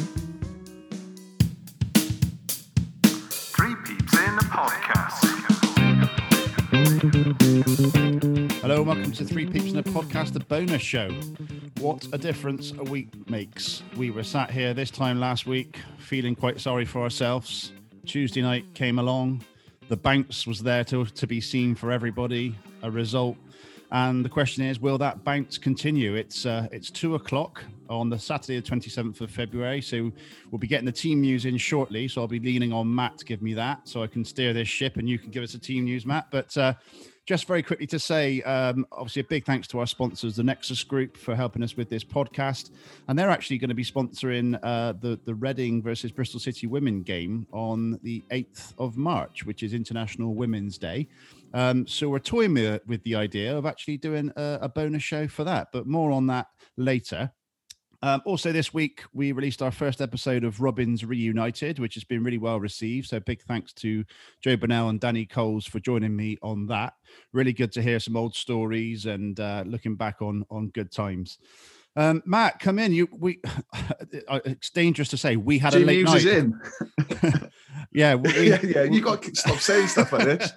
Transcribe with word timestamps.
Three 3.29 3.75
Peeps 3.83 4.13
in 4.13 4.37
a 4.37 4.47
Podcast. 4.47 5.31
And 8.81 8.87
welcome 8.87 9.11
to 9.11 9.23
Three 9.23 9.45
Peeps 9.45 9.73
in 9.73 9.77
a 9.77 9.83
Podcast, 9.83 10.33
the 10.33 10.39
bonus 10.39 10.81
show. 10.81 11.11
What 11.81 12.07
a 12.13 12.17
difference 12.17 12.71
a 12.71 12.83
week 12.83 13.29
makes. 13.29 13.83
We 13.95 14.09
were 14.09 14.23
sat 14.23 14.49
here 14.49 14.73
this 14.73 14.89
time 14.89 15.19
last 15.19 15.45
week 15.45 15.77
feeling 15.99 16.33
quite 16.35 16.59
sorry 16.59 16.85
for 16.85 17.03
ourselves. 17.03 17.73
Tuesday 18.07 18.41
night 18.41 18.65
came 18.73 18.97
along. 18.97 19.43
The 19.87 19.97
bounce 19.97 20.47
was 20.47 20.63
there 20.63 20.83
to, 20.85 21.05
to 21.05 21.27
be 21.27 21.39
seen 21.39 21.75
for 21.75 21.91
everybody, 21.91 22.55
a 22.81 22.89
result. 22.89 23.37
And 23.91 24.25
the 24.25 24.29
question 24.29 24.63
is, 24.63 24.79
will 24.79 24.97
that 24.97 25.23
bounce 25.23 25.59
continue? 25.59 26.15
It's 26.15 26.47
uh, 26.47 26.67
it's 26.71 26.89
two 26.89 27.13
o'clock 27.13 27.63
on 27.87 28.09
the 28.09 28.17
Saturday, 28.17 28.59
the 28.59 28.67
27th 28.67 29.21
of 29.21 29.29
February. 29.29 29.81
So 29.81 30.11
we'll 30.49 30.57
be 30.57 30.65
getting 30.65 30.87
the 30.87 30.91
team 30.91 31.21
news 31.21 31.45
in 31.45 31.55
shortly. 31.57 32.07
So 32.07 32.21
I'll 32.21 32.27
be 32.27 32.39
leaning 32.39 32.73
on 32.73 32.93
Matt 32.95 33.19
to 33.19 33.25
give 33.25 33.43
me 33.43 33.53
that 33.53 33.87
so 33.87 34.01
I 34.01 34.07
can 34.07 34.25
steer 34.25 34.53
this 34.53 34.67
ship 34.67 34.97
and 34.97 35.07
you 35.07 35.19
can 35.19 35.29
give 35.29 35.43
us 35.43 35.53
a 35.53 35.59
team 35.59 35.83
news, 35.83 36.03
Matt. 36.03 36.31
But 36.31 36.57
uh, 36.57 36.73
just 37.31 37.47
very 37.47 37.63
quickly 37.63 37.87
to 37.87 37.97
say, 37.97 38.41
um, 38.41 38.85
obviously, 38.91 39.21
a 39.21 39.23
big 39.23 39.45
thanks 39.45 39.65
to 39.65 39.79
our 39.79 39.85
sponsors, 39.85 40.35
the 40.35 40.43
Nexus 40.43 40.83
Group, 40.83 41.15
for 41.15 41.33
helping 41.33 41.63
us 41.63 41.77
with 41.77 41.89
this 41.89 42.03
podcast. 42.03 42.71
And 43.07 43.17
they're 43.17 43.29
actually 43.29 43.57
going 43.57 43.69
to 43.69 43.73
be 43.73 43.85
sponsoring 43.85 44.59
uh, 44.61 44.91
the, 44.99 45.17
the 45.23 45.33
Reading 45.33 45.81
versus 45.81 46.11
Bristol 46.11 46.41
City 46.41 46.67
women 46.67 47.03
game 47.03 47.47
on 47.53 47.97
the 48.03 48.21
8th 48.31 48.73
of 48.77 48.97
March, 48.97 49.45
which 49.45 49.63
is 49.63 49.73
International 49.73 50.35
Women's 50.35 50.77
Day. 50.77 51.07
Um, 51.53 51.87
so 51.87 52.09
we're 52.09 52.19
toying 52.19 52.53
with, 52.53 53.01
the 53.03 53.15
idea 53.15 53.57
of 53.57 53.65
actually 53.65 53.95
doing 53.95 54.33
a, 54.35 54.59
a 54.63 54.67
bonus 54.67 55.01
show 55.01 55.25
for 55.29 55.45
that, 55.45 55.69
but 55.71 55.87
more 55.87 56.11
on 56.11 56.27
that 56.27 56.47
later. 56.75 57.31
Um, 58.03 58.21
also, 58.25 58.51
this 58.51 58.73
week 58.73 59.03
we 59.13 59.31
released 59.31 59.61
our 59.61 59.71
first 59.71 60.01
episode 60.01 60.43
of 60.43 60.59
Robins 60.59 61.05
Reunited, 61.05 61.79
which 61.79 61.93
has 61.93 62.03
been 62.03 62.23
really 62.23 62.39
well 62.39 62.59
received. 62.59 63.07
So, 63.07 63.19
big 63.19 63.41
thanks 63.43 63.73
to 63.73 64.03
Joe 64.41 64.57
Burnell 64.57 64.89
and 64.89 64.99
Danny 64.99 65.25
Coles 65.25 65.65
for 65.65 65.79
joining 65.79 66.15
me 66.15 66.37
on 66.41 66.65
that. 66.67 66.93
Really 67.31 67.53
good 67.53 67.71
to 67.73 67.81
hear 67.81 67.99
some 67.99 68.17
old 68.17 68.35
stories 68.35 69.05
and 69.05 69.39
uh, 69.39 69.63
looking 69.67 69.95
back 69.95 70.21
on 70.21 70.45
on 70.49 70.69
good 70.69 70.91
times. 70.91 71.37
Um, 71.95 72.23
Matt, 72.25 72.59
come 72.59 72.79
in. 72.79 72.93
You 72.93 73.07
we 73.11 73.39
it's 74.45 74.69
dangerous 74.69 75.09
to 75.09 75.17
say 75.17 75.35
we 75.35 75.57
had 75.57 75.75
a 75.75 75.79
late 75.79 76.05
night. 76.05 76.17
is 76.17 76.25
in. 76.25 76.59
yeah, 77.91 78.15
we, 78.15 78.31
yeah, 78.49 78.59
yeah. 78.63 78.83
You 78.83 79.01
got 79.01 79.21
to 79.23 79.35
stop 79.35 79.57
saying 79.57 79.87
stuff 79.87 80.13
like 80.13 80.25
this. 80.25 80.53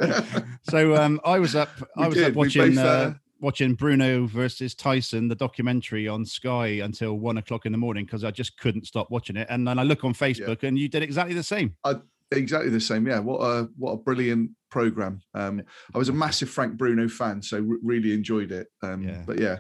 so 0.69 0.95
um, 0.97 1.21
I 1.25 1.39
was 1.41 1.57
up. 1.57 1.71
I 1.97 2.07
was 2.07 2.17
did. 2.17 2.31
up 2.31 2.35
watching. 2.35 2.77
both, 2.77 2.85
uh, 2.85 2.89
uh, 2.89 3.15
Watching 3.41 3.75
Bruno 3.75 4.27
versus 4.27 4.75
Tyson, 4.75 5.29
the 5.29 5.35
documentary 5.35 6.09
on 6.09 6.25
Sky 6.25 6.81
until 6.83 7.19
one 7.19 7.37
o'clock 7.39 7.67
in 7.67 7.73
the 7.73 7.79
morning 7.79 8.05
because 8.07 8.25
I 8.25 8.31
just 8.31 8.57
couldn't 8.59 8.87
stop 8.87 9.11
watching 9.11 9.37
it. 9.37 9.47
And 9.51 9.67
then 9.67 9.79
I 9.79 9.83
look 9.83 10.05
on 10.05 10.15
Facebook 10.15 10.63
and 10.63 10.79
you 10.79 10.89
did 10.89 11.03
exactly 11.03 11.35
the 11.35 11.43
same. 11.43 11.75
I, 11.85 11.97
exactly 12.31 12.71
the 12.71 12.81
same. 12.81 13.07
Yeah. 13.07 13.19
What 13.19 13.41
a 13.41 13.69
what 13.77 13.93
a 13.93 13.97
brilliant 13.97 14.51
program. 14.71 15.21
Um, 15.35 15.63
I 15.95 15.99
was 15.99 16.09
a 16.09 16.13
massive 16.13 16.49
Frank 16.49 16.77
Bruno 16.77 17.09
fan, 17.09 17.43
so 17.43 17.59
re- 17.61 17.79
really 17.83 18.13
enjoyed 18.15 18.51
it. 18.53 18.69
Um, 18.83 19.03
Yeah. 19.03 19.23
But 19.27 19.41
yeah, 19.41 19.59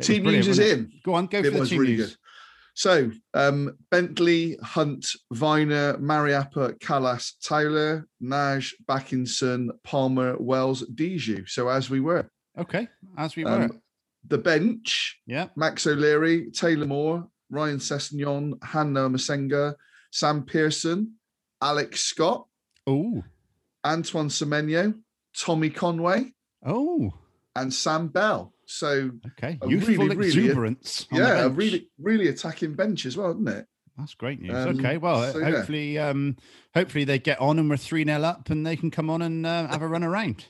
It 0.00 0.04
team 0.04 0.24
news 0.24 0.48
is 0.48 0.58
in. 0.58 0.92
Go 1.04 1.14
on, 1.14 1.26
go 1.26 1.40
for 1.42 1.48
it 1.48 1.52
the 1.54 1.60
was 1.60 1.70
team 1.70 1.80
really 1.80 1.96
news. 1.96 2.10
good. 2.10 2.16
So 2.74 3.10
um, 3.32 3.78
Bentley, 3.90 4.58
Hunt, 4.62 5.06
Vyner, 5.32 5.98
Mariappa, 5.98 6.78
Kalas, 6.80 7.32
Tyler, 7.42 8.06
Nagy, 8.20 8.72
Bakinson, 8.86 9.70
Palmer, 9.82 10.36
Wells, 10.38 10.84
Diédhiou. 10.94 11.48
So 11.48 11.68
as 11.68 11.88
we 11.88 12.00
were. 12.00 12.28
Okay, 12.58 12.88
as 13.16 13.36
we 13.36 13.44
were. 13.44 13.50
Um, 13.50 13.82
the 14.28 14.38
bench, 14.38 15.20
yeah, 15.26 15.48
Max 15.56 15.86
O'Leary, 15.86 16.50
Taylor 16.50 16.86
Moore, 16.86 17.28
Ryan 17.50 17.78
Sessegnon, 17.78 18.62
Han-Noah 18.62 19.10
Massengo, 19.10 19.74
Sam 20.10 20.44
Pearson, 20.44 21.14
Alex 21.62 22.04
Scott, 22.04 22.46
Oh, 22.86 23.22
Antoine 23.84 24.28
Semenyo, 24.28 24.94
Tommy 25.36 25.70
Conway, 25.70 26.32
oh, 26.64 27.12
and 27.54 27.72
Sam 27.72 28.08
Bell. 28.08 28.52
So 28.66 29.10
okay. 29.26 29.58
Youthful 29.66 29.94
really, 29.94 30.16
really- 30.16 30.26
exuberance. 30.28 31.06
yeah, 31.12 31.44
a 31.44 31.48
really, 31.48 31.88
really 31.98 32.28
attacking 32.28 32.74
bench 32.74 33.06
as 33.06 33.16
well, 33.16 33.30
isn't 33.30 33.48
it? 33.48 33.66
That's 33.96 34.14
great 34.14 34.40
news. 34.40 34.54
Um, 34.54 34.78
okay, 34.78 34.98
well, 34.98 35.32
so, 35.32 35.38
yeah. 35.38 35.50
hopefully, 35.50 35.98
um, 35.98 36.36
hopefully 36.74 37.04
they 37.04 37.18
get 37.18 37.40
on 37.40 37.58
and 37.58 37.70
we're 37.70 37.78
three 37.78 38.04
0 38.04 38.20
up 38.22 38.50
and 38.50 38.66
they 38.66 38.76
can 38.76 38.90
come 38.90 39.08
on 39.08 39.22
and 39.22 39.46
uh, 39.46 39.68
have 39.68 39.82
a 39.82 39.88
run 39.88 40.04
around. 40.04 40.46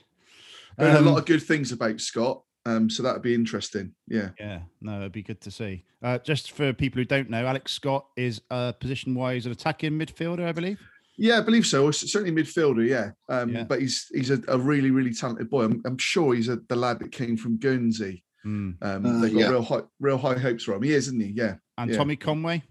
Heard 0.77 0.95
a 0.95 0.99
Um, 0.99 1.05
lot 1.05 1.17
of 1.19 1.25
good 1.25 1.41
things 1.43 1.71
about 1.71 1.99
Scott. 2.01 2.43
Um, 2.65 2.89
so 2.89 3.01
that'd 3.01 3.21
be 3.21 3.33
interesting. 3.33 3.93
Yeah. 4.07 4.31
Yeah, 4.39 4.59
no, 4.81 4.97
it'd 4.99 5.13
be 5.13 5.23
good 5.23 5.39
to 5.41 5.51
see. 5.51 5.85
Uh, 6.03 6.17
just 6.19 6.51
for 6.51 6.73
people 6.73 6.99
who 6.99 7.05
don't 7.05 7.29
know, 7.29 7.45
Alex 7.45 7.71
Scott 7.71 8.05
is 8.17 8.41
uh, 8.51 8.73
position 8.73 9.15
wise 9.15 9.45
an 9.45 9.53
attacking 9.53 9.93
midfielder, 9.93 10.45
I 10.45 10.51
believe. 10.51 10.79
Yeah, 11.17 11.37
I 11.37 11.41
believe 11.41 11.65
so. 11.65 11.89
Certainly 11.91 12.43
midfielder, 12.43 12.85
yeah. 12.87 13.11
Um, 13.29 13.49
Yeah. 13.49 13.63
But 13.63 13.79
he's 13.81 14.07
he's 14.13 14.29
a, 14.31 14.39
a 14.49 14.57
really, 14.57 14.91
really 14.91 15.13
talented 15.13 15.49
boy. 15.49 15.63
I'm, 15.63 15.81
I'm 15.85 15.97
sure 15.97 16.35
he's 16.35 16.49
a, 16.49 16.57
the 16.67 16.75
lad 16.75 16.99
that 16.99 17.11
came 17.11 17.37
from 17.37 17.57
Guernsey. 17.57 18.23
Mm. 18.45 18.75
Um, 18.81 19.05
Uh, 19.05 19.21
they 19.21 19.29
got 19.31 19.39
yeah. 19.39 19.49
real 19.49 19.63
high, 19.63 19.81
real 19.99 20.17
high 20.17 20.37
hopes 20.37 20.65
for 20.65 20.73
him. 20.75 20.83
He 20.83 20.93
is, 20.93 21.07
isn't 21.07 21.19
he? 21.21 21.29
Yeah. 21.29 21.55
And 21.77 21.89
Yeah. 21.89 21.97
Tommy 21.97 22.17
Conway. 22.17 22.63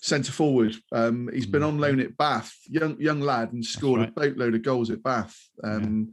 centre 0.00 0.32
forward. 0.32 0.74
Um, 0.92 1.30
he's 1.32 1.46
been 1.46 1.62
Mm, 1.62 1.68
on 1.68 1.78
loan 1.78 2.00
at 2.00 2.16
Bath, 2.16 2.54
young 2.68 2.98
young 3.00 3.20
lad, 3.20 3.52
and 3.52 3.64
scored 3.64 4.00
right. 4.00 4.08
a 4.08 4.12
boatload 4.12 4.54
of 4.54 4.62
goals 4.62 4.90
at 4.90 5.02
Bath. 5.02 5.34
Um, 5.62 6.10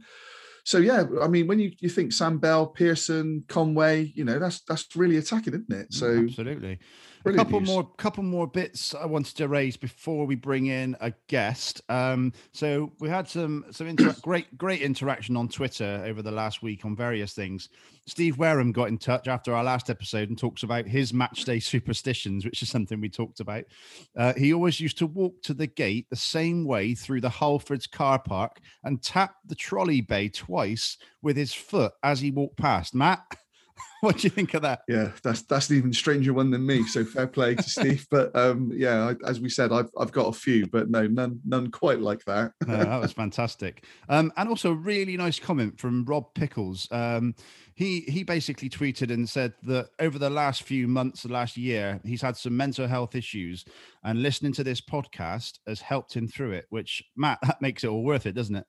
So 0.64 0.78
yeah, 0.78 1.04
I 1.20 1.26
mean, 1.28 1.46
when 1.48 1.58
you, 1.58 1.72
you 1.80 1.88
think 1.88 2.12
Sam 2.12 2.38
Bell, 2.38 2.66
Pearson, 2.66 3.44
Conway, 3.48 4.12
you 4.14 4.24
know 4.24 4.38
that's 4.38 4.60
that's 4.60 4.94
really 4.94 5.16
attacking, 5.16 5.54
isn't 5.54 5.72
it? 5.72 5.92
So 5.92 6.06
Mm, 6.06 6.28
absolutely. 6.28 6.78
A 7.22 7.30
brilliant 7.30 7.46
couple 7.46 7.60
news. 7.60 7.68
more, 7.68 7.90
couple 7.98 8.24
more 8.24 8.48
bits 8.48 8.96
I 8.96 9.06
wanted 9.06 9.36
to 9.36 9.46
raise 9.46 9.76
before 9.76 10.26
we 10.26 10.34
bring 10.34 10.66
in 10.66 10.96
a 11.00 11.12
guest. 11.28 11.80
Um, 11.88 12.32
so 12.52 12.90
we 12.98 13.08
had 13.08 13.28
some 13.28 13.64
some 13.70 13.86
inter- 13.86 14.16
great 14.22 14.58
great 14.58 14.82
interaction 14.82 15.36
on 15.36 15.48
Twitter 15.48 16.02
over 16.04 16.20
the 16.20 16.32
last 16.32 16.64
week 16.64 16.84
on 16.84 16.96
various 16.96 17.32
things. 17.32 17.68
Steve 18.08 18.38
Wareham 18.38 18.72
got 18.72 18.88
in 18.88 18.98
touch 18.98 19.28
after 19.28 19.54
our 19.54 19.62
last 19.62 19.88
episode 19.88 20.30
and 20.30 20.36
talks 20.36 20.64
about 20.64 20.88
his 20.88 21.14
match 21.14 21.44
day 21.44 21.60
superstitions, 21.60 22.44
which 22.44 22.60
is 22.60 22.68
something 22.68 23.00
we 23.00 23.08
talked 23.08 23.38
about. 23.38 23.64
Uh, 24.16 24.32
he 24.34 24.52
always 24.52 24.80
used 24.80 24.98
to 24.98 25.06
walk 25.06 25.40
to 25.42 25.54
the 25.54 25.68
gate 25.68 26.08
the 26.10 26.16
same 26.16 26.64
way 26.64 26.92
through 26.92 27.20
the 27.20 27.28
Halfords 27.28 27.88
car 27.88 28.18
park 28.18 28.58
and 28.82 29.00
tap 29.00 29.36
the 29.46 29.54
trolley 29.54 30.00
bay 30.00 30.28
twice 30.28 30.98
with 31.22 31.36
his 31.36 31.54
foot 31.54 31.92
as 32.02 32.20
he 32.20 32.32
walked 32.32 32.56
past. 32.56 32.92
Matt, 32.96 33.20
what 34.00 34.18
do 34.18 34.22
you 34.26 34.30
think 34.30 34.54
of 34.54 34.62
that? 34.62 34.82
Yeah, 34.88 35.10
that's 35.22 35.42
that's 35.42 35.70
an 35.70 35.76
even 35.76 35.92
stranger 35.92 36.32
one 36.32 36.50
than 36.50 36.66
me. 36.66 36.84
So 36.84 37.04
fair 37.04 37.26
play 37.26 37.54
to 37.54 37.62
Steve. 37.68 38.06
But 38.10 38.34
um, 38.36 38.70
yeah, 38.74 39.10
I, 39.10 39.28
as 39.28 39.40
we 39.40 39.48
said, 39.48 39.72
I've 39.72 39.90
I've 39.98 40.12
got 40.12 40.28
a 40.28 40.32
few, 40.32 40.66
but 40.66 40.90
no, 40.90 41.06
none 41.06 41.40
none 41.44 41.70
quite 41.70 42.00
like 42.00 42.24
that. 42.24 42.52
No, 42.66 42.78
that 42.78 43.00
was 43.00 43.12
fantastic. 43.12 43.84
Um, 44.08 44.32
and 44.36 44.48
also 44.48 44.72
a 44.72 44.74
really 44.74 45.16
nice 45.16 45.38
comment 45.38 45.78
from 45.78 46.04
Rob 46.04 46.34
Pickles. 46.34 46.88
Um, 46.90 47.34
he 47.74 48.00
he 48.00 48.22
basically 48.22 48.68
tweeted 48.68 49.12
and 49.12 49.28
said 49.28 49.54
that 49.64 49.90
over 49.98 50.18
the 50.18 50.30
last 50.30 50.62
few 50.62 50.88
months, 50.88 51.22
the 51.22 51.32
last 51.32 51.56
year, 51.56 52.00
he's 52.04 52.22
had 52.22 52.36
some 52.36 52.56
mental 52.56 52.86
health 52.86 53.14
issues, 53.14 53.64
and 54.04 54.22
listening 54.22 54.52
to 54.54 54.64
this 54.64 54.80
podcast 54.80 55.58
has 55.66 55.80
helped 55.80 56.14
him 56.14 56.28
through 56.28 56.52
it. 56.52 56.66
Which 56.70 57.02
Matt, 57.16 57.38
that 57.46 57.62
makes 57.62 57.84
it 57.84 57.88
all 57.88 58.04
worth 58.04 58.26
it, 58.26 58.34
doesn't 58.34 58.56
it? 58.56 58.66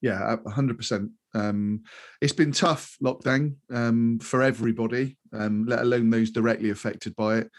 Yeah, 0.00 0.36
a 0.44 0.50
hundred 0.50 0.76
percent. 0.76 1.10
Um, 1.36 1.82
it's 2.20 2.32
been 2.32 2.52
tough 2.52 2.96
lockdown 3.04 3.56
um, 3.70 4.18
for 4.20 4.42
everybody, 4.42 5.18
um, 5.32 5.66
let 5.66 5.80
alone 5.80 6.10
those 6.10 6.30
directly 6.30 6.70
affected 6.70 7.14
by 7.14 7.38
it. 7.38 7.50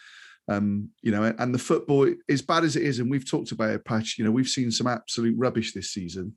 Um, 0.50 0.90
you 1.02 1.12
know, 1.12 1.24
and 1.38 1.54
the 1.54 1.60
football, 1.60 2.12
as 2.30 2.42
bad 2.42 2.64
as 2.64 2.76
it 2.76 2.84
is, 2.84 3.00
and 3.00 3.12
we've 3.12 3.30
talked 3.30 3.52
about 3.52 3.70
it, 3.72 3.86
Patch. 3.86 4.18
You 4.18 4.26
know, 4.26 4.32
we've 4.32 4.48
seen 4.48 4.72
some 4.72 4.88
absolute 4.88 5.36
rubbish 5.38 5.74
this 5.74 5.92
season, 5.92 6.36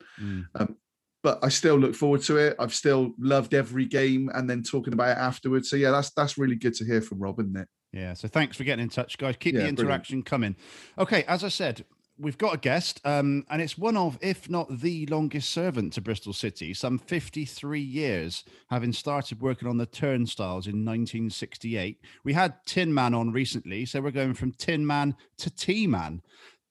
um, 0.57 0.77
but 1.23 1.39
I 1.43 1.49
still 1.49 1.77
look 1.77 1.95
forward 1.95 2.23
to 2.23 2.37
it. 2.37 2.57
I've 2.59 2.75
still 2.75 3.13
loved 3.19 3.55
every 3.55 3.87
game, 3.87 4.29
and 4.35 4.51
then 4.51 4.63
talking 4.65 4.93
about 4.93 5.17
it 5.17 5.21
afterwards. 5.21 5.71
So 5.71 5.77
yeah, 5.77 5.93
that's 5.93 6.11
that's 6.11 6.37
really 6.37 6.57
good 6.57 6.75
to 6.75 6.85
hear 6.85 7.01
from 7.01 7.21
Rob, 7.21 7.39
isn't 7.41 7.57
it? 7.57 7.69
Yeah. 7.93 8.15
So 8.15 8.27
thanks 8.29 8.57
for 8.57 8.65
getting 8.65 8.83
in 8.83 8.89
touch, 8.89 9.17
guys. 9.17 9.37
Keep 9.39 9.55
Yeah, 9.55 9.61
the 9.61 9.63
brilliant. 9.63 9.81
interaction 9.81 10.23
coming. 10.23 10.57
Okay, 10.99 11.23
as 11.29 11.45
I 11.45 11.49
said, 11.49 11.85
we've 12.21 12.39
got 12.39 12.55
a 12.55 12.59
guest, 12.59 13.01
um, 13.05 13.45
and 13.51 13.63
it's 13.63 13.79
one 13.79 13.97
of, 13.97 14.19
if 14.21 14.49
not 14.51 14.81
the 14.81 15.07
longest 15.07 15.51
servant 15.51 15.93
to 15.95 16.01
Bristol 16.01 16.33
City, 16.33 16.75
some 16.75 16.99
53 16.99 17.81
years, 17.81 18.45
having 18.69 18.93
started 18.93 19.41
working 19.41 19.67
on 19.69 19.79
the 19.79 19.87
turnstiles 19.87 20.67
in 20.67 20.85
1968. 20.85 21.99
We 22.25 22.33
had 22.33 22.55
Tin 22.67 22.93
Man 22.93 23.15
on 23.15 23.33
recently, 23.33 23.87
so 23.87 24.01
we're 24.01 24.11
going 24.11 24.35
from 24.35 24.53
Tin 24.53 24.87
Man 24.87 25.17
to 25.39 25.51
T 25.51 25.87
Man. 25.87 26.23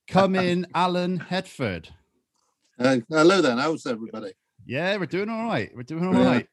Come 0.07 0.35
in, 0.37 0.67
Alan 0.75 1.19
Hedford. 1.19 1.89
Uh, 2.77 2.97
hello 3.09 3.41
then. 3.41 3.57
How's 3.57 3.85
everybody? 3.85 4.31
Yeah, 4.65 4.95
we're 4.97 5.05
doing 5.07 5.29
all 5.29 5.45
right. 5.45 5.71
We're 5.75 5.83
doing 5.83 6.05
all 6.07 6.13
Yeah. 6.13 6.25
right. 6.25 6.47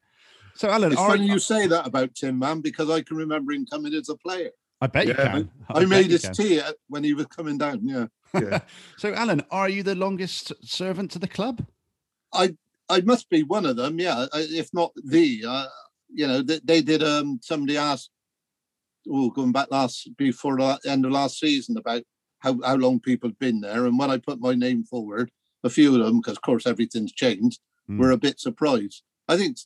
So, 0.55 0.69
Alan, 0.69 0.91
It's 0.91 0.99
are, 0.99 1.11
funny 1.11 1.27
you 1.27 1.37
say 1.37 1.67
that 1.67 1.85
about 1.85 2.15
Tim 2.15 2.39
Man 2.39 2.61
because 2.61 2.89
I 2.89 3.01
can 3.01 3.15
remember 3.15 3.51
him 3.53 3.65
coming 3.67 3.93
as 3.93 4.09
a 4.09 4.15
player. 4.15 4.49
I 4.81 4.87
bet 4.87 5.07
you 5.07 5.13
can. 5.13 5.49
I, 5.69 5.79
bet 5.79 5.89
made 5.89 6.11
his 6.11 6.23
can. 6.25 6.33
tea 6.33 6.61
when 6.87 7.03
he 7.03 7.13
was 7.13 7.27
coming 7.27 7.57
down. 7.57 7.79
Yeah, 7.87 8.07
Yeah. 8.33 8.59
So, 8.97 9.13
Alan, 9.13 9.43
are 9.51 9.69
you 9.69 9.83
the 9.83 9.95
longest 9.95 10.53
servant 10.67 11.11
to 11.11 11.19
the 11.19 11.27
club? 11.27 11.65
I 12.33 12.55
I 12.89 13.01
must 13.01 13.29
be 13.29 13.43
one 13.43 13.65
of 13.65 13.75
them. 13.75 13.99
Yeah, 13.99 14.25
if 14.33 14.73
not 14.73 14.91
the. 14.95 15.43
Uh, 15.47 15.65
you 16.13 16.25
know, 16.27 16.41
they, 16.41 16.59
they 16.63 16.81
did. 16.81 17.03
Um, 17.03 17.39
somebody 17.43 17.77
asked, 17.77 18.09
oh, 19.09 19.29
going 19.29 19.51
back 19.51 19.67
last 19.71 20.09
before 20.17 20.57
the 20.57 20.79
end 20.85 21.05
of 21.05 21.11
last 21.11 21.39
season 21.39 21.77
about 21.77 22.03
how 22.39 22.59
how 22.65 22.75
long 22.75 22.99
people 22.99 23.29
had 23.29 23.39
been 23.39 23.61
there, 23.61 23.85
and 23.85 23.99
when 23.99 24.09
I 24.11 24.17
put 24.17 24.39
my 24.39 24.55
name 24.55 24.83
forward, 24.83 25.29
a 25.63 25.69
few 25.69 25.93
of 25.99 26.05
them, 26.05 26.19
because 26.19 26.37
of 26.37 26.41
course 26.41 26.65
everything's 26.65 27.11
changed, 27.11 27.59
Hmm. 27.87 27.99
were 27.99 28.11
a 28.11 28.17
bit 28.17 28.39
surprised. 28.39 29.03
I 29.27 29.37
think 29.37 29.57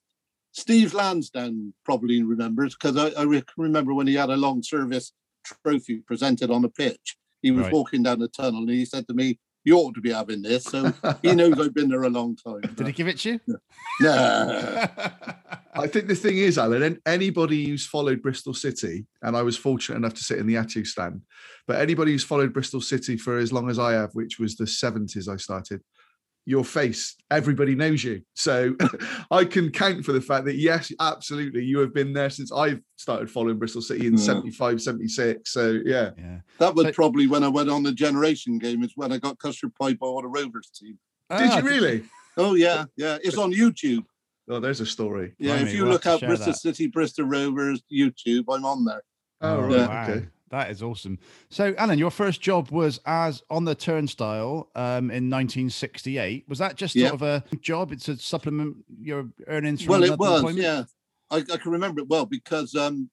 Steve 0.51 0.93
Lansdown 0.93 1.73
probably 1.85 2.21
remembers 2.23 2.75
because 2.75 2.97
I, 2.97 3.19
I 3.19 3.23
re- 3.23 3.43
remember 3.57 3.93
when 3.93 4.07
he 4.07 4.15
had 4.15 4.29
a 4.29 4.35
long 4.37 4.61
service 4.63 5.13
trophy 5.43 5.97
presented 5.99 6.51
on 6.51 6.61
the 6.63 6.69
pitch. 6.69 7.17
He 7.41 7.51
was 7.51 7.63
Right. 7.63 7.73
walking 7.73 8.03
down 8.03 8.19
the 8.19 8.27
tunnel 8.27 8.61
and 8.61 8.69
he 8.69 8.85
said 8.85 9.07
to 9.07 9.13
me, 9.13 9.39
"You 9.63 9.77
ought 9.77 9.95
to 9.95 10.01
be 10.01 10.11
having 10.11 10.41
this." 10.41 10.63
So 10.65 10.93
he 11.21 11.33
knows 11.35 11.59
I've 11.59 11.73
been 11.73 11.89
there 11.89 12.03
a 12.03 12.09
long 12.09 12.35
time. 12.35 12.61
Did 12.75 12.87
he 12.87 12.93
give 12.93 13.07
it 13.07 13.17
to 13.19 13.31
you? 13.33 13.39
No. 14.01 14.85
I 15.73 15.87
think 15.87 16.07
the 16.07 16.15
thing 16.15 16.37
is, 16.37 16.57
Alan, 16.57 16.99
anybody 17.05 17.65
who's 17.67 17.85
followed 17.85 18.21
Bristol 18.21 18.53
City, 18.53 19.05
and 19.21 19.37
I 19.37 19.41
was 19.41 19.55
fortunate 19.57 19.95
enough 19.95 20.13
to 20.15 20.23
sit 20.23 20.37
in 20.37 20.45
the 20.45 20.55
Atyeo 20.55 20.85
stand, 20.85 21.21
but 21.65 21.79
anybody 21.79 22.11
who's 22.11 22.23
followed 22.25 22.51
Bristol 22.53 22.81
City 22.81 23.15
for 23.17 23.37
as 23.37 23.53
long 23.53 23.69
as 23.69 23.79
I 23.79 23.93
have, 23.93 24.09
which 24.13 24.37
was 24.37 24.55
the 24.57 24.65
70s 24.65 25.27
I 25.29 25.37
started, 25.37 25.81
your 26.51 26.65
face, 26.65 27.15
everybody 27.31 27.73
knows 27.73 28.03
you. 28.03 28.21
So 28.35 28.75
I 29.31 29.45
can 29.45 29.71
count 29.71 30.03
for 30.05 30.11
the 30.11 30.21
fact 30.21 30.45
that, 30.45 30.55
yes, 30.57 30.91
absolutely, 30.99 31.63
you 31.63 31.79
have 31.79 31.93
been 31.93 32.11
there 32.13 32.29
since 32.29 32.51
I've 32.51 32.81
started 32.97 33.31
following 33.31 33.57
Bristol 33.57 33.81
City 33.81 34.05
in 34.05 34.13
Yeah. 34.17 34.23
75, 34.23 34.81
76. 34.81 35.51
So, 35.51 35.79
yeah. 35.85 36.11
yeah. 36.17 36.39
That 36.59 36.75
was 36.75 36.85
But- 36.87 36.93
probably 36.95 37.25
when 37.27 37.43
I 37.43 37.47
went 37.47 37.69
on 37.69 37.81
the 37.83 37.93
generation 37.93 38.59
game. 38.59 38.83
Is 38.83 38.91
when 38.95 39.11
I 39.11 39.17
got 39.17 39.39
custard 39.39 39.73
pie 39.75 39.93
by 39.93 40.05
all 40.05 40.21
the 40.21 40.27
Rovers 40.27 40.69
team. 40.75 40.99
Did 41.35 41.49
Ah, 41.49 41.57
you 41.59 41.63
really? 41.63 42.03
Oh 42.37 42.53
yeah, 42.55 42.85
yeah. 42.97 43.17
It's 43.23 43.37
on 43.37 43.51
YouTube. 43.53 44.03
Oh, 44.49 44.59
there's 44.59 44.81
a 44.81 44.85
story. 44.85 45.33
Yeah, 45.39 45.55
Blimey, 45.55 45.69
if 45.69 45.75
you 45.75 45.83
we'll 45.83 45.93
look 45.93 46.03
have 46.03 46.15
up 46.21 46.27
Bristol 46.27 46.51
that. 46.51 46.57
City, 46.59 46.87
Bristol 46.87 47.25
Rovers 47.25 47.81
YouTube, 47.91 48.43
I'm 48.49 48.65
on 48.65 48.83
there. 48.85 49.01
Oh, 49.39 49.55
Oh, 49.57 49.61
right. 49.61 49.71
yeah. 49.71 49.87
wow. 49.87 50.03
Okay. 50.09 50.27
That 50.51 50.69
is 50.69 50.83
awesome. 50.83 51.17
So, 51.49 51.73
Alan, 51.77 51.97
your 51.97 52.11
first 52.11 52.41
job 52.41 52.69
was 52.71 52.99
as 53.05 53.41
on 53.49 53.63
the 53.63 53.73
turnstile 53.73 54.69
um, 54.75 55.09
in 55.09 55.29
1968. 55.29 56.47
Was 56.49 56.59
that 56.59 56.75
just 56.75 56.93
Yeah. 56.93 57.09
sort 57.09 57.21
of 57.21 57.23
a 57.23 57.43
job? 57.61 57.93
It's 57.93 58.09
a 58.09 58.17
supplement 58.17 58.75
your 59.01 59.29
earnings 59.47 59.87
Well, 59.87 60.03
it 60.03 60.17
was, 60.19 60.41
employment? 60.43 60.57
yeah. 60.61 60.83
I, 61.31 61.37
I 61.37 61.57
can 61.57 61.71
remember 61.71 62.01
it 62.01 62.09
well 62.09 62.25
because 62.25 62.75
um, 62.75 63.09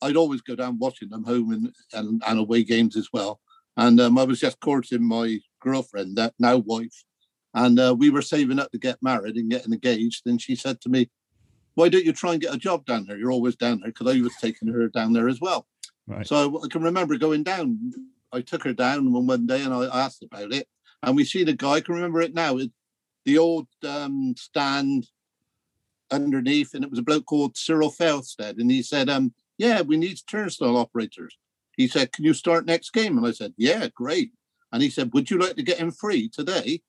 I'd 0.00 0.16
always 0.16 0.40
go 0.40 0.56
down 0.56 0.78
watching 0.78 1.10
them 1.10 1.22
home 1.22 1.52
and, 1.52 1.70
and, 1.92 2.22
and 2.26 2.38
away 2.38 2.64
games 2.64 2.96
as 2.96 3.08
well. 3.12 3.40
And 3.76 4.00
um, 4.00 4.16
I 4.16 4.24
was 4.24 4.40
just 4.40 4.58
courting 4.60 5.06
my 5.06 5.38
girlfriend, 5.60 6.16
that 6.16 6.32
now 6.38 6.56
wife, 6.56 7.04
and 7.52 7.78
uh, 7.78 7.94
we 7.96 8.08
were 8.08 8.22
saving 8.22 8.58
up 8.58 8.70
to 8.72 8.78
get 8.78 8.96
married 9.02 9.36
and 9.36 9.50
getting 9.50 9.72
engaged. 9.74 10.22
And 10.26 10.40
she 10.40 10.56
said 10.56 10.80
to 10.80 10.88
me, 10.88 11.10
"Why 11.74 11.88
don't 11.88 12.04
you 12.04 12.12
try 12.12 12.32
and 12.32 12.40
get 12.40 12.54
a 12.54 12.58
job 12.58 12.84
down 12.86 13.04
there? 13.06 13.16
You're 13.16 13.30
always 13.30 13.56
down 13.56 13.80
there." 13.80 13.92
Because 13.92 14.14
I 14.14 14.20
was 14.20 14.34
taking 14.40 14.68
her 14.68 14.88
down 14.88 15.12
there 15.12 15.28
as 15.28 15.40
well. 15.40 15.66
Right. 16.10 16.26
So 16.26 16.58
I, 16.60 16.64
I 16.64 16.68
can 16.68 16.82
remember 16.82 17.16
going 17.16 17.44
down. 17.44 17.92
I 18.32 18.40
took 18.40 18.64
her 18.64 18.72
down 18.72 19.12
one 19.12 19.26
one 19.28 19.46
day 19.46 19.62
and 19.62 19.72
I 19.72 19.84
asked 20.04 20.24
about 20.24 20.52
it, 20.52 20.66
and 21.02 21.14
we 21.14 21.24
see 21.24 21.44
the 21.44 21.52
guy. 21.52 21.74
I 21.74 21.80
can 21.80 21.94
remember 21.94 22.20
it 22.20 22.34
now. 22.34 22.58
It, 22.58 22.72
the 23.24 23.38
old 23.38 23.68
um, 23.86 24.34
stand 24.36 25.06
underneath, 26.10 26.74
and 26.74 26.82
it 26.82 26.90
was 26.90 26.98
a 26.98 27.04
bloke 27.04 27.26
called 27.26 27.56
Cyril 27.56 27.92
Felstead, 27.92 28.58
and 28.58 28.70
he 28.70 28.82
said, 28.82 29.08
um, 29.08 29.34
"Yeah, 29.56 29.82
we 29.82 29.96
need 29.96 30.18
turnstile 30.28 30.76
operators." 30.76 31.38
He 31.76 31.86
said, 31.86 32.12
"Can 32.12 32.24
you 32.24 32.34
start 32.34 32.66
next 32.66 32.90
game?" 32.92 33.16
And 33.16 33.26
I 33.26 33.30
said, 33.30 33.54
"Yeah, 33.56 33.86
great." 33.94 34.32
And 34.72 34.82
he 34.82 34.90
said, 34.90 35.12
"Would 35.12 35.30
you 35.30 35.38
like 35.38 35.54
to 35.56 35.62
get 35.62 35.78
in 35.78 35.92
free 35.92 36.28
today?" 36.28 36.82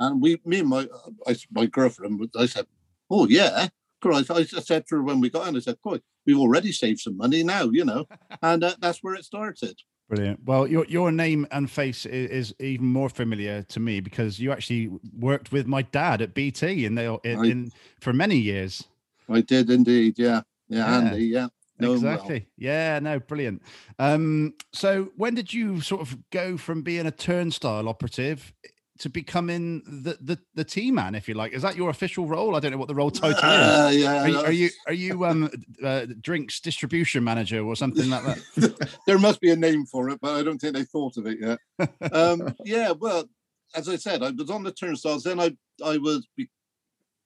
And 0.00 0.20
we, 0.20 0.40
me 0.44 0.60
and 0.60 0.68
my 0.68 0.88
I, 1.28 1.36
my 1.52 1.66
girlfriend, 1.66 2.28
I 2.36 2.46
said, 2.46 2.66
"Oh 3.08 3.28
yeah." 3.28 3.68
Christ, 4.00 4.30
I 4.30 4.44
just 4.44 4.68
said 4.68 4.86
to 4.86 4.96
her 4.96 5.02
when 5.02 5.20
we 5.20 5.28
got 5.28 5.48
in, 5.48 5.56
I 5.56 5.58
said, 5.58 5.82
"Boy, 5.82 6.00
we've 6.28 6.38
already 6.38 6.70
saved 6.72 7.00
some 7.00 7.16
money 7.16 7.42
now, 7.42 7.64
you 7.70 7.84
know," 7.84 8.06
and 8.42 8.62
uh, 8.62 8.74
that's 8.80 9.02
where 9.02 9.14
it 9.14 9.24
started. 9.24 9.76
Brilliant. 10.08 10.44
Well, 10.44 10.66
your 10.66 10.84
your 10.86 11.10
name 11.10 11.46
and 11.50 11.70
face 11.70 12.06
is, 12.06 12.30
is 12.30 12.54
even 12.60 12.86
more 12.86 13.08
familiar 13.08 13.62
to 13.64 13.80
me 13.80 14.00
because 14.00 14.38
you 14.38 14.52
actually 14.52 14.90
worked 15.18 15.52
with 15.52 15.66
my 15.66 15.82
dad 15.82 16.22
at 16.22 16.32
BT 16.34 16.84
in 16.84 16.94
the 16.94 17.18
in, 17.24 17.38
Right. 17.38 17.50
in 17.50 17.72
for 18.00 18.12
many 18.12 18.36
years. 18.36 18.84
I 19.28 19.40
did 19.42 19.68
indeed, 19.70 20.18
yeah, 20.18 20.42
yeah, 20.68 20.78
Yeah. 20.78 20.98
Andy, 21.10 21.24
yeah, 21.26 21.48
know 21.78 21.92
him 21.94 22.02
well. 22.02 22.12
exactly. 22.14 22.46
Yeah. 22.56 22.98
No. 23.00 23.18
Brilliant. 23.20 23.60
Um. 23.98 24.54
So, 24.72 25.10
when 25.16 25.34
did 25.34 25.52
you 25.52 25.80
sort 25.82 26.00
of 26.00 26.16
go 26.30 26.56
from 26.56 26.80
being 26.82 27.06
a 27.06 27.10
turnstile 27.10 27.86
operative 27.88 28.54
to 28.98 29.08
becoming 29.08 29.82
the 29.86 30.18
the 30.20 30.38
the 30.54 30.64
team 30.64 30.96
man, 30.96 31.14
if 31.14 31.28
you 31.28 31.34
like? 31.34 31.52
Is 31.52 31.62
that 31.62 31.76
your 31.76 31.90
official 31.90 32.26
role? 32.26 32.56
I 32.56 32.60
don't 32.60 32.72
know 32.72 32.78
what 32.78 32.88
the 32.88 32.94
role 32.94 33.10
title 33.10 33.38
is. 33.38 33.42
Uh, 33.44 33.90
yeah, 33.92 34.24
Are 34.24 34.28
no, 34.28 34.44
are 34.44 34.52
you 34.52 34.70
are 34.86 34.92
you 34.92 35.24
um 35.24 35.50
uh, 35.82 36.06
drinks 36.20 36.60
distribution 36.60 37.22
manager 37.22 37.64
or 37.64 37.76
something 37.76 38.10
like 38.10 38.24
that? 38.24 38.90
there 39.06 39.18
must 39.18 39.40
be 39.40 39.50
a 39.50 39.56
name 39.56 39.86
for 39.86 40.08
it, 40.10 40.18
but 40.20 40.34
I 40.34 40.42
don't 40.42 40.58
think 40.58 40.74
they 40.74 40.84
thought 40.84 41.16
of 41.16 41.26
it 41.26 41.38
yet. 41.40 42.12
Um, 42.12 42.54
yeah, 42.64 42.90
well, 42.90 43.28
as 43.74 43.88
I 43.88 43.96
said, 43.96 44.22
I 44.22 44.30
was 44.30 44.50
on 44.50 44.64
the 44.64 44.72
turnstiles. 44.72 45.22
Then 45.22 45.40
I 45.40 45.56
I 45.84 45.98
was 45.98 46.26
be- 46.36 46.50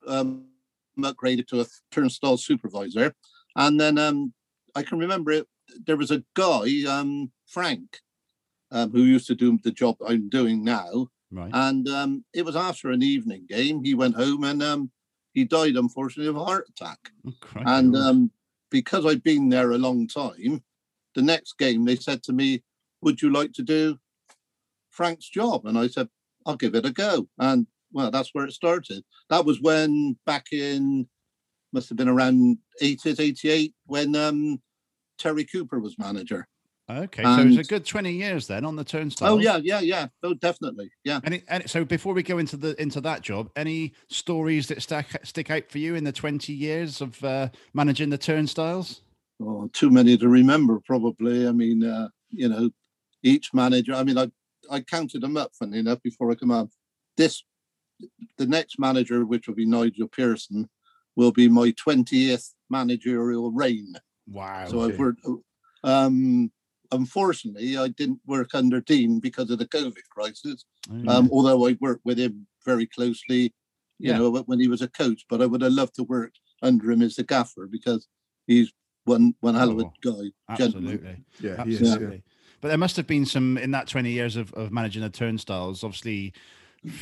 um, 0.07 0.45
upgraded 0.99 1.49
to 1.49 1.63
a 1.63 1.67
turnstile 1.91 2.37
supervisor, 2.37 3.15
and 3.57 3.81
then 3.81 3.99
um, 3.99 4.35
I 4.75 4.83
can 4.83 4.99
remember 4.99 5.31
it. 5.31 5.47
There 5.87 5.97
was 5.97 6.11
a 6.11 6.23
guy, 6.35 6.85
um, 6.87 7.31
Frank, 7.47 8.01
um, 8.71 8.91
who 8.91 9.05
used 9.05 9.27
to 9.29 9.35
do 9.35 9.59
the 9.63 9.71
job 9.71 9.97
I'm 10.07 10.29
doing 10.29 10.63
now, 10.63 11.09
Right. 11.33 11.51
and 11.53 11.89
um, 11.89 12.25
it 12.35 12.45
was 12.45 12.57
after 12.57 12.91
an 12.91 13.03
evening 13.03 13.47
game. 13.49 13.83
He 13.83 13.95
went 13.95 14.17
home 14.17 14.45
and 14.45 14.63
um, 14.63 14.91
he 15.33 15.45
died, 15.45 15.77
unfortunately, 15.77 16.29
of 16.29 16.37
a 16.37 16.45
heart 16.45 16.67
attack. 16.69 16.99
Oh. 17.27 17.33
And 17.57 17.97
um, 17.97 18.31
because 18.71 19.07
I'd 19.07 19.23
been 19.23 19.49
there 19.49 19.73
a 19.73 19.79
long 19.79 20.07
time, 20.07 20.63
the 21.15 21.23
next 21.23 21.59
game 21.59 21.85
they 21.85 21.97
said 21.97 22.23
to 22.25 22.33
me, 22.33 22.63
Would 23.01 23.23
you 23.23 23.33
like 23.33 23.53
to 23.55 23.63
do 23.63 23.99
Frank's 24.91 25.29
job? 25.29 25.67
And 25.67 25.79
I 25.79 25.87
said, 25.87 26.09
I'll 26.45 26.57
give 26.57 26.75
it 26.75 26.87
a 26.87 26.91
go. 26.91 27.29
And 27.39 27.67
well, 27.93 28.11
that's 28.11 28.31
where 28.33 28.47
it 28.47 28.53
started. 28.53 29.05
That 29.31 29.45
was 29.45 29.61
when 29.61 30.17
back 30.27 30.53
in, 30.53 31.09
must 31.73 31.89
have 31.89 31.99
been 31.99 32.09
around 32.09 32.59
80s, 32.83 33.21
88, 33.21 33.75
when 33.87 34.17
um, 34.17 34.61
Terry 35.19 35.45
Cooper 35.45 35.79
was 35.79 35.99
manager. 35.99 36.47
Okay, 37.01 37.23
so 37.23 37.41
it's 37.41 37.69
a 37.69 37.71
good 37.71 37.85
twenty 37.85 38.13
years 38.13 38.47
then 38.47 38.65
on 38.65 38.77
the 38.77 38.85
turnstile. 38.85 39.35
Oh, 39.35 39.39
yeah, 39.39 39.59
yeah, 39.63 39.81
yeah. 39.81 40.07
Oh, 40.23 40.35
definitely. 40.35 40.91
Yeah. 41.05 41.21
Any, 41.25 41.43
any, 41.49 41.67
so 41.67 41.85
before 41.85 42.15
we 42.15 42.23
go 42.23 42.39
into 42.39 42.57
the 42.57 42.81
into 42.81 43.01
that 43.03 43.23
job, 43.23 43.51
any 43.57 43.95
stories 44.09 44.69
that 44.69 44.83
stack, 44.83 45.25
stick 45.25 45.51
out 45.51 45.71
for 45.71 45.79
you 45.79 45.95
in 45.95 46.05
the 46.05 46.13
twenty 46.13 46.53
years 46.53 47.01
of 47.01 47.23
uh, 47.25 47.49
managing 47.75 48.11
the 48.11 48.19
turnstiles? 48.19 49.03
Oh, 49.41 49.69
too 49.73 49.91
many 49.91 50.17
to 50.19 50.29
remember, 50.29 50.81
probably. 50.85 51.49
I 51.49 51.53
mean, 51.53 51.85
uh, 51.85 52.09
you 52.31 52.49
know, 52.49 52.71
each 53.23 53.53
manager. 53.53 53.95
I 53.95 54.05
mean, 54.05 54.19
I 54.19 54.31
I 54.71 54.81
counted 54.81 55.23
them 55.23 55.37
up, 55.37 55.53
funny 55.59 55.79
enough, 55.79 56.03
before 56.03 56.31
I 56.31 56.35
come 56.35 56.51
on. 56.51 56.71
This, 57.17 57.43
the 58.39 58.47
next 58.47 58.79
manager, 58.79 59.27
which 59.27 59.49
will 59.49 59.55
be 59.55 59.67
Nigel 59.67 60.09
Pearson, 60.09 60.69
will 61.17 61.33
be 61.33 61.49
my 61.49 61.73
twentieth 61.73 62.55
managerial 62.71 63.51
reign. 63.51 63.95
Wow. 64.29 64.67
so 64.67 64.83
I've 64.83 64.99
worked. 64.99 65.27
Um, 65.85 66.51
unfortunately, 66.93 67.77
I 67.77 67.89
didn't 67.89 68.21
work 68.27 68.55
under 68.55 68.81
Dean 68.81 69.19
because 69.21 69.51
of 69.51 69.59
the 69.59 69.67
COVID 69.69 70.05
crisis. 70.11 70.65
Oh, 70.91 71.09
Um, 71.09 71.29
although 71.33 71.67
I 71.69 71.77
worked 71.81 72.05
with 72.05 72.19
him 72.19 72.47
very 72.65 72.87
closely, 72.87 73.53
you 73.99 74.11
Yeah. 74.11 74.19
know, 74.19 74.31
when 74.47 74.61
he 74.61 74.69
was 74.69 74.83
a 74.83 74.89
coach. 74.89 75.25
But 75.29 75.43
I 75.43 75.47
would 75.47 75.63
have 75.63 75.73
loved 75.73 75.95
to 75.97 76.05
work 76.05 76.33
under 76.63 76.91
him 76.91 77.03
as 77.03 77.19
a 77.19 77.25
gaffer 77.25 77.67
because 77.67 78.07
he's 78.47 78.73
one 79.05 79.35
one 79.41 79.55
hell 79.57 79.71
of 79.73 79.79
a 79.81 79.85
Oh, 79.85 79.93
guy, 80.01 80.57
gentleman. 80.57 80.95
absolutely. 80.95 81.25
Yeah, 81.41 81.65
he 81.65 81.73
is, 81.73 81.81
yeah. 81.81 81.87
Absolutely. 81.89 82.23
But 82.61 82.69
there 82.69 82.79
must 82.79 82.97
have 82.97 83.09
been 83.09 83.27
some 83.27 83.59
in 83.59 83.73
that 83.73 83.89
20 83.89 84.11
years 84.13 84.37
of, 84.37 84.53
of 84.55 84.71
managing 84.71 85.03
the 85.03 85.11
turnstiles. 85.11 85.83
Obviously, 85.83 86.33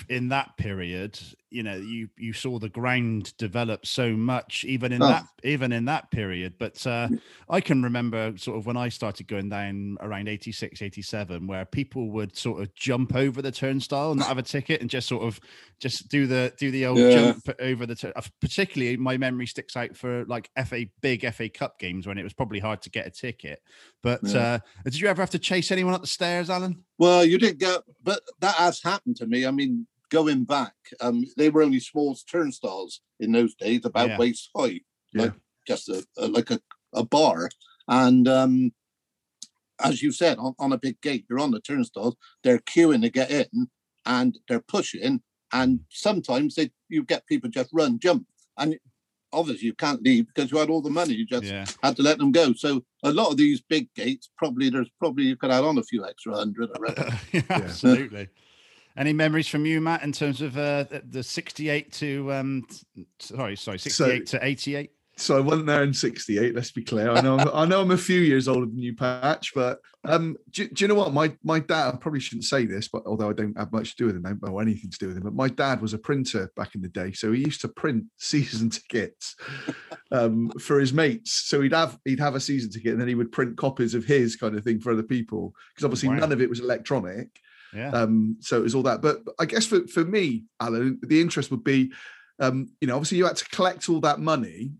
in 0.08 0.28
that 0.28 0.56
period, 0.56 1.18
you 1.50 1.62
know, 1.62 1.76
you 1.76 2.08
you 2.16 2.32
saw 2.32 2.58
the 2.58 2.68
ground 2.68 3.36
develop 3.36 3.84
so 3.84 4.12
much, 4.16 4.64
even 4.64 4.92
in 4.92 5.02
Oh. 5.02 5.08
that 5.08 5.26
even 5.42 5.72
in 5.72 5.84
that 5.86 6.10
period. 6.10 6.54
But 6.58 6.86
uh, 6.86 7.08
I 7.48 7.60
can 7.60 7.82
remember 7.82 8.34
sort 8.36 8.58
of 8.58 8.66
when 8.66 8.76
I 8.76 8.88
started 8.88 9.26
going 9.26 9.48
down 9.48 9.96
around 10.00 10.28
86, 10.28 10.80
87, 10.82 11.46
where 11.46 11.64
people 11.64 12.10
would 12.10 12.36
sort 12.36 12.62
of 12.62 12.74
jump 12.74 13.14
over 13.16 13.42
the 13.42 13.50
turnstile 13.50 14.10
and 14.12 14.20
not 14.20 14.28
have 14.28 14.38
a 14.38 14.42
ticket 14.42 14.80
and 14.80 14.88
just 14.88 15.08
sort 15.08 15.24
of 15.24 15.40
just 15.80 16.08
do 16.08 16.26
the 16.26 16.52
do 16.56 16.70
the 16.70 16.86
old 16.86 16.98
Yeah. 16.98 17.10
jump 17.32 17.48
over 17.60 17.84
the 17.86 17.94
tur- 17.94 18.12
uh, 18.14 18.22
particularly 18.40 18.96
my 18.96 19.16
memory 19.16 19.46
sticks 19.46 19.76
out 19.76 19.96
for 19.96 20.24
like 20.26 20.50
FA 20.66 20.86
big 21.00 21.24
FA 21.34 21.48
Cup 21.48 21.78
games 21.78 22.06
when 22.06 22.18
it 22.18 22.22
was 22.22 22.32
probably 22.32 22.60
hard 22.60 22.82
to 22.82 22.90
get 22.90 23.06
a 23.06 23.10
ticket. 23.10 23.60
But 24.02 24.20
Yeah. 24.24 24.38
uh, 24.40 24.58
did 24.84 25.00
you 25.00 25.08
ever 25.08 25.20
have 25.22 25.30
to 25.30 25.38
chase 25.38 25.70
anyone 25.72 25.94
up 25.94 26.00
the 26.00 26.06
stairs, 26.06 26.48
Alan? 26.50 26.84
Well, 26.98 27.24
you 27.24 27.38
didn't 27.38 27.58
get, 27.58 27.80
but 28.02 28.20
that 28.40 28.54
has 28.56 28.82
happened 28.82 29.16
to 29.16 29.26
me. 29.26 29.46
I 29.46 29.50
mean, 29.50 29.86
going 30.10 30.44
back, 30.44 30.74
um, 31.00 31.24
they 31.36 31.48
were 31.50 31.62
only 31.62 31.80
small 31.80 32.14
turnstiles 32.30 33.00
in 33.18 33.32
those 33.32 33.54
days, 33.54 33.84
about 33.84 34.08
Yeah. 34.10 34.18
waist 34.18 34.50
high. 34.56 34.80
Yeah. 35.12 35.22
like 35.22 35.32
just 35.66 35.88
a, 35.88 36.06
a 36.18 36.28
like 36.28 36.50
a, 36.50 36.60
a 36.92 37.04
bar. 37.04 37.48
And 37.88 38.28
um, 38.28 38.72
as 39.82 40.02
you 40.02 40.12
said, 40.12 40.38
on, 40.38 40.54
on 40.58 40.72
a 40.72 40.78
big 40.78 41.00
gate, 41.00 41.24
you're 41.28 41.40
on 41.40 41.50
the 41.50 41.60
turnstiles, 41.60 42.16
they're 42.44 42.58
queuing 42.58 43.02
to 43.02 43.10
get 43.10 43.30
in 43.30 43.68
and 44.06 44.38
they're 44.48 44.60
pushing. 44.60 45.22
And 45.52 45.80
sometimes 45.90 46.54
they 46.54 46.70
you 46.88 47.02
get 47.04 47.26
people 47.26 47.50
just 47.50 47.70
run, 47.72 47.98
jump. 47.98 48.26
And 48.56 48.78
obviously 49.32 49.66
you 49.66 49.74
can't 49.74 50.02
leave 50.02 50.26
because 50.26 50.50
you 50.50 50.58
had 50.58 50.70
all 50.70 50.82
the 50.82 50.90
money. 50.90 51.14
You 51.14 51.26
just 51.26 51.44
Yeah. 51.44 51.64
had 51.82 51.96
to 51.96 52.02
let 52.02 52.18
them 52.18 52.30
go. 52.32 52.52
So 52.52 52.84
a 53.02 53.12
lot 53.12 53.30
of 53.30 53.36
these 53.36 53.60
big 53.60 53.92
gates, 53.94 54.30
probably 54.36 54.70
there's 54.70 54.90
probably 54.98 55.24
you 55.24 55.36
could 55.36 55.50
add 55.50 55.64
on 55.64 55.78
a 55.78 55.82
few 55.82 56.04
extra 56.04 56.34
hundred. 56.34 56.70
I 56.76 56.78
reckon. 56.80 57.12
yeah, 57.32 57.42
absolutely. 57.50 58.28
Any 59.00 59.14
memories 59.14 59.48
from 59.48 59.64
you, 59.64 59.80
Matt, 59.80 60.02
in 60.02 60.12
terms 60.12 60.42
of 60.42 60.58
uh, 60.58 60.82
the- 60.84 61.02
the 61.08 61.22
68 61.22 61.90
to 61.94 62.30
um, 62.34 62.66
sorry, 63.18 63.56
sorry, 63.56 63.78
68 63.78 64.26
to 64.26 64.44
88? 64.44 64.90
So 65.16 65.36
I 65.38 65.40
wasn't 65.40 65.66
there 65.66 65.82
in 65.82 65.92
'68. 65.92 66.54
Let's 66.54 66.70
be 66.70 66.82
clear. 66.82 67.10
I 67.10 67.20
know. 67.20 67.38
I'm, 67.38 67.48
I 67.52 67.64
know 67.66 67.80
I'm 67.82 67.90
a 67.90 67.96
few 67.96 68.20
years 68.20 68.48
older 68.48 68.64
than 68.66 68.78
you, 68.78 68.94
Patch. 68.96 69.52
But 69.54 69.78
um, 70.04 70.36
do, 70.50 70.66
do 70.68 70.84
you 70.84 70.88
know 70.88 70.94
what? 70.94 71.12
My 71.12 71.34
my 71.44 71.60
dad. 71.60 71.94
I 71.94 71.96
probably 71.96 72.20
shouldn't 72.20 72.44
say 72.44 72.64
this, 72.64 72.88
but 72.88 73.02
although 73.06 73.28
I 73.28 73.34
don't 73.34 73.56
have 73.58 73.70
much 73.72 73.96
to 73.96 74.02
do 74.02 74.06
with 74.06 74.16
him 74.16 74.40
or 74.42 74.62
anything 74.62 74.90
to 74.90 74.98
do 74.98 75.08
with 75.08 75.16
him, 75.18 75.22
but 75.22 75.34
my 75.34 75.48
dad 75.48 75.82
was 75.82 75.92
a 75.92 75.98
printer 75.98 76.50
back 76.56 76.74
in 76.74 76.80
the 76.80 76.88
day, 76.88 77.12
so 77.12 77.32
he 77.32 77.40
used 77.40 77.60
to 77.62 77.68
print 77.68 78.04
season 78.16 78.70
tickets 78.70 79.36
um, 80.10 80.50
for 80.58 80.80
his 80.80 80.92
mates. 80.94 81.32
So 81.32 81.60
he'd 81.60 81.72
have 81.74 81.98
he'd 82.06 82.20
have 82.20 82.34
a 82.34 82.40
season 82.40 82.70
ticket, 82.70 82.92
and 82.92 83.00
then 83.00 83.08
he 83.08 83.14
would 83.14 83.32
print 83.32 83.58
copies 83.58 83.94
of 83.94 84.04
his 84.06 84.36
kind 84.36 84.56
of 84.56 84.64
thing 84.64 84.80
for 84.80 84.92
other 84.92 85.02
people, 85.02 85.52
because 85.74 85.84
obviously 85.84 86.08
Wow. 86.08 86.16
none 86.16 86.32
of 86.32 86.40
it 86.40 86.48
was 86.48 86.60
electronic. 86.60 87.28
Yeah. 87.74 87.90
Um, 87.90 88.36
so 88.40 88.58
it 88.58 88.62
was 88.62 88.74
all 88.74 88.82
that. 88.84 89.00
But 89.02 89.20
I 89.38 89.44
guess 89.44 89.66
for, 89.66 89.86
for 89.86 90.04
me, 90.04 90.44
Alan, 90.60 90.98
the 91.02 91.20
interest 91.20 91.50
would 91.50 91.64
be, 91.64 91.92
um, 92.40 92.68
you 92.80 92.88
know, 92.88 92.96
obviously 92.96 93.18
you 93.18 93.26
had 93.26 93.36
to 93.36 93.48
collect 93.50 93.88
all 93.88 94.00
that 94.00 94.20
money. 94.20 94.72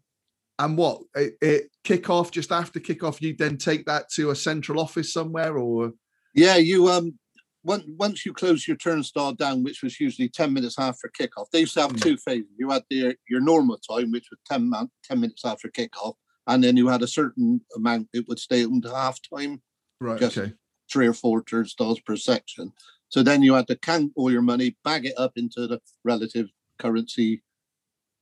And 0.58 0.76
what 0.76 1.00
it, 1.14 1.34
it 1.40 1.70
kick 1.84 2.10
off 2.10 2.30
just 2.30 2.52
after 2.52 2.80
kick 2.80 3.02
off, 3.02 3.22
you 3.22 3.34
then 3.34 3.56
take 3.56 3.86
that 3.86 4.10
to 4.16 4.30
a 4.30 4.36
central 4.36 4.78
office 4.78 5.10
somewhere, 5.12 5.56
or 5.56 5.92
Yeah, 6.34 6.56
you 6.56 6.88
um 6.88 7.18
once 7.64 7.84
once 7.96 8.26
you 8.26 8.34
close 8.34 8.68
your 8.68 8.76
turnstile 8.76 9.32
down, 9.32 9.62
which 9.62 9.82
was 9.82 9.98
usually 9.98 10.28
10 10.28 10.52
minutes 10.52 10.78
after 10.78 11.10
kickoff, 11.18 11.46
they 11.50 11.60
used 11.60 11.74
to 11.74 11.80
have 11.82 11.92
Mm. 11.92 12.02
two 12.02 12.16
phases. 12.18 12.50
You 12.58 12.68
had 12.70 12.82
your 12.90 13.14
your 13.26 13.40
normal 13.40 13.78
time, 13.78 14.10
which 14.10 14.26
was 14.30 14.38
10, 14.50 14.68
man, 14.68 14.90
10 15.04 15.20
minutes 15.20 15.44
after 15.46 15.68
kickoff, 15.68 16.14
and 16.46 16.62
then 16.62 16.76
you 16.76 16.88
had 16.88 17.02
a 17.02 17.06
certain 17.08 17.62
amount 17.74 18.08
it 18.12 18.26
would 18.28 18.38
stay 18.38 18.62
until 18.62 18.94
half 18.94 19.18
time, 19.34 19.62
right? 19.98 20.20
Just- 20.20 20.36
okay, 20.36 20.52
three 20.90 21.06
or 21.06 21.12
four 21.12 21.42
dollars 21.78 22.00
per 22.00 22.16
section. 22.16 22.72
So 23.08 23.22
then 23.22 23.42
you 23.42 23.54
had 23.54 23.66
to 23.68 23.76
count 23.76 24.12
all 24.16 24.30
your 24.30 24.42
money, 24.42 24.76
bag 24.84 25.06
it 25.06 25.14
up 25.16 25.32
into 25.36 25.66
the 25.66 25.80
relative 26.04 26.48
currency 26.78 27.42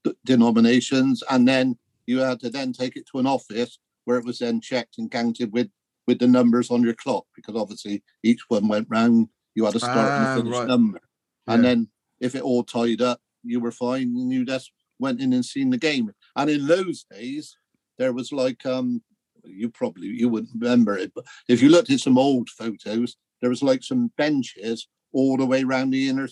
d- 0.05 0.15
denominations, 0.25 1.23
and 1.31 1.47
then 1.47 1.79
you 2.07 2.19
had 2.21 2.41
to 2.41 2.51
then 2.51 2.73
take 2.73 2.97
it 2.97 3.07
to 3.13 3.19
an 3.19 3.27
office 3.27 3.79
where 4.05 4.19
it 4.19 4.25
was 4.25 4.39
then 4.39 4.61
checked 4.61 4.99
and 4.99 5.11
counted 5.11 5.53
with 5.53 5.69
with 6.07 6.19
the 6.19 6.27
numbers 6.27 6.71
on 6.71 6.83
your 6.83 6.95
clock 6.95 7.27
because 7.37 7.55
obviously 7.55 8.03
each 8.23 8.41
one 8.49 8.67
went 8.67 8.87
round. 8.89 9.29
You 9.55 9.67
had 9.67 9.75
a 9.75 9.81
start 9.81 10.13
Ah, 10.13 10.15
and 10.15 10.25
a 10.25 10.35
finish 10.35 10.59
right. 10.59 10.69
number, 10.69 11.01
and 11.49 11.63
then 11.65 11.89
if 12.21 12.35
it 12.35 12.43
all 12.43 12.65
tied 12.65 13.03
up, 13.03 13.21
you 13.45 13.61
were 13.61 13.73
fine, 13.73 14.17
and 14.17 14.33
you 14.33 14.45
just 14.45 14.73
went 14.99 15.21
in 15.21 15.33
and 15.33 15.45
seen 15.45 15.71
the 15.71 15.79
game. 15.79 16.11
And 16.37 16.49
in 16.51 16.67
those 16.67 17.05
days, 17.05 17.57
there 17.99 18.13
was 18.13 18.33
like 18.33 18.65
um, 18.65 19.03
you 19.49 19.69
probably 19.71 20.07
you 20.09 20.29
wouldn't 20.29 20.61
remember 20.61 20.97
it, 20.97 21.13
but 21.15 21.25
if 21.49 21.63
you 21.63 21.69
looked 21.69 21.91
at 21.91 22.01
some 22.01 22.19
old 22.19 22.49
photos, 22.51 23.17
there 23.41 23.51
was 23.51 23.63
like 23.63 23.83
some 23.83 24.11
benches 24.17 24.89
all 25.13 25.37
the 25.37 25.47
way 25.47 25.63
around 25.63 25.91
the 25.91 26.09
inner 26.09 26.29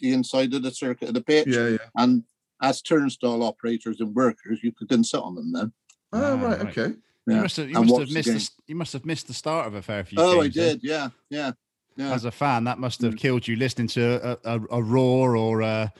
the 0.00 0.12
inside 0.12 0.52
of 0.52 0.62
the 0.62 0.70
circuit 0.70 1.08
of 1.08 1.14
the 1.14 1.20
pitch. 1.22 1.46
yeah, 1.48 1.68
yeah. 1.68 1.76
And 1.96 2.22
as 2.62 2.82
turnstile 2.82 3.42
operators 3.42 4.00
and 4.00 4.14
workers, 4.14 4.60
you 4.62 4.72
could 4.72 4.88
then 4.88 5.02
sit 5.04 5.20
on 5.20 5.34
them 5.34 5.52
then. 5.52 5.72
Oh, 6.12 6.22
Ah, 6.22 6.34
right, 6.42 6.62
right. 6.62 6.78
okay. 6.78 6.94
You 7.26 7.36
must 7.36 7.56
have, 7.56 7.68
you 7.70 7.82
must 7.82 7.98
have 7.98 8.10
missed 8.12 8.28
the, 8.28 8.32
game. 8.34 8.48
you 8.68 8.74
must 8.76 8.92
have 8.92 9.04
missed 9.06 9.26
the 9.26 9.34
start 9.34 9.66
of 9.66 9.74
a 9.74 9.82
fair 9.82 10.04
few 10.04 10.18
Oh, 10.20 10.40
I 10.40 10.44
games, 10.44 10.56
eh? 10.58 10.60
did, 10.72 10.80
yeah, 10.84 11.08
yeah, 11.30 11.52
yeah. 11.96 12.12
As 12.12 12.24
a 12.24 12.30
fan, 12.30 12.64
that 12.64 12.78
must 12.78 13.00
have 13.02 13.14
Mm. 13.14 13.18
killed 13.18 13.48
you 13.48 13.56
listening 13.56 13.88
to 13.88 14.38
a, 14.44 14.56
a, 14.56 14.60
a 14.70 14.82
roar 14.82 15.36
or 15.36 15.62
a 15.62 15.92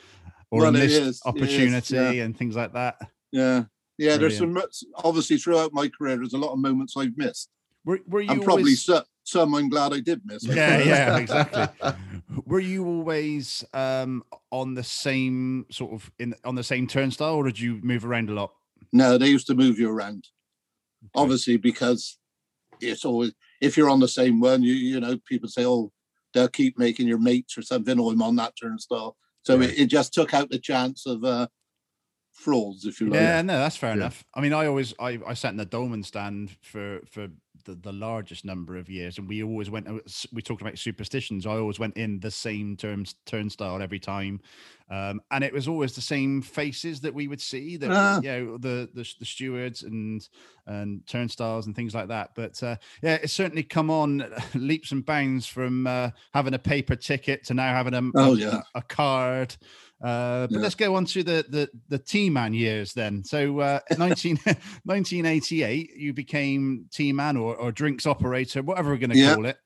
or 0.51 0.61
Well, 0.61 0.67
a 0.75 0.79
it 0.79 0.83
missed 0.85 1.01
is, 1.01 1.23
opportunity 1.27 1.95
yeah. 1.97 2.11
and 2.25 2.37
things 2.37 2.55
like 2.55 2.75
that. 2.75 2.97
Yeah. 3.33 3.65
Yeah, 3.99 4.17
there's 4.17 4.37
some 4.37 4.57
obviously 4.97 5.39
throughout 5.39 5.73
my 5.73 5.89
career, 5.89 6.17
there's 6.17 6.35
a 6.35 6.39
lot 6.39 6.53
of 6.53 6.59
moments 6.59 6.95
I've 6.97 7.17
missed. 7.17 7.51
Were, 7.85 8.01
were 8.07 8.21
you 8.21 8.33
And 8.33 8.43
probably 8.43 8.73
always, 8.73 8.91
some 9.25 9.55
I'm 9.55 9.69
glad 9.69 9.93
I 9.93 10.01
did 10.01 10.23
miss. 10.25 10.45
Yeah, 10.45 10.79
yeah, 10.79 11.17
exactly. 11.19 11.69
were 12.47 12.61
you 12.61 12.87
always 12.87 13.65
um, 13.73 14.25
on 14.51 14.75
the 14.75 14.83
same 14.83 15.67
sort 15.71 15.93
of 15.93 16.11
in 16.19 16.35
on 16.45 16.55
the 16.55 16.65
same 16.65 16.87
turnstile, 16.87 17.35
or 17.35 17.45
did 17.45 17.59
you 17.59 17.81
move 17.83 18.05
around 18.05 18.29
a 18.29 18.35
lot? 18.35 18.53
No, 18.93 19.19
they 19.19 19.29
used 19.29 19.47
to 19.49 19.55
move 19.55 19.79
you 19.79 19.91
around. 19.91 20.25
Obviously, 21.15 21.57
because 21.57 22.19
it's 22.81 23.05
always 23.05 23.33
if 23.61 23.77
you're 23.77 23.91
on 23.91 24.01
the 24.01 24.09
same 24.09 24.41
one, 24.41 24.63
you 24.63 24.75
you 24.75 25.01
know, 25.01 25.19
people 25.27 25.49
say, 25.49 25.65
Oh, 25.65 25.93
they'll 26.35 26.49
keep 26.49 26.79
making 26.79 27.09
your 27.09 27.19
mates 27.19 27.57
or 27.57 27.63
something, 27.63 27.99
or 27.99 28.13
I'm 28.13 28.23
on 28.23 28.37
that 28.37 28.55
turnstile. 28.61 29.17
So 29.45 29.59
Right. 29.59 29.71
it, 29.71 29.79
it 29.79 29.87
just 29.87 30.13
took 30.13 30.35
out 30.35 30.51
the 30.51 30.59
chance 30.59 31.07
of 31.07 31.25
uh 31.25 31.47
frauds, 32.37 32.85
if 32.87 33.01
you 33.01 33.09
like. 33.09 33.21
Yeah, 33.21 33.43
no, 33.43 33.59
that's 33.59 33.77
fair 33.77 33.91
Yeah. 33.91 33.97
enough. 33.97 34.25
I 34.35 34.41
mean, 34.41 34.53
I 34.53 34.67
always 34.67 34.95
I, 35.01 35.19
I 35.27 35.35
sat 35.35 35.51
in 35.51 35.57
the 35.57 35.65
Dolman 35.65 36.03
stand 36.03 36.51
for 36.63 37.01
for 37.11 37.29
the, 37.65 37.75
the 37.75 37.93
largest 37.93 38.45
number 38.45 38.77
of 38.77 38.89
years, 38.89 39.19
and 39.19 39.27
we 39.29 39.43
always 39.43 39.69
went. 39.71 39.89
uh, 39.89 39.99
We 40.33 40.41
talked 40.43 40.61
about 40.63 40.79
superstitions. 40.79 41.47
I 41.47 41.57
always 41.57 41.79
went 41.81 41.97
in 41.97 42.21
the 42.21 42.31
same 42.31 42.77
terms 42.77 43.17
turnstile 43.25 43.83
every 43.83 43.99
time, 43.99 44.41
um, 44.89 45.21
and 45.33 45.43
it 45.43 45.53
was 45.53 45.67
always 45.67 45.95
the 45.95 46.01
same 46.01 46.43
faces 46.43 47.01
that 47.01 47.13
we 47.15 47.27
would 47.27 47.41
see. 47.41 47.77
That 47.77 47.91
Ah. 47.91 48.21
you 48.23 48.29
know 48.31 48.59
the, 48.59 48.89
the 48.95 49.15
the 49.19 49.25
stewards 49.25 49.83
and 49.83 50.29
and 50.67 51.05
turnstiles 51.09 51.67
and 51.67 51.75
things 51.75 51.95
like 51.95 52.09
that. 52.09 52.31
But 52.37 52.63
uh, 52.63 52.77
yeah, 53.03 53.19
it's 53.23 53.33
certainly 53.33 53.65
come 53.65 53.91
on 53.91 54.25
leaps 54.55 54.93
and 54.93 55.05
bounds 55.05 55.47
from 55.49 55.87
uh, 55.89 56.11
having 56.35 56.55
a 56.55 56.59
paper 56.61 56.95
ticket 56.95 57.45
to 57.47 57.55
now 57.55 57.73
having 57.75 57.95
a 57.95 58.03
Oh, 58.15 58.35
a, 58.35 58.37
yeah. 58.37 58.61
a 58.77 58.83
card. 58.83 59.57
Uh, 60.03 60.47
but 60.47 60.53
Yeah. 60.57 60.59
let's 60.61 60.75
go 60.75 60.95
on 60.95 61.05
to 61.07 61.23
the 61.23 61.45
the 61.49 61.71
the 61.89 61.99
T 61.99 62.29
man 62.31 62.53
years 62.55 62.93
then. 62.93 63.25
So 63.25 63.61
uh, 63.61 63.81
19, 63.99 64.37
1988, 64.85 65.97
you 65.97 66.13
became 66.13 66.87
T 66.93 67.13
man 67.13 67.37
or, 67.37 67.57
or 67.57 67.73
drinks 67.73 68.07
operator, 68.07 68.63
whatever 68.63 68.91
we're 68.91 68.99
going 68.99 69.11
to 69.11 69.17
Yeah. 69.19 69.35
call 69.35 69.47
it. 69.47 69.59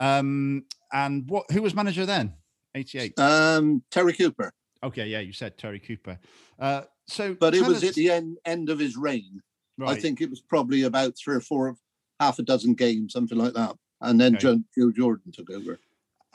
Um, 0.00 0.64
and 0.92 1.28
what 1.28 1.50
who 1.50 1.62
was 1.62 1.74
manager 1.74 2.06
then? 2.06 2.34
88. 2.74 3.18
Um 3.18 3.82
Terry 3.90 4.12
Cooper. 4.12 4.52
Okay, 4.82 5.06
yeah, 5.06 5.20
you 5.20 5.32
said 5.32 5.58
Terry 5.58 5.80
Cooper. 5.80 6.18
Uh, 6.58 6.82
so, 7.08 7.34
But 7.34 7.54
it 7.54 7.66
was 7.66 7.78
us- 7.82 7.88
at 7.90 7.94
the 7.94 8.10
end 8.10 8.38
end 8.44 8.68
of 8.70 8.78
his 8.78 8.96
reign. 8.96 9.40
right. 9.78 9.96
I 9.96 10.00
think 10.00 10.20
it 10.20 10.30
was 10.30 10.40
probably 10.40 10.82
about 10.82 11.16
three 11.16 11.34
or 11.36 11.40
four, 11.40 11.76
half 12.20 12.38
a 12.38 12.42
dozen 12.42 12.74
games, 12.74 13.12
something 13.12 13.38
like 13.38 13.54
that. 13.54 13.74
And 14.00 14.20
then 14.20 14.34
Okay. 14.36 14.42
Joe, 14.42 14.60
Joe 14.76 14.92
Jordan 14.92 15.32
took 15.32 15.50
over. 15.50 15.80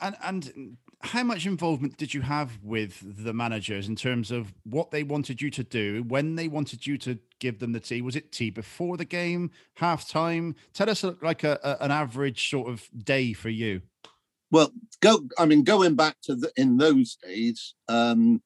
And 0.00 0.16
and 0.22 0.76
how 1.04 1.22
much 1.22 1.44
involvement 1.44 1.96
did 1.98 2.14
you 2.14 2.22
have 2.22 2.58
with 2.62 3.24
the 3.24 3.34
managers 3.34 3.88
in 3.88 3.94
terms 3.94 4.30
of 4.30 4.54
what 4.64 4.90
they 4.90 5.02
wanted 5.02 5.40
you 5.42 5.50
to 5.50 5.62
do, 5.62 6.02
when 6.08 6.34
they 6.34 6.48
wanted 6.48 6.86
you 6.86 6.96
to 6.98 7.18
give 7.40 7.58
them 7.58 7.72
the 7.72 7.80
tea? 7.80 8.00
Was 8.00 8.16
it 8.16 8.32
tea 8.32 8.50
before 8.50 8.96
the 8.96 9.04
game, 9.04 9.50
half 9.76 10.08
time? 10.08 10.56
Tell 10.72 10.88
us 10.88 11.04
like 11.20 11.44
a, 11.44 11.60
a- 11.62 11.84
an 11.84 11.90
average 11.90 12.48
sort 12.48 12.68
of 12.68 12.88
day 13.04 13.34
for 13.34 13.50
you. 13.50 13.82
Well, 14.50 14.72
go. 15.00 15.20
I 15.38 15.44
mean, 15.46 15.62
going 15.62 15.94
back 15.94 16.16
to 16.22 16.36
the, 16.36 16.50
in 16.56 16.78
those 16.78 17.16
days, 17.16 17.74
um, 17.88 18.42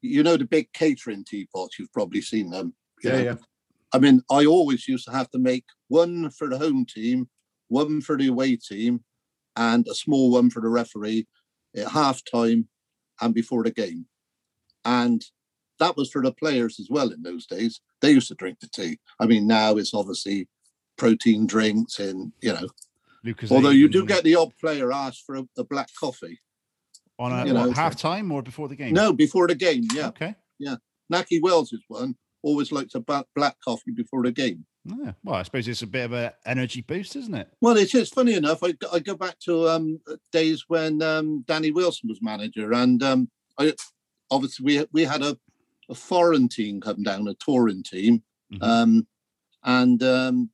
you 0.00 0.22
know 0.22 0.36
the 0.36 0.44
big 0.44 0.72
catering 0.72 1.24
teapots. 1.24 1.78
You've 1.78 1.92
probably 1.92 2.20
seen 2.20 2.50
them. 2.50 2.74
Yeah, 3.02 3.12
know. 3.12 3.22
yeah. 3.22 3.34
I 3.92 3.98
mean, 3.98 4.22
I 4.30 4.46
always 4.46 4.86
used 4.86 5.06
to 5.06 5.12
have 5.12 5.30
to 5.30 5.38
make 5.38 5.64
one 5.88 6.30
for 6.30 6.48
the 6.48 6.58
home 6.58 6.86
team, 6.86 7.28
one 7.68 8.00
for 8.00 8.16
the 8.16 8.28
away 8.28 8.56
team, 8.56 9.02
and 9.56 9.86
a 9.88 9.94
small 9.94 10.30
one 10.30 10.50
for 10.50 10.60
the 10.60 10.68
referee 10.68 11.26
at 11.76 11.88
half 11.88 12.22
time 12.24 12.68
and 13.20 13.34
before 13.34 13.62
the 13.62 13.70
game. 13.70 14.06
And 14.84 15.24
that 15.78 15.96
was 15.96 16.10
for 16.10 16.22
the 16.22 16.32
players 16.32 16.78
as 16.80 16.88
well 16.90 17.10
in 17.10 17.22
those 17.22 17.46
days. 17.46 17.80
They 18.00 18.10
used 18.10 18.28
to 18.28 18.34
drink 18.34 18.60
the 18.60 18.68
tea. 18.68 18.98
I 19.20 19.26
mean, 19.26 19.46
now 19.46 19.76
it's 19.76 19.94
obviously 19.94 20.48
protein 20.96 21.46
drinks 21.46 21.98
and, 21.98 22.32
you 22.40 22.52
know, 22.52 22.68
Lucas. 23.24 23.50
although 23.50 23.70
you 23.70 23.88
do 23.88 24.04
get 24.04 24.24
the 24.24 24.36
odd 24.36 24.52
player 24.60 24.92
asked 24.92 25.24
for 25.24 25.36
a, 25.36 25.44
a 25.58 25.64
black 25.64 25.88
coffee. 25.98 26.38
on 27.18 27.32
a 27.32 27.46
you 27.46 27.52
know, 27.52 27.70
half 27.72 27.96
time 27.96 28.30
or 28.32 28.42
before 28.42 28.68
the 28.68 28.76
game. 28.76 28.94
No, 28.94 29.12
before 29.12 29.46
the 29.46 29.54
game. 29.54 29.84
Yeah. 29.94 30.08
Okay. 30.08 30.34
Yeah. 30.58 30.76
Nakhi 31.12 31.40
Wells 31.42 31.72
is 31.72 31.82
one. 31.88 32.16
Always 32.42 32.72
likes 32.72 32.94
a 32.94 33.00
black 33.00 33.56
coffee 33.64 33.92
before 33.92 34.22
the 34.22 34.32
game. 34.32 34.66
Yeah. 34.84 35.12
Well, 35.22 35.36
I 35.36 35.42
suppose 35.44 35.68
it's 35.68 35.82
a 35.82 35.86
bit 35.86 36.06
of 36.06 36.12
an 36.12 36.32
energy 36.44 36.80
boost, 36.80 37.14
isn't 37.16 37.34
it? 37.34 37.48
Well, 37.60 37.76
it 37.76 37.94
is 37.94 38.08
funny 38.08 38.34
enough. 38.34 38.62
I, 38.64 38.72
go- 38.72 38.88
I 38.92 38.98
go 38.98 39.14
back 39.14 39.38
to 39.40 39.68
um, 39.68 40.00
days 40.32 40.64
when 40.66 41.00
um, 41.02 41.44
Danny 41.46 41.70
Wilson 41.70 42.08
was 42.08 42.20
manager, 42.20 42.72
and 42.72 43.00
um, 43.02 43.30
I 43.58 43.74
obviously 44.30 44.64
we 44.64 44.86
we 44.92 45.04
had 45.04 45.22
a, 45.22 45.38
a 45.88 45.94
foreign 45.94 46.48
team 46.48 46.80
come 46.80 47.02
down, 47.04 47.28
a 47.28 47.34
touring 47.34 47.82
team, 47.84 48.22
Mhm. 48.52 48.62
um, 48.62 49.06
and 49.62 50.02
um, 50.02 50.50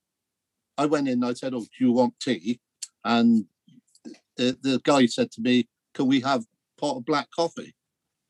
I 0.77 0.85
went 0.85 1.09
in. 1.09 1.25
I 1.25 1.33
said, 1.33 1.55
"Oh, 1.55 1.61
do 1.61 1.69
you 1.85 1.93
want 1.93 2.21
tea?" 2.21 2.61
And 3.05 3.47
the, 4.37 4.59
the 4.63 4.81
guy 4.85 5.07
said 5.07 5.31
to 5.33 5.41
me, 5.41 5.69
"Can 5.95 6.07
we 6.07 6.21
have 6.21 6.43
a 6.43 6.81
pot 6.81 6.97
of 6.99 7.07
black 7.07 7.29
coffee?" 7.35 7.75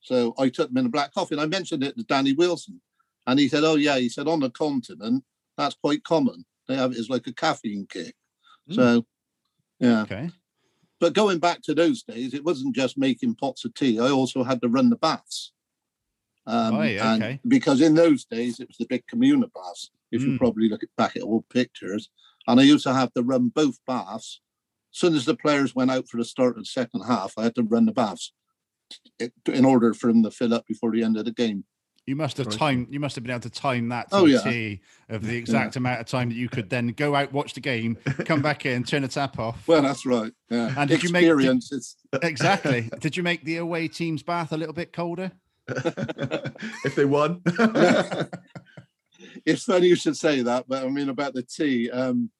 So 0.00 0.32
I 0.38 0.48
took 0.48 0.68
them 0.68 0.78
in 0.78 0.86
a 0.86 0.90
black 0.90 1.12
coffee, 1.12 1.34
and 1.34 1.42
I 1.42 1.46
mentioned 1.46 1.82
it 1.82 1.96
to 1.98 2.04
Danny 2.04 2.34
Wilson, 2.34 2.80
And 3.26 3.40
he 3.40 3.48
said, 3.48 3.64
"Oh 3.64 3.74
yeah," 3.74 3.98
he 3.98 4.08
said, 4.08 4.28
"On 4.28 4.38
the 4.38 4.50
continent, 4.50 5.24
that's 5.58 5.74
quite 5.74 6.02
common. 6.04 6.46
They 6.68 6.76
have 6.76 6.92
it 6.92 6.98
as 6.98 7.10
like 7.10 7.26
a 7.26 7.34
caffeine 7.34 7.86
kick." 7.90 8.14
Hmm. 8.68 8.74
So, 8.74 9.06
yeah. 9.80 10.02
Okay. 10.02 10.30
But 11.00 11.12
going 11.12 11.38
back 11.38 11.60
to 11.62 11.74
those 11.74 12.02
days, 12.02 12.32
it 12.34 12.44
wasn't 12.44 12.74
just 12.74 12.96
making 12.98 13.34
pots 13.36 13.64
of 13.64 13.74
tea. 13.74 14.00
I 14.00 14.08
also 14.10 14.42
had 14.42 14.60
to 14.62 14.68
run 14.68 14.88
the 14.90 14.96
baths. 14.96 15.52
Um, 16.46 16.74
Oh, 16.76 16.82
yeah, 16.82 17.12
and 17.14 17.22
okay. 17.22 17.40
Because 17.46 17.80
in 17.80 17.94
those 17.94 18.24
days, 18.24 18.58
it 18.58 18.66
was 18.68 18.78
the 18.78 18.86
big 18.86 19.06
communal 19.06 19.48
baths. 19.54 19.90
If 20.10 20.22
you 20.22 20.30
Mm. 20.30 20.38
probably 20.38 20.68
look 20.68 20.82
at, 20.82 20.88
back 20.96 21.14
at 21.14 21.22
old 21.22 21.48
pictures, 21.50 22.08
and 22.48 22.58
I 22.58 22.62
used 22.64 22.84
to 22.84 22.94
have 22.94 23.12
to 23.12 23.22
run 23.22 23.48
both 23.50 23.78
baths. 23.86 24.40
As 24.92 24.98
soon 24.98 25.14
as 25.14 25.24
the 25.26 25.36
players 25.36 25.74
went 25.74 25.90
out 25.90 26.08
for 26.08 26.16
the 26.16 26.24
start 26.24 26.56
of 26.56 26.62
the 26.62 26.66
second 26.66 27.02
half, 27.02 27.34
I 27.36 27.42
had 27.44 27.54
to 27.56 27.62
run 27.62 27.84
the 27.86 27.92
baths 27.92 28.32
in 29.46 29.64
order 29.64 29.92
for 29.94 30.06
them 30.08 30.22
to 30.22 30.30
fill 30.30 30.54
up 30.54 30.66
before 30.66 30.90
the 30.90 31.04
end 31.04 31.16
of 31.18 31.26
the 31.26 31.32
game. 31.32 31.64
You 32.08 32.16
must 32.16 32.38
have 32.38 32.46
Crikey. 32.46 32.58
timed. 32.58 32.86
You 32.90 33.00
must 33.00 33.16
have 33.16 33.22
been 33.24 33.32
able 33.32 33.42
to 33.42 33.50
time 33.50 33.90
that 33.90 34.08
to 34.08 34.16
Oh, 34.16 34.24
a 34.24 34.28
yeah. 34.30 34.38
T 34.38 34.80
of 35.10 35.26
the 35.26 35.36
exact 35.36 35.76
amount 35.76 36.00
of 36.00 36.06
time 36.06 36.30
that 36.30 36.36
you 36.36 36.48
could 36.48 36.70
then 36.70 36.86
go 36.88 37.14
out, 37.14 37.34
watch 37.34 37.52
the 37.52 37.60
game, 37.60 37.98
come 38.24 38.40
back 38.40 38.64
in, 38.64 38.82
turn 38.82 39.02
the 39.02 39.08
tap 39.08 39.38
off. 39.38 39.68
Well, 39.68 39.82
that's 39.82 40.06
right. 40.06 40.32
Yeah. 40.48 40.72
And 40.74 40.88
did 40.88 41.02
you 41.02 41.10
make- 41.10 41.26
did- 41.26 41.82
exactly. 42.22 42.88
Did 43.00 43.14
you 43.18 43.22
make 43.22 43.44
the 43.44 43.58
away 43.58 43.88
team's 43.88 44.22
bath 44.22 44.52
a 44.52 44.56
little 44.56 44.72
bit 44.72 44.94
colder? 44.94 45.32
if 45.68 46.94
they 46.94 47.04
won. 47.04 47.42
it's 49.44 49.64
funny 49.64 49.88
you 49.88 49.94
should 49.96 50.16
say 50.16 50.40
that, 50.40 50.64
but 50.66 50.84
I 50.84 50.88
mean 50.88 51.10
about 51.10 51.34
the 51.34 51.42
tea. 51.42 51.90
Um, 51.90 52.30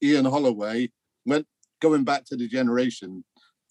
Ian 0.00 0.26
Holloway 0.26 0.92
went 1.26 1.48
going 1.80 2.04
back 2.04 2.24
to 2.26 2.36
the 2.36 2.46
generation 2.46 3.24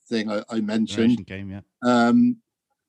thing 0.10 0.30
I, 0.30 0.44
I 0.50 0.60
mentioned. 0.60 1.20
Generation 1.20 1.24
game, 1.24 1.52
yeah. 1.52 1.62
Um, 1.84 2.36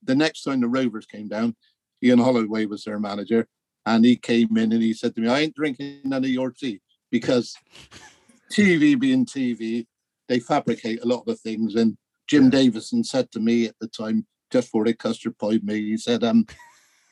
the 0.03 0.17
next 0.17 0.43
time 0.43 0.61
the 0.61 0.67
Rovers 0.69 1.07
came 1.07 1.29
down, 1.29 1.55
Ian 2.04 2.18
Holloway 2.18 2.66
was 2.66 2.84
their 2.84 2.99
manager, 2.99 3.49
and 3.87 4.04
he 4.04 4.16
came 4.16 4.56
in 4.58 4.73
and 4.73 4.82
he 4.82 4.92
said 4.92 5.14
to 5.14 5.20
me, 5.23 5.28
"I 5.28 5.40
ain't 5.40 5.54
drinking 5.54 6.00
none 6.04 6.25
of 6.25 6.30
your 6.30 6.50
tea 6.50 6.80
because 7.11 7.56
TV 8.52 8.99
being 8.99 9.25
TV, 9.25 9.87
they 10.28 10.38
fabricate 10.38 11.02
a 11.02 11.06
lot 11.06 11.20
of 11.20 11.26
the 11.26 11.37
things." 11.37 11.75
And 11.75 11.96
Jim. 12.26 12.50
Davidson 12.50 13.04
said 13.04 13.30
to 13.32 13.40
me 13.40 13.66
at 13.66 13.76
the 13.80 13.88
time, 13.88 14.26
just 14.50 14.68
before 14.68 14.84
they 14.84 14.92
custard 14.92 15.38
pied 15.38 15.64
me, 15.64 15.80
he 15.80 15.96
said, 15.96 16.23
"Um, 16.23 16.46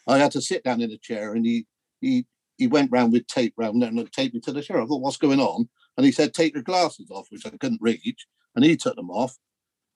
I 0.07 0.19
had 0.19 0.33
to 0.33 0.43
sit 0.43 0.63
down 0.63 0.83
in 0.83 0.91
a 0.91 0.99
chair, 0.99 1.33
and 1.33 1.47
he 1.47 1.67
he 2.03 2.27
he 2.59 2.67
went 2.67 2.93
round 2.93 3.13
with 3.13 3.27
tape 3.27 3.55
round 3.57 3.81
there 3.81 3.89
and 3.89 4.13
taped 4.13 4.35
me 4.35 4.41
to 4.41 4.53
the 4.53 4.63
chair. 4.63 4.81
I 4.81 4.87
thought, 4.87 5.01
what's 5.01 5.17
going 5.17 5.41
on? 5.41 5.69
And 5.97 6.07
he 6.07 6.13
said, 6.13 6.33
take 6.33 6.55
your 6.55 6.63
glasses 6.63 7.11
off, 7.11 7.27
which 7.31 7.47
I 7.47 7.51
couldn't 7.51 7.83
reach, 7.83 8.27
and 8.55 8.65
he 8.65 8.77
took 8.77 8.97
them 8.97 9.11
off, 9.11 9.39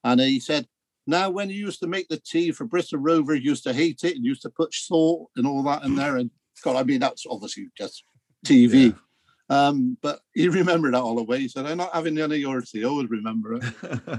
and 0.02 0.20
he 0.20 0.40
said." 0.40 0.66
Now, 1.06 1.30
when 1.30 1.50
you 1.50 1.56
used 1.56 1.80
to 1.80 1.86
make 1.86 2.08
the 2.08 2.18
tea 2.18 2.50
for 2.52 2.64
Bristol 2.64 2.98
Rover, 2.98 3.34
you 3.34 3.50
used 3.50 3.62
to 3.64 3.72
hate 3.72 4.02
it 4.04 4.16
and 4.16 4.24
used 4.24 4.42
to 4.42 4.50
put 4.50 4.74
salt 4.74 5.30
and 5.36 5.46
all 5.46 5.62
that 5.64 5.84
in 5.84 5.94
there. 5.94 6.16
And 6.16 6.30
God, 6.62 6.76
I 6.76 6.82
mean, 6.82 7.00
that's 7.00 7.24
obviously 7.30 7.68
just 7.78 8.02
TV. 8.44 8.96
Um, 9.48 9.96
but 10.02 10.18
he 10.34 10.48
remembered 10.48 10.94
that 10.94 11.00
all 11.02 11.14
the 11.14 11.22
way. 11.22 11.38
He 11.38 11.48
said, 11.48 11.66
I'm 11.66 11.78
not 11.78 11.94
having 11.94 12.18
any 12.18 12.34
of 12.36 12.40
your 12.40 12.60
tea. 12.60 12.84
I 12.84 12.88
always 12.88 13.08
remember 13.10 13.54
it. 13.54 13.62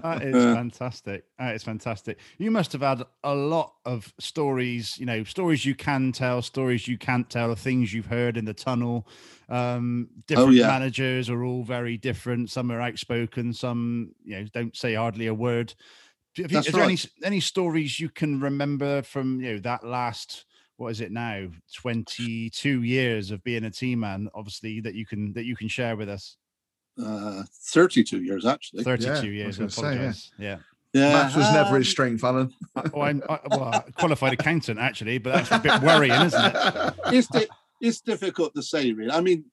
That 0.04 0.22
is 0.22 0.36
Yeah. 0.36 0.54
fantastic. 0.54 1.26
That 1.40 1.56
is 1.56 1.64
fantastic. 1.64 2.20
You 2.38 2.52
must 2.52 2.72
have 2.74 2.82
had 2.82 3.04
a 3.24 3.34
lot 3.34 3.74
of 3.86 4.14
stories, 4.20 4.98
you 5.00 5.06
know, 5.06 5.24
stories 5.24 5.66
you 5.66 5.76
can 5.76 6.12
tell, 6.12 6.42
stories 6.42 6.88
you 6.88 6.98
can't 6.98 7.30
tell, 7.30 7.54
things 7.56 7.94
you've 7.94 8.06
heard 8.06 8.38
in 8.38 8.46
the 8.46 8.54
tunnel. 8.54 9.08
Um, 9.50 10.10
different 10.28 10.50
Oh, 10.50 10.52
yeah. 10.52 10.68
managers 10.68 11.30
are 11.30 11.44
all 11.44 11.64
very 11.64 11.98
different. 11.98 12.50
Some 12.52 12.72
are 12.72 12.82
outspoken, 12.82 13.54
some, 13.54 14.12
you 14.24 14.38
know, 14.40 14.46
don't 14.54 14.76
say 14.76 14.94
hardly 14.94 15.28
a 15.28 15.34
word. 15.34 15.74
Have 16.38 16.52
you, 16.52 16.58
That's 16.58 16.68
is 16.68 16.74
there 16.74 16.84
any 16.84 16.98
any 17.24 17.40
stories 17.40 18.00
you 18.00 18.10
can 18.10 18.40
remember 18.40 19.02
from 19.02 19.40
you 19.42 19.54
know 19.54 19.60
that 19.60 19.84
last 19.86 20.46
what 20.78 20.90
is 20.90 21.02
it 21.02 21.12
now 21.12 21.48
22 21.76 22.84
years 22.84 23.32
of 23.32 23.44
being 23.44 23.64
a 23.64 23.72
team 23.72 24.02
man 24.02 24.30
obviously 24.36 24.80
that 24.82 24.94
you 24.94 25.06
can 25.06 25.34
that 25.34 25.46
you 25.46 25.56
can 25.56 25.68
share 25.68 25.96
with 25.96 26.10
us 26.10 26.38
Uh, 27.04 27.44
32 27.66 28.22
years, 28.24 28.46
actually. 28.46 28.84
32 28.84 29.10
I 29.12 29.22
years 29.24 29.60
I 29.60 29.64
was 29.64 29.76
gonna 29.76 29.96
say, 29.96 30.04
yeah. 30.04 30.14
yeah 30.48 30.58
Yeah. 30.94 31.14
Maths 31.14 31.36
was 31.36 31.52
never 31.52 31.70
um, 31.70 31.76
his 31.76 31.90
strength, 31.90 32.24
Alan. 32.24 32.54
I- 32.76 32.90
oh, 32.94 33.02
I'm 33.02 33.22
I, 33.30 33.40
well, 33.52 33.84
a 33.88 33.92
qualified 33.92 34.34
accountant 34.34 34.80
actually, 34.80 35.18
but 35.20 35.34
that's 35.34 35.52
a 35.52 35.60
bit 35.60 35.82
worrying, 35.82 36.22
isn't 36.28 36.46
it? 36.46 36.56
it's, 37.08 37.28
di- 37.28 37.48
it's 37.82 38.02
difficult 38.02 38.56
to 38.56 38.64
say, 38.64 38.92
really. 38.94 39.12
I 39.12 39.22
mean, 39.22 39.46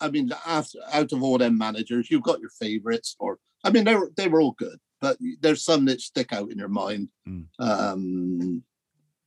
I 0.00 0.10
mean, 0.10 0.30
after 0.46 0.78
out 0.92 1.12
of 1.12 1.22
all 1.22 1.38
them 1.38 1.56
managers, 1.56 2.10
you've 2.10 2.22
got 2.30 2.40
your 2.40 2.50
favourites, 2.50 3.16
or 3.18 3.38
I 3.62 3.70
mean, 3.70 3.84
they 3.84 3.94
were 3.94 4.10
they 4.16 4.28
were 4.28 4.40
all 4.42 4.52
good, 4.58 4.78
but 5.04 5.18
there's 5.42 5.62
some 5.62 5.84
that 5.84 6.00
stick 6.00 6.32
out 6.32 6.50
in 6.50 6.56
your 6.58 6.68
mind. 6.68 7.08
Mm. 7.28 7.44
Um, 7.58 8.62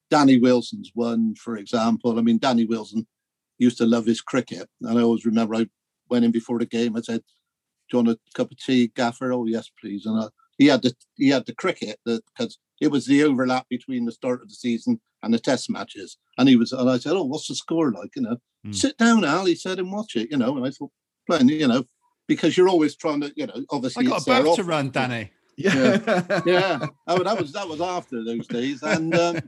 Danny 0.10 0.40
Wilson's 0.40 0.92
one, 0.96 1.36
for 1.36 1.56
example. 1.58 2.18
I 2.18 2.22
mean, 2.24 2.40
Danny 2.40 2.66
Wilson 2.66 3.06
used 3.60 3.78
to 3.78 3.86
love 3.86 4.06
his 4.08 4.22
cricket, 4.22 4.68
and 4.82 4.98
I 4.98 5.04
always 5.04 5.24
remember 5.26 5.54
I 5.56 5.68
went 6.10 6.26
in 6.26 6.32
before 6.32 6.58
the 6.58 6.66
game. 6.66 6.96
I 6.96 7.02
said, 7.02 7.22
"Do 7.90 7.98
you 7.98 8.04
want 8.04 8.10
a 8.10 8.20
cup 8.34 8.52
of 8.52 8.58
tea, 8.58 8.92
Gaffer?" 8.96 9.32
Oh, 9.32 9.46
yes, 9.46 9.70
please. 9.80 10.08
And 10.08 10.20
I, 10.20 10.28
he 10.58 10.66
had 10.66 10.82
the 10.82 10.96
he 11.16 11.30
had 11.30 11.46
the 11.46 11.54
cricket 11.54 12.00
because 12.06 12.58
it 12.82 12.90
was 12.90 13.06
the 13.06 13.24
overlap 13.24 13.68
between 13.70 14.06
the 14.06 14.12
start 14.12 14.42
of 14.42 14.50
the 14.50 14.56
season 14.56 15.00
and 15.22 15.32
the 15.32 15.40
test 15.40 15.70
matches. 15.70 16.18
And 16.40 16.50
he 16.50 16.56
was, 16.56 16.72
and 16.72 16.90
I 16.90 16.98
said, 16.98 17.14
"Oh, 17.14 17.24
what's 17.26 17.48
the 17.48 17.56
score 17.56 17.92
like?" 17.92 18.16
You 18.16 18.24
know, 18.24 18.38
Mm. 18.66 18.76
sit 18.76 18.98
down, 18.98 19.24
Al. 19.24 19.46
He 19.46 19.56
said, 19.56 19.80
and 19.80 19.92
watch 19.92 20.16
it. 20.16 20.30
You 20.32 20.38
know, 20.38 20.58
and 20.58 20.66
I 20.66 20.72
thought, 20.72 20.92
playing, 21.28 21.50
you 21.50 21.68
know, 21.68 21.84
because 22.28 22.58
you're 22.58 22.70
always 22.70 22.96
trying 22.96 23.22
to, 23.22 23.32
you 23.36 23.48
know, 23.48 23.64
obviously. 23.70 24.06
I 24.06 24.10
got 24.10 24.16
a 24.16 24.18
it's 24.18 24.26
bath 24.26 24.56
to 24.56 24.64
run, 24.64 24.90
Danny. 24.90 25.32
Yeah. 25.58 26.42
Yeah, 26.46 26.86
oh, 27.08 27.24
that 27.24 27.40
was 27.40 27.52
that 27.54 27.68
was 27.68 27.82
after 27.82 28.24
those 28.24 28.48
days, 28.48 28.84
and 28.84 29.14
um, 29.16 29.40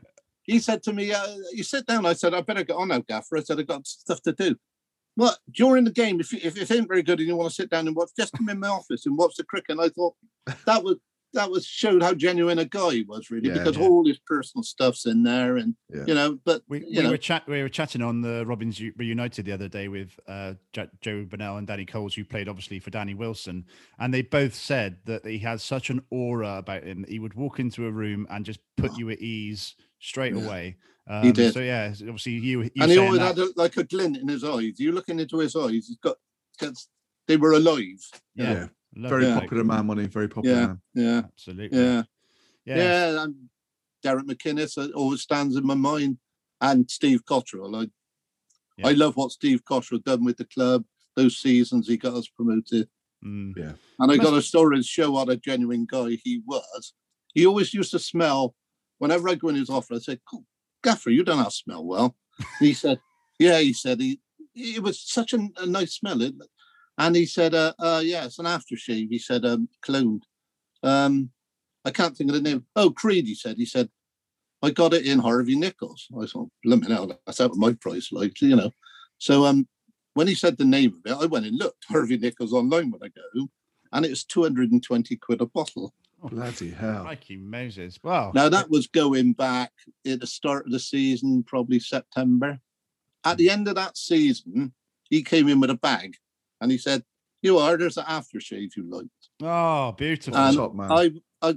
he 0.41 0.60
said 0.60 0.84
to 0.84 0.93
me, 0.93 1.13
uh, 1.13 1.36
"You 1.54 1.63
sit 1.63 1.86
down." 1.86 2.06
I 2.06 2.13
said, 2.13 2.34
"I 2.34 2.41
better 2.41 2.63
get 2.63 2.76
on 2.76 2.89
now, 2.89 3.00
Gaffer." 3.00 3.38
I 3.38 3.41
said, 3.41 3.60
"I've 3.60 3.67
got 3.67 3.88
stuff 3.88 4.22
to 4.24 4.34
do." 4.34 4.56
What 5.15 5.38
during 5.52 5.84
the 5.84 5.91
game? 5.91 6.19
If 6.19 6.34
you, 6.34 6.39
if 6.41 6.58
it 6.58 6.72
ain't 6.72 6.88
very 6.88 7.04
good 7.04 7.19
and 7.19 7.28
you 7.28 7.36
want 7.36 7.50
to 7.50 7.56
sit 7.56 7.69
down 7.69 7.88
and 7.88 7.95
watch, 7.95 8.10
just 8.17 8.34
come 8.34 8.50
in 8.50 8.60
my 8.60 8.69
office 8.69 9.06
and 9.06 9.17
watch 9.17 9.36
the 9.36 9.43
cricket. 9.43 9.78
And 9.78 9.82
I 9.82 9.89
thought 9.89 10.15
that 10.65 10.84
was 10.84 10.98
that 11.34 11.50
was 11.52 11.65
showed 11.65 12.02
how 12.02 12.13
genuine 12.13 12.60
a 12.60 12.65
guy 12.65 12.92
he 12.92 13.04
was, 13.04 13.30
really, 13.30 13.50
Yeah, 13.50 13.56
because 13.60 13.78
yeah. 13.78 13.84
all 13.84 14.06
his 14.06 14.20
personal 14.26 14.63
stuff's 14.63 15.06
in 15.06 15.24
there, 15.24 15.58
and 15.58 15.76
Yeah. 15.94 16.06
you 16.08 16.13
know. 16.13 16.39
But 16.44 16.63
We, 16.68 16.80
you 16.80 16.86
we 16.98 17.04
know, 17.04 17.10
were 17.12 17.18
chat 17.18 17.48
we 17.48 17.62
were 17.62 17.70
chatting 17.70 18.02
on 18.02 18.22
the 18.22 18.46
Robins 18.46 18.80
U- 18.80 18.94
Reunited 18.98 19.46
the 19.46 19.52
other 19.52 19.68
day 19.68 19.88
with 19.88 20.20
uh, 20.28 20.56
Jo- 20.74 20.89
Joe 21.02 21.26
Burnell 21.26 21.58
and 21.58 21.68
Danny 21.68 21.86
Coles, 21.86 22.15
who 22.15 22.26
played 22.26 22.48
obviously 22.50 22.80
for 22.80 22.89
Danny 22.89 23.13
Wilson, 23.13 23.65
and 24.00 24.13
they 24.13 24.22
both 24.24 24.56
said 24.56 24.98
that 25.06 25.26
he 25.26 25.38
has 25.39 25.62
such 25.63 25.89
an 25.89 26.02
aura 26.10 26.58
about 26.58 26.84
him. 26.84 27.06
He 27.08 27.20
would 27.20 27.36
walk 27.36 27.60
into 27.60 27.86
a 27.86 27.92
room 27.92 28.26
and 28.30 28.46
just 28.46 28.60
put 28.78 28.98
you 28.98 29.10
at 29.12 29.20
ease 29.20 29.76
straight 30.00 30.36
Yeah. 30.36 30.44
away. 30.46 30.78
Um, 31.08 31.32
did. 31.32 31.54
So 31.54 31.60
yeah, 31.62 31.89
obviously 31.89 32.34
you, 32.34 32.62
you 32.62 32.72
and 32.82 32.92
he 32.92 32.98
always 33.00 33.20
that, 33.20 33.38
had 33.38 33.39
a, 33.39 33.50
like 33.56 33.78
a 33.78 33.84
glint 33.84 34.18
in 34.18 34.28
his 34.28 34.44
eyes. 34.44 34.80
You 34.80 34.92
looking 34.92 35.20
into 35.20 35.39
his 35.39 35.56
eyes, 35.56 35.72
he's 35.72 35.98
got, 36.04 36.18
got 36.60 36.74
they 37.28 37.36
were 37.38 37.54
alive. 37.54 38.00
yeah, 38.36 38.52
Yeah. 38.52 38.54
lovely 38.54 38.70
Very 38.93 39.25
bloke. 39.25 39.41
popular 39.41 39.63
man, 39.63 39.86
money. 39.86 40.08
Very 40.08 40.28
popular 40.28 40.56
Yeah, 40.56 40.67
man. 40.67 40.82
yeah, 40.95 41.17
Absolutely. 41.25 41.78
yeah. 41.80 42.04
Yeah. 42.65 42.75
Yeah, 42.78 43.23
and 43.23 43.36
Derek 44.04 44.25
McInnes 44.25 44.78
uh, 44.78 44.91
always 44.95 45.21
stands 45.21 45.56
in 45.56 45.65
my 45.65 45.73
mind, 45.75 46.17
and 46.62 46.89
Steve 46.89 47.23
Cotterill. 47.25 47.84
I, 47.84 47.89
Yeah. 48.78 48.88
I 48.88 48.91
love 48.93 49.15
what 49.15 49.32
Steve 49.32 49.63
Cotterill 49.65 50.04
done 50.04 50.23
with 50.23 50.38
the 50.38 50.45
club. 50.45 50.86
Those 51.15 51.38
seasons 51.38 51.88
he 51.88 51.97
got 51.97 52.13
us 52.13 52.28
promoted, 52.28 52.88
Mm. 53.25 53.75
and 53.99 54.12
I 54.12 54.15
got 54.17 54.34
a 54.38 54.41
story 54.41 54.78
to 54.78 54.84
show 54.84 55.12
what 55.12 55.30
a 55.30 55.36
genuine 55.36 55.86
guy 55.86 56.17
he 56.23 56.41
was. 56.45 56.93
He 57.34 57.45
always 57.45 57.73
used 57.73 57.91
to 57.91 57.99
smell. 57.99 58.56
Whenever 58.99 59.28
I 59.30 59.36
go 59.36 59.49
in 59.49 59.56
his 59.56 59.69
office, 59.69 60.08
I 60.08 60.13
say, 60.13 60.19
"Oh, 60.34 60.45
"Gaffer, 60.84 61.10
you 61.10 61.23
don't 61.23 61.38
have 61.43 61.52
smell 61.54 61.84
well." 61.86 62.15
And 62.38 62.67
he 62.67 62.73
said, 62.73 62.99
"Yeah," 63.39 63.60
he 63.60 63.73
said. 63.73 63.99
He 64.02 64.19
it 64.56 64.82
was 64.84 64.99
such 65.02 65.34
a, 65.34 65.39
a 65.58 65.65
nice 65.65 65.95
smell. 65.95 66.21
It, 66.21 66.34
and 67.00 67.16
he 67.16 67.26
said, 67.26 67.56
uh, 67.56 67.74
uh, 67.80 68.02
"Yeah, 68.04 68.26
it's 68.26 68.40
an 68.40 68.46
aftershave." 68.46 69.10
He 69.10 69.18
said, 69.18 69.46
um, 69.46 69.70
"Cloned." 69.82 70.24
Um, 70.84 71.32
I 71.86 71.92
can't 71.92 72.16
think 72.16 72.30
of 72.30 72.36
the 72.36 72.42
name. 72.42 72.66
Oh, 72.76 72.92
Creed. 72.92 73.26
He 73.26 73.36
said. 73.36 73.58
He 73.58 73.66
said, 73.66 73.90
"I 74.62 74.70
got 74.72 74.94
it 74.94 75.06
in 75.06 75.20
Harvey 75.20 75.56
Nichols." 75.56 76.08
I 76.22 76.26
thought, 76.26 76.52
"Blimey, 76.64 76.88
hell, 76.88 77.08
that's 77.26 77.42
out 77.42 77.52
of 77.52 77.58
my 77.58 77.74
price, 77.74 78.12
like 78.12 78.42
you 78.42 78.56
know." 78.56 78.72
So 79.18 79.46
um, 79.46 79.68
when 80.14 80.28
he 80.28 80.36
said 80.36 80.58
the 80.58 80.66
name 80.66 80.94
of 80.94 81.12
it, 81.12 81.24
I 81.24 81.26
went 81.26 81.46
and 81.46 81.58
looked 81.58 81.86
Harvey 81.90 82.18
Nichols 82.18 82.54
online 82.54 82.92
when 82.92 83.02
I 83.02 83.08
go, 83.08 83.48
and 83.94 84.06
it 84.06 84.10
was 84.10 84.26
two 84.26 84.44
hundred 84.44 84.72
and 84.72 84.84
twenty 84.84 85.16
quid 85.16 85.42
a 85.42 85.46
bottle. 85.46 85.94
Oh, 86.22 86.28
Bloody 86.28 86.72
hell. 86.72 87.04
Crikey 87.04 87.38
Moses. 87.38 87.98
Well, 88.04 88.34
Now 88.36 88.50
that 88.50 88.70
was 88.70 88.88
going 88.88 89.32
back 89.32 89.72
at 90.06 90.20
the 90.20 90.28
start 90.28 90.66
of 90.66 90.74
the 90.74 90.80
season, 90.80 91.44
probably 91.44 91.80
September. 91.80 92.60
At 93.24 93.38
the 93.38 93.50
end 93.50 93.70
of 93.70 93.76
that 93.76 93.98
season, 93.98 94.74
he 95.10 95.24
came 95.24 95.48
in 95.48 95.62
with 95.62 95.70
a 95.70 95.76
bag 95.76 96.18
and 96.62 96.72
he 96.72 96.78
said, 96.78 97.04
You 97.41 97.58
are, 97.58 97.78
there's 97.78 97.98
an 97.98 98.06
aftershave 98.06 98.76
you 98.78 98.86
like. 98.89 99.08
oh, 99.43 99.91
beautiful. 99.93 100.38
And 100.39 100.58
top 100.58 100.74
man. 100.76 100.91
I 100.91 101.12
I 101.41 101.56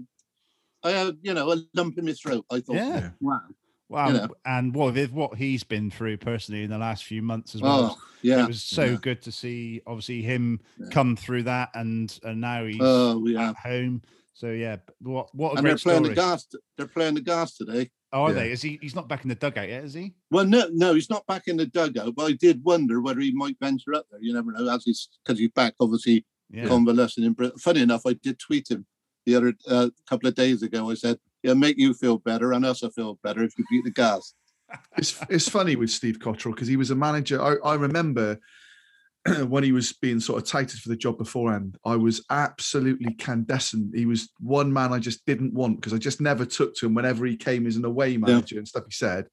I 0.84 0.90
had, 0.90 1.18
you 1.22 1.32
know, 1.34 1.52
a 1.52 1.62
lump 1.74 1.98
in 1.98 2.04
my 2.06 2.12
throat. 2.12 2.44
I 2.50 2.60
thought, 2.60 2.76
Yeah. 2.76 3.10
wow. 3.20 3.40
wow. 3.88 4.06
you 4.08 4.12
know. 4.14 4.28
And 4.44 4.74
what 4.74 4.94
with 4.94 5.12
what 5.12 5.36
he's 5.36 5.62
been 5.64 5.90
through 5.90 6.16
personally 6.18 6.64
in 6.64 6.70
the 6.70 6.78
last 6.78 7.04
few 7.04 7.22
months 7.22 7.54
as 7.54 7.62
well. 7.62 7.96
Oh, 7.98 8.02
yeah. 8.22 8.42
It 8.44 8.48
was 8.48 8.62
so 8.62 8.84
yeah. 8.84 8.96
good 9.00 9.22
to 9.22 9.32
see 9.32 9.80
obviously 9.86 10.22
him 10.22 10.60
Yeah. 10.78 10.88
come 10.90 11.16
through 11.16 11.44
that 11.44 11.70
and 11.74 12.18
and 12.24 12.40
now 12.40 12.64
he's 12.64 12.78
Oh, 12.80 13.24
yeah. 13.26 13.50
at 13.50 13.56
home. 13.56 14.02
So 14.34 14.50
yeah, 14.50 14.76
what 15.00 15.32
what 15.34 15.54
a 15.54 15.58
And 15.58 15.66
they're 15.66 15.76
playing 15.76 16.04
story. 16.04 16.14
the 16.14 16.20
gas. 16.20 16.46
They're 16.76 16.86
playing 16.88 17.14
the 17.14 17.20
gas 17.20 17.54
today. 17.56 17.90
Oh, 18.12 18.24
are 18.24 18.28
Yeah. 18.30 18.34
they? 18.40 18.52
Is 18.52 18.60
he? 18.62 18.78
He's 18.82 18.94
not 18.94 19.08
back 19.08 19.22
in 19.22 19.28
the 19.28 19.34
dugout 19.34 19.68
yet, 19.68 19.84
is 19.84 19.94
he? 19.94 20.14
Well, 20.30 20.44
no, 20.44 20.68
no, 20.72 20.94
he's 20.94 21.08
not 21.08 21.26
back 21.26 21.48
in 21.48 21.56
the 21.56 21.66
dugout, 21.66 22.14
but 22.14 22.24
I 22.24 22.32
did 22.32 22.62
wonder 22.62 23.00
whether 23.00 23.20
he 23.20 23.32
might 23.32 23.56
venture 23.58 23.94
up 23.94 24.06
there. 24.10 24.20
You 24.20 24.34
never 24.34 24.52
know, 24.52 24.68
as 24.68 24.84
he's 24.84 25.08
because 25.24 25.38
he's 25.38 25.50
back, 25.50 25.74
obviously 25.80 26.26
Yeah. 26.50 26.66
convalescing 26.68 27.24
in 27.24 27.32
Britain. 27.32 27.58
Funny 27.58 27.80
enough, 27.80 28.02
I 28.06 28.12
did 28.12 28.38
tweet 28.38 28.70
him 28.70 28.84
the 29.24 29.34
other 29.36 29.54
uh, 29.66 29.88
couple 30.08 30.28
of 30.28 30.34
days 30.34 30.62
ago. 30.62 30.90
I 30.90 30.94
said, 30.94 31.18
"Yeah, 31.42 31.54
make 31.54 31.78
you 31.78 31.94
feel 31.94 32.18
better, 32.18 32.52
and 32.52 32.66
us 32.66 32.82
will 32.82 32.90
feel 32.90 33.18
better 33.22 33.42
if 33.42 33.56
you 33.58 33.64
beat 33.70 33.84
the 33.84 33.90
gas." 33.90 34.34
it's 34.98 35.18
it's 35.30 35.48
funny 35.48 35.76
with 35.76 35.90
Steve 35.90 36.18
Cotterill 36.18 36.54
because 36.54 36.68
he 36.68 36.76
was 36.76 36.90
a 36.90 36.94
manager. 36.94 37.40
I, 37.40 37.56
I 37.66 37.74
remember 37.74 38.38
when 39.46 39.62
he 39.62 39.72
was 39.72 39.92
being 39.92 40.20
sort 40.20 40.42
of 40.42 40.48
touted 40.48 40.80
for 40.80 40.88
the 40.88 40.96
job 40.96 41.16
beforehand, 41.18 41.78
I 41.84 41.96
was 41.96 42.24
absolutely 42.30 43.14
candescent. 43.14 43.94
He 43.94 44.06
was 44.06 44.30
one 44.40 44.72
man 44.72 44.92
I 44.92 44.98
just 44.98 45.24
didn't 45.26 45.54
want 45.54 45.76
because 45.76 45.94
I 45.94 45.98
just 45.98 46.20
never 46.20 46.44
took 46.44 46.74
to 46.76 46.86
him 46.86 46.94
whenever 46.94 47.24
he 47.26 47.36
came 47.36 47.66
as 47.66 47.76
an 47.76 47.84
away 47.84 48.16
manager 48.16 48.58
and 48.58 48.66
stuff 48.66 48.84
he 48.86 48.92
said. 48.92 49.26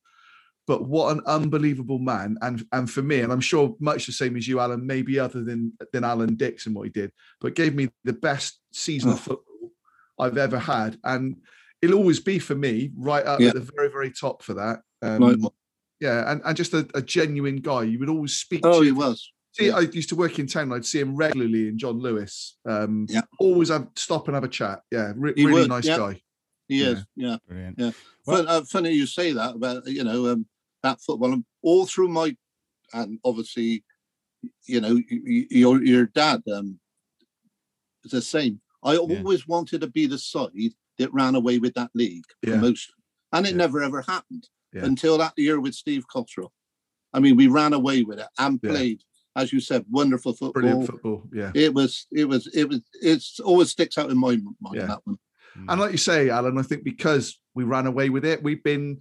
But 0.68 0.88
what 0.88 1.12
an 1.16 1.24
unbelievable 1.26 1.98
man. 1.98 2.38
And 2.42 2.64
and 2.72 2.90
for 2.90 3.02
me, 3.02 3.22
and 3.22 3.34
I'm 3.34 3.42
sure 3.42 3.76
much 3.80 4.06
the 4.06 4.12
same 4.12 4.38
as 4.38 4.48
you, 4.48 4.60
Alan, 4.60 4.86
maybe 4.86 5.18
other 5.20 5.44
than 5.44 5.74
than 5.92 6.04
Alan 6.04 6.36
Dixon, 6.36 6.76
what 6.76 6.84
he 6.84 6.92
did, 6.92 7.12
but 7.42 7.56
gave 7.56 7.74
me 7.74 7.90
the 8.04 8.14
best 8.14 8.60
season 8.72 9.10
of 9.10 9.16
Oh. 9.16 9.18
football 9.20 9.72
I've 10.20 10.38
ever 10.38 10.60
had. 10.60 11.00
And 11.04 11.38
it'll 11.82 11.98
always 11.98 12.20
be 12.20 12.38
for 12.38 12.54
me, 12.54 12.92
right 12.96 13.26
up 13.26 13.40
Yeah. 13.40 13.48
at 13.50 13.54
the 13.56 13.72
very, 13.76 13.90
very 13.90 14.12
top 14.12 14.44
for 14.44 14.54
that. 14.56 14.82
Um, 15.02 15.50
yeah, 16.00 16.32
and, 16.32 16.42
and 16.46 16.56
just 16.56 16.74
a, 16.74 16.88
a 16.94 17.02
genuine 17.02 17.58
guy. 17.58 17.84
You 17.84 17.98
would 18.00 18.10
always 18.10 18.36
speak 18.36 18.62
oh, 18.64 18.80
to. 18.80 18.86
he 18.86 18.92
was. 18.92 19.32
See, 19.54 19.68
yeah. 19.68 19.78
I 19.78 19.82
used 19.82 20.10
to 20.10 20.16
work 20.16 20.38
in 20.40 20.48
town. 20.48 20.72
I'd 20.72 20.86
see 20.86 21.00
him 21.00 21.16
regularly 21.16 21.68
in 21.70 21.78
John 21.78 22.00
Lewis. 22.00 22.58
Um, 22.68 23.08
Yeah. 23.10 23.22
Always 23.40 23.70
have 23.70 23.88
stop 23.96 24.28
and 24.28 24.36
have 24.36 24.44
a 24.44 24.48
chat. 24.50 24.82
Yeah, 24.92 25.14
re- 25.16 25.34
really 25.36 25.54
would, 25.54 25.70
nice 25.70 25.86
yeah. 25.86 25.98
guy. 25.98 26.22
He 26.68 26.82
Yeah. 26.82 26.90
is. 26.90 27.06
Yeah. 27.16 27.38
Brilliant. 27.48 27.80
Yeah. 27.80 27.92
Well- 28.26 28.38
Fun, 28.38 28.48
uh, 28.48 28.62
funny 28.66 28.92
you 28.92 29.06
say 29.08 29.32
that 29.34 29.56
about 29.56 29.88
you 29.88 30.04
know 30.04 30.32
um, 30.32 30.46
that 30.84 31.02
football. 31.02 31.34
And 31.34 31.46
All 31.64 31.86
through 31.88 32.10
my 32.10 32.36
and 32.94 33.20
obviously, 33.24 33.84
you 34.66 34.82
know, 34.82 34.94
y- 34.96 35.04
y- 35.26 35.48
your 35.50 35.84
your 35.84 36.06
dad 36.06 36.42
um, 36.54 36.80
is 38.04 38.12
the 38.12 38.22
same. 38.22 38.62
I 38.84 38.98
always 38.98 39.48
wanted 39.48 39.82
to 39.82 39.88
be 39.88 40.06
the 40.06 40.18
side 40.20 40.74
that 41.00 41.14
ran 41.14 41.36
away 41.36 41.58
with 41.60 41.74
that 41.74 41.90
league 41.96 42.24
Yeah. 42.44 42.54
promotion, 42.56 42.94
and 43.34 43.46
it 43.48 43.52
Yeah. 43.52 43.58
never 43.58 43.82
ever 43.82 44.02
happened 44.04 44.48
Yeah. 44.74 44.86
until 44.86 45.18
that 45.18 45.34
year 45.38 45.60
with 45.60 45.74
Steve 45.74 46.06
Cotterill. 46.08 46.52
I 47.14 47.20
mean, 47.20 47.36
we 47.36 47.48
ran 47.48 47.74
away 47.74 48.04
with 48.04 48.20
it 48.20 48.28
and 48.38 48.60
Yeah. 48.62 48.70
played, 48.70 49.04
as 49.36 49.54
you 49.54 49.60
said, 49.60 49.86
wonderful 49.90 50.34
football. 50.34 50.52
Brilliant 50.62 50.86
football. 50.88 51.24
Yeah. 51.34 51.52
It 51.56 51.74
was, 51.74 52.08
it 52.12 52.26
was, 52.26 52.48
it 52.54 52.68
was. 52.68 52.82
It's 53.02 53.40
always 53.40 53.70
sticks 53.70 53.98
out 53.98 54.10
in 54.10 54.18
my 54.18 54.38
mind. 54.60 54.76
Yeah. 54.76 54.86
That 54.88 55.02
one. 55.06 55.18
Mm. 55.58 55.66
And 55.70 55.82
like 55.82 55.92
you 55.92 55.98
say, 55.98 56.30
Alan, 56.30 56.58
I 56.58 56.62
think 56.64 56.84
because 56.84 57.40
we 57.56 57.64
ran 57.64 57.88
away 57.88 58.10
with 58.10 58.26
it, 58.26 58.44
we've 58.44 58.64
been 58.64 59.00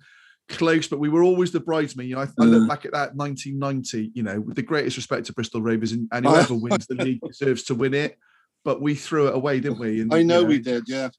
close, 0.48 0.88
but 0.88 0.98
we 0.98 1.08
were 1.08 1.22
always 1.22 1.52
the 1.52 1.60
bridesmaid. 1.60 2.08
You 2.08 2.14
know, 2.16 2.22
I, 2.22 2.28
I 2.40 2.44
look 2.44 2.62
Mm. 2.62 2.68
back 2.68 2.84
at 2.84 2.92
that 2.92 3.14
1990. 3.16 4.12
You 4.14 4.22
know, 4.22 4.40
with 4.40 4.56
the 4.56 4.62
greatest 4.62 4.96
respect 4.96 5.26
to 5.26 5.32
Bristol 5.32 5.62
Rovers, 5.62 5.92
and, 5.92 6.08
and 6.12 6.26
whoever 6.26 6.54
wins 6.64 6.86
the 6.86 6.94
league 6.94 7.20
deserves 7.26 7.64
to 7.64 7.74
win 7.74 7.94
it. 7.94 8.16
But 8.64 8.80
we 8.82 8.94
threw 8.94 9.28
it 9.28 9.34
away, 9.34 9.60
didn't 9.60 9.78
we? 9.78 10.00
And, 10.00 10.12
I 10.12 10.18
you 10.18 10.24
know 10.24 10.44
we 10.44 10.58
did. 10.58 10.84
Yeah. 10.88 11.10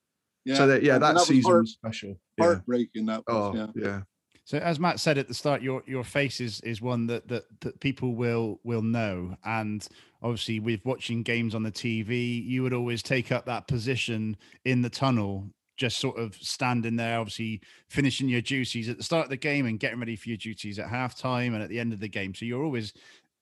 Yeah. 0.45 0.55
So 0.55 0.67
that, 0.67 0.83
yeah, 0.83 0.95
And 0.95 1.03
that, 1.03 1.13
was 1.15 1.27
season 1.27 1.49
heart- 1.51 1.61
was 1.61 1.71
special. 1.73 2.19
Yeah. 2.37 2.45
heartbreaking. 2.45 3.05
That 3.07 3.23
was. 3.27 3.55
Oh, 3.55 3.55
yeah. 3.55 3.67
yeah. 3.75 4.01
So 4.49 4.57
as 4.57 4.79
Matt 4.79 4.99
said 4.99 5.19
at 5.19 5.27
the 5.27 5.35
start, 5.35 5.62
your 5.62 5.83
your 5.85 6.03
face 6.03 6.41
is 6.41 6.59
is 6.62 6.81
one 6.81 7.05
that 7.05 7.27
that, 7.27 7.43
that 7.59 7.79
people 7.81 8.15
will 8.15 8.59
will 8.63 8.81
know, 8.81 9.38
and 9.45 9.88
obviously 10.23 10.59
with 10.59 10.83
watching 10.83 11.21
games 11.21 11.53
on 11.53 11.62
the 11.62 11.71
TV, 11.71 12.43
you 12.43 12.63
would 12.63 12.73
always 12.73 13.03
take 13.03 13.31
up 13.31 13.45
that 13.45 13.67
position 13.67 14.35
in 14.65 14.81
the 14.81 14.89
tunnel, 14.89 15.47
just 15.77 15.99
sort 15.99 16.17
of 16.17 16.33
standing 16.33 16.95
there, 16.95 17.19
obviously 17.19 17.62
finishing 17.89 18.27
your 18.27 18.41
duties 18.41 18.89
at 18.89 18.97
the 18.97 19.03
start 19.03 19.25
of 19.25 19.29
the 19.29 19.38
game 19.38 19.67
and 19.67 19.79
getting 19.79 19.99
ready 19.99 20.15
for 20.15 20.29
your 20.29 20.38
duties 20.38 20.79
at 20.79 20.88
halftime 20.88 21.53
and 21.53 21.62
at 21.62 21.69
the 21.69 21.79
end 21.79 21.93
of 21.93 21.99
the 21.99 22.09
game. 22.09 22.33
So 22.33 22.45
you're 22.45 22.63
always 22.63 22.91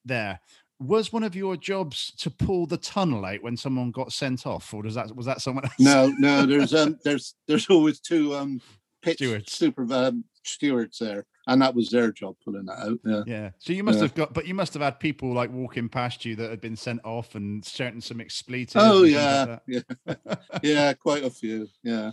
there. 0.04 0.42
Was 0.82 1.14
one 1.14 1.24
of 1.24 1.38
your 1.38 1.56
jobs 1.56 2.12
to 2.18 2.30
pull 2.30 2.66
the 2.66 2.76
tunnel 2.76 3.24
out 3.24 3.42
when 3.42 3.56
someone 3.56 3.92
got 3.92 4.12
sent 4.12 4.46
off, 4.46 4.74
or 4.74 4.84
does 4.84 4.96
that 4.96 5.16
was 5.16 5.26
that 5.26 5.40
someone 5.40 5.64
else? 5.64 5.80
No, 5.80 6.12
no. 6.20 6.46
There's 6.46 6.74
um, 6.74 7.00
there's 7.06 7.34
there's 7.48 7.70
always 7.70 8.02
two 8.02 8.36
um, 8.36 8.60
pitch 9.08 9.18
Stewards. 9.18 9.54
super 9.54 9.94
um, 9.94 10.24
stewards 10.44 11.00
there, 11.00 11.26
and 11.48 11.62
that 11.62 11.74
was 11.76 11.90
their 11.90 12.12
job 12.12 12.36
pulling 12.44 12.66
that 12.66 12.80
out. 12.80 13.00
Yeah. 13.06 13.24
Yeah. 13.26 13.50
So 13.60 13.74
you 13.74 13.84
must 13.84 13.98
Yeah. 13.98 14.04
have 14.04 14.16
got, 14.16 14.34
but 14.34 14.48
you 14.48 14.54
must 14.54 14.74
have 14.74 14.82
had 14.82 15.00
people 15.00 15.34
like 15.34 15.52
walking 15.52 15.90
past 15.90 16.26
you 16.26 16.36
that 16.36 16.50
had 16.50 16.62
been 16.62 16.76
sent 16.76 17.02
off 17.04 17.36
and 17.36 17.64
shouting 17.66 18.02
some 18.02 18.20
expletives. 18.22 18.76
Oh 18.78 19.04
yeah, 19.04 19.58
like 19.68 19.84
yeah, 20.08 20.36
yeah. 20.64 20.94
Quite 20.94 21.24
a 21.24 21.30
few. 21.30 21.68
Yeah, 21.84 22.12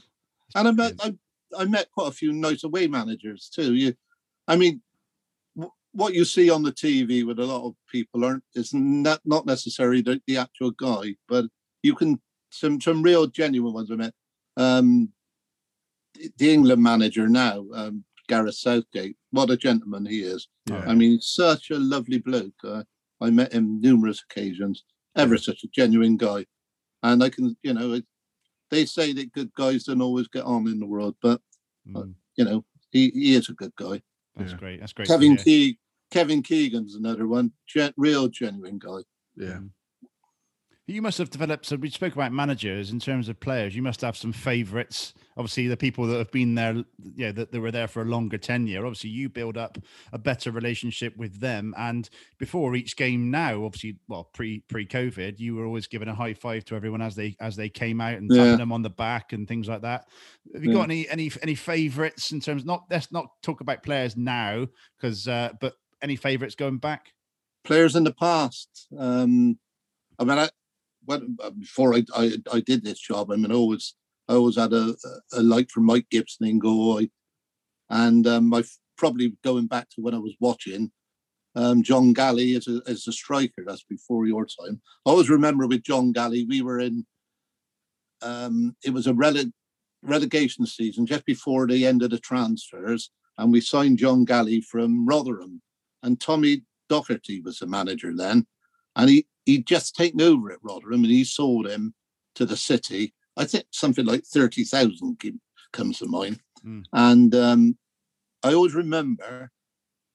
and 0.55 0.69
I 0.69 0.71
met 0.73 0.95
I, 1.01 1.15
I 1.57 1.65
met 1.65 1.91
quite 1.93 2.09
a 2.09 2.13
few 2.13 2.33
nice 2.33 2.65
away 2.65 2.87
managers 2.87 3.49
too. 3.55 3.75
You, 3.75 3.95
I 4.49 4.57
mean, 4.57 4.83
w- 5.57 5.73
what 5.93 6.15
you 6.15 6.25
see 6.25 6.51
on 6.51 6.63
the 6.63 6.73
TV 6.73 7.25
with 7.27 7.39
a 7.39 7.45
lot 7.47 7.67
of 7.67 7.75
people 7.91 8.25
aren't 8.25 8.45
is 8.55 8.73
not 8.75 9.21
not 9.25 9.47
necessarily 9.47 10.03
the, 10.03 10.21
the 10.27 10.37
actual 10.39 10.71
guy, 10.73 11.17
but 11.29 11.47
you 11.83 11.95
can 11.95 12.21
some 12.51 12.81
some 12.81 13.03
real 13.03 13.27
genuine 13.27 13.73
ones 13.75 13.91
I 13.91 13.97
met. 13.97 14.15
Um, 14.57 15.11
the- 16.15 16.31
the 16.39 16.53
England 16.53 16.83
manager 16.83 17.29
now, 17.29 17.67
um, 17.75 18.05
Gareth 18.29 18.55
Southgate. 18.57 19.17
What 19.31 19.51
a 19.51 19.57
gentleman 19.57 20.07
he 20.07 20.21
is. 20.23 20.49
Yeah. 20.67 20.79
I 20.87 20.95
mean, 20.95 21.21
such 21.21 21.71
a 21.71 21.79
lovely 21.79 22.19
bloke. 22.19 22.55
Uh, 22.65 22.85
I 23.21 23.31
met 23.31 23.53
him 23.53 23.81
numerous 23.81 24.23
occasions. 24.29 24.85
Ever 25.17 25.39
such 25.39 25.63
a 25.63 25.69
genuine 25.69 26.17
guy, 26.17 26.45
and 27.05 27.23
I 27.23 27.29
can, 27.31 27.57
you 27.63 27.73
know, 27.73 27.93
it, 27.93 28.05
they 28.71 28.85
say 28.85 29.13
that 29.13 29.31
good 29.33 29.53
guys 29.55 29.85
don't 29.85 30.03
always 30.03 30.27
get 30.27 30.43
on 30.45 30.67
in 30.67 30.81
the 30.81 30.87
world, 30.87 31.15
but 31.23 31.41
Mm, 31.87 32.15
you 32.37 32.45
know, 32.45 32.65
he, 32.91 33.11
he 33.11 33.35
is 33.35 33.49
a 33.49 33.53
good 33.53 33.73
guy. 33.77 34.03
that's 34.35 34.51
Yeah. 34.53 34.59
great. 34.59 34.81
That's 34.81 34.93
great. 34.93 35.07
Kevin 35.07 35.33
hear. 35.37 35.45
Keeg, 35.45 35.79
Kevin 36.11 36.43
Keegan's 36.43 36.95
another 36.97 37.29
one. 37.29 37.53
Gen, 37.69 37.93
real 37.97 38.27
genuine 38.29 38.79
guy. 38.81 39.03
Yeah. 39.37 39.61
You 40.87 41.01
must 41.01 41.17
have 41.17 41.31
developed. 41.31 41.65
So 41.65 41.77
we 41.77 41.89
spoke 41.89 42.13
about 42.15 42.31
managers 42.31 42.91
in 42.91 43.01
terms 43.01 43.31
of 43.31 43.41
players. 43.41 43.75
You 43.75 43.81
must 43.81 44.03
have 44.03 44.19
some 44.19 44.35
favourites. 44.35 45.15
Obviously, 45.35 45.67
the 45.67 45.79
people 45.79 46.07
that 46.07 46.19
have 46.19 46.31
been 46.31 46.55
there, 46.55 46.85
yeah, 47.17 47.33
that, 47.33 47.53
that 47.53 47.61
were 47.61 47.71
there 47.71 47.89
for 47.89 48.03
a 48.03 48.05
longer 48.05 48.37
tenure. 48.37 48.85
Obviously, 48.85 49.09
you 49.09 49.31
build 49.31 49.57
up 49.57 49.79
a 50.13 50.19
better 50.19 50.51
relationship 50.51 51.17
with 51.17 51.41
them. 51.41 51.73
And 51.79 52.11
before 52.37 52.77
each 52.77 52.99
game, 52.99 53.31
now, 53.31 53.65
obviously, 53.65 53.97
well, 54.09 54.25
pre 54.35 54.61
pre 54.69 54.87
COVID, 54.87 55.39
you 55.39 55.55
were 55.55 55.65
always 55.65 55.87
giving 55.87 56.09
a 56.09 56.15
high 56.15 56.35
five 56.35 56.67
to 56.67 56.77
everyone 56.77 57.01
as 57.01 57.15
they 57.15 57.35
as 57.41 57.57
they 57.57 57.71
came 57.71 58.03
out 58.03 58.19
and 58.19 58.29
tapping 58.31 58.51
Yeah. 58.51 58.57
them 58.57 58.73
on 58.73 58.83
the 58.83 58.91
back 58.91 59.33
and 59.33 59.49
things 59.49 59.67
like 59.67 59.81
that. 59.83 60.07
Have 60.53 60.63
you 60.63 60.69
Yeah. 60.69 60.77
got 60.77 60.85
any 60.91 61.09
any 61.09 61.31
any 61.41 61.55
favourites 61.55 62.31
in 62.31 62.41
terms? 62.41 62.67
Not 62.67 62.85
let's 62.91 63.11
not 63.11 63.29
talk 63.43 63.63
about 63.63 63.83
players 63.83 64.19
now, 64.19 64.67
because 64.99 65.27
uh, 65.27 65.53
but 65.63 65.77
any 66.03 66.17
favourites 66.17 66.57
going 66.57 66.77
back? 66.77 67.15
Players 67.65 67.97
in 67.97 68.05
the 68.05 68.13
past. 68.13 68.87
Um, 68.99 69.59
I 70.19 70.25
mean, 70.25 70.39
I 70.39 70.51
when 71.05 71.37
uh, 71.43 71.51
before 71.51 71.95
I, 71.95 72.05
I 72.15 72.33
I 72.53 72.61
did 72.61 72.85
this 72.85 72.99
job, 72.99 73.31
I 73.31 73.37
mean, 73.37 73.51
I 73.51 73.55
always 73.55 73.95
I 74.29 74.35
always 74.35 74.57
had 74.57 74.73
a, 74.73 74.95
a 75.33 75.43
like 75.43 75.71
for 75.71 75.81
Mike 75.81 76.07
Gibson 76.11 76.47
in 76.47 76.59
goal, 76.59 77.01
and 77.91 78.27
um, 78.27 78.53
I 78.55 78.65
probably 78.97 79.37
going 79.43 79.67
back 79.67 79.89
to 79.91 80.01
when 80.01 80.15
I 80.15 80.19
was 80.19 80.35
watching. 80.41 80.91
Um, 81.57 81.85
John 81.85 82.13
Galley 82.13 82.57
as 82.57 82.67
a 82.67 82.81
as 82.87 83.07
a 83.07 83.13
striker. 83.13 83.65
That's 83.65 83.85
before 83.85 84.27
your 84.27 84.47
time. 84.47 84.81
I 85.07 85.11
always 85.11 85.31
remember 85.31 85.67
with 85.67 85.85
John 85.85 86.13
Galley, 86.13 86.45
we 86.45 86.63
were 86.63 86.81
in. 86.81 87.07
Um, 88.23 88.75
it 88.83 88.91
was 88.91 89.07
a 89.07 89.13
rele- 89.13 89.53
relegation 90.03 90.67
season 90.67 91.07
just 91.07 91.25
before 91.27 91.67
the 91.67 91.87
end 91.87 92.03
of 92.03 92.11
the 92.11 92.19
transfers, 92.19 93.11
and 93.39 93.53
we 93.53 93.61
signed 93.61 93.99
John 93.99 94.25
Galley 94.25 94.63
from 94.63 95.07
Rotherham, 95.07 95.63
and 96.03 96.21
Tommy 96.21 96.63
Docherty 96.91 97.43
was 97.43 97.59
the 97.59 97.67
manager 97.67 98.13
then, 98.17 98.47
and 98.97 99.11
he 99.11 99.27
he'd 99.47 99.67
just 99.67 99.95
taken 99.95 100.21
over 100.21 100.51
at 100.53 100.63
Rotherham, 100.63 101.05
and 101.05 101.13
he 101.13 101.25
sold 101.25 101.67
him 101.67 101.95
to 102.35 102.45
the 102.47 102.57
city. 102.57 103.15
I 103.37 103.45
think 103.45 103.65
something 103.71 104.05
like 104.07 104.25
thirty 104.25 104.65
thousand 104.65 105.19
comes 105.73 105.99
to 105.99 106.07
mind, 106.07 106.41
Mm. 106.65 106.85
and 106.93 107.35
um, 107.35 107.79
I 108.43 108.55
always 108.55 108.75
remember 108.75 109.51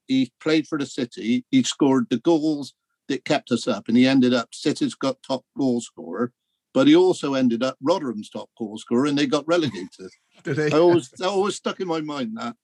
he 0.07 0.31
played 0.41 0.67
for 0.67 0.77
the 0.79 0.85
city. 0.85 1.45
He 1.51 1.61
scored 1.63 2.07
the 2.09 2.17
goals 2.19 2.73
that 3.07 3.25
kept 3.25 3.51
us 3.51 3.67
up, 3.67 3.87
and 3.87 3.97
he 3.97 4.07
ended 4.07 4.33
up 4.33 4.49
City's 4.53 4.95
got 4.95 5.21
top 5.21 5.43
goal 5.57 5.81
scorer, 5.81 6.31
but 6.73 6.87
he 6.87 6.95
also 6.95 7.33
ended 7.35 7.61
up 7.63 7.77
Rotherham's 7.81 8.29
top 8.29 8.49
goal 8.57 8.77
scorer, 8.77 9.05
and 9.05 9.17
they 9.17 9.27
got 9.27 9.47
relegated. 9.47 10.09
Did 10.43 10.57
he? 10.57 10.71
I 10.73 10.79
always, 10.79 11.11
I 11.21 11.25
always 11.25 11.55
stuck 11.55 11.79
in 11.79 11.87
my 11.87 12.01
mind 12.01 12.37
that. 12.37 12.55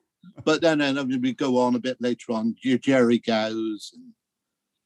But 0.44 0.62
then, 0.62 0.80
then 0.80 1.22
we 1.22 1.34
go 1.34 1.60
on 1.60 1.76
a 1.76 1.80
bit 1.80 1.98
later 2.00 2.32
on. 2.32 2.56
Jerry 2.64 3.20
Gowes 3.20 3.92
and, 3.94 4.14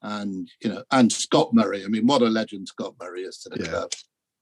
and 0.02 0.50
you 0.64 0.70
know, 0.70 0.84
and 0.92 1.12
Scott 1.12 1.54
Murray. 1.54 1.84
I 1.84 1.88
mean, 1.88 2.08
what 2.08 2.22
a 2.22 2.26
legend 2.30 2.68
Scott 2.68 2.96
Murray 3.00 3.24
is 3.24 3.38
to 3.40 3.50
the 3.50 3.64
Yeah. 3.64 3.70
club. 3.70 3.92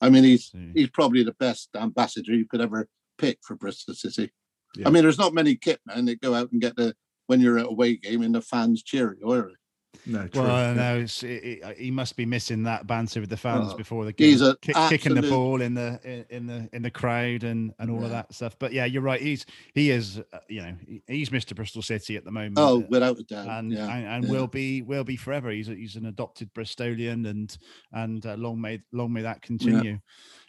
I 0.02 0.10
mean, 0.10 0.24
he's 0.24 0.48
So- 0.52 0.72
he's 0.76 0.90
probably 0.90 1.24
the 1.24 1.34
best 1.40 1.70
ambassador 1.76 2.34
you 2.36 2.46
could 2.46 2.62
ever 2.62 2.88
pick 3.18 3.40
for 3.44 3.56
Bristol 3.56 3.96
City. 3.96 4.32
Yeah. 4.76 4.88
I 4.88 4.92
mean, 4.92 5.04
there's 5.04 5.18
not 5.18 5.34
many 5.34 5.56
kit 5.56 5.80
men 5.86 6.06
that 6.06 6.22
go 6.22 6.34
out 6.36 6.52
and 6.52 6.62
get 6.62 6.76
the 6.76 6.96
when 7.26 7.42
you're 7.42 7.58
at 7.60 7.66
a 7.66 7.70
away 7.70 7.96
game 7.98 8.22
and 8.22 8.36
the 8.36 8.42
fans 8.42 8.84
cheer 8.84 9.18
you. 9.20 9.56
No, 10.06 10.28
true. 10.28 10.44
Well, 10.44 10.76
no, 10.76 10.98
it's, 11.00 11.24
it, 11.24 11.28
it, 11.28 11.78
he 11.78 11.92
must 11.92 12.16
be 12.16 12.26
missing 12.26 12.64
that 12.64 12.88
banter 12.88 13.20
with 13.20 13.30
the 13.30 13.38
fans 13.38 13.74
Oh, 13.74 13.78
before 13.78 14.06
the 14.06 14.14
game, 14.14 14.40
kick, 14.62 14.76
kicking 14.90 15.16
the 15.16 15.24
ball 15.24 15.62
in 15.62 15.74
the 15.74 16.00
in, 16.04 16.26
in 16.30 16.48
the 16.48 16.70
in 16.74 16.82
the 16.82 16.92
crowd 16.92 17.44
and 17.44 17.74
and 17.80 17.92
all 17.92 18.04
of 18.04 18.10
that 18.12 18.34
stuff. 18.34 18.56
But 18.60 18.74
yeah, 18.74 18.86
you're 18.86 19.02
right. 19.02 19.22
He's 19.22 19.46
he 19.74 19.92
is, 19.92 20.20
uh, 20.32 20.40
you 20.48 20.62
know, 20.62 20.76
he's 21.08 21.30
Mr. 21.30 21.56
Bristol 21.56 21.82
City 21.82 22.16
at 22.16 22.26
the 22.26 22.32
moment. 22.32 22.56
Oh, 22.58 22.82
uh, 22.82 22.86
without 22.90 23.20
a 23.20 23.24
doubt. 23.24 23.48
and 23.48 23.72
yeah. 23.72 23.88
and, 23.88 24.06
and 24.08 24.24
yeah. 24.26 24.32
will 24.32 24.48
be 24.48 24.82
will 24.82 25.04
be 25.04 25.16
forever. 25.18 25.50
He's 25.50 25.68
he's 25.68 25.96
an 25.96 26.06
adopted 26.06 26.54
Bristolian, 26.54 27.28
and 27.28 27.58
and 27.92 28.26
uh, 28.26 28.36
long 28.36 28.62
may 28.62 28.82
long 28.92 29.14
may 29.14 29.22
that 29.22 29.42
continue. 29.42 30.00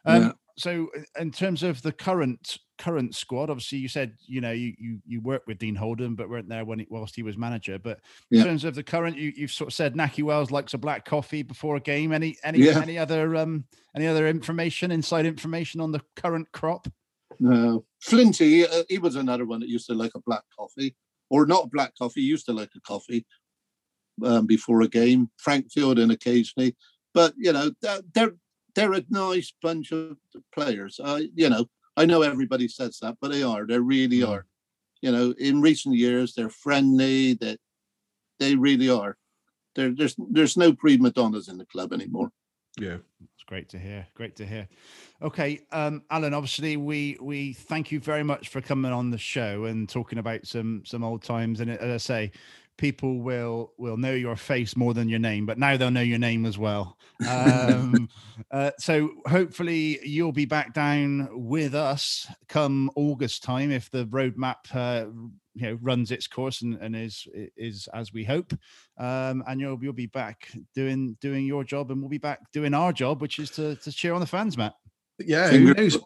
Um, 0.04 0.22
Yeah. 0.22 0.32
So, 0.58 0.88
in 1.18 1.30
terms 1.30 1.62
of 1.62 1.80
the 1.82 1.92
current 1.92 2.58
current 2.78 3.14
squad, 3.14 3.48
obviously 3.50 3.78
you 3.78 3.88
said 3.88 4.16
you 4.26 4.40
know 4.40 4.50
you 4.50 4.74
you 4.78 4.98
you 5.06 5.20
worked 5.20 5.46
with 5.46 5.58
Dean 5.58 5.76
Holden, 5.76 6.16
but 6.16 6.28
weren't 6.28 6.48
there 6.48 6.64
when 6.64 6.80
he, 6.80 6.86
whilst 6.90 7.14
he 7.14 7.22
was 7.22 7.38
manager. 7.38 7.78
But 7.78 8.00
in 8.30 8.38
Yeah. 8.38 8.44
terms 8.44 8.64
of 8.64 8.74
the 8.74 8.82
current, 8.82 9.16
you 9.16 9.32
you've 9.36 9.52
sort 9.52 9.68
of 9.68 9.74
said 9.74 9.94
Nakhi 9.94 10.24
Wells 10.24 10.50
likes 10.50 10.74
a 10.74 10.78
black 10.78 11.04
coffee 11.04 11.42
before 11.42 11.76
a 11.76 11.80
game. 11.80 12.12
Any 12.12 12.36
any 12.42 12.58
Yeah. 12.58 12.80
any 12.80 12.98
other 12.98 13.36
um 13.36 13.64
any 13.96 14.06
other 14.06 14.26
information, 14.26 14.90
inside 14.90 15.26
information 15.26 15.80
on 15.80 15.92
the 15.92 16.00
current 16.16 16.50
crop? 16.52 16.88
No, 17.38 17.84
Flinty, 18.00 18.64
uh, 18.66 18.82
he 18.88 18.98
was 18.98 19.14
another 19.14 19.44
one 19.46 19.60
that 19.60 19.68
used 19.68 19.86
to 19.86 19.94
like 19.94 20.12
a 20.16 20.20
black 20.20 20.42
coffee, 20.58 20.96
or 21.30 21.46
not 21.46 21.66
a 21.66 21.68
black 21.68 21.96
coffee. 21.96 22.22
He 22.22 22.26
used 22.26 22.46
to 22.46 22.52
like 22.52 22.70
a 22.76 22.80
coffee 22.80 23.24
um, 24.24 24.46
before 24.46 24.82
a 24.82 24.88
game. 24.88 25.30
Frank 25.36 25.70
Fielding 25.70 26.10
occasionally, 26.10 26.76
but 27.14 27.32
you 27.36 27.52
know 27.52 27.70
they're 28.12 28.34
they're, 28.78 28.92
a 28.94 29.04
nice 29.10 29.52
bunch 29.62 29.92
of 29.92 30.16
players. 30.54 31.00
Uh, 31.02 31.20
you 31.34 31.48
know, 31.50 31.66
I 31.96 32.06
know 32.06 32.22
everybody 32.22 32.68
says 32.68 32.98
that, 33.02 33.16
but 33.20 33.30
they 33.32 33.42
are. 33.42 33.66
They 33.66 33.78
really 33.78 34.20
Mm. 34.20 34.28
are. 34.28 34.46
You 35.02 35.12
know, 35.12 35.34
in 35.38 35.60
recent 35.60 35.94
years, 35.96 36.34
they're 36.34 36.50
friendly. 36.50 37.34
That 37.34 37.58
they 38.38 38.54
really 38.56 38.88
are. 38.90 39.16
There, 39.74 39.94
there's 39.94 40.16
there's 40.30 40.56
no 40.56 40.72
prima 40.72 41.10
donnas 41.10 41.48
in 41.48 41.58
the 41.58 41.66
club 41.66 41.92
anymore. 41.92 42.30
yeah. 42.80 42.98
It's 43.34 43.44
great 43.46 43.68
to 43.70 43.78
hear. 43.78 44.06
Great 44.14 44.34
to 44.36 44.46
hear. 44.46 44.68
Okay, 45.22 45.60
um, 45.72 46.02
Alan. 46.10 46.34
Obviously, 46.34 46.76
we 46.76 47.16
we 47.20 47.52
thank 47.52 47.92
you 47.92 48.00
very 48.00 48.22
much 48.24 48.48
for 48.48 48.60
coming 48.60 48.92
on 48.92 49.10
the 49.10 49.18
show 49.18 49.64
and 49.66 49.88
talking 49.88 50.18
about 50.18 50.46
some 50.46 50.82
some 50.84 51.04
old 51.04 51.22
times. 51.22 51.60
And 51.60 51.70
as 51.70 51.90
I 51.90 51.96
say, 51.96 52.32
people 52.78 53.20
will 53.20 53.72
will 53.76 53.96
know 53.96 54.14
your 54.14 54.36
face 54.36 54.76
more 54.76 54.94
than 54.94 55.08
your 55.08 55.18
name, 55.18 55.44
but 55.44 55.58
now 55.58 55.76
they'll 55.76 55.90
know 55.90 56.00
your 56.00 56.18
name 56.18 56.46
as 56.46 56.56
well. 56.56 56.96
Um, 57.28 58.08
uh, 58.50 58.70
so 58.78 59.10
hopefully, 59.26 59.98
you'll 60.02 60.32
be 60.32 60.46
back 60.46 60.72
down 60.72 61.28
with 61.32 61.74
us 61.74 62.26
come 62.48 62.90
August 62.96 63.42
time 63.42 63.70
if 63.70 63.90
the 63.90 64.06
roadmap. 64.06 64.74
Uh, 64.74 65.06
you 65.54 65.66
know, 65.66 65.78
runs 65.82 66.12
its 66.12 66.28
course 66.28 66.62
and, 66.62 66.76
and 66.76 66.94
is 66.94 67.26
is 67.56 67.88
as 67.92 68.12
we 68.12 68.22
hope 68.22 68.52
um, 68.98 69.44
and 69.46 69.60
you'll 69.60 69.78
you'll 69.82 69.92
be 69.92 70.06
back 70.06 70.48
doing 70.74 71.16
doing 71.20 71.46
your 71.46 71.64
job, 71.64 71.90
and 71.90 72.00
we'll 72.00 72.08
be 72.08 72.18
back 72.18 72.40
doing 72.52 72.74
our 72.74 72.92
job, 72.92 73.20
which 73.20 73.38
is 73.38 73.50
to 73.50 73.76
to 73.76 73.92
cheer 73.92 74.12
on 74.12 74.20
the 74.20 74.26
fans, 74.26 74.56
Matt. 74.56 74.74
Yeah, 75.18 75.48
who 75.48 75.74
knows? 75.74 75.98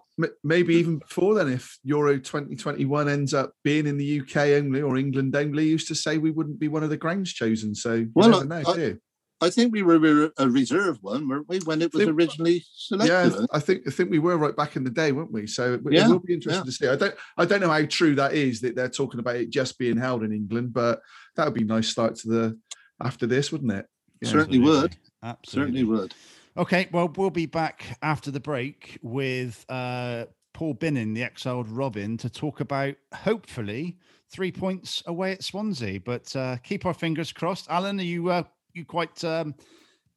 Maybe 0.44 0.74
even 0.76 0.98
before 0.98 1.34
then, 1.34 1.52
if 1.52 1.78
Euro 1.84 2.18
2021 2.18 3.08
ends 3.08 3.34
up 3.34 3.52
being 3.62 3.86
in 3.86 3.96
the 3.98 4.20
UK 4.20 4.36
only 4.58 4.80
or 4.82 4.96
England 4.96 5.34
only, 5.34 5.64
used 5.64 5.88
to 5.88 5.94
say 5.94 6.18
we 6.18 6.30
wouldn't 6.30 6.58
be 6.58 6.68
one 6.68 6.82
of 6.82 6.90
the 6.90 6.96
grounds 6.96 7.32
chosen. 7.32 7.74
So 7.74 7.94
you 7.94 8.10
Well, 8.14 8.30
never 8.30 8.44
know, 8.44 8.70
I- 8.70 8.76
do? 8.76 8.98
I 9.42 9.50
think 9.50 9.72
we 9.72 9.82
were 9.82 10.30
a 10.38 10.48
reserve 10.48 10.98
one, 11.00 11.28
weren't 11.28 11.48
we, 11.48 11.58
when 11.60 11.82
it 11.82 11.92
was 11.92 12.04
Think- 12.04 12.16
originally 12.16 12.64
selected? 12.76 13.12
Yeah, 13.12 13.46
I 13.52 13.58
think 13.58 13.82
I 13.88 13.90
think 13.90 14.10
we 14.10 14.20
were 14.20 14.36
right 14.36 14.54
back 14.54 14.76
in 14.76 14.84
the 14.84 14.90
day, 14.90 15.10
weren't 15.10 15.32
we? 15.32 15.48
So 15.48 15.74
it, 15.74 15.80
it 15.92 16.08
will 16.08 16.20
be 16.20 16.34
interesting 16.34 16.60
yeah. 16.60 16.64
to 16.64 16.72
see. 16.72 16.86
I 16.86 16.94
don't 16.94 17.14
I 17.36 17.44
don't 17.44 17.60
know 17.60 17.68
how 17.68 17.84
true 17.84 18.14
that 18.14 18.34
is 18.34 18.60
that 18.60 18.76
they're 18.76 18.88
talking 18.88 19.18
about 19.18 19.34
it 19.34 19.50
just 19.50 19.78
being 19.78 19.96
held 19.96 20.22
in 20.22 20.32
England, 20.32 20.72
but 20.72 21.00
that 21.34 21.44
would 21.46 21.54
be 21.54 21.62
a 21.62 21.66
nice 21.66 21.88
start 21.88 22.14
to 22.16 22.28
the 22.28 22.58
after 23.00 23.26
this, 23.26 23.50
wouldn't 23.50 23.72
it? 23.72 23.86
Yeah. 24.20 24.28
Certainly 24.30 24.60
would. 24.60 24.96
Absolutely. 25.24 25.80
Certainly 25.80 25.84
would. 25.84 26.14
Okay, 26.54 26.86
well, 26.92 27.10
we'll 27.16 27.30
be 27.30 27.46
back 27.46 27.98
after 28.02 28.30
the 28.30 28.40
break 28.40 28.98
with 29.02 29.64
uh, 29.70 30.26
Paul 30.52 30.74
Binnon, 30.74 31.14
the 31.14 31.22
exiled 31.22 31.68
Robin, 31.70 32.18
to 32.18 32.28
talk 32.28 32.60
about 32.60 32.94
hopefully 33.14 33.96
three 34.30 34.52
points 34.52 35.02
away 35.06 35.32
at 35.32 35.42
Swansea. 35.42 35.98
But 36.00 36.34
uh, 36.36 36.58
keep 36.58 36.84
our 36.84 36.92
fingers 36.92 37.32
crossed. 37.32 37.70
Alan, 37.70 37.98
are 37.98 38.02
you 38.02 38.28
uh, 38.28 38.42
you 38.74 38.84
quite 38.84 39.24
um, 39.24 39.54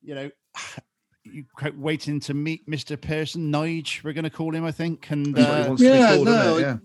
you 0.02 0.13
know 0.13 0.30
you 1.24 1.45
quite 1.56 1.78
waiting 1.78 2.19
to 2.21 2.34
meet 2.34 2.69
Mr. 2.69 3.00
Pearson, 3.00 3.50
Nige, 3.50 4.04
we're 4.04 4.13
going 4.13 4.26
to 4.26 4.30
call 4.30 4.54
him, 4.54 4.65
I 4.65 4.71
think, 4.71 5.10
and 5.12 5.38
he 5.38 5.43
uh, 5.43 5.67
wants 5.67 5.82
to 5.82 5.89
be 5.89 5.98
yeah, 5.98 6.15
called, 6.15 6.28
isn't 6.28 6.45
no, 6.45 6.58
it? 6.58 6.80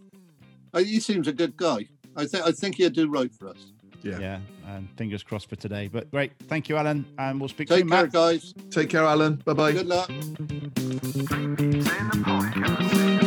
Yeah. 0.75 0.81
He 0.81 1.01
seems 1.01 1.27
a 1.27 1.33
good 1.33 1.57
guy. 1.57 1.89
I 2.17 2.27
think 2.27 2.45
I 2.45 2.53
think 2.53 2.77
he'd 2.77 2.93
do 2.93 3.09
right 3.09 3.35
for 3.35 3.49
us. 3.49 3.73
Yeah. 4.03 4.19
yeah, 4.19 4.39
and 4.67 4.89
fingers 4.97 5.23
crossed 5.23 5.49
for 5.49 5.57
today. 5.57 5.89
But 5.89 6.11
great, 6.11 6.33
thank 6.49 6.69
you, 6.69 6.77
Alan, 6.77 7.05
and 7.19 7.39
we'll 7.39 7.49
speak 7.51 7.69
Take 7.69 7.81
soon, 7.81 7.89
care, 7.91 8.03
Matt. 8.05 8.13
guys. 8.13 8.55
Take 8.71 8.89
care, 8.89 9.05
Alan. 9.05 9.37
Bye 9.45 9.53
bye. 9.53 9.73
Good 9.73 9.87
luck. 9.87 10.07
Three 10.07 11.49
Peeps 11.57 11.91
in 11.91 12.09
the 12.09 12.23
podcast. 12.25 13.21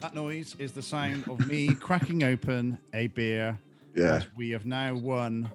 That 0.00 0.14
noise 0.14 0.54
is 0.58 0.72
the 0.72 0.82
sound 0.82 1.24
of 1.28 1.46
me 1.48 1.74
cracking 1.80 2.22
open 2.22 2.78
a 2.92 3.06
beer. 3.08 3.58
Yeah. 3.96 4.22
we 4.36 4.50
have 4.50 4.66
now 4.66 4.94
won 4.96 5.50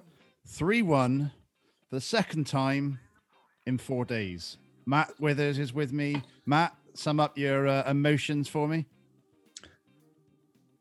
3 0.46 0.82
1 0.82 1.30
for 1.88 1.94
the 1.94 2.00
second 2.00 2.46
time 2.46 2.98
in 3.66 3.78
four 3.78 4.04
days. 4.04 4.56
Matt 4.86 5.12
Withers 5.20 5.58
is 5.58 5.72
with 5.74 5.92
me. 5.92 6.22
Matt, 6.46 6.74
sum 6.94 7.20
up 7.20 7.36
your 7.38 7.66
uh, 7.66 7.88
emotions 7.90 8.48
for 8.48 8.68
me. 8.68 8.86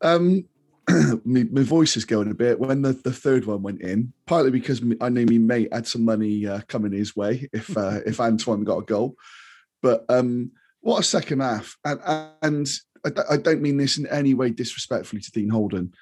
Um, 0.02 0.46
my, 1.26 1.46
my 1.52 1.64
voice 1.64 1.98
is 1.98 2.06
going 2.06 2.32
a 2.32 2.34
bit 2.34 2.60
when 2.60 2.82
the, 2.82 2.94
the 2.94 3.14
third 3.14 3.46
one 3.46 3.62
went 3.62 3.82
in, 3.82 4.14
partly 4.26 4.52
because 4.52 4.82
me- 4.82 4.98
I 5.02 5.10
knew 5.10 5.26
my 5.26 5.38
mate 5.38 5.74
had 5.74 5.88
some 5.88 6.06
money 6.06 6.48
uh, 6.48 6.62
coming 6.68 6.92
his 6.92 7.16
way 7.16 7.48
if 7.54 7.76
uh, 7.78 8.00
if 8.06 8.20
Antoine 8.20 8.64
got 8.64 8.80
a 8.80 8.86
goal. 8.86 9.16
But 9.82 10.06
um, 10.10 10.52
what 10.82 11.00
a 11.00 11.04
second 11.04 11.42
half! 11.42 11.78
And 11.86 12.00
and 12.42 12.68
I, 13.06 13.34
I 13.34 13.38
don't 13.38 13.62
mean 13.62 13.78
this 13.78 13.98
in 13.98 14.08
any 14.08 14.34
way 14.34 14.50
disrespectfully 14.50 15.22
to 15.22 15.32
Dean 15.32 15.50
Holden, 15.50 15.94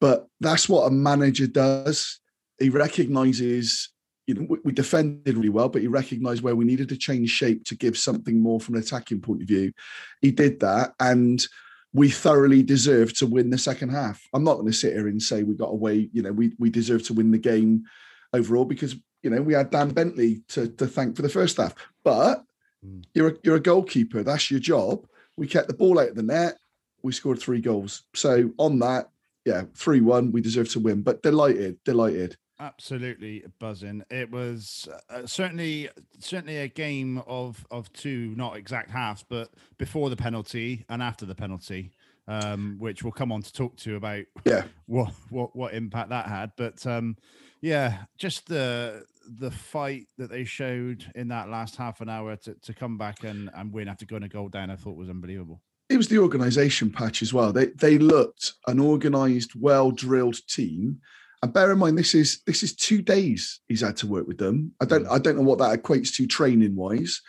but 0.00 0.26
that's 0.40 0.68
what 0.68 0.86
a 0.86 0.90
manager 0.90 1.46
does. 1.46 2.20
He 2.58 2.68
recognises. 2.68 3.90
You 4.26 4.34
know, 4.34 4.56
we, 4.64 4.72
defended 4.72 5.36
really 5.36 5.48
well, 5.48 5.68
but 5.68 5.82
he 5.82 5.88
recognised 5.88 6.42
where 6.42 6.54
we 6.54 6.64
needed 6.64 6.88
to 6.90 6.96
change 6.96 7.30
shape 7.30 7.64
to 7.64 7.74
give 7.76 7.98
something 7.98 8.40
more 8.40 8.60
from 8.60 8.76
an 8.76 8.82
attacking 8.82 9.20
point 9.20 9.42
of 9.42 9.48
view. 9.48 9.72
He 10.20 10.30
did 10.30 10.60
that, 10.60 10.94
and 11.00 11.44
we 11.92 12.10
thoroughly 12.10 12.62
deserve 12.62 13.12
to 13.18 13.26
win 13.26 13.50
the 13.50 13.58
second 13.58 13.88
half. 13.88 14.22
I'm 14.32 14.44
not 14.44 14.54
going 14.54 14.66
to 14.66 14.72
sit 14.72 14.92
here 14.92 15.08
and 15.08 15.20
say 15.20 15.42
we 15.42 15.54
got 15.54 15.72
away, 15.72 16.08
you 16.12 16.22
know, 16.22 16.32
we 16.32 16.52
we 16.58 16.70
deserve 16.70 17.02
to 17.04 17.14
win 17.14 17.32
the 17.32 17.38
game 17.38 17.84
overall 18.32 18.64
because 18.64 18.94
you 19.22 19.30
know 19.30 19.42
we 19.42 19.54
had 19.54 19.70
Dan 19.70 19.88
Bentley 19.90 20.42
to, 20.48 20.68
to 20.68 20.86
thank 20.86 21.16
for 21.16 21.22
the 21.22 21.28
first 21.28 21.56
half. 21.56 21.74
But 22.04 22.44
Mm. 22.86 23.04
you're 23.14 23.28
a, 23.28 23.34
you're 23.42 23.56
a 23.56 23.60
goalkeeper. 23.60 24.22
That's 24.22 24.50
your 24.50 24.60
job. 24.60 25.06
We 25.36 25.46
kept 25.46 25.68
the 25.68 25.74
ball 25.74 25.98
out 25.98 26.10
of 26.10 26.16
the 26.16 26.22
net. 26.22 26.56
We 27.02 27.12
scored 27.12 27.38
three 27.38 27.60
goals. 27.60 28.04
So 28.14 28.50
on 28.58 28.78
that, 28.80 29.08
yeah, 29.44 29.64
three 29.74 30.00
one. 30.00 30.32
We 30.32 30.40
deserve 30.40 30.70
to 30.70 30.80
win. 30.80 31.02
But 31.02 31.22
delighted, 31.22 31.78
delighted. 31.84 32.36
Absolutely 32.60 33.42
buzzing. 33.58 34.04
It 34.10 34.30
was 34.30 34.86
uh, 35.08 35.26
certainly 35.26 35.88
certainly 36.18 36.58
a 36.58 36.68
game 36.68 37.22
of 37.26 37.66
of 37.70 37.90
two, 37.94 38.34
not 38.36 38.56
exact 38.56 38.90
halves, 38.90 39.24
but 39.26 39.48
before 39.78 40.10
the 40.10 40.16
penalty 40.16 40.84
and 40.90 41.02
after 41.02 41.24
the 41.24 41.34
penalty, 41.34 41.90
um, 42.28 42.76
which 42.78 43.02
we'll 43.02 43.12
come 43.12 43.32
on 43.32 43.40
to 43.40 43.52
talk 43.52 43.76
to 43.78 43.96
about 43.96 44.24
Yeah. 44.44 44.64
what 44.86 45.10
what 45.30 45.56
what 45.56 45.72
impact 45.72 46.10
that 46.10 46.26
had. 46.26 46.52
But 46.56 46.86
um, 46.86 47.16
yeah, 47.62 48.02
just 48.18 48.46
the 48.46 49.04
the 49.38 49.50
fight 49.50 50.06
that 50.18 50.28
they 50.28 50.44
showed 50.44 51.10
in 51.14 51.28
that 51.28 51.48
last 51.48 51.76
half 51.76 52.02
an 52.02 52.10
hour 52.10 52.36
to, 52.36 52.54
to 52.54 52.74
come 52.74 52.98
back 52.98 53.24
and, 53.24 53.48
and 53.54 53.72
win 53.72 53.88
after 53.88 54.04
going 54.04 54.24
a 54.24 54.28
goal 54.28 54.48
down, 54.48 54.70
I 54.70 54.76
thought 54.76 54.96
was 54.96 55.08
unbelievable. 55.08 55.62
it 55.88 55.96
was 55.96 56.08
the 56.08 56.18
organisation 56.18 56.90
patch 56.90 57.22
as 57.22 57.32
well. 57.32 57.52
They 57.54 57.66
they 57.66 57.96
looked 57.96 58.52
an 58.66 58.80
organised, 58.80 59.56
well 59.56 59.90
drilled 59.90 60.46
team. 60.46 61.00
And 61.42 61.52
bear 61.52 61.72
in 61.72 61.78
mind, 61.78 61.96
this 61.96 62.14
is 62.14 62.42
this 62.46 62.62
is 62.62 62.74
two 62.74 63.00
days 63.00 63.60
he's 63.68 63.80
had 63.80 63.96
to 63.98 64.06
work 64.06 64.26
with 64.26 64.38
them. 64.38 64.72
I 64.80 64.84
don't 64.84 65.06
I 65.06 65.18
don't 65.18 65.36
know 65.36 65.42
what 65.42 65.58
that 65.58 65.82
equates 65.82 66.14
to 66.16 66.26
training 66.26 66.76
wise, 66.76 67.22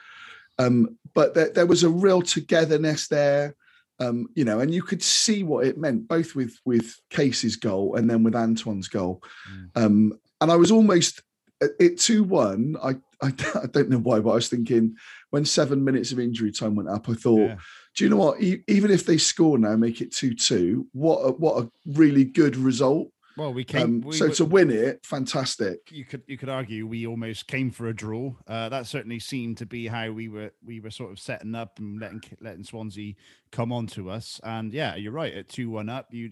um, 0.59 0.97
but 1.13 1.33
there, 1.33 1.49
there 1.49 1.65
was 1.65 1.83
a 1.83 1.89
real 1.89 2.21
togetherness 2.21 3.07
there. 3.07 3.55
Um, 3.99 4.27
you 4.33 4.43
know, 4.43 4.59
and 4.59 4.73
you 4.73 4.81
could 4.81 5.03
see 5.03 5.43
what 5.43 5.65
it 5.65 5.77
meant 5.77 6.07
both 6.07 6.35
with 6.35 6.57
with 6.65 6.95
Kasey's 7.09 7.55
goal 7.55 7.95
and 7.95 8.09
then 8.09 8.23
with 8.23 8.35
Antoine's 8.35 8.87
goal. 8.87 9.21
Mm. 9.49 9.83
Um, 9.85 10.19
and 10.41 10.51
I 10.51 10.55
was 10.55 10.71
almost 10.71 11.21
at 11.61 11.69
it 11.79 11.99
two 11.99 12.23
one. 12.23 12.75
I, 12.83 12.95
I 13.21 13.27
I 13.63 13.67
don't 13.67 13.89
know 13.89 13.99
why, 13.99 14.19
but 14.19 14.31
I 14.31 14.35
was 14.35 14.49
thinking 14.49 14.95
when 15.29 15.45
seven 15.45 15.85
minutes 15.85 16.11
of 16.11 16.19
injury 16.19 16.51
time 16.51 16.75
went 16.75 16.89
up, 16.89 17.07
I 17.07 17.13
thought 17.13 17.39
Yeah. 17.39 17.55
do 17.95 18.03
you 18.03 18.09
know 18.09 18.17
what? 18.17 18.41
Even 18.41 18.91
if 18.91 19.05
they 19.05 19.17
score 19.17 19.57
now, 19.57 19.75
make 19.77 20.01
it 20.01 20.13
two 20.13 20.33
two. 20.33 20.87
What 20.91 21.19
a, 21.19 21.31
what 21.31 21.63
a 21.63 21.71
really 21.85 22.25
good 22.25 22.57
result 22.57 23.09
Well, 23.37 23.53
we 23.53 23.63
came. 23.63 23.81
Um, 23.81 24.01
we 24.01 24.15
so 24.15 24.29
to 24.29 24.45
win 24.45 24.69
it, 24.69 25.05
fantastic. 25.05 25.91
you 25.91 26.05
could 26.05 26.23
you 26.27 26.37
could 26.37 26.49
argue 26.49 26.85
we 26.85 27.07
almost 27.07 27.47
came 27.47 27.71
for 27.71 27.87
a 27.87 27.93
draw. 27.93 28.33
Uh, 28.47 28.69
that 28.69 28.87
certainly 28.87 29.19
seemed 29.19 29.57
to 29.57 29.65
be 29.65 29.87
how 29.87 30.11
we 30.11 30.27
were 30.27 30.51
we 30.65 30.79
were 30.79 30.91
sort 30.91 31.11
of 31.11 31.19
setting 31.19 31.55
up 31.55 31.79
and 31.79 31.99
letting 31.99 32.21
letting 32.41 32.63
Swansea 32.63 33.13
come 33.51 33.71
on 33.71 33.87
to 33.87 34.09
us. 34.09 34.39
And 34.43 34.73
yeah, 34.73 34.95
you're 34.95 35.13
right. 35.13 35.33
At 35.33 35.49
two 35.49 35.69
one 35.69 35.89
up, 35.89 36.07
you 36.11 36.31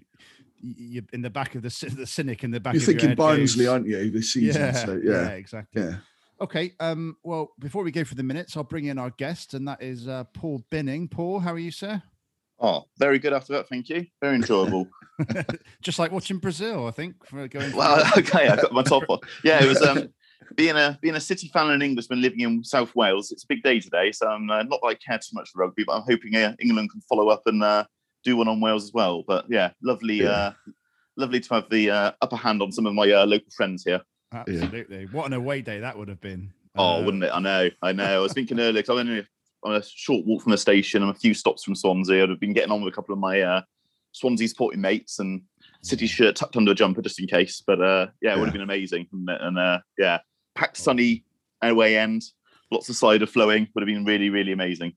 you 0.62 1.04
in 1.14 1.22
the 1.22 1.30
back 1.30 1.56
of 1.56 1.62
the 1.62 1.94
the 1.96 2.06
cynic 2.06 2.44
in 2.44 2.52
the 2.52 2.60
back. 2.60 2.74
You're 2.74 2.82
of 2.82 2.88
your 2.88 2.94
thinking 2.94 3.10
head 3.10 3.18
Barnsley, 3.18 3.66
goes, 3.66 3.72
aren't 3.74 3.88
you, 3.88 4.12
this 4.12 4.34
season? 4.34 4.62
yeah, 4.62 4.72
so 4.74 5.02
yeah, 5.04 5.12
yeah, 5.12 5.28
exactly. 5.30 5.82
yeah. 5.82 5.96
Okay. 6.42 6.74
Um. 6.80 7.18
Well, 7.24 7.52
before 7.60 7.84
we 7.84 7.92
go 7.92 8.04
for 8.04 8.16
the 8.16 8.24
minutes, 8.24 8.58
I'll 8.58 8.64
bring 8.64 8.86
in 8.86 8.98
our 8.98 9.12
guest, 9.12 9.54
and 9.54 9.68
that 9.68 9.82
is 9.82 10.08
uh, 10.08 10.26
Paul 10.34 10.64
Binning. 10.70 11.08
Paul, 11.08 11.40
how 11.40 11.54
are 11.54 11.60
you, 11.60 11.72
sir? 11.72 12.02
Oh, 12.62 12.86
very 12.98 13.19
good 13.19 13.34
after 13.34 13.54
that. 13.54 13.69
Thank 13.69 13.89
you. 13.89 14.06
Very 14.22 14.36
enjoyable. 14.36 14.88
Just 15.82 16.00
like 16.00 16.12
watching 16.12 16.38
Brazil, 16.38 16.88
I 16.88 16.91
think. 16.91 17.26
For 17.26 17.48
going. 17.48 17.76
well, 17.76 18.04
okay, 18.17 18.48
I 18.48 18.56
got 18.56 18.72
my 18.74 18.84
top 18.84 19.04
on. 19.10 19.19
Yeah, 19.43 19.63
it 19.63 19.67
was 19.67 19.82
um, 19.82 20.10
being 20.56 20.76
a 20.76 20.98
being 21.02 21.15
a 21.15 21.19
City 21.22 21.50
fan 21.50 21.65
and 21.65 21.76
an 21.76 21.82
Englishman 21.82 22.22
living 22.22 22.41
in 22.41 22.63
South 22.63 22.95
Wales. 22.95 23.32
It's 23.32 23.43
a 23.43 23.48
big 23.48 23.63
day 23.63 23.80
today, 23.80 24.12
so 24.12 24.28
I'm 24.28 24.50
uh, 24.50 24.63
not 24.63 24.80
that 24.82 24.88
I 24.88 24.93
care 24.95 25.17
too 25.17 25.34
much 25.34 25.50
for 25.52 25.60
rugby, 25.60 25.84
but 25.86 25.93
I'm 25.93 26.04
hoping 26.10 26.36
uh, 26.36 26.56
England 26.60 26.91
can 26.91 27.02
follow 27.02 27.30
up 27.30 27.41
and 27.45 27.63
uh, 27.63 27.86
do 28.24 28.36
one 28.38 28.48
on 28.48 28.60
Wales 28.62 28.84
as 28.86 28.93
well. 28.93 29.24
But 29.28 29.45
yeah, 29.50 29.72
lovely, 29.84 30.15
Yeah. 30.22 30.30
uh, 30.30 30.54
lovely 31.17 31.39
to 31.41 31.54
have 31.54 31.69
the 31.69 31.89
uh, 31.91 32.12
upper 32.22 32.38
hand 32.38 32.62
on 32.62 32.72
some 32.72 32.86
of 32.86 32.93
my 32.93 33.10
uh, 33.12 33.26
local 33.26 33.52
friends 33.56 33.84
here. 33.86 34.02
Absolutely. 34.34 35.06
What 35.08 35.26
an 35.26 35.34
away 35.34 35.62
day 35.62 35.80
that 35.80 35.98
would 35.98 36.08
have 36.08 36.22
been. 36.22 36.54
Oh, 36.78 36.98
Uh, 37.02 37.04
wouldn't 37.04 37.24
it? 37.24 37.32
I 37.34 37.39
know, 37.39 37.69
I 37.82 37.91
know. 37.93 38.04
I 38.06 38.19
was 38.19 38.32
thinking 38.34 38.60
earlier 38.60 38.74
because 38.74 38.89
I'm 38.89 38.98
only 39.08 39.26
on 39.63 39.76
a 39.76 39.84
short 39.84 40.26
walk 40.26 40.43
from 40.43 40.52
the 40.52 40.58
station. 40.58 41.04
I'm 41.04 41.10
a 41.10 41.13
few 41.13 41.34
stops 41.34 41.63
from 41.63 41.76
Swansea. 41.76 42.24
I'd 42.24 42.30
have 42.30 42.39
been 42.39 42.54
getting 42.54 42.72
on 42.72 42.82
with 42.82 42.93
a 42.93 42.95
couple 42.95 43.13
of 43.13 43.19
my 43.19 43.41
uh, 43.41 43.62
Swansea 44.12 44.48
supporting 44.48 44.82
mates 44.82 45.19
and 45.19 45.41
City 45.82 46.08
shirt 46.08 46.36
tucked 46.36 46.58
under 46.58 46.72
a 46.72 46.76
jumper 46.76 47.02
just 47.02 47.19
in 47.19 47.28
case. 47.28 47.63
But 47.65 47.82
uh, 47.82 48.08
yeah, 48.22 48.36
it 48.36 48.39
would 48.39 48.45
have 48.45 48.54
been 48.54 48.62
amazing. 48.62 49.08
it? 49.12 49.41
And 49.41 49.58
uh, 49.58 49.80
yeah, 49.98 50.19
packed 50.56 50.78
sunny 50.78 51.24
away 51.62 51.98
end, 51.98 52.24
lots 52.72 52.89
of 52.89 52.95
cider 52.95 53.26
flowing. 53.26 53.67
Would 53.74 53.82
have 53.82 53.88
been 53.88 54.06
really, 54.06 54.30
really 54.30 54.52
amazing. 54.52 54.93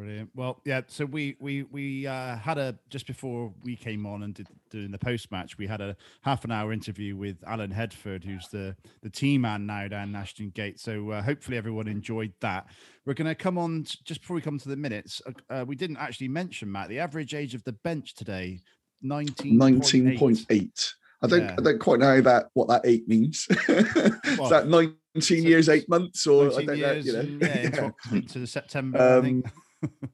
Brilliant. 0.00 0.30
Well, 0.34 0.62
yeah. 0.64 0.80
So 0.86 1.04
we 1.04 1.36
we 1.40 1.64
we 1.64 2.06
uh, 2.06 2.34
had 2.36 2.56
a 2.56 2.74
just 2.88 3.06
before 3.06 3.52
we 3.62 3.76
came 3.76 4.06
on 4.06 4.22
and 4.22 4.32
did 4.32 4.46
doing 4.70 4.90
the 4.90 4.98
post 4.98 5.30
match, 5.30 5.58
we 5.58 5.66
had 5.66 5.82
a 5.82 5.94
half 6.22 6.42
an 6.46 6.50
hour 6.50 6.72
interview 6.72 7.16
with 7.16 7.36
Alan 7.46 7.70
Headford, 7.70 8.24
who's 8.24 8.48
the 8.48 8.74
the 9.02 9.10
team 9.10 9.42
man 9.42 9.66
now 9.66 9.88
down 9.88 10.16
Ashton 10.16 10.50
Gate. 10.54 10.80
So 10.80 11.10
uh, 11.10 11.20
hopefully 11.20 11.58
everyone 11.58 11.86
enjoyed 11.86 12.32
that. 12.40 12.66
We're 13.04 13.12
going 13.12 13.28
to 13.28 13.34
come 13.34 13.58
on 13.58 13.84
t- 13.84 13.98
just 14.04 14.22
before 14.22 14.36
we 14.36 14.40
come 14.40 14.58
to 14.58 14.70
the 14.70 14.76
minutes. 14.76 15.20
Uh, 15.26 15.32
uh, 15.52 15.64
we 15.66 15.76
didn't 15.76 15.98
actually 15.98 16.28
mention 16.28 16.72
Matt 16.72 16.88
the 16.88 16.98
average 16.98 17.34
age 17.34 17.54
of 17.54 17.62
the 17.64 17.72
bench 17.72 18.14
today, 18.14 18.60
nineteen 19.02 19.58
Nineteen 19.58 20.16
point 20.18 20.46
eight. 20.48 20.94
I 21.22 21.26
don't, 21.26 21.42
Yeah. 21.42 21.56
I 21.58 21.62
don't 21.62 21.78
quite 21.78 21.98
know 21.98 22.22
that 22.22 22.46
what 22.54 22.68
that 22.68 22.80
eight 22.84 23.06
means. 23.06 23.46
Is 23.50 24.48
that 24.48 24.64
nineteen 24.66 24.96
so- 25.20 25.34
years, 25.34 25.68
eight 25.68 25.90
months, 25.90 26.26
or 26.26 26.46
I 26.58 26.64
don't 26.64 26.78
know? 26.78 26.92
You 26.92 27.12
know, 27.12 27.20
and, 27.20 27.42
yeah, 27.42 27.70
Yeah. 28.10 28.16
Into 28.16 28.46
September. 28.46 29.20
Think. 29.20 29.44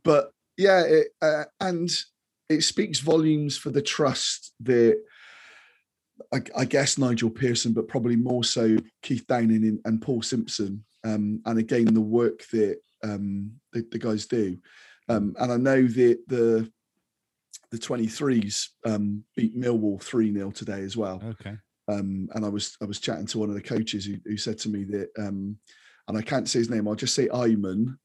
But 0.05 0.31
yeah, 0.57 0.83
it, 0.83 1.09
uh, 1.21 1.45
and 1.61 1.91
it 2.49 2.63
speaks 2.63 3.01
volumes 3.01 3.57
for 3.59 3.71
the 3.71 3.83
trust 3.83 4.53
that 4.61 4.99
I, 6.33 6.41
I 6.57 6.65
guess 6.65 6.99
Nigel 6.99 7.31
Pearson, 7.31 7.73
but 7.73 7.89
probably 7.89 8.17
more 8.17 8.45
so 8.45 8.77
Keith 9.03 9.27
Downing 9.27 9.65
and, 9.65 9.81
and 9.85 10.01
Paul 10.01 10.23
Simpson, 10.23 10.85
um, 11.05 11.41
and 11.45 11.59
again 11.59 11.93
the 11.93 12.01
work 12.01 12.47
that 12.53 12.79
um, 13.05 13.53
the, 13.73 13.87
the 13.91 13.99
guys 13.99 14.27
do. 14.27 14.57
Um, 15.09 15.37
and 15.39 15.53
I 15.53 15.57
know 15.57 15.83
that 15.83 16.19
the 16.27 16.71
the 17.73 17.79
23s 17.79 18.69
um, 18.85 19.25
beat 19.37 19.57
Millwall 19.59 20.01
3 20.01 20.33
0 20.33 20.51
today 20.53 20.83
as 20.83 20.97
well 20.97 21.21
Okay. 21.25 21.57
um, 21.89 22.29
and 22.35 22.45
I 22.45 22.49
was 22.49 22.77
I 22.81 22.85
was 22.85 23.01
chatting 23.01 23.27
to 23.27 23.39
one 23.39 23.49
of 23.49 23.57
the 23.57 23.61
coaches 23.61 24.05
who, 24.05 24.15
who 24.25 24.37
said 24.37 24.59
to 24.61 24.69
me 24.69 24.85
that, 24.85 25.11
um, 25.19 25.57
and 26.09 26.17
I 26.17 26.23
can't 26.23 26.49
say 26.49 26.61
his 26.61 26.71
name, 26.71 26.87
I'll 26.87 26.95
just 26.95 27.15
say 27.15 27.27
Ayman, 27.29 27.97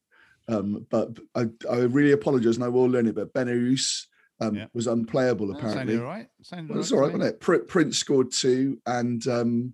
um, 0.48 0.86
but 0.90 1.10
I, 1.36 1.46
I 1.70 1.78
really 1.80 2.12
apologise 2.12 2.56
and 2.56 2.64
I 2.66 2.70
will 2.70 2.86
learn 2.90 3.08
it. 3.08 3.16
But 3.16 3.34
Benarus 3.34 4.06
um, 4.40 4.56
Yeah. 4.56 4.66
was 4.74 4.88
unplayable 4.88 5.48
That 5.48 5.58
apparently. 5.58 5.94
sounded 5.96 6.00
all 6.00 6.06
right. 6.06 6.28
Sounded 6.42 6.70
Well, 6.72 6.80
it's 6.80 6.92
all 6.92 6.98
all 6.98 7.02
right 7.04 7.14
right, 7.14 7.20
to 7.40 7.48
wasn't 7.52 7.62
it? 7.62 7.68
Prince 7.68 7.98
scored 7.98 8.32
two, 8.32 8.80
and 8.86 9.26
um, 9.28 9.74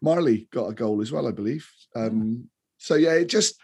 Marley 0.00 0.48
got 0.52 0.66
a 0.68 0.74
goal 0.74 1.00
as 1.00 1.10
well, 1.12 1.26
I 1.26 1.32
believe. 1.32 1.68
Um, 1.96 2.48
So 2.78 2.94
yeah, 2.96 3.12
it 3.14 3.28
just 3.28 3.60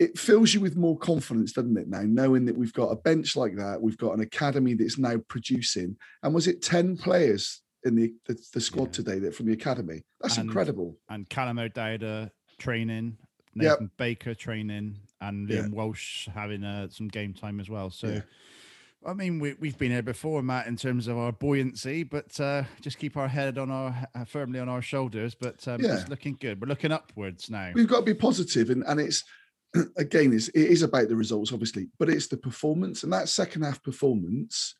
it 0.00 0.18
fills 0.18 0.52
you 0.52 0.60
with 0.60 0.76
more 0.76 0.98
confidence, 0.98 1.52
doesn't 1.52 1.76
it? 1.76 1.88
Now 1.88 2.02
knowing 2.02 2.46
that 2.46 2.56
we've 2.56 2.72
got 2.72 2.88
a 2.90 2.96
bench 2.96 3.36
like 3.36 3.56
that, 3.56 3.80
we've 3.80 3.96
got 3.98 4.12
an 4.14 4.20
academy 4.20 4.74
that's 4.74 4.98
now 4.98 5.18
producing. 5.28 5.96
And 6.22 6.34
was 6.34 6.46
it 6.48 6.62
ten 6.62 6.96
players 6.96 7.60
in 7.84 7.94
the 7.96 8.12
the, 8.26 8.36
the 8.54 8.60
squad 8.60 8.86
Yeah. 8.86 8.92
today 8.92 9.18
that 9.20 9.34
from 9.34 9.46
the 9.46 9.52
academy? 9.52 10.02
That's 10.20 10.36
And- 10.38 10.46
incredible. 10.48 10.96
and 11.08 11.28
Callum 11.28 11.58
O'Dowda 11.58 12.30
training, 12.58 13.18
Yep. 13.56 13.80
Nathan 13.80 13.90
Baker 13.96 14.34
training, 14.34 14.96
and 15.28 15.48
Yeah. 15.48 15.62
Liam 15.62 15.70
Walsh 15.70 16.28
having 16.28 16.64
uh, 16.64 16.88
some 16.88 17.08
game 17.08 17.32
time 17.34 17.60
as 17.60 17.68
well. 17.70 17.90
So, 17.90 18.08
Yeah. 18.08 18.20
I 19.06 19.12
mean, 19.12 19.38
we, 19.38 19.54
we've 19.60 19.76
been 19.76 19.90
here 19.90 20.02
before, 20.02 20.42
Matt, 20.42 20.66
in 20.66 20.76
terms 20.76 21.08
of 21.08 21.18
our 21.18 21.30
buoyancy, 21.30 22.04
but 22.04 22.38
uh, 22.40 22.62
just 22.80 22.98
keep 22.98 23.16
our 23.18 23.28
head 23.28 23.58
on 23.58 23.70
our 23.70 23.94
uh, 24.14 24.24
firmly 24.24 24.58
on 24.60 24.68
our 24.68 24.80
shoulders. 24.80 25.34
But 25.34 25.66
um, 25.68 25.82
Yeah. 25.82 25.96
it's 26.00 26.08
looking 26.08 26.38
good. 26.40 26.60
We're 26.60 26.68
looking 26.68 26.92
upwards 26.92 27.50
now. 27.50 27.70
We've 27.74 27.86
got 27.88 28.00
to 28.00 28.04
be 28.06 28.14
positive, 28.14 28.70
and 28.70 28.82
and 28.86 28.98
it's 29.00 29.22
again, 29.96 30.32
it's, 30.32 30.48
it 30.48 30.68
is 30.70 30.82
about 30.82 31.08
the 31.08 31.16
results, 31.16 31.52
obviously, 31.52 31.88
but 31.98 32.08
it's 32.08 32.28
the 32.28 32.36
performance, 32.38 33.02
and 33.02 33.12
that 33.12 33.28
second 33.28 33.62
half 33.62 33.82
performance 33.82 34.74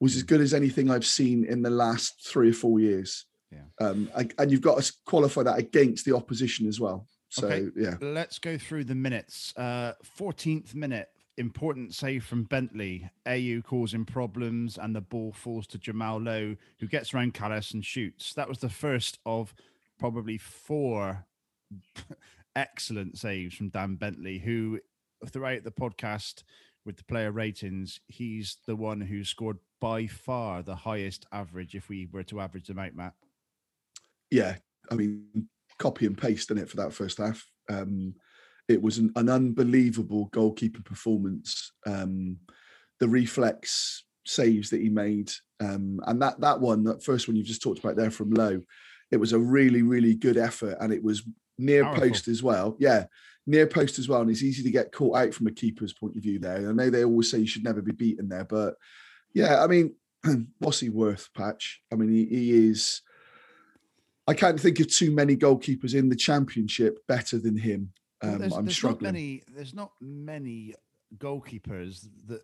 was 0.00 0.14
Mm. 0.14 0.16
as 0.16 0.22
good 0.22 0.40
as 0.40 0.54
anything 0.54 0.90
I've 0.90 1.04
seen 1.06 1.44
in 1.44 1.60
the 1.62 1.68
last 1.70 2.26
three 2.26 2.48
or 2.50 2.54
four 2.54 2.80
years. 2.80 3.26
Yeah. 3.52 3.64
Um, 3.86 4.10
I- 4.16 4.30
and 4.38 4.50
you've 4.50 4.62
got 4.62 4.82
to 4.82 4.92
qualify 5.04 5.42
that 5.42 5.58
against 5.58 6.06
the 6.06 6.16
opposition 6.16 6.66
as 6.66 6.80
well. 6.80 7.06
So 7.30 7.46
Okay. 7.46 7.68
yeah, 7.76 7.94
Let's 8.00 8.38
go 8.38 8.58
through 8.58 8.84
the 8.84 8.94
minutes. 8.94 9.54
Uh, 9.56 9.92
14th 10.18 10.74
minute, 10.74 11.08
important 11.38 11.94
save 11.94 12.24
from 12.24 12.42
Bentley. 12.44 13.08
Ayew 13.26 13.64
causing 13.64 14.04
problems, 14.04 14.76
and 14.78 14.94
the 14.94 15.00
ball 15.00 15.32
falls 15.32 15.66
to 15.68 15.78
Jamal 15.78 16.18
Lowe, 16.20 16.56
who 16.80 16.86
gets 16.86 17.14
around 17.14 17.34
Kalas 17.34 17.72
and 17.72 17.84
shoots. 17.84 18.34
That 18.34 18.48
was 18.48 18.58
the 18.58 18.68
first 18.68 19.18
of 19.24 19.54
probably 19.98 20.38
four 20.38 21.24
excellent 22.56 23.16
saves 23.18 23.54
from 23.54 23.68
Dan 23.68 23.94
Bentley, 23.96 24.38
who 24.38 24.80
throughout 25.28 25.62
the 25.64 25.70
podcast 25.70 26.42
with 26.84 26.96
the 26.96 27.04
player 27.04 27.30
ratings, 27.30 28.00
he's 28.08 28.56
the 28.66 28.74
one 28.74 29.00
who 29.00 29.22
scored 29.22 29.58
by 29.80 30.06
far 30.06 30.62
the 30.62 30.74
highest 30.74 31.26
average 31.30 31.74
if 31.74 31.88
we 31.88 32.06
were 32.10 32.22
to 32.24 32.40
average 32.40 32.66
them 32.66 32.78
out, 32.78 32.94
Matt. 32.94 33.12
yeah. 34.30 34.56
I 34.90 34.94
mean, 34.96 35.48
copy 35.80 36.06
and 36.06 36.16
paste 36.16 36.52
in 36.52 36.58
it 36.58 36.68
for 36.68 36.76
that 36.76 36.92
first 36.92 37.18
half. 37.18 37.44
Um, 37.68 38.14
it 38.68 38.80
was 38.80 38.98
an, 38.98 39.10
an 39.16 39.28
unbelievable 39.28 40.26
goalkeeper 40.26 40.82
performance. 40.82 41.72
Um, 41.86 42.36
the 43.00 43.08
reflex 43.08 44.04
saves 44.24 44.70
that 44.70 44.80
he 44.80 44.90
made, 44.90 45.32
um, 45.58 45.98
and 46.06 46.22
that 46.22 46.40
that 46.40 46.60
one, 46.60 46.84
that 46.84 47.02
first 47.02 47.26
one 47.26 47.36
you've 47.36 47.46
just 47.46 47.62
talked 47.62 47.80
about 47.80 47.96
there 47.96 48.12
from 48.12 48.30
Lowe, 48.30 48.60
it 49.10 49.16
was 49.16 49.32
a 49.32 49.38
really 49.38 49.82
really 49.82 50.14
good 50.14 50.36
effort, 50.36 50.76
and 50.80 50.92
it 50.92 51.02
was 51.02 51.24
near 51.58 51.82
Powerful. 51.82 52.02
post 52.02 52.28
as 52.28 52.42
well. 52.42 52.76
Yeah, 52.78 53.06
near 53.46 53.66
post 53.66 53.98
as 53.98 54.08
well, 54.08 54.20
and 54.20 54.30
it's 54.30 54.44
easy 54.44 54.62
to 54.62 54.70
get 54.70 54.92
caught 54.92 55.16
out 55.16 55.34
from 55.34 55.48
a 55.48 55.52
keeper's 55.52 55.94
point 55.94 56.16
of 56.16 56.22
view 56.22 56.38
there. 56.38 56.68
I 56.68 56.72
know 56.72 56.90
they 56.90 57.04
always 57.04 57.30
say 57.30 57.38
you 57.38 57.46
should 57.46 57.64
never 57.64 57.82
be 57.82 57.92
beaten 57.92 58.28
there, 58.28 58.44
but 58.44 58.74
yeah, 59.34 59.64
I 59.64 59.66
mean, 59.66 59.94
what's 60.58 60.80
he 60.80 60.90
worth, 60.90 61.28
Patch? 61.34 61.80
I 61.92 61.96
mean, 61.96 62.10
he, 62.10 62.26
he 62.26 62.68
is. 62.68 63.02
I 64.30 64.34
can't 64.34 64.60
think 64.60 64.78
of 64.80 64.88
too 64.88 65.10
many 65.10 65.36
goalkeepers 65.36 65.94
in 65.94 66.08
the 66.08 66.16
championship 66.16 66.98
better 67.08 67.38
than 67.38 67.56
him. 67.56 67.92
Well, 68.22 68.32
Um, 68.32 68.38
there's, 68.38 68.52
I'm 68.52 68.64
there's 68.64 68.76
struggling. 68.76 69.08
Not 69.08 69.12
many, 69.12 69.42
there's 69.54 69.74
not 69.74 69.92
many 70.00 70.74
goalkeepers 71.18 72.06
that 72.28 72.42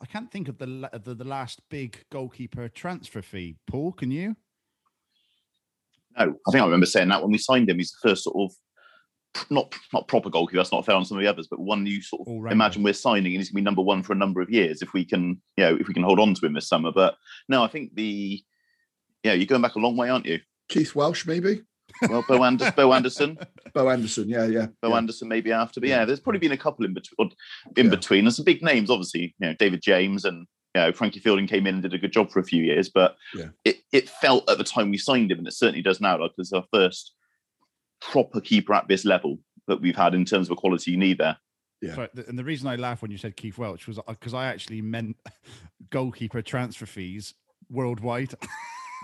I 0.00 0.06
can't 0.06 0.30
think 0.30 0.48
of 0.48 0.58
the 0.58 0.90
the, 1.04 1.14
the 1.14 1.24
last 1.24 1.60
big 1.70 2.04
goalkeeper 2.10 2.68
transfer 2.68 3.22
fee. 3.22 3.56
Paul, 3.66 3.92
can 3.92 4.10
you? 4.10 4.36
No, 6.18 6.34
I 6.46 6.50
think 6.50 6.60
I 6.62 6.64
remember 6.66 6.86
saying 6.86 7.08
that 7.08 7.22
when 7.22 7.32
we 7.32 7.38
signed 7.38 7.70
him. 7.70 7.78
He's 7.78 7.92
the 7.92 8.08
first 8.10 8.24
sort 8.24 8.36
of 8.36 8.54
not 9.50 9.74
not 9.94 10.08
proper 10.08 10.28
goalkeeper. 10.28 10.58
That's 10.58 10.72
not 10.72 10.84
fair 10.84 10.94
on 10.94 11.06
some 11.06 11.16
of 11.16 11.22
the 11.22 11.30
others, 11.30 11.48
but 11.50 11.60
one 11.60 11.86
you 11.86 12.02
sort 12.02 12.20
of 12.20 12.28
All-rounder. 12.28 12.52
imagine 12.52 12.82
we're 12.82 12.92
signing, 12.92 13.32
and 13.32 13.40
he's 13.40 13.48
going 13.48 13.60
to 13.60 13.62
be 13.62 13.70
number 13.70 13.80
one 13.82 14.02
for 14.02 14.12
a 14.12 14.16
number 14.16 14.42
of 14.42 14.50
years 14.50 14.82
if 14.82 14.92
we 14.92 15.04
can, 15.06 15.40
you 15.56 15.64
know, 15.64 15.76
if 15.80 15.88
we 15.88 15.94
can 15.94 16.02
hold 16.02 16.20
on 16.20 16.34
to 16.34 16.46
him 16.46 16.52
this 16.52 16.68
summer. 16.68 16.92
But 16.92 17.16
no, 17.48 17.64
I 17.64 17.68
think 17.68 17.94
the 17.94 18.42
yeah, 19.24 19.32
you're 19.32 19.46
going 19.46 19.62
back 19.62 19.76
a 19.76 19.78
long 19.78 19.96
way, 19.96 20.10
aren't 20.10 20.26
you? 20.26 20.40
Keith 20.68 20.94
Welch, 20.94 21.26
maybe. 21.26 21.62
Well, 22.08 22.24
Bo, 22.26 22.42
Anders, 22.42 22.70
Bo 22.72 22.92
Anderson, 22.92 23.38
Bo 23.74 23.88
Anderson. 23.90 24.28
Yeah, 24.28 24.46
yeah. 24.46 24.66
Bo 24.80 24.88
yeah. 24.90 24.96
Anderson 24.96 25.28
maybe 25.28 25.52
after, 25.52 25.78
but 25.80 25.88
Yeah. 25.88 26.00
yeah, 26.00 26.04
there's 26.06 26.20
probably 26.20 26.38
been 26.40 26.52
a 26.52 26.56
couple 26.56 26.84
in 26.84 26.94
between. 26.94 27.30
In 27.76 27.86
Yeah. 27.86 27.90
between, 27.90 28.24
there's 28.24 28.36
some 28.36 28.44
big 28.44 28.62
names, 28.62 28.88
obviously. 28.90 29.34
You 29.38 29.48
know, 29.48 29.54
David 29.58 29.82
James 29.82 30.24
and 30.24 30.46
you 30.74 30.80
know 30.80 30.92
Frankie 30.92 31.20
Fielding 31.20 31.46
came 31.46 31.66
in 31.66 31.74
and 31.74 31.82
did 31.82 31.92
a 31.94 31.98
good 31.98 32.12
job 32.12 32.30
for 32.30 32.40
a 32.40 32.44
few 32.44 32.62
years, 32.64 32.88
but 32.88 33.16
Yeah. 33.34 33.48
it 33.64 33.82
it 33.92 34.08
felt 34.08 34.48
at 34.50 34.56
the 34.58 34.64
time 34.64 34.90
we 34.90 34.96
signed 34.98 35.30
him, 35.30 35.38
and 35.38 35.46
it 35.46 35.52
certainly 35.52 35.82
does 35.82 36.00
now, 36.00 36.18
like 36.18 36.32
it's 36.38 36.52
our 36.52 36.64
first 36.72 37.12
proper 38.00 38.40
keeper 38.40 38.72
at 38.74 38.88
this 38.88 39.04
level 39.04 39.38
that 39.68 39.80
we've 39.80 39.94
had 39.96 40.14
in 40.14 40.24
terms 40.24 40.48
of 40.48 40.52
a 40.52 40.56
quality 40.56 40.90
you 40.92 40.96
need 40.96 41.18
there. 41.18 41.36
Yeah. 41.82 41.94
Sorry, 41.94 42.08
and 42.26 42.38
the 42.38 42.44
reason 42.44 42.68
I 42.68 42.76
laughed 42.76 43.02
when 43.02 43.10
you 43.10 43.18
said 43.18 43.36
Keith 43.36 43.58
Welch 43.58 43.86
was 43.86 43.98
uh, 43.98 44.02
because 44.08 44.34
I 44.34 44.46
actually 44.46 44.80
meant 44.82 45.16
goalkeeper 45.90 46.40
transfer 46.42 46.86
fees 46.86 47.34
worldwide. 47.68 48.34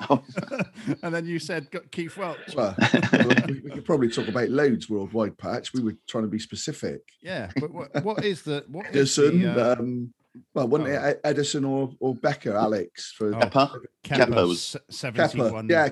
and 1.02 1.14
then 1.14 1.26
you 1.26 1.38
said 1.38 1.68
Keith 1.90 2.16
Welch. 2.16 2.54
Well, 2.54 2.74
we, 3.12 3.60
we 3.60 3.70
could 3.70 3.84
probably 3.84 4.08
talk 4.08 4.28
about 4.28 4.48
loads 4.48 4.88
worldwide, 4.88 5.36
patch. 5.38 5.72
We 5.72 5.82
were 5.82 5.96
trying 6.08 6.24
to 6.24 6.28
be 6.28 6.38
specific. 6.38 7.02
Yeah, 7.22 7.50
but 7.60 7.72
what, 7.72 8.04
what 8.04 8.24
is 8.24 8.42
the 8.42 8.64
what 8.68 8.86
is 8.94 9.18
Ederson, 9.18 9.42
the, 9.42 9.72
uh, 9.72 9.76
um, 9.78 10.12
well, 10.54 10.68
wasn't 10.68 10.90
oh. 10.90 11.06
it 11.08 11.22
Ederson 11.22 11.68
or, 11.68 11.90
or 12.00 12.14
Becker, 12.14 12.56
Alex? 12.56 13.12
For 13.16 13.34
Oh, 13.34 13.38
Kepa. 13.38 13.80
Kepa 14.04 14.26
Kepa 14.26 14.48
was- 14.48 14.62
se- 14.62 14.78
71. 14.90 15.68
yeah. 15.68 15.88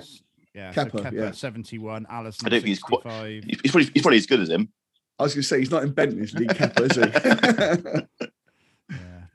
Yeah, 0.54 0.72
Kepa, 0.72 0.92
so 0.92 0.98
Kepa 0.98 1.12
yeah. 1.12 1.30
71, 1.32 2.06
Alisson 2.06 2.46
I 2.46 2.48
don't 2.48 2.50
think 2.50 2.64
he's 2.64 2.78
quite- 2.78 3.02
He's 3.02 3.70
probably, 3.70 3.90
he's 3.92 4.02
probably 4.02 4.16
as 4.16 4.26
good 4.26 4.40
as 4.40 4.48
him. 4.48 4.72
I 5.18 5.24
was 5.24 5.34
going 5.34 5.42
to 5.42 5.48
say 5.48 5.58
he's 5.58 5.70
not 5.70 5.82
in 5.82 5.92
Bentley's 5.92 6.34
league, 6.34 6.48
Kepa, 6.48 6.90
is 6.90 8.06
he? 8.20 8.26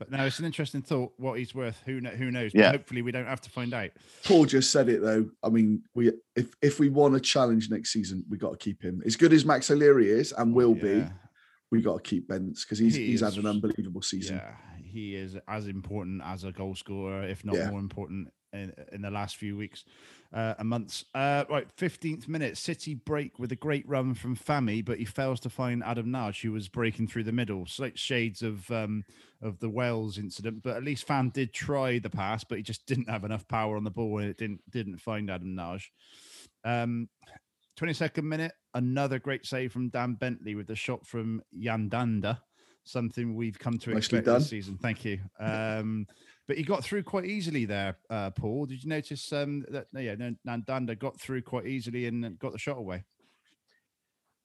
Yeah, 0.01 0.07
but 0.09 0.17
no, 0.17 0.25
it's 0.25 0.39
an 0.39 0.45
interesting 0.45 0.81
thought. 0.81 1.13
What 1.17 1.37
he's 1.39 1.53
worth, 1.53 1.81
who 1.85 2.01
kn- 2.01 2.15
who 2.15 2.31
knows? 2.31 2.51
Yeah. 2.53 2.71
But 2.71 2.79
hopefully, 2.79 3.01
we 3.01 3.11
don't 3.11 3.25
have 3.25 3.41
to 3.41 3.49
find 3.49 3.73
out. 3.73 3.91
Paul 4.23 4.45
just 4.45 4.71
said 4.71 4.89
it 4.89 5.01
though. 5.01 5.29
I 5.43 5.49
mean, 5.49 5.83
we 5.93 6.11
if 6.35 6.53
if 6.61 6.79
we 6.79 6.89
want 6.89 7.15
a 7.15 7.19
challenge 7.19 7.69
next 7.69 7.91
season, 7.93 8.25
we 8.29 8.37
got 8.37 8.51
to 8.51 8.57
keep 8.57 8.81
him. 8.81 9.01
As 9.05 9.15
good 9.15 9.33
as 9.33 9.45
Max 9.45 9.69
O'Leary 9.71 10.09
is 10.09 10.31
and 10.31 10.53
oh, 10.53 10.55
will 10.55 10.75
be, 10.75 11.05
we 11.71 11.81
got 11.81 12.03
to 12.03 12.09
keep 12.09 12.27
Bents 12.27 12.63
because 12.65 12.79
he's 12.79 12.95
He 12.95 13.07
he's 13.07 13.21
had 13.21 13.37
an 13.37 13.45
unbelievable 13.45 14.01
season. 14.01 14.37
Yeah, 14.37 14.53
he 14.83 15.15
is 15.15 15.37
as 15.47 15.67
important 15.67 16.21
as 16.25 16.43
a 16.43 16.51
goal 16.51 16.75
scorer, 16.75 17.23
if 17.23 17.45
not 17.45 17.55
Yeah. 17.55 17.69
more 17.69 17.79
important 17.79 18.29
in, 18.53 18.73
in 18.91 19.01
the 19.01 19.09
last 19.09 19.37
few 19.37 19.55
weeks 19.57 19.83
uh, 20.33 20.55
and 20.59 20.69
months. 20.69 21.05
Uh, 21.13 21.45
right, 21.49 21.67
15th 21.77 22.27
minute, 22.27 22.57
City 22.57 22.95
break 22.95 23.39
with 23.39 23.51
a 23.51 23.55
great 23.55 23.87
run 23.87 24.13
from 24.13 24.35
Fami, 24.35 24.83
but 24.83 24.97
he 24.97 25.05
fails 25.05 25.39
to 25.41 25.49
find 25.49 25.83
Adam 25.83 26.11
Nagy, 26.11 26.47
who 26.47 26.53
was 26.53 26.67
breaking 26.67 27.07
through 27.07 27.23
the 27.23 27.31
middle. 27.31 27.65
Slight 27.65 27.97
shades 27.97 28.41
of 28.41 28.69
um, 28.71 29.03
of 29.41 29.59
the 29.59 29.69
Wales 29.69 30.17
incident, 30.17 30.63
but 30.63 30.77
at 30.77 30.83
least 30.83 31.07
Fam 31.07 31.29
did 31.29 31.53
try 31.53 31.99
the 31.99 32.09
pass, 32.09 32.43
but 32.43 32.57
he 32.57 32.63
just 32.63 32.85
didn't 32.87 33.09
have 33.09 33.23
enough 33.23 33.47
power 33.47 33.77
on 33.77 33.83
the 33.83 33.91
ball 33.91 34.19
and 34.19 34.29
it 34.29 34.37
didn't 34.37 34.61
didn't 34.69 34.97
find 34.97 35.29
Adam 35.29 35.55
Nagy. 35.55 35.85
Um, 36.63 37.09
22nd 37.79 38.23
minute, 38.23 38.53
another 38.73 39.17
great 39.17 39.45
save 39.45 39.71
from 39.71 39.89
Dan 39.89 40.13
Bentley 40.13 40.55
with 40.55 40.67
the 40.67 40.75
shot 40.75 41.05
from 41.05 41.41
Yan 41.51 41.89
Dhanda, 41.89 42.37
something 42.83 43.33
we've 43.35 43.57
come 43.57 43.77
to 43.79 43.89
Nicely 43.89 43.97
expect 43.97 44.25
done. 44.25 44.39
this 44.39 44.49
season. 44.49 44.77
Thank 44.79 45.03
you. 45.05 45.19
Um, 45.39 46.05
but 46.47 46.57
he 46.57 46.63
got 46.63 46.83
through 46.83 47.03
quite 47.03 47.25
easily 47.25 47.65
there, 47.65 47.97
uh, 48.09 48.29
Paul. 48.31 48.65
Did 48.65 48.83
you 48.83 48.89
notice 48.89 49.31
um, 49.31 49.65
that? 49.69 49.87
Yeah, 49.93 50.15
no, 50.15 50.35
Yan 50.45 50.63
Dhanda 50.67 50.97
got 50.97 51.19
through 51.19 51.43
quite 51.43 51.67
easily 51.67 52.07
and 52.07 52.25
uh, 52.25 52.29
got 52.39 52.51
the 52.51 52.57
shot 52.57 52.77
away. 52.77 53.03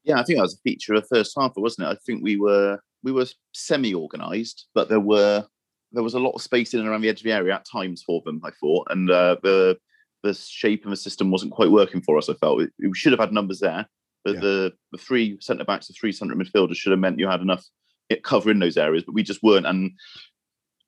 Yeah, 0.04 0.20
I 0.20 0.22
think 0.22 0.38
that 0.38 0.42
was 0.42 0.54
a 0.54 0.68
feature 0.68 0.94
of 0.94 1.02
the 1.02 1.16
first 1.16 1.34
half, 1.38 1.52
wasn't 1.56 1.88
it? 1.88 1.90
I 1.90 1.96
think 2.06 2.22
we 2.22 2.36
were 2.36 2.78
we 3.02 3.12
were 3.12 3.26
semi-organized, 3.52 4.66
but 4.74 4.88
there 4.88 5.00
were 5.00 5.44
there 5.92 6.02
was 6.02 6.14
a 6.14 6.20
lot 6.20 6.32
of 6.32 6.42
space 6.42 6.74
in 6.74 6.80
and 6.80 6.88
around 6.88 7.00
the 7.00 7.08
edge 7.08 7.20
of 7.20 7.24
the 7.24 7.32
area 7.32 7.54
at 7.54 7.66
times 7.70 8.02
for 8.02 8.22
them. 8.24 8.40
I 8.44 8.50
thought, 8.60 8.88
and 8.90 9.10
uh, 9.10 9.36
the 9.42 9.76
the 10.22 10.34
shape 10.34 10.84
of 10.84 10.90
the 10.90 10.96
system 10.96 11.30
wasn't 11.30 11.52
quite 11.52 11.70
working 11.70 12.02
for 12.02 12.18
us. 12.18 12.28
I 12.28 12.34
felt 12.34 12.58
we, 12.58 12.68
we 12.78 12.94
should 12.94 13.12
have 13.12 13.20
had 13.20 13.32
numbers 13.32 13.60
there, 13.60 13.86
but 14.24 14.34
Yeah. 14.34 14.40
the 14.40 14.72
the 14.92 14.98
three 14.98 15.38
centre 15.40 15.64
backs, 15.64 15.88
the 15.88 15.94
three 15.94 16.12
centre 16.12 16.34
midfielders 16.34 16.76
should 16.76 16.92
have 16.92 17.00
meant 17.00 17.18
you 17.18 17.28
had 17.28 17.40
enough 17.40 17.64
cover 18.22 18.50
in 18.50 18.60
those 18.60 18.76
areas, 18.76 19.02
but 19.04 19.14
we 19.14 19.22
just 19.22 19.42
weren't. 19.42 19.66
And 19.66 19.92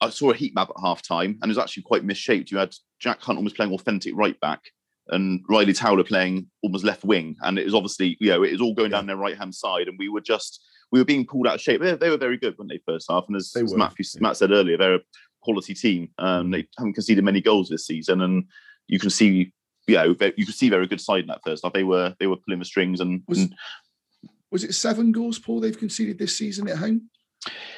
I 0.00 0.10
saw 0.10 0.30
a 0.30 0.34
heat 0.34 0.54
map 0.54 0.70
at 0.70 0.80
half 0.80 1.02
time, 1.02 1.38
and 1.42 1.44
it 1.44 1.48
was 1.48 1.58
actually 1.58 1.82
quite 1.84 2.04
misshaped. 2.04 2.50
You 2.50 2.58
had 2.58 2.74
Jack 3.00 3.20
Hunt 3.20 3.36
almost 3.36 3.56
playing 3.56 3.72
authentic 3.72 4.14
right 4.16 4.38
back, 4.40 4.60
and 5.08 5.44
Ryley 5.48 5.72
Towler 5.76 6.04
playing 6.04 6.46
almost 6.62 6.84
left 6.84 7.04
wing, 7.04 7.36
and 7.42 7.58
it 7.58 7.64
was 7.64 7.74
obviously 7.74 8.16
you 8.20 8.28
know 8.30 8.42
it 8.44 8.52
was 8.52 8.60
all 8.60 8.74
going 8.74 8.90
down 8.90 9.06
their 9.06 9.16
right 9.16 9.36
hand 9.36 9.54
side, 9.54 9.88
and 9.88 9.98
we 9.98 10.08
were 10.08 10.20
just 10.20 10.64
we 10.92 11.00
were 11.00 11.04
being 11.04 11.26
pulled 11.26 11.46
out 11.46 11.56
of 11.56 11.60
shape. 11.60 11.80
They, 11.80 11.94
they 11.96 12.10
were 12.10 12.16
very 12.16 12.36
good, 12.38 12.56
weren't 12.58 12.70
they, 12.70 12.80
first 12.86 13.10
half? 13.10 13.24
And 13.28 13.36
as, 13.36 13.52
as 13.64 13.72
Matt. 13.78 13.94
Matt 14.22 14.36
said 14.36 14.52
earlier, 14.52 14.78
they're 14.78 14.94
a 14.96 15.00
quality 15.42 15.74
team. 15.74 16.08
Um, 16.18 16.50
they 16.50 16.66
haven't 16.78 16.94
conceded 16.94 17.24
many 17.24 17.40
goals 17.40 17.68
this 17.68 17.86
season, 17.86 18.22
and 18.22 18.44
you 18.86 18.98
can 18.98 19.10
see. 19.10 19.52
You 19.86 19.94
know, 19.94 20.12
they- 20.12 20.34
you 20.36 20.44
can 20.44 20.54
see 20.54 20.68
they're 20.68 20.82
a 20.82 20.86
good 20.86 21.00
side 21.00 21.22
in 21.22 21.28
that 21.28 21.40
first 21.44 21.64
half. 21.64 21.72
They 21.72 21.82
were 21.84 22.14
they 22.20 22.26
were 22.26 22.36
pulling 22.36 22.58
the 22.58 22.64
strings, 22.66 23.00
and, 23.00 23.22
Was- 23.26 23.38
and 23.40 23.54
Was 24.50 24.62
it 24.64 24.74
seven 24.74 25.12
goals, 25.12 25.38
Paul? 25.38 25.60
They've 25.60 25.78
conceded 25.78 26.18
this 26.18 26.36
season 26.36 26.68
at 26.68 26.76
home. 26.78 27.08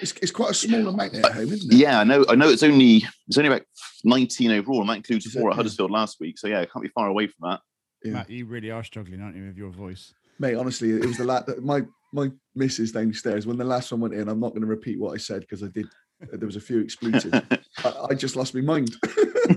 It's, 0.01 0.13
it's 0.23 0.31
quite 0.31 0.51
a 0.51 0.55
small 0.55 0.89
amount 0.89 1.15
at 1.15 1.33
home, 1.33 1.53
isn't 1.53 1.73
it? 1.73 1.77
yeah, 1.77 2.01
I 2.01 2.05
know. 2.05 2.25
I 2.29 2.35
know 2.35 2.49
it's 2.49 2.63
only 2.63 3.05
it's 3.29 3.37
only 3.39 3.49
about 3.49 3.63
nineteen 4.05 4.51
overall, 4.51 4.81
and 4.81 4.89
that 4.91 4.97
includes 4.97 5.31
four 5.31 5.51
at 5.51 5.53
Yeah. 5.53 5.57
Huddersfield 5.57 5.91
last 5.91 6.19
week. 6.21 6.39
So 6.39 6.49
yeah, 6.49 6.61
it 6.61 6.73
can't 6.73 6.83
be 6.83 6.91
far 6.91 7.09
away 7.09 7.27
from 7.27 7.51
that. 7.51 7.61
Yeah. 8.03 8.13
Matt, 8.15 8.31
you 8.31 8.47
really 8.47 8.71
are 8.71 8.83
struggling, 8.83 9.21
aren't 9.21 9.37
you, 9.37 9.45
with 9.47 9.57
your 9.59 9.71
voice? 9.71 10.15
Mate, 10.39 10.55
honestly, 10.55 10.91
it 10.93 11.05
was 11.05 11.19
the 11.19 11.25
last. 11.25 11.49
My 11.61 11.83
my 12.13 12.31
missus 12.55 12.93
downstairs 12.93 13.47
when 13.47 13.59
the 13.59 13.65
last 13.65 13.93
one 13.93 14.01
went 14.01 14.15
in. 14.15 14.29
I'm 14.29 14.41
not 14.41 14.51
going 14.51 14.63
to 14.63 14.67
repeat 14.67 14.99
what 14.99 15.13
I 15.15 15.19
said 15.19 15.41
because 15.43 15.63
I 15.63 15.69
did. 15.69 15.87
Uh, 16.23 16.37
there 16.37 16.47
was 16.47 16.57
a 16.57 16.61
few 16.61 16.81
expletives. 16.83 17.29
I, 17.85 18.07
I 18.11 18.15
just 18.15 18.37
lost 18.37 18.55
my 18.55 18.61
mind. 18.63 18.95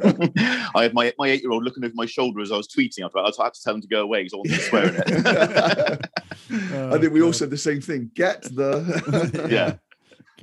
I 0.04 0.84
had 0.84 0.94
my 0.94 1.14
my 1.18 1.30
eight 1.30 1.42
year 1.42 1.52
old 1.52 1.64
looking 1.64 1.84
over 1.86 1.94
my 1.96 2.06
shoulder 2.06 2.42
as 2.42 2.52
I 2.52 2.58
was 2.58 2.68
tweeting. 2.68 3.04
I 3.04 3.44
had 3.44 3.54
to 3.54 3.62
tell 3.64 3.76
him 3.76 3.82
to 3.82 3.88
go 3.88 4.02
away 4.02 4.24
because 4.24 4.34
I 4.34 4.38
wasn't 4.38 4.62
swearing 4.62 4.96
it. 4.96 6.10
I 6.94 6.98
think 7.00 7.14
we 7.14 7.22
all 7.22 7.34
said 7.34 7.50
the 7.50 7.58
same 7.58 7.82
thing. 7.82 8.12
Get 8.14 8.44
the 8.44 9.48
Yeah. 9.50 9.76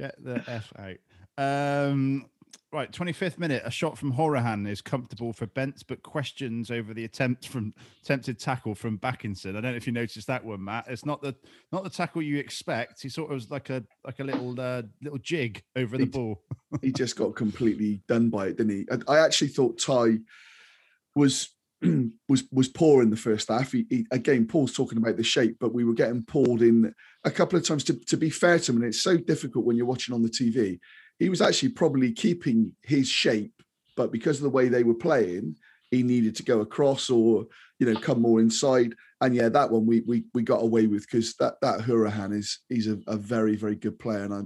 Get 0.01 0.25
the 0.25 0.43
F 0.47 0.73
out. 0.79 0.97
Um, 1.37 2.25
right, 2.73 2.91
25th 2.91 3.39
minute, 3.39 3.63
a 3.67 3.71
shot 3.71 3.99
from 3.99 4.15
Hourihane 4.15 4.67
is 4.67 4.81
comfortable 4.81 5.35
for 5.35 5.47
Bent, 5.47 5.85
but 5.89 6.03
questions 6.03 6.71
over 6.71 6.95
the 6.95 7.05
attempt 7.05 7.49
from 7.49 7.75
attempted 8.03 8.39
tackle 8.39 8.75
from 8.75 8.99
Bakinson. 8.99 9.51
I 9.51 9.61
don't 9.61 9.73
know 9.73 9.77
if 9.77 9.87
you 9.87 9.93
noticed 9.93 10.27
that 10.29 10.43
one, 10.43 10.65
Matt. 10.65 10.87
It's 10.89 11.05
not 11.05 11.21
the 11.21 11.35
not 11.71 11.85
the 11.85 11.91
tackle 11.91 12.23
you 12.23 12.39
expect. 12.39 13.03
He 13.03 13.11
sort 13.11 13.31
of 13.31 13.35
was 13.35 13.51
like 13.51 13.69
a 13.69 13.85
like 14.03 14.21
a 14.21 14.25
little 14.25 14.59
uh, 14.59 14.83
little 15.03 15.19
jig 15.19 15.63
over 15.77 15.99
the 15.99 16.07
ball. 16.07 16.43
he 16.81 16.93
just 16.93 17.17
got 17.17 17.37
completely 17.37 18.01
done 18.09 18.31
by 18.31 18.47
it, 18.47 18.57
didn't 18.57 18.73
he? 18.73 18.87
I, 18.91 19.17
I 19.17 19.25
actually 19.25 19.49
thought 19.49 19.79
Ty 19.79 20.21
was 21.15 21.51
was 22.29 22.45
was 22.51 22.69
poor 22.69 23.03
in 23.03 23.11
the 23.11 23.17
first 23.17 23.49
half. 23.49 23.73
He, 23.73 23.87
he, 23.91 24.07
again, 24.11 24.47
Paul's 24.47 24.73
talking 24.73 24.99
about 24.99 25.19
the 25.19 25.23
shape, 25.23 25.57
but 25.61 25.75
we 25.75 25.85
were 25.85 25.93
getting 25.93 26.23
pulled 26.23 26.63
in 26.63 26.95
a 27.25 27.31
couple 27.31 27.59
of 27.59 27.67
times. 27.67 27.85
To, 27.85 27.95
to 28.07 28.17
be 28.17 28.31
fair 28.31 28.59
to 28.59 28.73
him, 28.73 28.79
and 28.79 28.87
it's 28.87 29.03
so 29.03 29.17
difficult 29.17 29.65
when 29.65 29.77
you're 29.77 29.87
watching 29.87 30.15
on 30.15 30.23
the 30.23 30.29
TV. 30.29 30.79
He 31.19 31.29
was 31.29 31.43
actually 31.43 31.71
probably 31.71 32.13
keeping 32.13 32.73
his 32.83 33.09
shape, 33.09 33.63
but 33.97 34.11
because 34.11 34.39
of 34.39 34.45
the 34.45 34.51
way 34.51 34.69
they 34.69 34.85
were 34.85 34.95
playing, 34.95 35.57
he 35.91 36.03
needed 36.03 36.35
to 36.37 36.43
go 36.43 36.61
across 36.61 37.11
or 37.11 37.47
you 37.79 37.93
know 37.93 38.01
come 38.01 38.23
more 38.23 38.41
inside. 38.41 38.95
And 39.21 39.35
yeah, 39.35 39.49
that 39.51 39.71
one 39.71 39.87
we 39.87 40.01
we 40.01 40.25
we 40.35 40.43
got 40.43 40.63
away 40.63 40.87
with 40.87 41.03
because 41.03 41.35
that 41.37 41.55
that 41.61 41.81
Hourihane 41.81 42.37
is 42.37 42.61
he's 42.69 42.89
a, 42.89 42.99
a 43.07 43.17
very 43.17 43.57
very 43.57 43.77
good 43.77 43.99
player, 43.99 44.25
and 44.25 44.35
I 44.35 44.43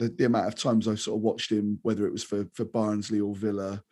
the, 0.00 0.08
the 0.08 0.24
amount 0.24 0.48
of 0.48 0.56
times 0.56 0.88
I 0.88 0.94
sort 0.94 1.18
of 1.18 1.22
watched 1.22 1.52
him, 1.52 1.78
whether 1.82 2.06
it 2.06 2.12
was 2.12 2.24
for 2.24 2.46
for 2.54 2.64
Barnsley 2.64 3.20
or 3.20 3.34
Villa, 3.34 3.82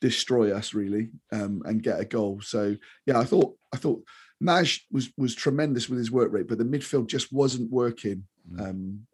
destroy 0.00 0.52
us 0.52 0.74
really 0.74 1.10
um, 1.32 1.62
and 1.64 1.82
get 1.82 2.00
a 2.00 2.04
goal. 2.04 2.40
So 2.40 2.76
yeah, 3.06 3.18
I 3.18 3.24
thought 3.24 3.54
I 3.72 3.76
thought 3.76 4.02
Nash 4.40 4.86
was 4.90 5.10
was 5.16 5.34
tremendous 5.34 5.88
with 5.88 5.98
his 5.98 6.10
work 6.10 6.32
rate, 6.32 6.48
but 6.48 6.58
the 6.58 6.64
midfield 6.64 7.06
just 7.08 7.32
wasn't 7.32 7.70
working. 7.70 8.24
Mm. 8.52 8.60
Um, 8.70 9.06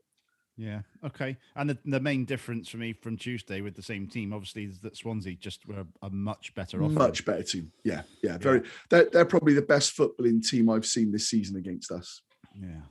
Yeah. 0.56 0.82
Okay. 1.02 1.36
And 1.56 1.70
the, 1.70 1.78
the 1.84 1.98
main 1.98 2.24
difference 2.24 2.68
for 2.68 2.76
me 2.76 2.92
from 2.92 3.16
Tuesday 3.16 3.60
with 3.60 3.74
the 3.74 3.82
same 3.82 4.06
team, 4.06 4.32
obviously, 4.32 4.64
is 4.64 4.78
that 4.80 4.96
Swansea 4.96 5.34
just 5.34 5.66
were 5.66 5.84
a 6.02 6.10
much 6.10 6.54
better 6.54 6.78
offering. 6.82 6.94
much 6.94 7.24
better 7.24 7.42
team. 7.42 7.72
Yeah, 7.82 8.02
yeah, 8.22 8.38
very. 8.38 8.62
They're, 8.88 9.08
they're 9.10 9.24
probably 9.24 9.54
the 9.54 9.62
best 9.62 9.96
footballing 9.96 10.46
team 10.48 10.70
I've 10.70 10.86
seen 10.86 11.10
this 11.10 11.28
season 11.28 11.56
against 11.56 11.90
us. 11.90 12.22
Yeah. 12.54 12.68
And 12.68 12.82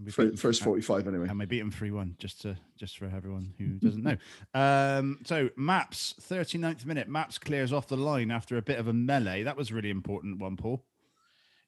we 0.00 0.04
beat 0.06 0.12
Fir- 0.14 0.24
them- 0.26 0.36
First 0.36 0.62
forty 0.62 0.82
five 0.82 1.08
anyway. 1.08 1.28
And 1.28 1.38
we 1.38 1.46
beat 1.46 1.60
them 1.60 1.70
3 1.70 1.90
1, 1.90 2.16
just 2.18 2.42
to 2.42 2.54
just 2.76 2.98
for 2.98 3.06
everyone 3.06 3.54
who 3.56 3.66
doesn't 3.88 4.02
know. 4.02 4.16
Um, 4.52 5.20
so 5.24 5.48
Maps, 5.56 6.14
39th 6.20 6.84
minute, 6.84 7.08
Maps 7.08 7.38
clears 7.38 7.72
off 7.72 7.86
the 7.88 7.96
line 7.96 8.30
after 8.30 8.58
a 8.58 8.62
bit 8.62 8.78
of 8.78 8.88
a 8.88 8.92
melee. 8.92 9.42
That 9.44 9.56
was 9.56 9.72
really 9.72 9.88
important 9.88 10.38
one, 10.38 10.56
Paul. 10.58 10.84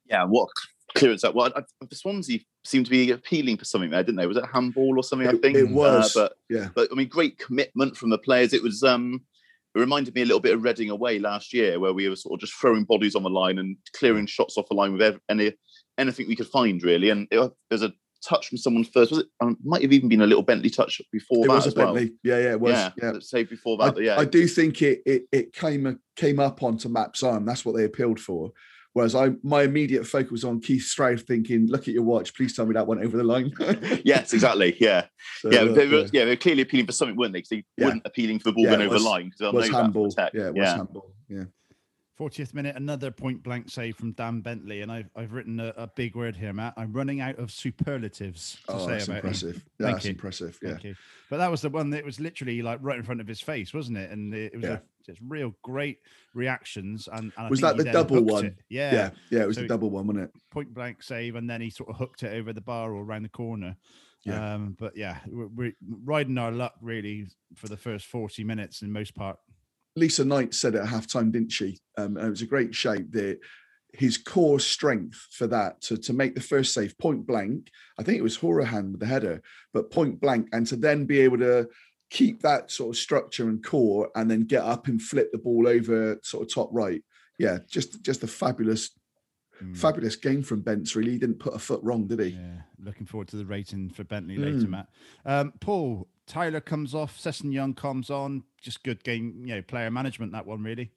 Yeah, 0.09 0.25
what 0.25 0.49
clearance 0.97 1.23
that? 1.23 1.35
Well, 1.35 1.53
I, 1.55 1.61
I, 1.61 1.63
the 1.89 1.95
Swansea 1.97 2.41
seemed 2.65 2.87
to 2.87 2.91
be 2.91 3.11
appealing 3.11 3.57
for 3.57 3.65
something 3.65 3.91
there, 3.91 4.03
didn't 4.03 4.17
they? 4.19 4.27
Was 4.27 4.37
it 4.37 4.45
handball 4.53 4.99
or 4.99 5.03
something? 5.03 5.29
I 5.29 5.33
think 5.33 5.57
it 5.57 5.71
was, 5.71 6.17
Uh, 6.17 6.23
but 6.23 6.33
yeah. 6.51 6.69
but 6.75 6.89
I 6.91 6.95
mean, 6.95 7.09
great 7.09 7.39
commitment 7.39 7.97
from 7.97 8.11
the 8.11 8.19
players. 8.19 8.53
It 8.53 8.63
was 8.63 8.83
um, 8.83 9.23
it 9.75 9.79
reminded 9.81 10.15
me 10.15 10.23
a 10.23 10.27
little 10.27 10.41
bit 10.41 10.55
of 10.55 10.63
Reading 10.63 10.91
away 10.91 11.19
last 11.19 11.53
year, 11.53 11.79
where 11.79 11.93
we 11.93 12.09
were 12.09 12.17
sort 12.17 12.35
of 12.35 12.41
just 12.41 12.55
throwing 12.55 12.85
bodies 12.85 13.15
on 13.15 13.23
the 13.23 13.31
line 13.31 13.59
and 13.59 13.77
clearing 13.95 14.27
shots 14.27 14.57
off 14.57 14.69
the 14.69 14.75
line 14.75 14.97
with 14.97 15.19
any 15.29 15.55
anything 15.99 16.29
we 16.29 16.37
could 16.37 16.47
find, 16.49 16.83
really. 16.83 17.11
And 17.11 17.29
it, 17.31 17.53
there's 17.69 17.83
a 17.83 17.93
touch 18.27 18.49
from 18.49 18.59
someone 18.59 18.85
first. 18.85 19.11
Was 19.11 19.21
it? 19.21 19.27
Um, 19.41 19.57
might 19.63 19.83
have 19.83 19.93
even 19.93 20.09
been 20.09 20.23
a 20.23 20.27
little 20.27 20.43
Bentley 20.43 20.71
touch 20.71 21.01
before 21.13 21.45
It 21.45 21.49
that 21.49 21.55
was 21.55 21.65
a 21.67 21.69
as 21.69 21.75
well. 21.75 21.95
Bentley. 21.95 22.15
Yeah, 22.25 22.39
yeah, 22.39 22.51
it 22.53 22.61
was. 22.61 22.73
yeah, 22.73 22.91
Yeah, 23.01 23.13
save 23.21 23.51
before 23.51 23.77
I, 23.81 23.91
that. 23.91 24.03
yeah, 24.03 24.19
I 24.19 24.25
do 24.25 24.47
think 24.49 24.83
it 24.83 25.03
it 25.07 25.23
it 25.31 25.53
came 25.53 25.99
came 26.17 26.41
up 26.41 26.63
onto 26.63 26.89
Map's 26.89 27.23
arm. 27.23 27.45
That's 27.45 27.65
what 27.65 27.77
they 27.77 27.85
appealed 27.85 28.19
for. 28.21 28.53
Whereas 28.95 29.15
I 29.15 29.31
my 29.43 29.63
immediate 29.63 30.07
focus 30.07 30.31
was 30.31 30.45
on 30.45 30.61
Keith 30.61 30.83
Stroud 30.83 31.21
thinking, 31.21 31.67
look 31.69 31.83
at 31.83 31.95
your 31.95 32.03
watch, 32.03 32.35
please 32.35 32.57
tell 32.57 32.67
me 32.67 32.75
that 32.75 32.87
went 32.87 33.03
over 33.03 33.17
the 33.17 33.25
line. 33.25 33.53
yes, 34.05 34.33
exactly. 34.33 34.77
Yeah, 34.81 35.07
So, 35.41 35.51
yeah, 35.53 35.61
uh, 35.61 35.73
they 35.73 35.87
were, 35.87 36.07
yeah, 36.13 36.25
they 36.25 36.31
were 36.31 36.37
clearly 36.37 36.63
appealing 36.63 36.87
for 36.87 36.93
something, 36.93 37.17
weren't 37.17 37.33
they? 37.33 37.39
Because 37.41 37.51
they 37.51 37.65
Yeah. 37.77 37.87
weren't 37.87 38.03
appealing 38.05 38.39
for 38.41 38.45
the 38.45 38.53
ball 38.53 38.65
Yeah, 38.65 38.71
going 38.71 38.83
it 38.83 38.87
over 38.87 38.99
the 38.99 39.05
line 39.05 39.33
was 39.39 39.41
know 39.41 39.61
that 39.61 39.67
from 39.69 39.75
handball. 39.83 40.15
Yeah, 40.19 40.27
it 40.49 40.55
was 40.55 40.57
yeah. 40.57 40.77
handball. 40.77 41.13
Yeah. 41.29 41.45
40th 42.19 42.53
minute, 42.53 42.75
another 42.77 43.11
point 43.11 43.43
blank 43.43 43.71
save 43.71 43.97
from 43.97 44.13
Dan 44.13 44.41
Bentley. 44.41 44.83
And 44.83 44.91
I've, 44.91 45.09
I've 45.15 45.33
written 45.33 45.61
a, 45.61 45.73
a 45.77 45.87
big 45.87 46.17
word 46.17 46.37
here, 46.37 46.53
Matt. 46.53 46.75
I'm 46.77 46.93
running 46.93 47.21
out 47.21 47.39
of 47.39 47.51
superlatives 47.53 48.59
to 48.67 48.73
Oh, 48.75 48.79
say 48.87 48.93
that's 48.93 49.05
about 49.05 49.13
him. 49.15 49.17
impressive. 49.25 49.55
Yeah, 49.79 49.87
Thank 49.87 49.97
that's 49.97 50.05
you. 50.07 50.11
impressive. 50.11 50.59
Yeah. 50.63 50.71
Thank 50.71 50.85
you. 50.85 50.95
But 51.31 51.37
that 51.39 51.51
was 51.51 51.61
the 51.63 51.69
one 51.71 51.91
that 51.91 52.05
was 52.05 52.19
literally 52.19 52.61
like 52.63 52.81
right 52.83 52.99
in 52.99 53.05
front 53.05 53.21
of 53.21 53.29
his 53.29 53.41
face, 53.41 53.73
wasn't 53.73 53.99
it? 53.99 54.11
And 54.11 54.35
it, 54.35 54.53
it 54.53 54.57
was 54.57 54.65
Yeah. 54.65 54.73
a, 54.75 54.81
just 55.07 55.21
real 55.27 55.55
great 55.63 55.99
reactions. 56.35 57.09
And, 57.13 57.33
and 57.39 57.51
Was 57.51 57.61
that 57.61 57.77
the 57.77 57.85
double 57.85 58.23
one? 58.23 58.47
it. 58.47 58.57
Yeah, 58.69 58.93
Yeah. 58.93 59.11
Yeah. 59.31 59.43
It 59.43 59.47
was 59.47 59.57
So- 59.57 59.63
the 59.63 59.69
double 59.69 59.91
one, 59.91 60.07
wasn't 60.07 60.25
it? 60.25 60.31
point 60.51 60.75
blank 60.75 61.03
save, 61.03 61.37
and 61.37 61.49
then 61.49 61.61
he 61.61 61.71
sort 61.71 61.89
of 61.89 61.97
hooked 61.97 62.23
it 62.25 62.33
over 62.37 62.53
the 62.53 62.61
bar 62.61 62.93
or 62.93 63.03
around 63.05 63.23
the 63.23 63.29
corner. 63.29 63.77
Yeah. 64.25 64.55
Um, 64.55 64.77
but 64.79 64.97
yeah, 64.97 65.19
we're, 65.29 65.47
we're 65.47 65.73
riding 66.05 66.37
our 66.39 66.51
luck 66.51 66.75
really 66.83 67.29
for 67.55 67.69
the 67.69 67.77
first 67.77 68.07
40 68.07 68.43
minutes 68.43 68.83
in 68.83 68.91
most 68.93 69.15
part. 69.15 69.39
Lisa 69.99 70.25
Knight 70.25 70.55
said 70.55 70.75
it 70.75 70.83
at 70.83 70.89
halftime, 70.89 71.33
didn't 71.33 71.53
she? 71.53 71.79
Um, 71.97 72.17
and 72.17 72.27
it 72.27 72.31
was 72.31 72.43
a 72.43 72.47
great 72.47 72.75
shape 72.75 73.11
that 73.13 73.39
his 73.93 74.19
core 74.19 74.61
strength 74.61 75.27
for 75.31 75.47
that 75.47 75.81
to, 75.83 75.97
to 75.97 76.13
make 76.13 76.35
the 76.35 76.41
first 76.41 76.75
save 76.75 76.97
point 76.99 77.27
blank. 77.27 77.71
I 77.99 78.03
think 78.03 78.19
it 78.19 78.23
was 78.23 78.39
Hourihane 78.39 78.93
with 78.93 79.01
the 79.01 79.07
header, 79.07 79.43
but 79.73 79.91
point 79.91 80.21
blank, 80.21 80.49
and 80.53 80.67
to 80.69 80.77
then 80.77 81.05
be 81.05 81.21
able 81.21 81.39
to 81.39 81.69
keep 82.11 82.43
that 82.43 82.71
sort 82.71 82.95
of 82.95 83.01
structure 83.01 83.49
and 83.49 83.65
core, 83.65 84.11
and 84.15 84.31
then 84.31 84.45
get 84.45 84.63
up 84.63 84.89
and 84.89 85.01
flip 85.01 85.31
the 85.33 85.39
ball 85.39 85.67
over 85.67 86.19
sort 86.23 86.43
of 86.43 86.53
top 86.55 86.69
right. 86.73 87.03
Yeah, 87.39 87.59
just 87.69 88.03
just 88.03 88.23
a 88.23 88.27
fabulous, 88.27 88.91
Mm. 89.63 89.77
fabulous 89.77 90.17
game 90.17 90.43
from 90.43 90.61
Bents. 90.61 90.95
Really, 90.95 91.13
he 91.13 91.19
didn't 91.19 91.39
put 91.41 91.55
a 91.55 91.59
foot 91.59 91.81
wrong, 91.83 92.07
did 92.07 92.21
he? 92.21 92.27
Yeah, 92.29 92.63
looking 92.85 93.07
forward 93.07 93.29
to 93.29 93.37
the 93.37 93.45
rating 93.47 93.91
for 93.91 94.05
Bentley 94.05 94.37
later, 94.37 94.67
Mm. 94.67 94.69
Matt. 94.69 94.89
Um, 95.25 95.53
Paul 95.61 96.09
Tyler 96.27 96.61
comes 96.61 96.95
off, 96.95 97.19
Sesson 97.19 97.53
Young 97.53 97.75
comes 97.75 98.11
on. 98.11 98.45
Just 98.63 98.83
good 98.85 99.03
game, 99.03 99.43
you 99.45 99.55
know, 99.55 99.63
player 99.63 99.91
management. 99.91 100.33
That 100.33 100.47
one 100.47 100.63
really. 100.63 100.91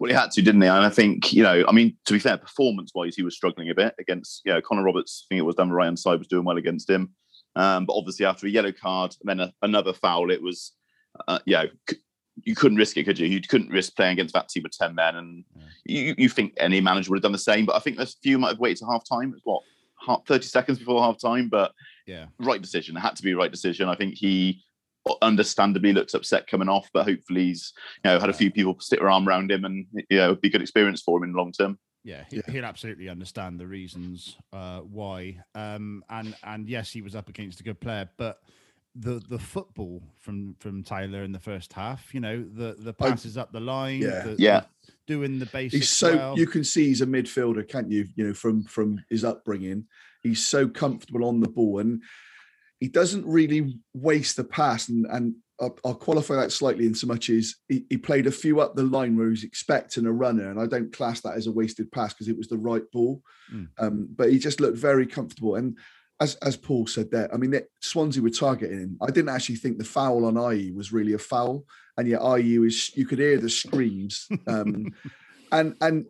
Well, 0.00 0.08
he 0.08 0.14
had 0.16 0.30
to, 0.32 0.42
didn't 0.42 0.62
he? 0.62 0.68
And 0.68 0.84
I 0.84 0.88
think, 0.88 1.32
you 1.34 1.42
know, 1.42 1.62
I 1.68 1.72
mean, 1.72 1.96
to 2.06 2.14
be 2.14 2.18
fair, 2.18 2.38
performance 2.38 2.92
wise, 2.94 3.14
he 3.16 3.22
was 3.22 3.36
struggling 3.36 3.68
a 3.68 3.74
bit 3.74 3.94
against, 3.98 4.40
you 4.46 4.52
know, 4.52 4.62
Connor 4.62 4.82
Roberts, 4.82 5.26
I 5.26 5.34
think 5.34 5.38
it 5.40 5.42
was 5.42 5.56
down 5.56 5.68
the 5.68 5.74
right 5.74 5.84
hand 5.84 5.98
side, 5.98 6.18
was 6.18 6.26
doing 6.26 6.44
well 6.44 6.56
against 6.56 6.88
him. 6.88 7.10
Um, 7.54 7.84
but 7.84 7.92
obviously, 7.94 8.24
after 8.24 8.46
a 8.46 8.50
yellow 8.50 8.72
card 8.72 9.14
and 9.20 9.28
then 9.28 9.40
a, 9.46 9.52
another 9.62 9.92
foul, 9.92 10.30
it 10.30 10.42
was, 10.42 10.72
uh, 11.28 11.38
you 11.44 11.54
know, 11.56 11.66
c- 11.88 11.98
you 12.42 12.54
couldn't 12.54 12.78
risk 12.78 12.96
it, 12.96 13.04
could 13.04 13.18
you? 13.18 13.26
You 13.26 13.40
couldn't 13.40 13.70
risk 13.70 13.94
playing 13.96 14.14
against 14.14 14.34
that 14.34 14.48
team 14.48 14.64
with 14.64 14.76
10 14.76 14.94
men. 14.94 15.16
And 15.16 15.44
you, 15.84 16.14
you 16.18 16.28
think 16.28 16.54
any 16.56 16.80
manager 16.80 17.10
would 17.10 17.18
have 17.18 17.22
done 17.22 17.32
the 17.32 17.38
same. 17.38 17.64
But 17.64 17.76
I 17.76 17.78
think 17.78 17.96
there's 17.96 18.14
a 18.14 18.20
few 18.22 18.38
might 18.38 18.50
have 18.50 18.58
waited 18.58 18.78
to 18.78 18.86
half 18.86 19.04
time. 19.08 19.30
It 19.30 19.40
was 19.44 19.62
what, 20.06 20.26
30 20.26 20.44
seconds 20.46 20.78
before 20.78 21.02
half 21.02 21.18
time. 21.20 21.48
But 21.48 21.72
Yeah, 22.06 22.26
right 22.40 22.60
decision. 22.60 22.96
It 22.96 23.00
had 23.00 23.16
to 23.16 23.22
be 23.22 23.32
a 23.32 23.36
right 23.36 23.50
decision. 23.50 23.88
I 23.88 23.94
think 23.94 24.14
he 24.16 24.62
understandably 25.22 25.92
looked 25.92 26.14
upset 26.14 26.46
coming 26.46 26.68
off, 26.68 26.88
but 26.92 27.04
hopefully 27.04 27.46
he's 27.46 27.72
you 28.04 28.10
know 28.10 28.18
had 28.18 28.30
a 28.30 28.34
few 28.34 28.50
people 28.50 28.74
stick 28.80 29.00
their 29.00 29.10
arm 29.10 29.28
around 29.28 29.50
him 29.50 29.64
and 29.64 29.86
you 30.08 30.16
know 30.16 30.30
it'd 30.30 30.40
be 30.40 30.48
a 30.48 30.50
good 30.50 30.62
experience 30.62 31.02
for 31.02 31.18
him 31.18 31.24
in 31.24 31.32
the 31.32 31.38
long 31.38 31.52
term. 31.52 31.78
yeah, 32.04 32.24
he, 32.30 32.36
Yeah. 32.36 32.42
he'll 32.50 32.64
absolutely 32.64 33.08
understand 33.08 33.60
the 33.60 33.66
reasons 33.66 34.36
uh, 34.52 34.80
why. 34.80 35.38
Um, 35.54 36.02
and 36.08 36.34
and 36.42 36.68
yes, 36.68 36.90
he 36.90 37.02
was 37.02 37.14
up 37.14 37.28
against 37.28 37.60
a 37.60 37.62
good 37.62 37.80
player, 37.80 38.08
but 38.16 38.40
the 38.94 39.20
the 39.28 39.38
football 39.38 40.02
from 40.20 40.54
from 40.60 40.82
Towler 40.84 41.24
in 41.24 41.32
the 41.32 41.40
first 41.40 41.72
half, 41.72 42.14
you 42.14 42.20
know, 42.20 42.42
the 42.42 42.76
the 42.78 42.94
I- 43.00 43.10
passes 43.10 43.36
up 43.36 43.52
the 43.52 43.60
line, 43.60 44.00
Yeah. 44.02 44.22
the, 44.24 44.36
Yeah. 44.38 44.60
the 44.86 44.92
doing 45.06 45.38
the 45.38 45.46
basics. 45.46 45.74
He's 45.80 45.90
so 45.90 46.16
well. 46.16 46.38
you 46.38 46.46
can 46.46 46.64
see 46.64 46.86
he's 46.86 47.00
a 47.02 47.06
midfielder, 47.06 47.66
can't 47.68 47.90
you? 47.90 48.06
You 48.14 48.28
know, 48.28 48.34
from 48.34 48.62
from 48.64 49.04
his 49.10 49.24
upbringing, 49.24 49.86
he's 50.22 50.44
so 50.46 50.68
comfortable 50.68 51.24
on 51.24 51.40
the 51.40 51.48
ball, 51.48 51.80
and 51.80 52.02
he 52.80 52.88
doesn't 52.88 53.26
really 53.26 53.78
waste 53.94 54.36
the 54.36 54.44
pass. 54.44 54.88
And 54.88 55.06
and 55.10 55.34
I'll, 55.60 55.78
I'll 55.84 55.94
qualify 55.94 56.34
that 56.36 56.52
slightly 56.52 56.86
in 56.86 56.94
so 56.94 57.06
much 57.06 57.30
as 57.30 57.54
he, 57.68 57.86
he 57.88 57.96
played 57.96 58.26
a 58.26 58.32
few 58.32 58.60
up 58.60 58.74
the 58.74 58.82
line 58.82 59.16
where 59.16 59.30
he's 59.30 59.44
expecting 59.44 60.06
a 60.06 60.12
runner, 60.12 60.50
and 60.50 60.60
I 60.60 60.66
don't 60.66 60.92
class 60.92 61.20
that 61.22 61.36
as 61.36 61.46
a 61.48 61.52
wasted 61.52 61.90
pass 61.92 62.12
because 62.12 62.28
it 62.28 62.36
was 62.36 62.48
the 62.48 62.58
right 62.58 62.88
ball. 62.92 63.22
Mm. 63.52 63.68
Um, 63.78 64.08
but 64.14 64.30
he 64.32 64.38
just 64.38 64.60
looked 64.60 64.78
very 64.78 65.06
comfortable, 65.06 65.56
and 65.56 65.76
as 66.20 66.36
as 66.36 66.56
Paul 66.56 66.86
said 66.86 67.10
there, 67.10 67.32
I 67.32 67.36
mean, 67.36 67.50
that 67.50 67.68
Swansea 67.80 68.22
were 68.22 68.30
targeting 68.30 68.78
him. 68.78 68.98
I 69.02 69.10
didn't 69.10 69.30
actually 69.30 69.56
think 69.56 69.78
the 69.78 69.84
foul 69.84 70.24
on 70.24 70.34
Ayew 70.34 70.74
was 70.74 70.92
really 70.92 71.12
a 71.14 71.18
foul, 71.18 71.64
and 71.96 72.06
yet 72.06 72.20
Ayew 72.20 72.66
is 72.66 72.96
you 72.96 73.06
could 73.06 73.18
hear 73.18 73.38
the 73.38 73.50
screams. 73.50 74.28
Um, 74.46 74.94
and 75.52 75.76
and 75.80 76.06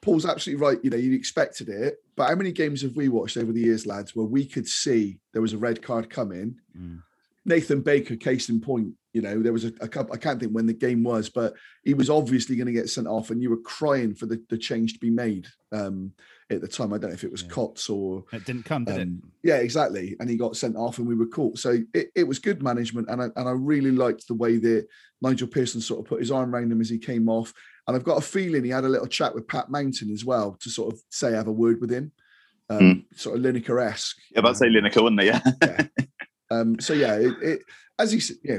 Paul's 0.00 0.26
absolutely 0.26 0.64
right. 0.64 0.78
You 0.82 0.90
know, 0.90 0.96
you 0.96 1.14
expected 1.14 1.68
it, 1.68 1.96
but 2.16 2.28
how 2.28 2.36
many 2.36 2.52
games 2.52 2.82
have 2.82 2.94
we 2.94 3.08
watched 3.08 3.36
over 3.36 3.52
the 3.52 3.60
years, 3.60 3.86
lads, 3.86 4.14
where 4.14 4.26
we 4.26 4.44
could 4.44 4.68
see 4.68 5.18
there 5.32 5.42
was 5.42 5.54
a 5.54 5.58
red 5.58 5.82
card 5.82 6.08
coming? 6.08 6.56
Mm. 6.78 7.02
Nathan 7.44 7.80
Baker, 7.80 8.14
case 8.14 8.50
in 8.50 8.60
point. 8.60 8.92
You 9.12 9.22
know, 9.22 9.42
there 9.42 9.52
was 9.52 9.64
a, 9.64 9.72
a 9.80 9.88
couple. 9.88 10.14
I 10.14 10.18
can't 10.18 10.38
think 10.38 10.52
when 10.52 10.66
the 10.66 10.72
game 10.72 11.02
was, 11.02 11.28
but 11.28 11.54
he 11.82 11.94
was 11.94 12.10
obviously 12.10 12.54
going 12.54 12.66
to 12.66 12.72
get 12.72 12.90
sent 12.90 13.08
off, 13.08 13.30
and 13.30 13.42
you 13.42 13.50
were 13.50 13.56
crying 13.56 14.14
for 14.14 14.26
the, 14.26 14.40
the 14.50 14.58
change 14.58 14.92
to 14.92 14.98
be 15.00 15.10
made 15.10 15.48
um, 15.72 16.12
at 16.50 16.60
the 16.60 16.68
time. 16.68 16.92
I 16.92 16.98
don't 16.98 17.10
know 17.10 17.14
if 17.14 17.24
it 17.24 17.30
was 17.30 17.42
Yeah. 17.42 17.48
Cots 17.48 17.90
or 17.90 18.24
It 18.32 18.44
didn't 18.44 18.64
come, 18.64 18.84
did 18.84 19.00
um, 19.00 19.22
yeah, 19.42 19.56
exactly. 19.56 20.16
And 20.18 20.28
he 20.30 20.36
got 20.36 20.56
sent 20.56 20.76
off, 20.76 20.98
and 20.98 21.06
we 21.06 21.14
were 21.14 21.26
caught. 21.26 21.58
So 21.58 21.78
it, 21.94 22.08
it 22.14 22.24
was 22.24 22.38
good 22.38 22.62
management, 22.62 23.08
and 23.10 23.22
I, 23.22 23.24
and 23.36 23.48
I 23.48 23.52
really 23.52 23.90
liked 23.92 24.26
the 24.26 24.34
way 24.34 24.58
that 24.58 24.86
Nigel 25.20 25.48
Pearson 25.48 25.80
sort 25.80 26.00
of 26.00 26.06
put 26.06 26.20
his 26.20 26.30
arm 26.30 26.54
around 26.54 26.72
him 26.72 26.80
as 26.80 26.88
he 26.88 26.98
came 26.98 27.28
off. 27.28 27.52
And 27.86 27.96
I've 27.96 28.04
got 28.04 28.18
a 28.18 28.22
feeling 28.22 28.64
he 28.64 28.70
had 28.70 28.84
a 28.84 28.88
little 28.88 29.06
chat 29.06 29.34
with 29.34 29.48
Pat 29.48 29.70
Mountain 29.70 30.10
as 30.10 30.24
well 30.24 30.56
to 30.60 30.70
sort 30.70 30.92
of 30.92 31.00
say 31.10 31.32
have 31.32 31.48
a 31.48 31.52
word 31.52 31.80
with 31.80 31.90
him, 31.90 32.12
um, 32.70 33.06
sort 33.14 33.36
of 33.36 33.42
Lineker 33.42 33.82
esque. 33.82 34.16
Yeah, 34.30 34.40
about 34.40 34.52
to 34.52 34.56
say 34.56 34.66
Lineker, 34.66 35.02
wouldn't 35.02 35.20
they? 35.20 35.28
Yeah. 35.66 35.86
Um, 36.50 36.80
so 36.80 36.94
yeah, 36.94 37.14
it, 37.14 37.34
it 37.42 37.60
as 37.98 38.12
he 38.12 38.20
said, 38.20 38.36
yeah, 38.42 38.58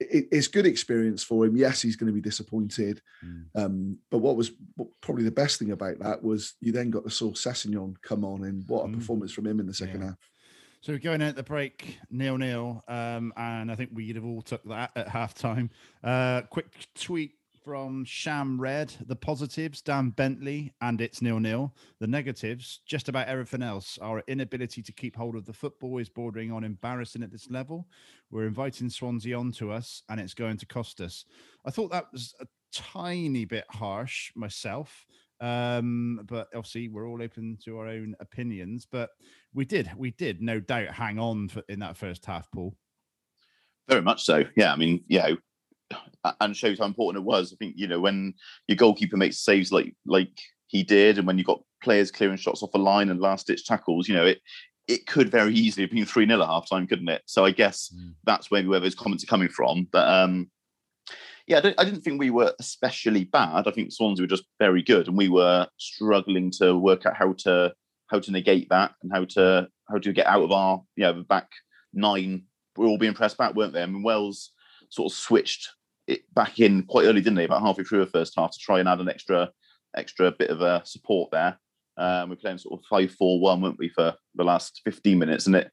it, 0.00 0.28
it's 0.30 0.48
good 0.48 0.66
experience 0.66 1.22
for 1.24 1.44
him. 1.44 1.56
Yes, 1.56 1.82
he's 1.82 1.96
going 1.96 2.06
to 2.08 2.12
be 2.12 2.20
disappointed. 2.20 3.02
Mm. 3.24 3.44
Um, 3.54 3.98
but 4.10 4.18
what 4.18 4.36
was 4.36 4.52
probably 5.00 5.24
the 5.24 5.30
best 5.30 5.58
thing 5.58 5.72
about 5.72 5.98
that 6.00 6.22
was 6.22 6.54
you 6.60 6.72
then 6.72 6.90
got 6.90 7.04
the 7.04 7.10
Saul 7.10 7.32
Sessegnon 7.32 7.96
come 8.02 8.24
on, 8.24 8.44
and 8.44 8.64
what 8.68 8.84
a 8.84 8.88
Mm. 8.88 8.94
performance 8.94 9.32
from 9.32 9.46
him 9.46 9.60
in 9.60 9.66
the 9.66 9.74
second 9.74 10.00
Yeah. 10.00 10.06
half. 10.08 10.18
So 10.80 10.92
we're 10.92 11.00
going 11.00 11.22
out 11.22 11.34
the 11.34 11.42
break 11.42 11.98
nil 12.08 12.38
nil, 12.38 12.84
um, 12.86 13.32
and 13.36 13.70
I 13.72 13.74
think 13.74 13.90
we'd 13.92 14.14
have 14.14 14.24
all 14.24 14.42
took 14.42 14.62
that 14.68 14.92
at 14.94 15.08
halftime. 15.08 15.70
Uh, 16.04 16.42
quick 16.42 16.66
tweet 16.94 17.32
from 17.68 18.02
Sham 18.02 18.58
Red: 18.58 18.94
the 19.08 19.14
positives, 19.14 19.82
Dan 19.82 20.08
Bentley, 20.08 20.72
and 20.80 21.02
it's 21.02 21.20
nil 21.20 21.38
nil. 21.38 21.74
The 22.00 22.06
negatives, 22.06 22.80
just 22.86 23.10
about 23.10 23.28
everything 23.28 23.62
else. 23.62 23.98
Our 24.00 24.22
inability 24.26 24.80
to 24.80 24.90
keep 24.90 25.14
hold 25.14 25.36
of 25.36 25.44
the 25.44 25.52
football 25.52 25.98
is 25.98 26.08
bordering 26.08 26.50
on 26.50 26.64
embarrassing 26.64 27.22
at 27.22 27.30
this 27.30 27.50
level. 27.50 27.86
We're 28.30 28.46
inviting 28.46 28.88
Swansea 28.88 29.38
onto 29.38 29.70
us, 29.70 30.02
and 30.08 30.18
it's 30.18 30.32
going 30.32 30.56
to 30.56 30.64
cost 30.64 31.02
us. 31.02 31.26
I 31.66 31.70
thought 31.70 31.90
that 31.90 32.06
was 32.10 32.34
a 32.40 32.46
tiny 32.72 33.44
bit 33.44 33.66
harsh 33.68 34.32
myself. 34.34 35.04
Um, 35.38 36.22
but 36.24 36.48
obviously 36.54 36.88
we're 36.88 37.06
all 37.06 37.22
open 37.22 37.58
to 37.66 37.76
our 37.76 37.88
own 37.88 38.16
opinions. 38.20 38.86
But 38.90 39.10
we 39.52 39.66
did, 39.66 39.90
we 39.94 40.12
did 40.12 40.40
no 40.40 40.58
doubt 40.58 40.94
hang 40.94 41.18
on 41.18 41.50
for, 41.50 41.62
in 41.68 41.80
that 41.80 41.98
first 41.98 42.24
half, 42.24 42.50
Paul. 42.50 42.74
Very 43.90 44.00
much 44.00 44.24
so. 44.24 44.44
Yeah, 44.56 44.72
I 44.72 44.76
mean, 44.76 45.04
yeah, 45.06 45.32
and 46.40 46.56
shows 46.56 46.78
how 46.78 46.84
important 46.84 47.22
it 47.22 47.26
was. 47.26 47.52
I 47.52 47.56
think 47.56 47.74
you 47.76 47.86
know 47.88 48.00
when 48.00 48.34
your 48.66 48.76
goalkeeper 48.76 49.16
makes 49.16 49.38
saves 49.38 49.72
like 49.72 49.94
like 50.06 50.30
he 50.66 50.82
did, 50.82 51.18
and 51.18 51.26
when 51.26 51.38
you've 51.38 51.46
got 51.46 51.62
players 51.82 52.10
clearing 52.10 52.36
shots 52.36 52.62
off 52.62 52.72
the 52.72 52.78
line 52.78 53.08
and 53.10 53.20
last 53.20 53.46
ditch 53.46 53.64
tackles, 53.66 54.08
you 54.08 54.14
know 54.14 54.26
it 54.26 54.40
it 54.86 55.06
could 55.06 55.30
very 55.30 55.54
easily 55.54 55.84
have 55.84 55.90
been 55.90 56.04
three 56.06 56.26
0 56.26 56.40
at 56.42 56.46
half 56.48 56.68
time, 56.68 56.86
couldn't 56.86 57.08
it? 57.08 57.22
So 57.26 57.44
I 57.44 57.50
guess 57.50 57.92
Mm. 57.94 58.14
that's 58.24 58.50
maybe 58.50 58.68
where 58.68 58.80
those 58.80 58.94
comments 58.94 59.22
are 59.24 59.28
coming 59.28 59.48
from. 59.48 59.86
But 59.92 60.08
um, 60.08 60.50
yeah, 61.46 61.58
I, 61.58 61.60
don't, 61.60 61.74
I 61.80 61.84
didn't 61.84 62.02
think 62.02 62.18
we 62.20 62.30
were 62.30 62.54
especially 62.58 63.24
bad. 63.24 63.66
I 63.66 63.70
think 63.70 63.92
Swansea 63.92 64.22
were 64.22 64.28
just 64.28 64.44
very 64.58 64.82
good, 64.82 65.08
and 65.08 65.16
we 65.16 65.28
were 65.28 65.66
struggling 65.78 66.50
to 66.58 66.76
work 66.76 67.06
out 67.06 67.16
how 67.16 67.32
to 67.44 67.72
how 68.08 68.18
to 68.20 68.30
negate 68.32 68.68
that 68.70 68.92
and 69.02 69.12
how 69.12 69.24
to 69.26 69.68
how 69.88 69.98
to 69.98 70.12
get 70.12 70.26
out 70.26 70.42
of 70.42 70.52
our 70.52 70.82
you 70.96 71.04
know 71.04 71.22
back 71.22 71.48
nine. 71.92 72.44
We're 72.76 72.86
all 72.86 72.98
being 72.98 73.14
pressed 73.14 73.38
back, 73.38 73.54
weren't 73.54 73.72
they? 73.72 73.82
I 73.82 73.86
mean, 73.86 74.02
Wells 74.02 74.52
sort 74.90 75.12
of 75.12 75.16
switched 75.16 75.70
it 76.08 76.22
back 76.34 76.58
in 76.58 76.82
quite 76.84 77.04
early, 77.04 77.20
didn't 77.20 77.36
they? 77.36 77.44
About 77.44 77.62
halfway 77.62 77.84
through 77.84 78.04
the 78.04 78.10
first 78.10 78.34
half 78.36 78.50
to 78.52 78.58
try 78.58 78.80
and 78.80 78.88
add 78.88 79.00
an 79.00 79.08
extra 79.08 79.50
extra 79.96 80.32
bit 80.32 80.50
of 80.50 80.60
a 80.60 80.82
support 80.84 81.30
there. 81.30 81.58
Um, 81.96 82.30
we're 82.30 82.36
playing 82.36 82.58
sort 82.58 82.78
of 82.78 82.86
five 82.86 83.12
four 83.12 83.40
one, 83.40 83.60
weren't 83.60 83.78
we, 83.78 83.90
for 83.90 84.14
the 84.34 84.44
last 84.44 84.80
fifteen 84.84 85.18
minutes, 85.18 85.46
and 85.46 85.54
it 85.54 85.70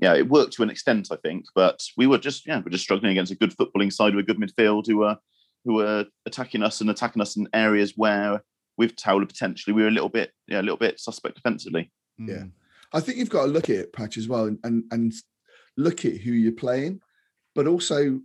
yeah, 0.00 0.14
it 0.14 0.28
worked 0.28 0.52
to 0.54 0.62
an 0.62 0.70
extent, 0.70 1.08
I 1.10 1.16
think, 1.16 1.46
but 1.54 1.82
we 1.96 2.06
were 2.06 2.18
just 2.18 2.46
yeah, 2.46 2.60
we're 2.64 2.70
just 2.70 2.84
struggling 2.84 3.12
against 3.12 3.32
a 3.32 3.36
good 3.36 3.56
footballing 3.56 3.92
side 3.92 4.14
with 4.14 4.28
a 4.28 4.32
good 4.32 4.40
midfield 4.40 4.86
who 4.86 4.98
were 4.98 5.16
who 5.64 5.74
were 5.74 6.04
attacking 6.26 6.62
us 6.62 6.80
and 6.80 6.90
attacking 6.90 7.22
us 7.22 7.36
in 7.36 7.48
areas 7.52 7.94
where 7.96 8.42
with 8.76 8.94
Towler 8.94 9.26
potentially 9.26 9.74
we 9.74 9.82
were 9.82 9.88
a 9.88 9.92
little 9.92 10.08
bit 10.08 10.32
yeah, 10.46 10.60
a 10.60 10.62
little 10.62 10.76
bit 10.76 11.00
suspect 11.00 11.34
defensively. 11.34 11.90
Yeah. 12.18 12.44
I 12.92 13.00
think 13.00 13.18
you've 13.18 13.28
got 13.28 13.46
to 13.46 13.52
look 13.52 13.68
at 13.68 13.76
it, 13.76 13.92
Patch, 13.92 14.16
as 14.16 14.28
well, 14.28 14.44
and 14.44 14.58
and, 14.64 14.84
and 14.90 15.12
look 15.76 16.04
at 16.04 16.16
who 16.16 16.32
you're 16.32 16.52
playing. 16.52 17.00
But 17.58 17.66
also, 17.66 18.20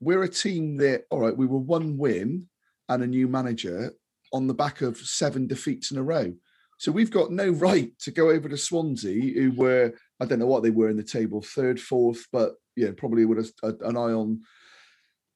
we're 0.00 0.22
a 0.22 0.30
team 0.30 0.78
that, 0.78 1.04
all 1.10 1.20
right, 1.20 1.36
we 1.36 1.44
were 1.44 1.58
one 1.58 1.98
win 1.98 2.48
and 2.88 3.02
a 3.02 3.06
new 3.06 3.28
manager 3.28 3.92
on 4.32 4.46
the 4.46 4.54
back 4.54 4.80
of 4.80 4.96
seven 4.96 5.46
defeats 5.46 5.90
in 5.90 5.98
a 5.98 6.02
row. 6.02 6.32
So 6.78 6.90
we've 6.90 7.10
got 7.10 7.30
no 7.30 7.50
right 7.68 7.92
to 7.98 8.10
go 8.10 8.30
over 8.30 8.48
to 8.48 8.56
Swansea, 8.56 9.34
who 9.34 9.50
were, 9.50 9.92
I 10.20 10.24
don't 10.24 10.38
know 10.38 10.46
what 10.46 10.62
they 10.62 10.70
were 10.70 10.88
in 10.88 10.96
the 10.96 11.02
table, 11.02 11.42
third, 11.42 11.78
fourth, 11.78 12.24
but 12.32 12.54
yeah, 12.76 12.92
probably 12.96 13.26
with 13.26 13.52
a, 13.62 13.66
a- 13.66 13.88
an 13.90 13.98
eye 13.98 14.14
on 14.14 14.40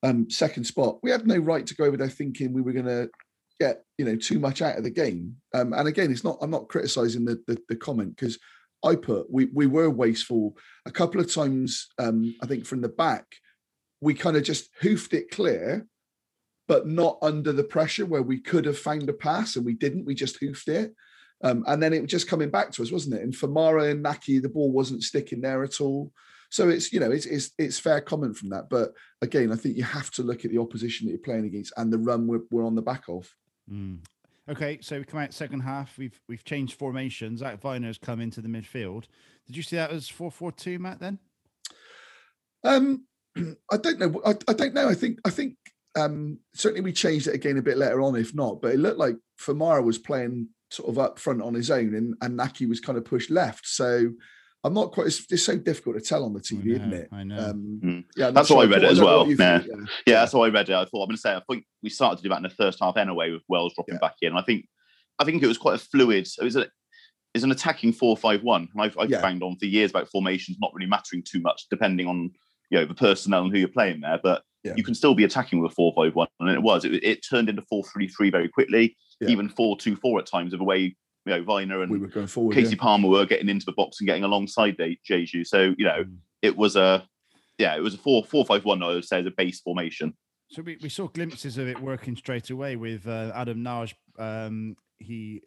um, 0.03 0.31
second 0.31 0.65
spot. 0.65 1.01
We 1.03 1.11
had 1.11 1.27
no 1.27 1.37
right 1.37 1.67
to 1.67 1.75
go 1.75 1.85
over 1.85 1.99
there 1.99 2.09
thinking 2.09 2.55
we 2.55 2.63
were 2.63 2.73
going 2.73 2.87
to 2.87 3.11
get 3.61 3.83
you 3.99 4.07
know 4.07 4.17
too 4.17 4.39
much 4.39 4.63
out 4.63 4.79
of 4.79 4.85
the 4.85 4.91
game. 4.91 5.37
Um, 5.53 5.75
and 5.75 5.87
again, 5.89 6.11
it's 6.11 6.25
not. 6.25 6.39
I'm 6.41 6.51
not 6.51 6.71
criticizing 6.71 7.27
the 7.27 7.39
the, 7.47 7.59
the 7.69 7.77
comment 7.77 8.17
because 8.17 8.39
I 8.85 8.97
put 8.97 9.31
we 9.31 9.47
we 9.47 9.67
were 9.67 9.91
wasteful 9.91 10.57
a 10.87 10.91
couple 10.91 11.21
of 11.21 11.33
times. 11.33 11.89
Um, 11.99 12.35
I 12.43 12.47
think 12.47 12.67
from 12.67 12.81
the 12.81 12.89
back, 12.89 13.27
we 14.01 14.15
kind 14.15 14.37
of 14.37 14.43
just 14.43 14.71
hoofed 14.81 15.15
it 15.15 15.31
clear, 15.31 15.87
but 16.69 16.87
not 16.87 17.19
under 17.23 17.53
the 17.53 17.65
pressure 17.65 18.07
where 18.07 18.23
we 18.23 18.39
could 18.39 18.65
have 18.65 18.79
found 18.79 19.09
a 19.09 19.13
pass 19.13 19.57
and 19.57 19.65
we 19.65 19.75
didn't. 19.75 20.05
We 20.05 20.15
just 20.15 20.39
hoofed 20.39 20.69
it. 20.69 20.95
Um, 21.45 21.65
and 21.67 21.83
then 21.83 21.93
it 21.93 22.03
was 22.03 22.11
just 22.11 22.29
coming 22.29 22.51
back 22.51 22.71
to 22.73 22.83
us, 22.83 22.93
wasn't 22.93 23.17
it? 23.17 23.23
And 23.23 23.35
for 23.35 23.49
Mara 23.49 23.85
and 23.85 24.05
Nakhi, 24.05 24.41
the 24.41 24.49
ball 24.49 24.71
wasn't 24.71 25.03
sticking 25.03 25.41
there 25.41 25.65
at 25.65 25.81
all. 25.81 26.13
So 26.51 26.69
it's 26.69 26.93
you 26.93 27.01
know 27.01 27.11
it's 27.11 27.27
it's 27.27 27.51
it's 27.59 27.79
fair 27.79 28.01
comment 28.01 28.37
from 28.37 28.51
that. 28.51 28.69
But 28.69 28.93
again, 29.23 29.53
I 29.53 29.57
think 29.57 29.77
you 29.77 29.85
have 29.85 30.11
to 30.13 30.23
look 30.23 30.45
at 30.45 30.51
the 30.51 30.59
opposition 30.59 31.07
that 31.07 31.13
you're 31.13 31.19
playing 31.19 31.47
against 31.47 31.73
and 31.77 31.93
the 31.93 31.99
run 31.99 32.27
we're, 32.27 32.43
we're 32.51 32.67
on 32.67 32.75
the 32.75 32.83
back 32.83 33.05
of. 33.09 33.29
Mm. 33.71 33.99
Okay, 34.51 34.79
so 34.81 34.99
we 34.99 35.05
come 35.05 35.21
out 35.21 35.33
second 35.33 35.61
half. 35.61 35.97
We've 35.97 36.21
we've 36.29 36.45
changed 36.45 36.75
formations. 36.75 37.41
Zach 37.41 37.61
Vyner's 37.61 37.99
come 37.99 38.21
into 38.21 38.41
the 38.41 38.49
midfield. 38.49 39.05
Did 39.47 39.57
you 39.57 39.63
see 39.63 39.77
that 39.77 39.93
as 39.93 40.09
four 40.09 40.31
four 40.31 40.51
two, 40.51 40.79
Matt? 40.79 40.99
Then, 40.99 41.19
um, 42.65 43.07
I 43.71 43.77
don't 43.77 44.01
know. 44.01 44.21
I, 44.27 44.35
I 44.49 44.53
don't 44.53 44.75
know. 44.75 44.89
I 44.89 44.95
think 44.95 45.21
I 45.25 45.31
think 45.31 45.57
um, 45.95 46.39
certainly 46.55 46.81
we 46.81 46.93
changed 46.93 47.29
it 47.29 47.35
again 47.35 47.59
a 47.59 47.63
bit 47.63 47.79
later 47.79 48.03
on, 48.03 48.17
if 48.17 48.35
not. 48.35 48.61
But 48.61 48.75
it 48.75 48.81
looked 48.81 48.99
like 48.99 49.17
Famara 49.41 49.83
was 49.83 49.99
playing 49.99 50.49
sort 50.71 50.89
of 50.89 50.99
up 50.99 51.21
front 51.21 51.41
on 51.41 51.55
his 51.55 51.71
own, 51.71 51.95
and, 51.95 52.15
and 52.21 52.37
Nakhi 52.39 52.69
was 52.69 52.81
kind 52.81 52.99
of 52.99 53.05
pushed 53.05 53.31
left. 53.31 53.67
So 53.67 54.13
I'm 54.65 54.75
not 54.75 54.93
quite. 54.93 55.09
It's, 55.09 55.25
it's 55.31 55.43
so 55.43 55.57
difficult 55.57 55.97
to 55.97 56.01
tell 56.01 56.25
on 56.25 56.33
the 56.33 56.41
TV, 56.41 56.65
know, 56.67 56.75
isn't 56.77 56.93
it? 56.93 57.09
I 57.13 57.25
know. 57.25 57.39
Um, 57.51 57.81
Mm. 57.83 58.05
yeah, 58.17 58.29
I'm 58.29 58.35
That's 58.35 58.49
not 58.49 58.57
how 58.57 58.61
I 58.63 58.65
sure. 58.67 58.73
read 58.75 58.85
it 58.85 58.91
as 58.93 59.01
well. 59.01 59.27
what 59.27 59.37
Yeah. 59.39 59.59
think, 59.59 59.71
yeah. 59.73 59.85
Yeah, 60.07 60.21
that's 60.21 60.33
how 60.33 60.43
I 60.43 60.49
read 60.51 60.69
it. 60.69 60.75
I 60.75 60.85
thought 60.85 61.03
I'm 61.03 61.09
going 61.09 61.17
to 61.17 61.21
say. 61.21 61.35
I 61.35 61.43
think 61.51 61.65
we 61.83 61.91
started 61.91 62.19
to 62.19 62.23
do 62.23 62.29
that 62.29 62.37
in 62.37 62.43
the 62.45 62.51
first 62.51 62.79
half 62.81 62.97
anyway, 62.97 63.31
with 63.33 63.43
Wells 63.49 63.75
dropping 63.75 63.95
Yeah. 63.95 64.01
back 64.01 64.15
in. 64.23 64.37
I 64.37 64.43
think, 64.43 64.67
I 65.19 65.25
think 65.25 65.43
it 65.43 65.49
was 65.49 65.59
quite 65.59 65.75
a 65.75 65.79
fluid. 65.79 66.29
It 66.41 66.45
was 66.45 66.55
a, 66.57 66.67
it's 67.35 67.43
an 67.45 67.51
attacking 67.51 67.93
four-five-one. 67.95 68.69
And 68.73 68.83
I've, 68.83 68.97
I've 68.99 69.11
Yeah. 69.11 69.21
banged 69.21 69.43
on 69.43 69.57
for 69.57 69.67
years 69.67 69.91
about 69.91 70.09
formations 70.11 70.59
not 70.61 70.73
really 70.75 70.89
mattering 70.89 71.25
too 71.25 71.41
much, 71.41 71.67
depending 71.71 72.07
on 72.07 72.31
you 72.71 72.79
know 72.79 72.87
the 72.87 72.95
personnel 72.95 73.43
and 73.43 73.53
who 73.53 73.59
you're 73.59 73.69
playing 73.69 74.01
there. 74.01 74.21
But 74.23 74.43
Yeah. 74.63 74.75
you 74.77 74.85
can 74.85 74.95
still 74.95 75.15
be 75.17 75.25
attacking 75.25 75.59
with 75.61 75.73
a 75.73 75.75
four-five-one, 75.75 76.29
and 76.39 76.51
it 76.51 76.63
was. 76.63 76.85
It, 76.85 77.03
it 77.03 77.27
turned 77.29 77.49
into 77.49 77.63
four-three-three 77.63 78.31
very 78.31 78.49
quickly, 78.49 78.97
Yeah. 79.21 79.29
even 79.31 79.49
four-two-four 79.49 80.21
at 80.21 80.27
times 80.27 80.53
of 80.53 80.61
the 80.61 80.65
way 80.65 80.95
you 81.25 81.33
know 81.33 81.43
Vyner 81.45 81.83
and 81.83 81.91
We 81.91 81.99
were 81.99 82.09
going 82.09 82.27
forward. 82.27 82.57
Kasey 82.57 82.73
yeah. 82.73 82.77
Palmer 82.81 83.09
were 83.09 83.27
getting 83.27 83.49
into 83.49 83.67
the 83.67 83.73
box 83.73 84.01
and 84.01 84.07
getting 84.07 84.25
alongside 84.25 84.77
De- 84.77 84.99
Jeju. 85.09 85.47
So 85.47 85.75
you 85.79 85.85
know 85.85 86.05
Mm. 86.05 86.17
it 86.43 86.57
was 86.57 86.77
a 86.77 87.07
yeah, 87.59 87.77
it 87.77 87.83
was 87.83 87.95
a 87.95 87.99
four 87.99 88.25
four 88.25 88.45
five 88.45 88.65
one. 88.65 88.83
I 88.83 88.89
would 88.89 89.05
say 89.05 89.21
as 89.21 89.27
a 89.27 89.31
base 89.31 89.61
formation. 89.61 90.15
So 90.51 90.63
we, 90.63 90.77
we 90.83 90.89
saw 90.91 91.09
glimpses 91.09 91.57
of 91.59 91.67
it 91.69 91.81
working 91.81 92.15
straight 92.17 92.51
away 92.51 92.77
with 92.77 93.07
uh, 93.07 93.33
Adam 93.35 93.63
Nagy. 93.63 93.95
Um, 94.19 94.77
he 94.99 95.41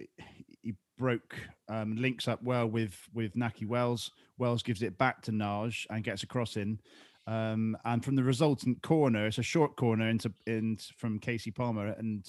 he 0.62 0.74
broke 0.98 1.36
um, 1.68 1.96
links 1.96 2.28
up 2.28 2.42
well 2.42 2.68
with 2.68 2.98
with 3.14 3.36
Nakhi 3.36 3.68
Wells. 3.68 4.12
Wells 4.38 4.64
gives 4.64 4.82
it 4.82 4.98
back 4.98 5.22
to 5.24 5.32
Nagy 5.32 5.86
and 5.90 6.04
gets 6.04 6.24
a 6.24 6.28
cross 6.28 6.58
in. 6.58 6.80
Um, 7.28 7.76
and 7.86 8.04
from 8.06 8.16
the 8.16 8.24
resultant 8.24 8.82
corner, 8.84 9.26
it's 9.26 9.40
a 9.40 9.44
short 9.44 9.76
corner 9.78 10.10
into 10.10 10.32
in 10.46 10.78
from 10.98 11.20
Kasey 11.20 11.54
Palmer, 11.54 11.88
and 11.88 12.24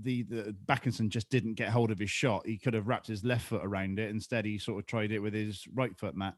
the 0.00 0.22
the 0.22 0.54
Bakinson 0.66 1.08
just 1.08 1.28
didn't 1.30 1.54
get 1.54 1.68
hold 1.70 1.90
of 1.90 1.98
his 1.98 2.10
shot. 2.10 2.46
He 2.46 2.58
could 2.58 2.74
have 2.74 2.88
wrapped 2.88 3.06
his 3.08 3.24
left 3.24 3.46
foot 3.46 3.62
around 3.64 3.98
it. 3.98 4.10
Instead, 4.10 4.44
he 4.44 4.58
sort 4.58 4.78
of 4.78 4.86
tried 4.86 5.12
it 5.12 5.18
with 5.20 5.34
his 5.34 5.66
right 5.74 5.96
foot. 5.98 6.14
Matt. 6.16 6.34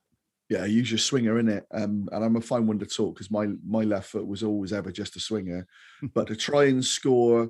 yeah, 0.49 0.65
use 0.65 0.91
your 0.91 0.99
swinger 0.99 1.39
in 1.39 1.49
it. 1.49 1.67
Um, 1.73 2.09
and 2.13 2.25
I'm 2.25 2.37
a 2.37 2.41
fine 2.41 2.67
one 2.67 2.79
to 2.81 2.87
talk 2.87 3.15
because 3.15 3.31
my 3.31 3.49
my 3.67 3.83
left 3.83 4.09
foot 4.11 4.27
was 4.27 4.43
always 4.43 4.73
ever 4.73 4.91
just 4.91 5.17
a 5.17 5.21
swinger. 5.21 5.67
but 6.15 6.27
to 6.29 6.37
try 6.37 6.65
and 6.65 6.85
score 6.85 7.49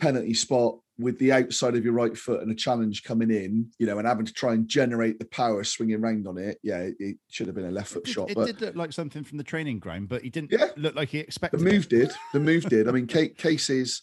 penalty 0.00 0.34
spot 0.34 0.76
with 0.98 1.18
the 1.18 1.32
outside 1.32 1.74
of 1.74 1.84
your 1.84 1.92
right 1.92 2.16
foot 2.16 2.40
and 2.40 2.50
a 2.52 2.54
challenge 2.54 3.02
coming 3.02 3.30
in, 3.30 3.68
you 3.78 3.86
know, 3.86 3.98
and 3.98 4.06
having 4.06 4.24
to 4.26 4.32
try 4.32 4.52
and 4.52 4.68
generate 4.68 5.18
the 5.18 5.24
power 5.26 5.64
swinging 5.64 6.00
round 6.00 6.26
on 6.28 6.38
it, 6.38 6.58
yeah, 6.62 6.78
it, 6.78 6.94
it 7.00 7.16
should 7.30 7.46
have 7.48 7.56
been 7.56 7.64
a 7.66 7.70
left 7.70 7.88
foot 7.92 8.02
It, 8.02 8.06
did, 8.06 8.12
shot. 8.12 8.30
it 8.30 8.36
did 8.44 8.60
look 8.60 8.76
like 8.76 8.92
something 8.92 9.24
from 9.24 9.38
the 9.38 9.44
training 9.44 9.80
ground, 9.80 10.08
but 10.08 10.22
he 10.22 10.30
didn't 10.30 10.52
Yeah. 10.52 10.68
look 10.76 10.94
like 10.94 11.08
he 11.08 11.18
the 11.18 11.24
expected. 11.24 11.60
it. 11.60 11.64
move 11.64 11.88
did. 11.88 12.12
The 12.32 12.38
move 12.40 12.64
did. 12.66 12.88
I 12.88 12.92
mean, 12.92 13.06
Kate 13.08 13.36
Kasey's, 13.36 14.02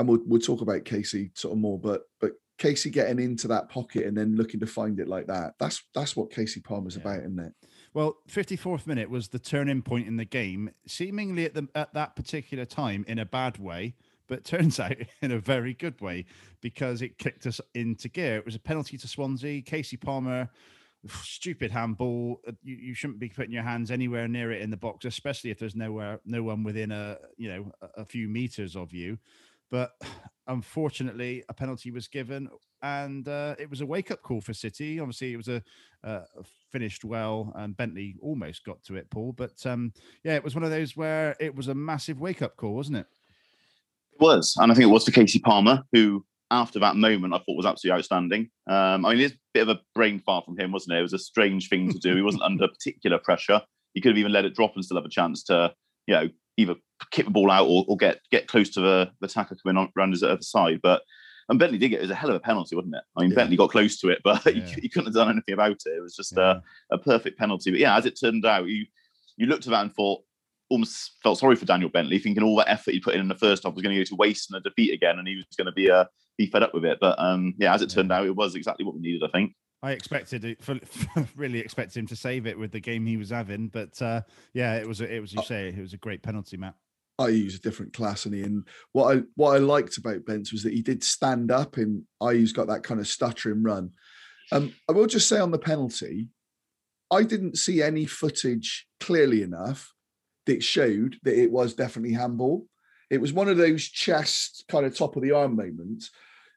and 0.00 0.08
we'll 0.08 0.20
we'll 0.26 0.40
talk 0.40 0.60
about 0.60 0.84
Kasey 0.84 1.30
sort 1.38 1.52
of 1.52 1.58
more, 1.58 1.78
but 1.78 2.02
but 2.20 2.32
Kasey 2.58 2.90
getting 2.92 3.18
into 3.18 3.48
that 3.48 3.68
pocket 3.70 4.06
and 4.06 4.16
then 4.16 4.36
looking 4.36 4.60
to 4.60 4.66
find 4.66 5.00
it 5.00 5.08
like 5.08 5.26
that. 5.28 5.54
That's 5.58 5.82
that's 5.94 6.16
what 6.16 6.30
Kasey 6.30 6.62
Palmer's 6.62 6.96
Yeah. 6.96 7.02
about, 7.02 7.20
isn't 7.20 7.38
it? 7.38 7.52
Well, 7.92 8.18
54th 8.28 8.86
minute 8.86 9.10
was 9.10 9.28
the 9.28 9.38
turning 9.40 9.82
point 9.82 10.06
in 10.06 10.16
the 10.16 10.24
game, 10.24 10.70
seemingly 10.86 11.44
at 11.44 11.54
the 11.54 11.68
at 11.74 11.94
that 11.94 12.16
particular 12.16 12.64
time 12.64 13.04
in 13.08 13.18
a 13.18 13.24
bad 13.24 13.58
way, 13.58 13.94
but 14.28 14.44
turns 14.54 14.78
out 14.80 14.96
in 15.22 15.30
a 15.32 15.38
very 15.38 15.74
good 15.74 16.00
way 16.00 16.26
because 16.60 17.02
it 17.02 17.18
kicked 17.18 17.46
us 17.46 17.60
into 17.74 18.08
gear. 18.08 18.36
It 18.36 18.44
was 18.46 18.54
a 18.54 18.60
penalty 18.60 18.96
to 18.98 19.08
Swansea. 19.08 19.62
Kasey 19.62 19.98
Palmer, 20.00 20.50
stupid 21.22 21.70
handball. 21.72 22.40
Uh, 22.46 22.52
You, 22.62 22.76
you 22.76 22.94
shouldn't 22.94 23.18
be 23.18 23.28
putting 23.30 23.52
your 23.52 23.62
hands 23.62 23.90
anywhere 23.90 24.28
near 24.28 24.52
it 24.52 24.60
in 24.62 24.70
the 24.70 24.76
box, 24.76 25.04
especially 25.04 25.50
if 25.50 25.58
there's 25.58 25.74
nowhere 25.74 26.20
no 26.24 26.42
one 26.42 26.62
within 26.62 26.92
a 26.92 27.16
you 27.36 27.48
know 27.48 27.72
a, 27.80 28.02
a 28.02 28.04
few 28.04 28.28
meters 28.28 28.76
of 28.76 28.92
you. 28.92 29.18
But 29.70 29.92
unfortunately, 30.46 31.44
a 31.48 31.54
penalty 31.54 31.90
was 31.90 32.08
given, 32.08 32.48
and 32.82 33.26
uh, 33.28 33.54
it 33.58 33.70
was 33.70 33.80
a 33.80 33.86
wake 33.86 34.10
up 34.10 34.22
call 34.22 34.40
for 34.40 34.52
City. 34.52 34.98
Obviously, 34.98 35.32
it 35.32 35.36
was 35.36 35.48
a 35.48 35.62
uh, 36.02 36.22
finished 36.70 37.04
well, 37.04 37.52
and 37.56 37.76
Bentley 37.76 38.16
almost 38.20 38.64
got 38.64 38.82
to 38.84 38.96
it, 38.96 39.10
Paul. 39.10 39.32
But 39.32 39.64
um, 39.66 39.92
yeah, 40.24 40.34
it 40.34 40.44
was 40.44 40.54
one 40.54 40.64
of 40.64 40.70
those 40.70 40.96
where 40.96 41.36
it 41.40 41.54
was 41.54 41.68
a 41.68 41.74
massive 41.74 42.20
wake 42.20 42.42
up 42.42 42.56
call, 42.56 42.74
wasn't 42.74 42.98
it? 42.98 43.06
It 44.12 44.20
was, 44.20 44.56
and 44.58 44.70
I 44.70 44.74
think 44.74 44.84
it 44.84 44.92
was 44.92 45.04
for 45.04 45.12
Kasey 45.12 45.42
Palmer, 45.42 45.82
who 45.92 46.24
after 46.50 46.80
that 46.80 46.96
moment 46.96 47.32
I 47.32 47.38
thought 47.38 47.56
was 47.56 47.66
absolutely 47.66 47.98
outstanding. 47.98 48.50
Um, 48.66 49.06
I 49.06 49.14
mean, 49.14 49.20
it's 49.20 49.34
a 49.34 49.38
bit 49.54 49.68
of 49.68 49.76
a 49.76 49.80
brain 49.94 50.20
fart 50.20 50.44
from 50.44 50.58
him, 50.58 50.72
wasn't 50.72 50.96
it? 50.96 50.98
It 50.98 51.02
was 51.02 51.12
a 51.12 51.18
strange 51.18 51.68
thing 51.68 51.92
to 51.92 51.98
do. 51.98 52.16
He 52.16 52.22
wasn't 52.22 52.42
under 52.42 52.66
particular 52.66 53.18
pressure. 53.18 53.62
He 53.94 54.00
could 54.00 54.10
have 54.10 54.18
even 54.18 54.32
let 54.32 54.44
it 54.44 54.54
drop 54.54 54.72
and 54.74 54.84
still 54.84 54.96
have 54.96 55.04
a 55.04 55.10
chance 55.10 55.44
to, 55.44 55.72
you 56.06 56.14
know, 56.14 56.28
either 56.56 56.74
kick 57.10 57.24
the 57.26 57.30
ball 57.30 57.50
out 57.50 57.66
or, 57.66 57.84
or 57.88 57.96
get 57.96 58.20
get 58.30 58.46
close 58.48 58.70
to 58.70 58.80
the, 58.80 59.10
the 59.20 59.26
attacker 59.26 59.56
coming 59.56 59.76
on 59.76 59.90
around 59.96 60.12
his 60.12 60.22
other 60.22 60.42
side. 60.42 60.80
But 60.82 61.02
and 61.48 61.58
Bentley 61.58 61.78
did 61.78 61.88
get 61.88 61.98
it 61.98 62.02
was 62.02 62.10
a 62.10 62.14
hell 62.14 62.30
of 62.30 62.36
a 62.36 62.40
penalty, 62.40 62.76
wasn't 62.76 62.94
it? 62.94 63.02
I 63.16 63.22
mean, 63.22 63.30
Yeah. 63.30 63.36
Bentley 63.36 63.56
got 63.56 63.70
close 63.70 63.98
to 64.00 64.08
it, 64.10 64.20
but 64.22 64.44
Yeah. 64.54 64.64
he, 64.64 64.82
he 64.82 64.88
couldn't 64.88 65.06
have 65.06 65.14
done 65.14 65.30
anything 65.30 65.54
about 65.54 65.72
it. 65.72 65.82
It 65.96 66.02
was 66.02 66.14
just 66.14 66.34
Yeah. 66.36 66.60
a, 66.92 66.94
a 66.94 66.98
perfect 66.98 67.38
penalty. 67.38 67.70
But 67.70 67.80
yeah, 67.80 67.96
as 67.96 68.06
it 68.06 68.18
turned 68.20 68.44
out, 68.46 68.66
you 68.68 68.86
you 69.36 69.46
looked 69.46 69.66
at 69.66 69.70
that 69.70 69.82
and 69.82 69.94
thought, 69.94 70.22
almost 70.68 71.16
felt 71.22 71.38
sorry 71.38 71.56
for 71.56 71.64
Daniel 71.64 71.90
Bentley, 71.90 72.18
thinking 72.18 72.44
all 72.44 72.56
that 72.56 72.70
effort 72.70 72.92
he 72.92 73.00
put 73.00 73.14
in 73.14 73.20
in 73.20 73.28
the 73.28 73.34
first 73.34 73.64
half 73.64 73.74
was 73.74 73.82
going 73.82 73.94
to 73.96 74.00
go 74.00 74.04
to 74.04 74.14
waste 74.16 74.50
and 74.52 74.58
a 74.58 74.68
defeat 74.68 74.92
again, 74.92 75.18
and 75.18 75.26
he 75.26 75.36
was 75.36 75.46
going 75.56 75.66
to 75.66 75.72
be 75.72 75.90
uh, 75.90 76.04
be 76.38 76.46
fed 76.46 76.62
up 76.62 76.72
with 76.74 76.84
it. 76.84 76.98
But 77.00 77.18
um, 77.18 77.54
yeah, 77.58 77.74
as 77.74 77.82
it 77.82 77.90
turned 77.90 78.12
out, 78.12 78.26
it 78.26 78.36
was 78.36 78.54
exactly 78.54 78.84
what 78.84 78.94
we 78.94 79.00
needed. 79.00 79.22
I 79.24 79.28
think. 79.32 79.54
I 79.82 79.92
expected 79.92 80.44
it, 80.44 80.62
for, 80.62 80.78
really 81.36 81.58
expected 81.58 81.98
him 81.98 82.06
to 82.08 82.16
save 82.16 82.46
it 82.46 82.58
with 82.58 82.70
the 82.70 82.80
game 82.80 83.06
he 83.06 83.16
was 83.16 83.30
having, 83.30 83.68
but 83.68 84.00
uh, 84.02 84.20
yeah, 84.52 84.74
it 84.76 84.86
was 84.86 85.00
a, 85.00 85.10
it 85.12 85.20
was 85.20 85.32
you 85.32 85.40
Uh, 85.40 85.44
say 85.44 85.68
it 85.70 85.78
was 85.78 85.94
a 85.94 85.96
great 85.96 86.22
penalty, 86.22 86.58
Matt. 86.58 86.74
I 87.20 87.28
use 87.28 87.54
a 87.54 87.60
different 87.60 87.92
class 87.92 88.24
and 88.24 88.34
he 88.34 88.42
and 88.42 88.66
what 88.92 89.14
I 89.14 89.22
what 89.34 89.54
I 89.54 89.58
liked 89.58 89.98
about 89.98 90.24
Bence 90.24 90.52
was 90.52 90.62
that 90.62 90.72
he 90.72 90.80
did 90.80 91.04
stand 91.04 91.50
up 91.50 91.76
and 91.76 92.02
Ayew's 92.22 92.52
got 92.52 92.66
that 92.68 92.82
kind 92.82 92.98
of 92.98 93.06
stuttering 93.06 93.62
run. 93.62 93.90
Um, 94.52 94.72
I 94.88 94.92
will 94.92 95.06
just 95.06 95.28
say 95.28 95.38
on 95.38 95.50
the 95.50 95.58
penalty, 95.58 96.28
I 97.10 97.22
didn't 97.24 97.58
see 97.58 97.82
any 97.82 98.06
footage 98.06 98.86
clearly 99.00 99.42
enough 99.42 99.92
that 100.46 100.64
showed 100.64 101.16
that 101.24 101.38
it 101.38 101.52
was 101.52 101.74
definitely 101.74 102.14
handball. 102.14 102.66
It 103.10 103.20
was 103.20 103.34
one 103.34 103.48
of 103.48 103.58
those 103.58 103.84
chest 103.84 104.64
kind 104.68 104.86
of 104.86 104.96
top 104.96 105.14
of 105.14 105.22
the 105.22 105.32
arm 105.32 105.56
moments. 105.56 106.10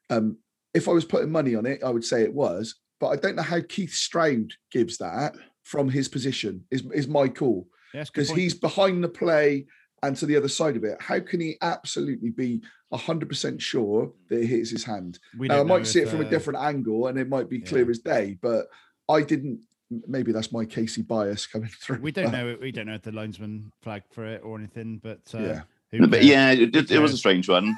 Um, 0.08 0.38
if 0.72 0.88
I 0.88 0.92
was 0.92 1.04
putting 1.04 1.30
money 1.30 1.54
on 1.54 1.66
it, 1.66 1.84
I 1.84 1.90
would 1.90 2.04
say 2.04 2.22
it 2.22 2.32
was, 2.32 2.76
but 3.00 3.08
I 3.08 3.16
don't 3.16 3.36
know 3.36 3.42
how 3.42 3.60
Keith 3.68 3.92
Stroud 3.92 4.52
gives 4.72 4.96
that 4.96 5.36
from 5.62 5.90
his 5.90 6.08
position. 6.08 6.64
Is 6.70 6.84
is 6.94 7.06
my 7.06 7.28
call 7.28 7.68
Yeah, 7.92 8.00
that's 8.00 8.10
a 8.10 8.12
good 8.12 8.22
because 8.22 8.36
he's 8.36 8.54
behind 8.54 9.04
the 9.04 9.08
play 9.08 9.66
and 10.04 10.16
to 10.16 10.26
the 10.26 10.36
other 10.36 10.48
side 10.48 10.76
of 10.76 10.84
it. 10.84 11.00
How 11.00 11.18
can 11.18 11.40
he 11.40 11.56
absolutely 11.62 12.30
be 12.30 12.60
100% 12.92 13.60
sure 13.60 14.12
that 14.28 14.40
it 14.40 14.46
hits 14.46 14.70
his 14.70 14.84
hand? 14.84 15.18
we 15.38 15.48
Now, 15.48 15.60
I 15.60 15.62
might 15.62 15.86
see 15.86 16.00
if, 16.00 16.08
it 16.08 16.10
from 16.10 16.22
a 16.22 16.26
uh, 16.26 16.30
different 16.30 16.60
angle 16.60 17.06
and 17.06 17.18
it 17.18 17.28
might 17.28 17.48
be 17.48 17.60
clear 17.60 17.84
yeah. 17.84 17.90
as 17.90 17.98
day, 18.00 18.38
but 18.40 18.66
I 19.08 19.22
didn't. 19.22 19.60
Maybe 20.06 20.32
that's 20.32 20.52
my 20.52 20.64
Kasey 20.64 21.06
bias 21.06 21.46
coming 21.46 21.68
through. 21.80 22.00
We 22.00 22.12
don't 22.12 22.32
know. 22.32 22.56
We 22.60 22.72
don't 22.72 22.86
know 22.86 22.94
if 22.94 23.02
the 23.02 23.12
linesman 23.12 23.72
flagged 23.82 24.12
for 24.12 24.26
it 24.26 24.42
or 24.44 24.58
anything, 24.58 25.00
but 25.02 25.20
uh, 25.34 25.38
Yeah. 25.38 25.60
who 25.92 26.06
But 26.06 26.24
yeah, 26.24 26.50
it, 26.50 26.76
it, 26.76 26.90
it 26.90 26.98
was 26.98 27.12
a 27.12 27.18
strange 27.18 27.48
one. 27.48 27.74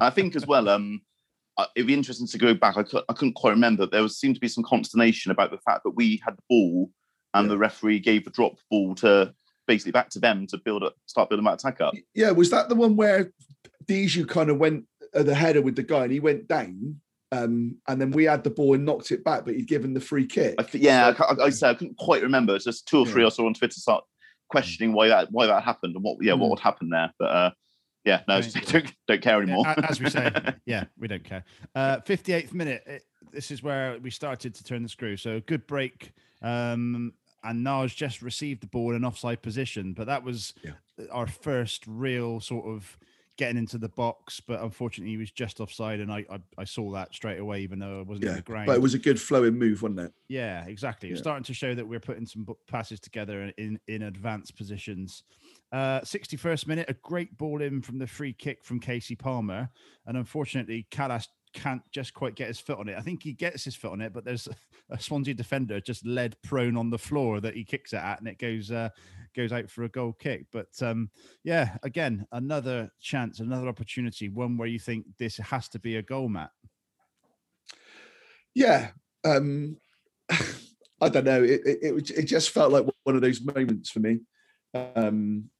I 0.00 0.10
think 0.10 0.34
as 0.34 0.46
well. 0.46 0.68
Um, 0.68 1.02
it'd 1.76 1.86
be 1.86 1.94
interesting 1.94 2.26
to 2.26 2.38
go 2.38 2.54
back. 2.54 2.76
I, 2.76 2.82
cou- 2.82 3.04
I 3.08 3.12
couldn't 3.12 3.34
quite 3.34 3.50
remember. 3.50 3.86
There 3.86 4.02
was 4.02 4.18
seemed 4.18 4.34
to 4.36 4.40
be 4.40 4.48
some 4.48 4.64
consternation 4.64 5.30
about 5.30 5.50
the 5.50 5.58
fact 5.58 5.84
that 5.84 5.90
we 5.90 6.20
had 6.24 6.36
the 6.36 6.42
ball 6.48 6.90
and 7.34 7.46
Yeah. 7.46 7.50
the 7.50 7.58
referee 7.58 8.00
gave 8.00 8.24
the 8.24 8.30
drop 8.30 8.54
ball 8.70 8.94
to 8.96 9.34
basically 9.66 9.92
back 9.92 10.10
to 10.10 10.18
them 10.18 10.46
to 10.48 10.58
build 10.58 10.82
up, 10.82 10.94
start 11.06 11.28
building 11.28 11.44
that 11.44 11.54
attack 11.54 11.80
up. 11.80 11.94
Yeah, 12.14 12.30
was 12.30 12.50
that 12.50 12.68
the 12.68 12.74
one 12.74 12.96
where 12.96 13.32
Diédhiou 13.86 14.28
kind 14.28 14.50
of 14.50 14.58
went 14.58 14.84
at 15.14 15.26
the 15.26 15.34
header 15.34 15.62
with 15.62 15.76
the 15.76 15.82
guy 15.82 16.04
and 16.04 16.12
he 16.12 16.20
went 16.20 16.48
down? 16.48 17.00
Um, 17.30 17.76
and 17.88 17.98
then 18.00 18.10
we 18.10 18.24
had 18.24 18.44
the 18.44 18.50
ball 18.50 18.74
and 18.74 18.84
knocked 18.84 19.10
it 19.10 19.24
back, 19.24 19.44
but 19.46 19.54
he'd 19.54 19.66
given 19.66 19.94
the 19.94 20.00
free 20.00 20.26
kick. 20.26 20.54
I 20.58 20.64
th- 20.64 20.84
yeah, 20.84 21.08
I, 21.08 21.12
ca- 21.14 21.34
I, 21.40 21.44
I 21.44 21.50
said 21.50 21.70
I 21.70 21.74
couldn't 21.74 21.96
quite 21.96 22.22
remember. 22.22 22.54
It's 22.54 22.64
just 22.66 22.86
two 22.86 22.98
or 22.98 23.06
three 23.06 23.22
Yeah. 23.22 23.28
I 23.28 23.30
saw 23.30 23.46
on 23.46 23.54
Twitter 23.54 23.80
start 23.80 24.04
questioning 24.50 24.92
why 24.92 25.08
that 25.08 25.28
why 25.32 25.46
that 25.46 25.62
happened 25.62 25.94
and 25.94 26.04
what 26.04 26.18
yeah 26.20 26.34
what 26.34 26.48
Mm. 26.48 26.50
would 26.50 26.60
happen 26.60 26.90
there. 26.90 27.10
But 27.18 27.24
uh, 27.30 27.50
Yeah, 28.04 28.20
no, 28.28 28.34
Right. 28.34 28.52
don't, 28.66 28.92
don't 29.08 29.22
care 29.22 29.40
anymore. 29.42 29.64
Yeah, 29.66 29.86
as 29.88 29.98
we 30.00 30.10
say, 30.10 30.30
yeah, 30.66 30.84
we 30.98 31.08
don't 31.08 31.24
care. 31.24 31.44
Uh, 31.74 31.98
58th 32.00 32.52
minute. 32.52 32.82
it- 32.86 33.04
this 33.32 33.50
is 33.50 33.62
where 33.62 33.98
we 34.02 34.10
started 34.10 34.54
to 34.56 34.64
turn 34.64 34.82
the 34.82 34.88
screw. 34.90 35.16
So 35.16 35.40
good 35.46 35.66
break. 35.66 36.12
Um, 36.42 37.14
and 37.44 37.64
Nagy 37.64 37.94
just 37.94 38.22
received 38.22 38.62
the 38.62 38.66
ball 38.66 38.90
in 38.90 38.96
an 38.96 39.04
offside 39.04 39.42
position, 39.42 39.92
but 39.92 40.06
that 40.06 40.22
was 40.22 40.54
Yeah. 40.62 40.72
our 41.10 41.26
first 41.26 41.84
real 41.86 42.40
sort 42.40 42.66
of 42.66 42.98
getting 43.38 43.56
into 43.56 43.78
the 43.78 43.88
box. 43.88 44.40
But 44.40 44.60
unfortunately, 44.60 45.10
he 45.12 45.16
was 45.16 45.30
just 45.30 45.58
offside, 45.60 46.00
and 46.00 46.12
I 46.12 46.24
I, 46.30 46.38
I 46.58 46.64
saw 46.64 46.92
that 46.92 47.14
straight 47.14 47.38
away, 47.40 47.62
even 47.62 47.78
though 47.78 48.00
I 48.00 48.02
wasn't 48.02 48.26
in 48.28 48.34
the 48.36 48.42
ground. 48.42 48.66
but 48.66 48.76
it 48.76 48.82
was 48.82 48.94
a 48.94 48.98
good 48.98 49.20
flowing 49.20 49.58
move, 49.58 49.82
wasn't 49.82 50.00
it? 50.00 50.12
Yeah, 50.28 50.64
exactly. 50.66 51.08
It's 51.10 51.18
Yeah. 51.18 51.22
starting 51.22 51.44
to 51.44 51.54
show 51.54 51.74
that 51.74 51.86
we're 51.88 52.00
putting 52.00 52.26
some 52.26 52.46
passes 52.68 53.00
together 53.00 53.52
in 53.56 53.80
in 53.88 54.02
advanced 54.02 54.56
positions. 54.56 55.24
Uh, 55.72 56.00
61st 56.02 56.66
minute, 56.66 56.84
a 56.90 56.94
great 56.94 57.38
ball 57.38 57.62
in 57.62 57.80
from 57.80 57.98
the 57.98 58.06
free 58.06 58.34
kick 58.34 58.62
from 58.62 58.78
Kasey 58.78 59.18
Palmer, 59.18 59.70
and 60.06 60.16
unfortunately, 60.18 60.86
Kalas 60.90 61.26
can't 61.52 61.82
just 61.90 62.14
quite 62.14 62.34
get 62.34 62.48
his 62.48 62.58
foot 62.58 62.78
on 62.78 62.88
it. 62.88 62.96
I 62.96 63.00
think 63.00 63.22
he 63.22 63.32
gets 63.32 63.64
his 63.64 63.74
foot 63.74 63.92
on 63.92 64.00
it, 64.00 64.12
but 64.12 64.24
there's 64.24 64.48
a 64.90 65.00
Swansea 65.00 65.34
defender 65.34 65.80
just 65.80 66.06
led 66.06 66.36
prone 66.42 66.76
on 66.76 66.90
the 66.90 66.98
floor 66.98 67.40
that 67.40 67.54
he 67.54 67.64
kicks 67.64 67.92
it 67.92 67.96
at, 67.96 68.18
and 68.18 68.28
it 68.28 68.38
goes 68.38 68.70
uh, 68.70 68.88
goes 69.34 69.52
out 69.52 69.70
for 69.70 69.84
a 69.84 69.88
goal 69.88 70.12
kick. 70.12 70.46
But 70.52 70.70
um, 70.80 71.10
yeah, 71.44 71.76
again, 71.82 72.26
another 72.32 72.90
chance, 73.00 73.40
another 73.40 73.68
opportunity, 73.68 74.28
one 74.28 74.56
where 74.56 74.68
you 74.68 74.78
think 74.78 75.06
this 75.18 75.36
has 75.38 75.68
to 75.70 75.78
be 75.78 75.96
a 75.96 76.02
goal, 76.02 76.28
Matt. 76.28 76.50
Yeah. 78.54 78.90
Um, 79.24 79.76
I 81.00 81.08
don't 81.08 81.24
know. 81.24 81.42
It, 81.42 81.60
it 81.64 82.10
it 82.10 82.24
just 82.24 82.50
felt 82.50 82.72
like 82.72 82.86
one 83.04 83.16
of 83.16 83.22
those 83.22 83.40
moments 83.42 83.90
for 83.90 84.00
me. 84.00 84.20
Um, 84.74 85.50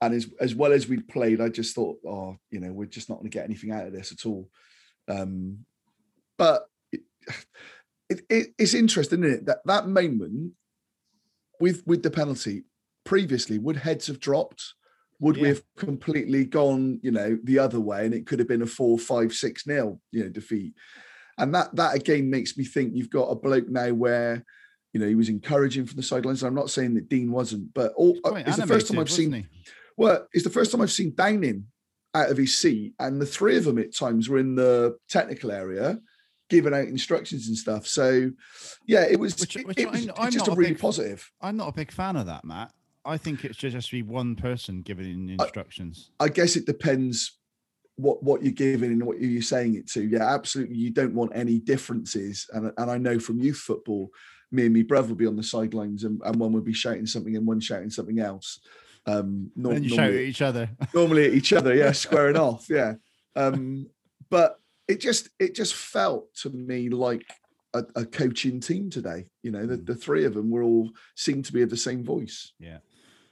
and 0.00 0.14
as 0.14 0.28
as 0.40 0.54
well 0.54 0.72
as 0.72 0.88
we'd 0.88 1.08
played, 1.08 1.40
I 1.40 1.48
just 1.48 1.74
thought, 1.74 1.98
oh, 2.06 2.36
you 2.50 2.60
know, 2.60 2.72
we're 2.72 2.86
just 2.86 3.08
not 3.08 3.16
going 3.16 3.30
to 3.30 3.36
get 3.36 3.44
anything 3.44 3.72
out 3.72 3.86
of 3.86 3.92
this 3.92 4.12
at 4.12 4.26
all. 4.26 4.48
Um, 5.08 5.64
but 6.36 6.64
it, 6.92 7.00
it, 8.08 8.20
it- 8.28 8.54
it's 8.58 8.74
interesting, 8.74 9.24
isn't 9.24 9.38
it? 9.40 9.46
That 9.46 9.58
that 9.66 9.88
moment 9.88 10.52
with 11.60 11.82
with 11.86 12.02
the 12.02 12.10
penalty 12.10 12.64
previously, 13.04 13.58
would 13.58 13.76
heads 13.76 14.06
have 14.06 14.20
dropped? 14.20 14.74
Would 15.20 15.36
we 15.38 15.48
have 15.48 15.62
completely 15.76 16.44
gone, 16.44 17.00
you 17.02 17.10
know, 17.10 17.38
the 17.42 17.58
other 17.58 17.80
way, 17.80 18.04
and 18.06 18.14
it 18.14 18.24
could 18.26 18.38
have 18.38 18.46
been 18.46 18.62
a 18.62 18.66
four, 18.66 18.98
five, 19.00 19.32
six 19.32 19.66
nil, 19.66 20.00
you 20.12 20.22
know, 20.22 20.28
defeat? 20.30 20.74
And 21.38 21.52
that 21.56 21.74
that 21.74 21.96
again 21.96 22.30
makes 22.30 22.56
me 22.56 22.64
think 22.64 22.94
you've 22.94 23.10
got 23.10 23.24
a 23.28 23.34
bloke 23.34 23.68
now 23.68 23.92
where, 23.94 24.44
you 24.92 25.00
know, 25.00 25.08
he 25.08 25.16
was 25.16 25.28
encouraging 25.28 25.86
from 25.86 25.96
the 25.96 26.04
sidelines. 26.04 26.44
I'm 26.44 26.54
not 26.54 26.70
saying 26.70 26.94
that 26.94 27.08
Dean 27.08 27.32
wasn't, 27.32 27.74
but 27.74 27.92
all, 27.96 28.16
Quite 28.20 28.46
it's 28.46 28.56
the 28.58 28.66
first 28.68 28.86
time 28.88 29.00
I've 29.00 29.10
seen 29.10 29.32
he? 29.32 29.46
well, 29.96 30.28
it's 30.32 30.44
the 30.44 30.50
first 30.50 30.70
time 30.70 30.80
I've 30.82 30.92
seen 30.92 31.12
Downing 31.16 31.66
out 32.18 32.30
of 32.30 32.36
his 32.36 32.56
seat, 32.56 32.94
and 32.98 33.20
the 33.20 33.26
three 33.26 33.56
of 33.56 33.64
them 33.64 33.78
at 33.78 33.94
times 33.94 34.28
were 34.28 34.38
in 34.38 34.54
the 34.54 34.96
technical 35.08 35.50
area, 35.50 35.98
giving 36.48 36.74
out 36.74 36.88
instructions 36.88 37.48
and 37.48 37.56
stuff. 37.56 37.86
So, 37.86 38.30
yeah, 38.86 39.02
it 39.04 39.18
was 39.20 39.38
Which- 39.38 39.56
which 39.64 39.78
it 39.78 39.90
was 39.90 40.08
I'm- 40.16 40.32
just 40.32 40.46
not 40.46 40.56
a 40.56 40.58
really 40.58 40.72
big- 40.72 40.80
positive. 40.80 41.30
I'm 41.40 41.56
not 41.56 41.68
a 41.68 41.72
big 41.72 41.92
fan 41.92 42.16
of 42.16 42.26
that, 42.26 42.44
Matt. 42.44 42.72
I 43.04 43.16
think 43.16 43.44
it 43.44 43.54
should 43.56 43.72
just 43.72 43.90
be 43.90 44.02
one 44.02 44.34
person 44.36 44.82
giving 44.82 45.28
instructions. 45.30 46.10
I 46.20 46.28
guess 46.28 46.56
it 46.56 46.66
depends 46.66 47.38
what 47.96 48.22
what 48.22 48.42
you're 48.42 48.52
giving 48.52 48.92
and 48.92 49.02
what 49.04 49.20
you're 49.20 49.42
saying 49.42 49.74
it 49.74 49.88
to. 49.88 50.02
Yeah, 50.06 50.32
absolutely. 50.34 50.76
You 50.76 50.90
don't 50.90 51.14
want 51.14 51.32
any 51.34 51.58
differences, 51.58 52.46
and 52.52 52.72
and 52.76 52.90
I 52.90 52.98
know 52.98 53.18
from 53.18 53.40
youth 53.40 53.56
football, 53.58 54.10
me 54.52 54.66
and 54.66 54.74
my 54.74 54.82
brother 54.82 55.08
would 55.08 55.18
be 55.18 55.26
on 55.26 55.36
the 55.36 55.42
sidelines, 55.42 56.04
and, 56.04 56.20
and 56.24 56.36
one 56.36 56.52
would 56.52 56.64
be 56.64 56.72
shouting 56.72 57.06
something 57.06 57.36
and 57.36 57.46
one 57.46 57.60
shouting 57.60 57.90
something 57.90 58.18
else. 58.20 58.60
Um, 59.08 59.50
nor- 59.56 59.72
and 59.72 59.84
you 59.84 59.90
shout 59.90 59.98
at 60.00 60.04
normally- 60.10 60.26
each 60.26 60.42
other. 60.42 60.70
normally 60.94 61.26
at 61.26 61.34
each 61.34 61.52
other, 61.52 61.74
yeah, 61.74 61.92
squaring 61.92 62.36
off, 62.36 62.66
yeah. 62.68 62.94
Um, 63.36 63.86
but 64.30 64.60
it 64.86 65.00
just 65.00 65.30
it 65.38 65.54
just 65.54 65.74
felt 65.74 66.34
to 66.42 66.50
me 66.50 66.88
like 66.88 67.24
a, 67.74 67.84
a 67.96 68.04
coaching 68.04 68.60
team 68.60 68.90
today. 68.90 69.26
You 69.42 69.50
know, 69.50 69.66
the, 69.66 69.76
Mm. 69.78 69.86
the 69.86 69.94
three 69.94 70.24
of 70.24 70.34
them 70.34 70.50
were 70.50 70.62
all 70.62 70.90
seemed 71.14 71.44
to 71.46 71.52
be 71.52 71.62
of 71.62 71.70
the 71.70 71.76
same 71.76 72.04
voice. 72.04 72.52
Yeah. 72.58 72.78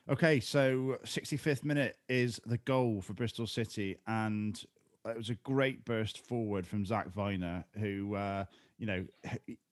Okay, 0.08 0.38
so 0.40 0.98
65th 1.04 1.64
minute 1.64 1.96
is 2.08 2.40
the 2.46 2.58
goal 2.58 3.00
for 3.02 3.12
Bristol 3.12 3.46
City, 3.46 3.96
and 4.06 4.56
it 5.04 5.16
was 5.16 5.30
a 5.30 5.34
great 5.36 5.84
burst 5.84 6.24
forward 6.26 6.64
from 6.66 6.84
Zach 6.86 7.08
Vyner, 7.10 7.64
who 7.78 8.14
uh, 8.14 8.44
you 8.78 8.86
know 8.86 9.04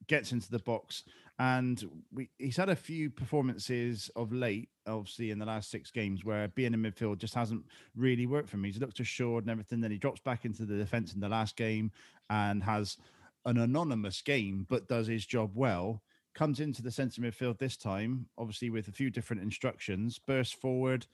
gets 0.07 0.31
into 0.33 0.51
the 0.51 0.59
box, 0.59 1.03
and 1.39 1.83
we 2.13 2.29
he's 2.37 2.57
had 2.57 2.69
a 2.69 2.75
few 2.75 3.09
performances 3.09 4.09
of 4.15 4.31
late, 4.31 4.69
obviously 4.87 5.31
in 5.31 5.39
the 5.39 5.45
last 5.45 5.69
six 5.69 5.91
games, 5.91 6.23
where 6.23 6.47
being 6.49 6.73
in 6.73 6.81
midfield 6.81 7.17
just 7.17 7.33
hasn't 7.33 7.65
really 7.95 8.25
worked 8.25 8.49
for 8.49 8.57
him. 8.57 8.63
He's 8.63 8.79
looked 8.79 8.99
assured 8.99 9.43
and 9.43 9.51
everything. 9.51 9.81
Then 9.81 9.91
he 9.91 9.97
drops 9.97 10.21
back 10.21 10.45
into 10.45 10.65
the 10.65 10.77
defense 10.77 11.13
in 11.13 11.19
the 11.19 11.29
last 11.29 11.55
game 11.55 11.91
and 12.29 12.63
has 12.63 12.97
an 13.45 13.57
anonymous 13.57 14.21
game, 14.21 14.65
but 14.69 14.87
does 14.87 15.07
his 15.07 15.25
job 15.25 15.51
well 15.53 16.01
comes 16.35 16.59
into 16.59 16.81
the 16.81 16.91
centre 16.91 17.21
midfield 17.21 17.57
this 17.57 17.77
time, 17.77 18.27
obviously 18.37 18.69
with 18.69 18.87
a 18.87 18.91
few 18.91 19.09
different 19.09 19.41
instructions, 19.41 20.19
bursts 20.19 20.53
forward, 20.53 21.07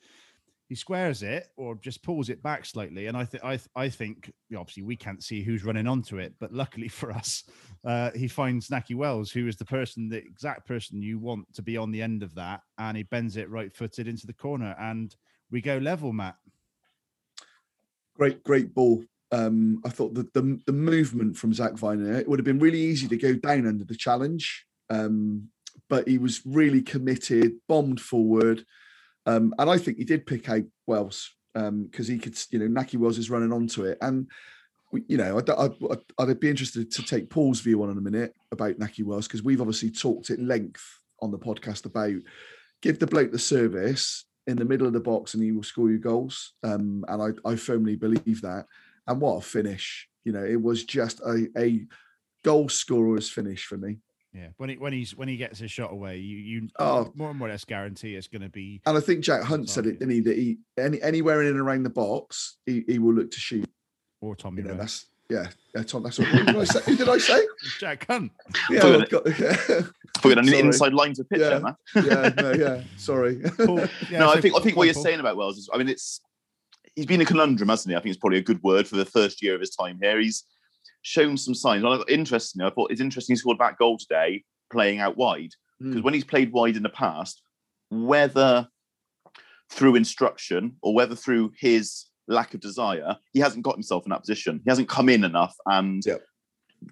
he 0.71 0.75
squares 0.75 1.21
it 1.21 1.47
or 1.57 1.75
just 1.75 2.01
pulls 2.01 2.29
it 2.29 2.41
back 2.41 2.65
slightly. 2.65 3.07
And 3.07 3.17
I 3.17 3.25
think 3.25 3.43
I 3.43 3.57
th- 3.57 3.67
I 3.75 3.89
think 3.89 4.31
obviously 4.55 4.83
we 4.83 4.95
can't 4.95 5.21
see 5.21 5.43
who's 5.43 5.65
running 5.65 5.85
onto 5.85 6.17
it, 6.17 6.33
but 6.39 6.53
luckily 6.53 6.87
for 6.87 7.11
us, 7.11 7.43
uh, 7.83 8.11
he 8.11 8.29
finds 8.29 8.69
Nakhi 8.69 8.95
Wells, 8.95 9.31
who 9.31 9.49
is 9.49 9.57
the 9.57 9.65
person, 9.65 10.07
the 10.07 10.19
exact 10.19 10.65
person 10.65 11.01
you 11.01 11.19
want 11.19 11.53
to 11.55 11.61
be 11.61 11.75
on 11.75 11.91
the 11.91 12.01
end 12.01 12.23
of 12.23 12.33
that, 12.35 12.61
and 12.77 12.95
he 12.95 13.03
bends 13.03 13.35
it 13.35 13.49
right 13.49 13.75
footed 13.75 14.07
into 14.07 14.25
the 14.25 14.31
corner, 14.31 14.73
and 14.79 15.13
we 15.51 15.59
go 15.59 15.77
level, 15.77 16.13
Matt. 16.13 16.37
Great, 18.15 18.41
great 18.45 18.73
ball. 18.73 19.03
Um, 19.33 19.81
I 19.85 19.89
thought 19.89 20.13
that 20.13 20.33
the 20.33 20.57
the 20.67 20.71
movement 20.71 21.35
from 21.35 21.53
Zach 21.53 21.73
Vyner, 21.73 22.17
it 22.17 22.29
would 22.29 22.39
have 22.39 22.45
been 22.45 22.59
really 22.59 22.79
easy 22.79 23.09
to 23.09 23.17
go 23.17 23.33
down 23.33 23.67
under 23.67 23.83
the 23.83 23.95
challenge. 23.95 24.65
Um, 24.89 25.49
but 25.89 26.07
he 26.07 26.17
was 26.17 26.45
really 26.45 26.81
committed, 26.81 27.55
bombed 27.67 27.99
forward. 27.99 28.63
Um, 29.25 29.53
and 29.59 29.69
I 29.69 29.77
think 29.77 29.97
he 29.97 30.03
did 30.03 30.25
pick 30.25 30.49
out 30.49 30.63
Wells 30.87 31.31
because 31.53 32.07
he 32.07 32.17
could, 32.17 32.37
you 32.49 32.59
know, 32.59 32.81
Nakhi 32.81 32.95
Wells 32.95 33.17
is 33.17 33.29
running 33.29 33.51
onto 33.51 33.83
it. 33.83 33.97
And, 34.01 34.27
you 35.07 35.17
know, 35.17 35.37
I'd, 35.37 35.49
I'd, 35.49 35.99
I'd 36.17 36.39
be 36.39 36.49
interested 36.49 36.91
to 36.91 37.03
take 37.03 37.29
Paul's 37.29 37.59
view 37.59 37.83
on 37.83 37.89
in 37.89 37.97
a 37.97 38.01
minute 38.01 38.33
about 38.51 38.79
Nakhi 38.79 39.03
Wells 39.03 39.27
because 39.27 39.43
we've 39.43 39.61
obviously 39.61 39.91
talked 39.91 40.29
at 40.29 40.39
length 40.39 40.83
on 41.21 41.31
the 41.31 41.39
podcast 41.39 41.85
about 41.85 42.21
give 42.81 42.99
the 42.99 43.07
bloke 43.07 43.31
the 43.31 43.39
service 43.39 44.25
in 44.47 44.57
the 44.57 44.65
middle 44.65 44.87
of 44.87 44.93
the 44.93 44.99
box 44.99 45.33
and 45.33 45.43
he 45.43 45.51
will 45.51 45.63
score 45.63 45.89
you 45.89 45.99
goals. 45.99 46.53
Um, 46.63 47.05
and 47.07 47.21
I, 47.21 47.49
I 47.49 47.55
firmly 47.55 47.95
believe 47.95 48.41
that. 48.41 48.65
And 49.07 49.21
what 49.21 49.37
a 49.37 49.41
finish. 49.41 50.07
You 50.23 50.31
know, 50.31 50.43
it 50.43 50.61
was 50.61 50.83
just 50.83 51.19
a, 51.21 51.47
a 51.57 51.85
goal 52.43 52.69
scorer's 52.69 53.29
finish 53.29 53.65
for 53.65 53.77
me. 53.77 53.97
Yeah, 54.33 54.47
when 54.57 54.69
he 54.69 54.77
when 54.77 54.93
he's 54.93 55.13
when 55.15 55.27
he 55.27 55.35
gets 55.35 55.59
his 55.59 55.71
shot 55.71 55.91
away, 55.91 56.17
you 56.17 56.37
you 56.37 56.69
Oh. 56.79 57.11
more 57.15 57.29
and 57.31 57.37
more 57.39 57.49
less 57.49 57.65
guarantee 57.65 58.15
it's 58.15 58.27
going 58.27 58.43
to 58.43 58.49
be 58.49 58.81
And 58.85 58.97
I 58.97 59.01
think 59.01 59.21
Jack 59.25 59.43
Hunt 59.43 59.69
said 59.69 59.85
it, 59.85 59.99
didn't 59.99 60.11
he? 60.13 60.19
That 60.21 60.37
he 60.37 60.57
any 60.77 61.01
anywhere 61.01 61.41
in 61.41 61.49
and 61.49 61.59
around 61.59 61.83
the 61.83 61.89
box, 61.89 62.57
he, 62.65 62.85
he 62.87 62.97
will 62.97 63.13
look 63.13 63.29
to 63.31 63.39
shoot. 63.39 63.69
or 64.21 64.35
Tommy 64.37 64.61
You 64.61 64.69
know, 64.69 64.75
that's 64.77 65.07
yeah, 65.29 65.47
yeah, 65.75 65.83
Tom. 65.83 66.03
That's 66.03 66.17
what 66.19 66.27
who 66.29 66.43
did 66.45 66.55
I 66.55 66.63
say? 66.63 66.79
Who 66.85 66.95
did 66.97 67.09
I 67.09 67.17
say? 67.17 67.41
Jack 67.79 68.07
Hunt. 68.07 68.31
Yeah, 68.69 68.79
Good. 68.81 69.01
I've 69.03 69.09
got- 69.09 69.27
yeah, 69.39 69.49
I 69.51 70.19
thought 70.19 70.23
we 70.25 70.29
had 70.31 70.37
an 70.39 70.45
Sorry. 70.47 70.59
inside 70.59 70.93
line 70.93 71.13
to 71.15 71.23
pitch 71.25 71.39
Yeah. 71.41 71.59
man. 71.59 71.75
yeah, 71.95 72.29
no, 72.37 72.51
yeah. 72.53 72.83
Sorry. 72.97 73.35
Paul, 73.57 73.79
yeah, 74.09 74.19
no, 74.19 74.31
so 74.31 74.37
I 74.37 74.41
think 74.41 74.55
I 74.55 74.59
think 74.61 74.77
what 74.77 74.85
you're 74.85 74.93
saying 74.93 75.19
about 75.19 75.35
Wells 75.35 75.57
is, 75.57 75.69
I 75.73 75.77
mean, 75.77 75.89
it's 75.89 76.21
he's 76.95 77.05
been 77.05 77.19
a 77.21 77.25
conundrum, 77.25 77.67
hasn't 77.69 77.91
he? 77.91 77.97
I 77.97 77.99
think 78.01 78.11
it's 78.13 78.19
probably 78.19 78.37
a 78.39 78.43
good 78.43 78.63
word 78.63 78.87
for 78.87 78.95
the 78.95 79.05
first 79.05 79.41
year 79.41 79.55
of 79.55 79.59
his 79.61 79.71
time 79.71 79.99
here. 80.01 80.19
He's 80.19 80.43
shown 81.01 81.37
some 81.37 81.53
signs. 81.55 81.83
And 81.83 81.93
I- 81.93 82.11
Interestingly, 82.11 82.67
I 82.67 82.71
thought 82.71 82.91
it's 82.91 83.01
interesting 83.01 83.33
he 83.33 83.37
scored 83.37 83.59
that 83.59 83.77
goal 83.77 83.97
today 83.97 84.43
playing 84.71 84.99
out 84.99 85.17
wide 85.17 85.51
because 85.79 86.01
Mm. 86.01 86.03
when 86.03 86.13
he's 86.13 86.23
played 86.23 86.51
wide 86.51 86.77
in 86.77 86.83
the 86.83 86.89
past, 86.89 87.41
whether 87.89 88.67
through 89.69 89.95
instruction 89.95 90.77
or 90.81 90.93
whether 90.93 91.15
through 91.15 91.51
his 91.57 92.05
lack 92.27 92.53
of 92.53 92.59
desire, 92.59 93.17
he 93.33 93.39
hasn't 93.39 93.63
got 93.63 93.75
himself 93.75 94.05
in 94.05 94.09
that 94.11 94.19
position. 94.21 94.61
He 94.63 94.69
hasn't 94.69 94.89
come 94.89 95.09
in 95.09 95.23
enough, 95.23 95.55
and 95.65 96.03
yeah, 96.05 96.17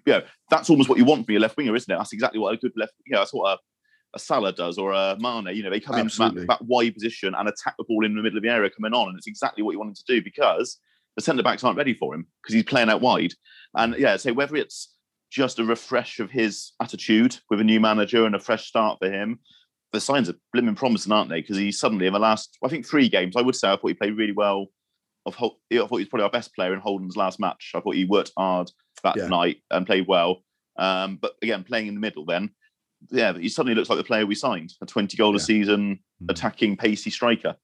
you 0.06 0.12
know 0.12 0.22
that's 0.50 0.70
almost 0.70 0.88
what 0.88 0.98
you 0.98 1.04
want 1.04 1.24
from 1.26 1.32
your 1.32 1.40
left 1.40 1.56
winger, 1.56 1.74
isn't 1.74 1.92
it? 1.92 1.96
That's 1.96 2.12
exactly 2.12 2.40
what 2.40 2.52
a 2.54 2.56
good 2.56 2.72
left. 2.76 2.92
You 3.06 3.12
know, 3.12 3.18
that's 3.20 3.32
what 3.34 3.58
a 3.58 3.58
a 4.12 4.18
Salah 4.18 4.52
does 4.52 4.76
or 4.76 4.90
a 4.92 5.16
Mane. 5.20 5.54
You 5.54 5.62
know, 5.62 5.70
they 5.70 5.78
come 5.78 5.96
in 5.96 6.08
from 6.08 6.34
that, 6.34 6.46
that 6.48 6.62
wide 6.66 6.94
position 6.94 7.32
and 7.36 7.48
attack 7.48 7.76
the 7.78 7.84
ball 7.84 8.04
in 8.04 8.16
the 8.16 8.22
middle 8.22 8.38
of 8.38 8.42
the 8.42 8.48
area 8.50 8.68
coming 8.68 8.92
on, 8.92 9.08
and 9.08 9.16
it's 9.16 9.28
exactly 9.28 9.62
what 9.62 9.70
you 9.70 9.78
want 9.78 9.90
him 9.90 9.94
to 9.94 10.04
do 10.04 10.20
because 10.20 10.78
the 11.16 11.22
centre 11.22 11.42
backs 11.42 11.64
aren't 11.64 11.76
ready 11.78 11.94
for 11.94 12.14
him 12.14 12.26
because 12.42 12.54
he's 12.54 12.64
playing 12.64 12.88
out 12.90 13.00
wide. 13.00 13.32
And 13.76 13.94
yeah, 13.98 14.16
so 14.16 14.32
whether 14.32 14.56
it's 14.56 14.94
just 15.30 15.58
a 15.58 15.64
refresh 15.64 16.18
of 16.18 16.30
his 16.30 16.72
attitude 16.82 17.38
with 17.50 17.60
a 17.60 17.64
new 17.64 17.80
manager 17.80 18.26
and 18.26 18.34
a 18.34 18.40
fresh 18.40 18.66
start 18.66 18.98
for 19.00 19.10
him, 19.10 19.38
the 19.92 20.00
signs 20.00 20.28
are 20.28 20.34
blimmin' 20.54 20.76
promising, 20.76 21.12
aren't 21.12 21.30
they? 21.30 21.40
Because 21.40 21.56
he 21.56 21.72
suddenly, 21.72 22.06
in 22.06 22.12
the 22.12 22.18
last, 22.18 22.56
I 22.64 22.68
think 22.68 22.86
three 22.86 23.08
games, 23.08 23.36
I 23.36 23.42
would 23.42 23.56
say 23.56 23.68
I 23.68 23.76
thought 23.76 23.88
he 23.88 23.94
played 23.94 24.16
really 24.16 24.32
well. 24.32 24.66
I 25.26 25.30
thought 25.32 25.56
he 25.68 25.78
was 25.78 25.88
probably 25.88 26.22
our 26.22 26.30
best 26.30 26.54
player 26.54 26.72
in 26.72 26.80
Holden's 26.80 27.16
last 27.16 27.38
match. 27.40 27.72
I 27.74 27.80
thought 27.80 27.94
he 27.94 28.04
worked 28.04 28.32
hard 28.36 28.70
that 29.02 29.16
Yeah. 29.16 29.26
night 29.28 29.58
and 29.70 29.86
played 29.86 30.06
well. 30.06 30.42
Um, 30.78 31.16
but 31.20 31.34
again, 31.42 31.64
playing 31.64 31.88
in 31.88 31.94
the 31.94 32.00
middle, 32.00 32.24
then 32.24 32.50
yeah, 33.10 33.32
he 33.36 33.48
suddenly 33.48 33.74
looks 33.74 33.88
like 33.88 33.98
the 33.98 34.04
player 34.04 34.26
we 34.26 34.34
signed, 34.34 34.72
a 34.80 34.86
20 34.86 35.16
goal 35.16 35.34
a 35.36 35.40
season 35.40 36.00
Mm. 36.22 36.30
attacking 36.30 36.76
pacey 36.76 37.10
striker. 37.10 37.56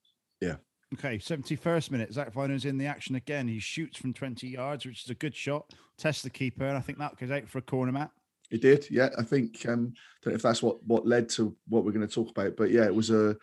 Okay, 0.94 1.18
71st 1.18 1.90
minute. 1.90 2.12
Zach 2.12 2.32
Vyner's 2.32 2.64
in 2.64 2.78
the 2.78 2.86
action 2.86 3.16
again. 3.16 3.48
He 3.48 3.58
shoots 3.58 3.98
from 3.98 4.12
20 4.14 4.46
yards, 4.46 4.86
which 4.86 5.04
is 5.04 5.10
a 5.10 5.14
good 5.14 5.34
shot. 5.34 5.72
Tests 5.98 6.22
the 6.22 6.30
keeper, 6.30 6.64
and 6.64 6.76
I 6.76 6.80
think 6.80 6.98
that 6.98 7.18
goes 7.18 7.30
out 7.30 7.48
for 7.48 7.58
a 7.58 7.62
corner, 7.62 7.90
Matt. 7.90 8.10
He 8.50 8.58
did, 8.58 8.86
yeah. 8.90 9.08
I 9.18 9.22
think 9.24 9.66
um, 9.66 9.92
don't 10.22 10.32
know 10.32 10.36
if 10.36 10.42
that's 10.42 10.62
what 10.62 10.82
what 10.84 11.04
led 11.06 11.28
to 11.30 11.56
what 11.68 11.84
we're 11.84 11.90
going 11.92 12.06
to 12.06 12.14
talk 12.14 12.30
about, 12.30 12.56
but 12.56 12.70
yeah, 12.70 12.84
it 12.84 12.94
was 12.94 13.10
a 13.10 13.36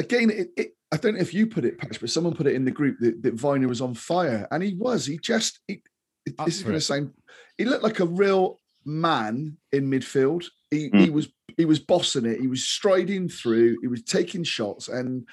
again. 0.00 0.30
It, 0.30 0.48
it, 0.56 0.76
I 0.90 0.96
don't 0.96 1.14
know 1.16 1.20
if 1.20 1.34
you 1.34 1.46
put 1.46 1.66
it, 1.66 1.76
Patch, 1.76 2.00
but 2.00 2.08
someone 2.08 2.34
put 2.34 2.46
it 2.46 2.54
in 2.54 2.64
the 2.64 2.70
group 2.70 2.96
that, 3.00 3.22
that 3.22 3.36
Vyner 3.36 3.68
was 3.68 3.82
on 3.82 3.92
fire, 3.94 4.48
and 4.50 4.62
he 4.62 4.72
was. 4.74 5.04
He 5.04 5.18
just 5.18 5.60
he, 5.68 5.82
it- 6.24 6.34
Up 6.38 6.46
this 6.46 6.56
is 6.56 6.62
going 6.62 6.74
to 6.76 6.80
sound. 6.80 7.12
He 7.58 7.66
looked 7.66 7.82
like 7.84 8.00
a 8.00 8.06
real 8.06 8.58
man 8.86 9.58
in 9.72 9.90
midfield. 9.90 10.46
He 10.70 10.88
Mm. 10.90 11.00
he 11.00 11.10
was 11.10 11.28
he 11.58 11.66
was 11.66 11.78
bossing 11.80 12.24
it. 12.24 12.40
He 12.40 12.46
was 12.46 12.64
striding 12.66 13.28
through. 13.28 13.76
He 13.82 13.88
was 13.88 14.02
taking 14.02 14.44
shots, 14.44 14.88
and 14.88 15.28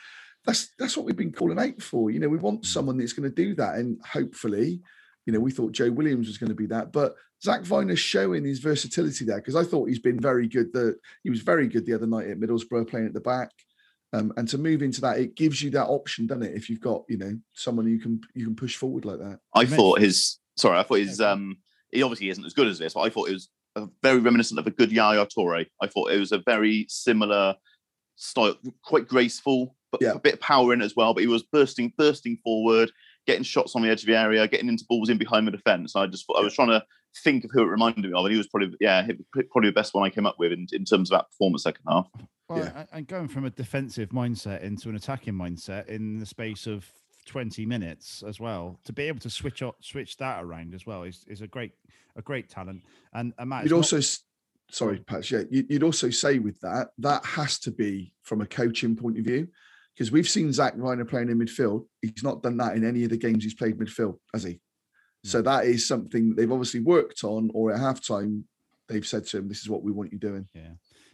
that's 0.45 0.69
that's 0.77 0.97
what 0.97 1.05
we've 1.05 1.15
been 1.15 1.31
calling 1.31 1.59
out 1.59 1.81
for. 1.81 2.11
You 2.11 2.19
know, 2.19 2.29
we 2.29 2.37
want 2.37 2.65
someone 2.65 2.97
that's 2.97 3.13
going 3.13 3.29
to 3.29 3.35
do 3.35 3.55
that, 3.55 3.75
and 3.75 3.99
hopefully, 4.05 4.81
you 5.25 5.33
know, 5.33 5.39
we 5.39 5.51
thought 5.51 5.71
Joe 5.71 5.91
Williams 5.91 6.27
was 6.27 6.37
going 6.37 6.49
to 6.49 6.55
be 6.55 6.67
that, 6.67 6.91
but 6.91 7.15
Zach 7.43 7.61
Vyner's 7.61 7.99
showing 7.99 8.45
his 8.45 8.59
versatility 8.59 9.25
there 9.25 9.37
because 9.37 9.55
I 9.55 9.63
thought 9.63 9.89
he's 9.89 9.99
been 9.99 10.19
very 10.19 10.47
good. 10.47 10.73
That 10.73 10.97
he 11.23 11.29
was 11.29 11.41
very 11.41 11.67
good 11.67 11.85
the 11.85 11.93
other 11.93 12.07
night 12.07 12.27
at 12.27 12.39
Middlesbrough 12.39 12.89
playing 12.89 13.07
at 13.07 13.13
the 13.13 13.21
back. 13.21 13.51
Um, 14.13 14.31
and 14.37 14.47
to 14.49 14.59
move 14.59 14.83
into 14.83 15.01
that, 15.01 15.17
it 15.17 15.35
gives 15.35 15.61
you 15.63 15.71
that 15.71 15.87
option, 15.87 16.27
doesn't 16.27 16.43
it? 16.43 16.55
If 16.55 16.69
you've 16.69 16.79
got, 16.79 17.03
you 17.09 17.17
know, 17.17 17.35
someone 17.53 17.87
you 17.87 17.99
can 17.99 18.21
you 18.35 18.45
can 18.45 18.55
push 18.55 18.75
forward 18.75 19.05
like 19.05 19.19
that. 19.19 19.39
I 19.53 19.61
You 19.61 19.67
thought 19.67 19.99
his 20.01 20.39
sorry, 20.55 20.77
I 20.77 20.83
thought 20.83 20.99
his 20.99 21.19
um 21.19 21.57
he 21.91 22.03
obviously 22.03 22.29
isn't 22.29 22.45
as 22.45 22.53
good 22.53 22.67
as 22.67 22.79
this, 22.79 22.93
but 22.93 23.01
I 23.01 23.09
thought 23.09 23.29
it 23.29 23.33
was 23.33 23.49
a 23.75 23.87
very 24.01 24.19
reminiscent 24.19 24.59
of 24.59 24.67
a 24.67 24.71
good 24.71 24.91
Yaya 24.91 25.25
Toure. 25.25 25.65
I 25.81 25.87
thought 25.87 26.11
it 26.11 26.19
was 26.19 26.31
a 26.31 26.43
very 26.45 26.85
similar 26.89 27.55
style, 28.15 28.55
quite 28.83 29.07
graceful, 29.07 29.75
but 29.93 30.01
Yeah. 30.01 30.13
a 30.15 30.19
bit 30.19 30.33
of 30.33 30.39
power 30.41 30.73
in 30.73 30.81
as 30.81 30.95
well. 30.95 31.13
But 31.13 31.21
he 31.21 31.27
was 31.27 31.43
bursting, 31.43 31.93
bursting 31.97 32.37
forward, 32.43 32.91
getting 33.27 33.43
shots 33.43 33.75
on 33.75 33.83
the 33.83 33.89
edge 33.89 34.01
of 34.01 34.07
the 34.07 34.17
area, 34.17 34.47
getting 34.47 34.67
into 34.67 34.85
balls 34.89 35.09
in 35.09 35.17
behind 35.19 35.45
the 35.47 35.51
defence. 35.51 35.95
I 35.95 36.07
just 36.07 36.25
thought 36.25 36.39
I 36.39 36.43
was 36.43 36.55
trying 36.55 36.69
to 36.69 36.83
think 37.23 37.43
of 37.45 37.51
who 37.53 37.61
it 37.61 37.67
reminded 37.67 38.03
me 38.03 38.11
of, 38.11 38.25
and 38.25 38.31
he 38.31 38.37
was 38.37 38.47
probably 38.47 38.75
yeah, 38.81 39.07
probably 39.51 39.69
the 39.69 39.73
best 39.73 39.93
one 39.93 40.03
I 40.03 40.09
came 40.09 40.25
up 40.25 40.39
with 40.39 40.51
in, 40.51 40.65
in 40.73 40.83
terms 40.83 41.11
of 41.11 41.17
that 41.19 41.29
performance 41.29 41.61
second 41.63 41.83
half. 41.87 42.07
Well, 42.49 42.57
Yeah. 42.59 42.85
a- 42.91 42.95
and 42.95 43.07
going 43.07 43.27
from 43.27 43.45
a 43.45 43.51
defensive 43.51 44.09
mindset 44.09 44.63
into 44.63 44.89
an 44.89 44.95
attacking 44.95 45.35
mindset 45.35 45.87
in 45.87 46.17
the 46.17 46.25
space 46.25 46.65
of 46.65 46.91
20 47.27 47.65
minutes 47.67 48.23
as 48.23 48.39
well, 48.39 48.79
to 48.85 48.91
be 48.91 49.03
able 49.03 49.19
to 49.19 49.29
switch 49.29 49.61
up, 49.61 49.77
switch 49.81 50.17
that 50.17 50.43
around 50.43 50.73
as 50.73 50.85
well 50.87 51.03
is, 51.03 51.23
is 51.27 51.41
a 51.41 51.47
great 51.47 51.71
a 52.15 52.21
great 52.21 52.47
talent. 52.49 52.83
And, 53.13 53.33
and 53.39 53.49
Matt, 53.49 53.63
You'd 53.63 53.77
it's 53.77 53.91
not- 53.91 53.97
also, 53.97 54.19
sorry, 54.71 54.99
Patch, 54.99 55.31
yeah, 55.31 55.43
you'd 55.51 55.81
also 55.83 56.09
say 56.11 56.37
with 56.39 56.59
that 56.61 56.89
that 56.97 57.23
has 57.25 57.57
to 57.59 57.71
be 57.71 58.11
from 58.23 58.41
a 58.41 58.45
coaching 58.45 58.95
point 58.95 59.17
of 59.19 59.25
view 59.25 59.47
because 59.95 60.11
we've 60.11 60.27
seen 60.27 60.51
Zach 60.51 60.75
Vyner 60.75 61.07
playing 61.07 61.29
in 61.29 61.37
midfield. 61.39 61.85
He's 62.01 62.23
not 62.23 62.41
done 62.43 62.57
that 62.57 62.75
in 62.75 62.83
any 62.85 63.03
of 63.03 63.09
the 63.09 63.17
games 63.17 63.43
he's 63.43 63.53
played 63.53 63.77
midfield, 63.77 64.17
has 64.33 64.43
he? 64.43 64.59
So 65.25 65.41
that 65.43 65.65
is 65.65 65.87
something 65.87 66.35
they've 66.35 66.51
obviously 66.51 66.81
worked 66.81 67.23
on, 67.23 67.49
or 67.53 67.71
at 67.73 67.79
halftime 67.79 68.43
they've 68.89 69.05
said 69.07 69.25
to 69.27 69.37
him, 69.37 69.47
"This 69.47 69.61
is 69.61 69.69
what 69.69 69.81
we 69.83 69.91
want 69.91 70.11
you 70.11 70.19
doing." 70.19 70.47
Yeah. 70.53 70.71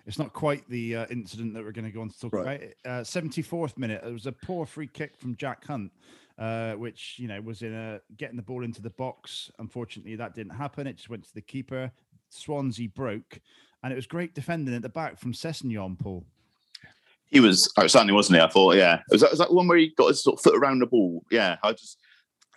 It's 0.08 0.18
not 0.18 0.34
quite 0.34 0.68
the 0.68 0.96
uh, 0.96 1.06
incident 1.12 1.54
that 1.54 1.64
we're 1.64 1.72
going 1.74 1.86
to 1.86 1.92
go 1.92 2.02
on 2.02 2.10
to 2.10 2.20
talk 2.20 2.34
Right. 2.34 2.74
about. 2.84 3.02
Uh, 3.02 3.04
74th 3.04 3.78
minute, 3.78 4.02
it 4.04 4.12
was 4.12 4.26
a 4.26 4.32
poor 4.32 4.66
free 4.66 4.88
kick 4.88 5.16
from 5.16 5.36
Jack 5.36 5.66
Hunt, 5.66 5.92
uh, 6.40 6.74
which 6.74 7.18
you 7.20 7.28
know 7.28 7.40
was 7.42 7.62
in 7.62 7.76
a 7.76 8.02
getting 8.18 8.36
the 8.38 8.42
ball 8.42 8.64
into 8.64 8.82
the 8.82 8.90
box. 8.90 9.52
Unfortunately, 9.60 10.16
that 10.16 10.34
didn't 10.34 10.56
happen. 10.56 10.88
It 10.88 10.96
just 10.98 11.10
went 11.10 11.26
to 11.26 11.34
the 11.36 11.42
keeper. 11.42 11.92
Swansea 12.30 12.90
broke, 12.90 13.40
and 13.84 13.94
it 13.94 13.96
was 13.96 14.08
great 14.08 14.34
defending 14.34 14.74
at 14.74 14.82
the 14.82 14.90
back 14.90 15.20
from 15.20 15.34
Sessegnon, 15.34 16.00
Paul. 16.00 16.26
He 17.32 17.40
was 17.40 17.72
certainly 17.88 18.14
wasn't 18.14 18.38
he? 18.40 18.44
I 18.44 18.50
thought, 18.50 18.76
yeah. 18.76 19.02
Was 19.10 19.22
that, 19.22 19.30
was 19.32 19.40
that 19.40 19.54
one 19.54 19.68
where 19.68 19.78
he 19.78 19.94
got 19.98 20.08
his 20.08 20.24
sort 20.24 20.40
of 20.40 20.44
foot 20.44 20.56
around 20.56 20.80
the 20.80 20.88
ball? 20.88 21.24
Yeah, 21.32 21.58
I 21.64 21.72
just 21.74 21.98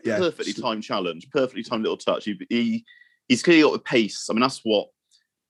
Yeah, 0.05 0.19
perfectly 0.19 0.55
timed 0.55 0.83
challenge, 0.83 1.29
perfectly 1.31 1.63
timed 1.63 1.83
little 1.83 1.99
touch. 1.99 2.25
He, 2.25 2.39
he 2.49 2.85
he's 3.29 3.43
clearly 3.43 3.63
got 3.63 3.73
the 3.73 3.79
pace. 3.81 4.29
I 4.31 4.33
mean, 4.33 4.41
that's 4.41 4.61
what 4.65 4.89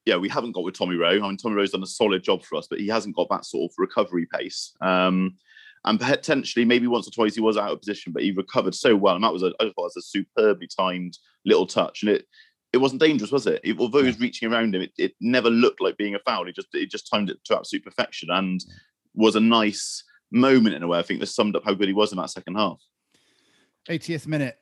yeah 0.04 0.16
we 0.16 0.28
haven't 0.28 0.52
got 0.52 0.64
with 0.64 0.76
Tommy 0.76 0.96
Rowe. 0.96 1.18
I 1.18 1.20
mean, 1.20 1.36
Tommy 1.36 1.54
Rowe's 1.54 1.70
done 1.70 1.82
a 1.82 1.86
solid 1.86 2.24
job 2.24 2.42
for 2.42 2.56
us, 2.56 2.66
but 2.68 2.80
he 2.80 2.88
hasn't 2.88 3.14
got 3.16 3.28
that 3.30 3.44
sort 3.46 3.70
of 3.70 3.74
recovery 3.78 4.26
pace. 4.32 4.72
Um, 4.80 5.36
and 5.84 6.00
potentially, 6.00 6.64
maybe 6.64 6.86
once 6.86 7.06
or 7.08 7.12
twice 7.12 7.34
he 7.34 7.40
was 7.40 7.56
out 7.56 7.70
of 7.72 7.80
position, 7.80 8.12
but 8.12 8.22
he 8.22 8.30
recovered 8.32 8.74
so 8.74 8.94
well, 8.96 9.14
and 9.14 9.24
that 9.24 9.32
was 9.32 9.42
a 9.44 9.52
I 9.60 9.64
thought 9.64 9.72
it 9.76 9.76
was 9.76 9.96
a 9.96 10.02
superbly 10.02 10.68
timed 10.68 11.16
little 11.44 11.66
touch, 11.66 12.02
and 12.02 12.10
it. 12.10 12.26
It 12.74 12.80
wasn't 12.80 13.02
dangerous, 13.02 13.30
was 13.30 13.46
it? 13.46 13.60
It- 13.62 13.78
Although 13.78 13.98
he 14.00 14.06
was 14.06 14.18
reaching 14.18 14.50
around 14.50 14.74
him, 14.74 14.80
it, 14.80 14.92
it 14.96 15.12
never 15.20 15.50
looked 15.50 15.82
like 15.82 15.98
being 15.98 16.14
a 16.14 16.18
foul. 16.20 16.46
He 16.46 16.52
just 16.52 16.68
it 16.72 16.90
just 16.90 17.06
timed 17.06 17.28
it 17.28 17.36
to 17.44 17.54
absolute 17.58 17.84
perfection 17.84 18.30
and 18.32 18.64
was 19.14 19.36
a 19.36 19.40
nice 19.40 20.04
moment 20.30 20.74
in 20.74 20.82
a 20.82 20.88
way. 20.88 20.98
I 20.98 21.02
think 21.02 21.20
this 21.20 21.34
summed 21.34 21.56
up 21.56 21.64
how 21.64 21.74
good 21.74 21.88
he 21.88 21.94
was 21.94 22.12
in 22.12 22.18
that 22.18 22.30
second 22.30 22.56
half. 22.56 22.80
80th 23.88 24.26
minute. 24.26 24.58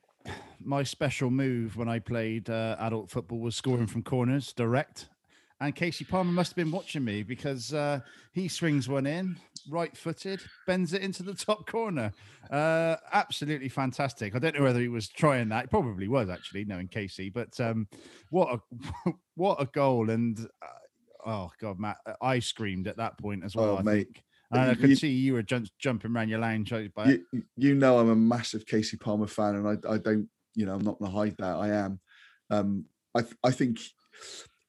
My 0.62 0.82
special 0.82 1.30
move 1.30 1.76
when 1.76 1.88
I 1.88 1.98
played 1.98 2.50
uh, 2.50 2.76
adult 2.78 3.10
football 3.10 3.38
was 3.38 3.56
scoring 3.56 3.86
from 3.86 4.02
corners 4.02 4.52
direct. 4.52 5.08
And 5.62 5.76
Kasey 5.76 6.08
Palmer 6.08 6.32
must 6.32 6.52
have 6.52 6.56
been 6.56 6.70
watching 6.70 7.04
me 7.04 7.22
because 7.22 7.74
uh, 7.74 8.00
he 8.32 8.48
swings 8.48 8.88
one 8.88 9.06
in, 9.06 9.36
right 9.68 9.94
footed, 9.94 10.40
bends 10.66 10.94
it 10.94 11.02
into 11.02 11.22
the 11.22 11.34
top 11.46 11.66
corner. 11.66 12.12
Uh, 12.50 12.96
absolutely 13.12 13.68
fantastic. 13.68 14.34
I 14.34 14.38
don't 14.38 14.54
know 14.56 14.64
whether 14.64 14.80
he 14.80 14.88
was 14.88 15.08
trying 15.08 15.50
that. 15.50 15.64
He 15.64 15.66
probably 15.68 16.08
was 16.08 16.30
actually, 16.30 16.64
knowing 16.64 16.88
Kasey. 16.88 17.30
But 17.32 17.60
um, 17.60 17.88
what 18.30 18.60
a 18.74 19.12
what 19.34 19.60
a 19.60 19.66
goal! 19.66 20.08
And 20.08 20.38
uh, 20.40 21.26
oh 21.26 21.50
god, 21.60 21.78
Matt, 21.78 21.98
I 22.22 22.38
screamed 22.38 22.88
at 22.88 22.96
that 22.96 23.18
point 23.18 23.44
as 23.44 23.54
well. 23.54 23.76
Oh, 23.76 23.78
I 23.78 23.82
mate. 23.82 24.06
think. 24.06 24.24
And 24.50 24.60
I 24.62 24.74
could 24.74 24.90
You- 24.90 24.96
see 24.96 25.12
you 25.12 25.34
were 25.34 25.42
jump, 25.42 25.68
jumping 25.78 26.12
around 26.12 26.28
your 26.28 26.40
lounge. 26.40 26.72
By 26.94 27.20
you, 27.32 27.44
you 27.56 27.74
know 27.74 27.98
I'm 27.98 28.10
a 28.10 28.16
massive 28.16 28.64
Kasey 28.66 28.98
Palmer 28.98 29.28
fan, 29.28 29.54
and 29.56 29.68
I, 29.68 29.92
I 29.92 29.98
don't, 29.98 30.28
you 30.54 30.66
know, 30.66 30.74
I'm 30.74 30.84
not 30.84 30.98
going 30.98 31.10
to 31.10 31.16
hide 31.16 31.36
that. 31.38 31.56
I 31.56 31.68
am. 31.68 32.00
Um, 32.50 32.84
I, 33.16 33.22
I 33.44 33.50
think, 33.52 33.78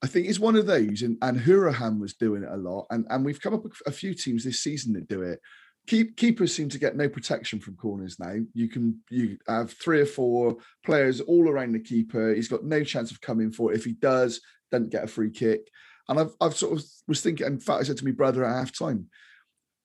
I 0.03 0.07
think 0.07 0.27
it's 0.27 0.39
one 0.39 0.55
of 0.55 0.67
those, 0.67 1.01
and 1.01 1.17
and 1.21 1.39
Hourihane 1.39 1.99
was 1.99 2.13
doing 2.13 2.43
it 2.43 2.49
a 2.51 2.57
lot, 2.57 2.87
and 2.91 3.05
and 3.09 3.25
we've 3.25 3.41
come 3.41 3.53
up 3.55 3.63
with 3.63 3.73
a 3.87 3.91
few 3.91 4.13
teams 4.13 4.43
this 4.43 4.61
season 4.61 4.93
that 4.93 5.07
do 5.07 5.23
it. 5.23 5.39
Keep, 5.87 6.15
keepers 6.15 6.53
seem 6.53 6.69
to 6.69 6.77
get 6.77 6.95
no 6.95 7.09
protection 7.09 7.59
from 7.59 7.75
corners 7.75 8.19
now. 8.19 8.35
You 8.53 8.69
can 8.69 8.99
you 9.09 9.39
have 9.47 9.71
three 9.73 9.99
or 9.99 10.05
four 10.05 10.57
players 10.85 11.21
all 11.21 11.49
around 11.49 11.71
the 11.71 11.79
keeper. 11.79 12.35
He's 12.35 12.47
got 12.47 12.63
no 12.63 12.83
chance 12.83 13.09
of 13.09 13.19
coming 13.19 13.51
for 13.51 13.71
it. 13.73 13.77
If 13.77 13.85
he 13.85 13.93
does, 13.93 14.41
doesn't 14.71 14.91
get 14.91 15.05
a 15.05 15.07
free 15.07 15.31
kick. 15.31 15.61
And 16.07 16.19
I've 16.19 16.35
I've 16.39 16.55
sort 16.55 16.77
of 16.77 16.85
was 17.07 17.21
thinking. 17.21 17.47
In 17.47 17.59
fact, 17.59 17.79
I 17.79 17.83
said 17.83 17.97
to 17.97 18.05
my 18.05 18.11
brother 18.11 18.45
at 18.45 18.55
half 18.55 18.77
time, 18.77 19.07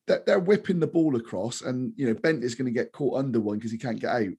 that 0.06 0.26
they're 0.26 0.38
whipping 0.38 0.80
the 0.80 0.86
ball 0.86 1.16
across, 1.16 1.62
and 1.62 1.92
you 1.96 2.06
know 2.06 2.14
Bent 2.14 2.44
is 2.44 2.54
going 2.54 2.66
to 2.66 2.78
get 2.78 2.92
caught 2.92 3.18
under 3.18 3.40
one 3.40 3.58
because 3.58 3.72
he 3.72 3.78
can't 3.78 4.00
get 4.00 4.10
out. 4.10 4.34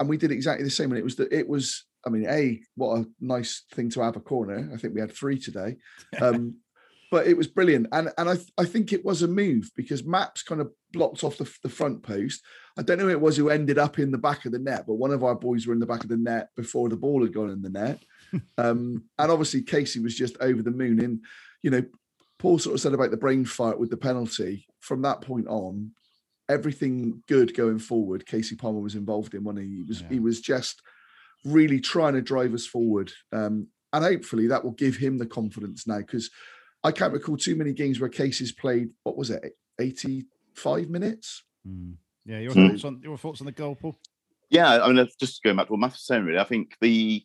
And 0.00 0.08
we 0.08 0.16
did 0.16 0.32
exactly 0.32 0.64
the 0.64 0.70
same. 0.70 0.90
And 0.90 0.98
it 0.98 1.04
was 1.04 1.16
that 1.16 1.32
it 1.32 1.48
was. 1.48 1.84
I 2.06 2.10
mean, 2.10 2.26
a 2.28 2.60
what 2.74 2.98
a 2.98 3.06
nice 3.18 3.64
thing 3.72 3.88
to 3.90 4.02
have 4.02 4.16
a 4.16 4.20
corner. 4.20 4.70
I 4.74 4.76
think 4.76 4.94
we 4.94 5.00
had 5.00 5.12
three 5.12 5.38
today, 5.38 5.76
um, 6.20 6.56
but 7.10 7.26
it 7.26 7.36
was 7.36 7.46
brilliant. 7.46 7.86
And 7.92 8.10
and 8.18 8.28
I 8.28 8.36
I 8.58 8.66
think 8.66 8.92
it 8.92 9.04
was 9.04 9.22
a 9.22 9.28
move 9.28 9.70
because 9.74 10.04
Maps 10.04 10.42
kind 10.42 10.60
of 10.60 10.70
blocked 10.92 11.24
off 11.24 11.38
the, 11.38 11.50
the 11.62 11.68
front 11.70 12.02
post. 12.02 12.42
I 12.76 12.82
don't 12.82 12.98
know 12.98 13.04
who 13.04 13.10
it 13.10 13.20
was 13.20 13.36
who 13.36 13.48
ended 13.48 13.78
up 13.78 13.98
in 13.98 14.10
the 14.10 14.18
back 14.18 14.44
of 14.44 14.52
the 14.52 14.58
net, 14.58 14.84
but 14.86 14.94
one 14.94 15.12
of 15.12 15.24
our 15.24 15.34
boys 15.34 15.66
were 15.66 15.72
in 15.72 15.80
the 15.80 15.86
back 15.86 16.02
of 16.02 16.10
the 16.10 16.16
net 16.16 16.48
before 16.56 16.88
the 16.88 16.96
ball 16.96 17.22
had 17.22 17.32
gone 17.32 17.50
in 17.50 17.62
the 17.62 17.70
net. 17.70 18.02
Um, 18.58 19.04
and 19.16 19.30
obviously 19.30 19.62
Kasey 19.62 20.02
was 20.02 20.16
just 20.16 20.36
over 20.40 20.60
the 20.60 20.72
moon. 20.72 20.98
And 20.98 21.20
you 21.62 21.70
know, 21.70 21.84
Paul 22.38 22.58
sort 22.58 22.74
of 22.74 22.80
said 22.80 22.94
about 22.94 23.10
the 23.10 23.16
brain 23.16 23.44
fart 23.44 23.78
with 23.78 23.90
the 23.90 23.96
penalty. 23.96 24.66
From 24.80 25.02
that 25.02 25.20
point 25.20 25.46
on, 25.48 25.92
everything 26.48 27.22
good 27.28 27.54
going 27.56 27.78
forward, 27.78 28.26
Kasey 28.26 28.58
Palmer 28.58 28.80
was 28.80 28.94
involved 28.96 29.34
in 29.34 29.44
when 29.44 29.56
he 29.56 29.82
was 29.86 30.02
he 30.10 30.18
was 30.20 30.40
just 30.40 30.82
really 31.44 31.80
trying 31.80 32.14
to 32.14 32.22
drive 32.22 32.54
us 32.54 32.66
forward. 32.66 33.12
Um, 33.32 33.68
and 33.92 34.04
hopefully 34.04 34.48
that 34.48 34.64
will 34.64 34.72
give 34.72 34.96
him 34.96 35.18
the 35.18 35.26
confidence 35.26 35.86
now 35.86 35.98
because 35.98 36.30
I 36.82 36.90
can't 36.92 37.12
recall 37.12 37.36
too 37.36 37.54
many 37.56 37.72
games 37.72 38.00
where 38.00 38.10
Kasey's 38.10 38.52
played, 38.52 38.88
what 39.04 39.16
was 39.16 39.30
it, 39.30 39.56
85 39.80 40.90
minutes? 40.90 41.44
Mm. 41.66 41.94
Yeah, 42.26 42.40
your 42.40 42.52
Mm. 42.54 42.70
thoughts 42.70 42.84
on 42.84 43.00
your 43.02 43.18
thoughts 43.18 43.40
on 43.40 43.46
the 43.46 43.52
goal, 43.52 43.76
Paul? 43.76 43.98
Yeah, 44.50 44.84
I 44.84 44.92
mean, 44.92 45.06
just 45.18 45.42
going 45.42 45.56
back 45.56 45.66
to 45.66 45.72
what 45.72 45.80
Matt 45.80 45.92
was 45.92 46.04
saying, 46.06 46.24
really, 46.24 46.38
I 46.38 46.44
think 46.44 46.76
the 46.80 47.24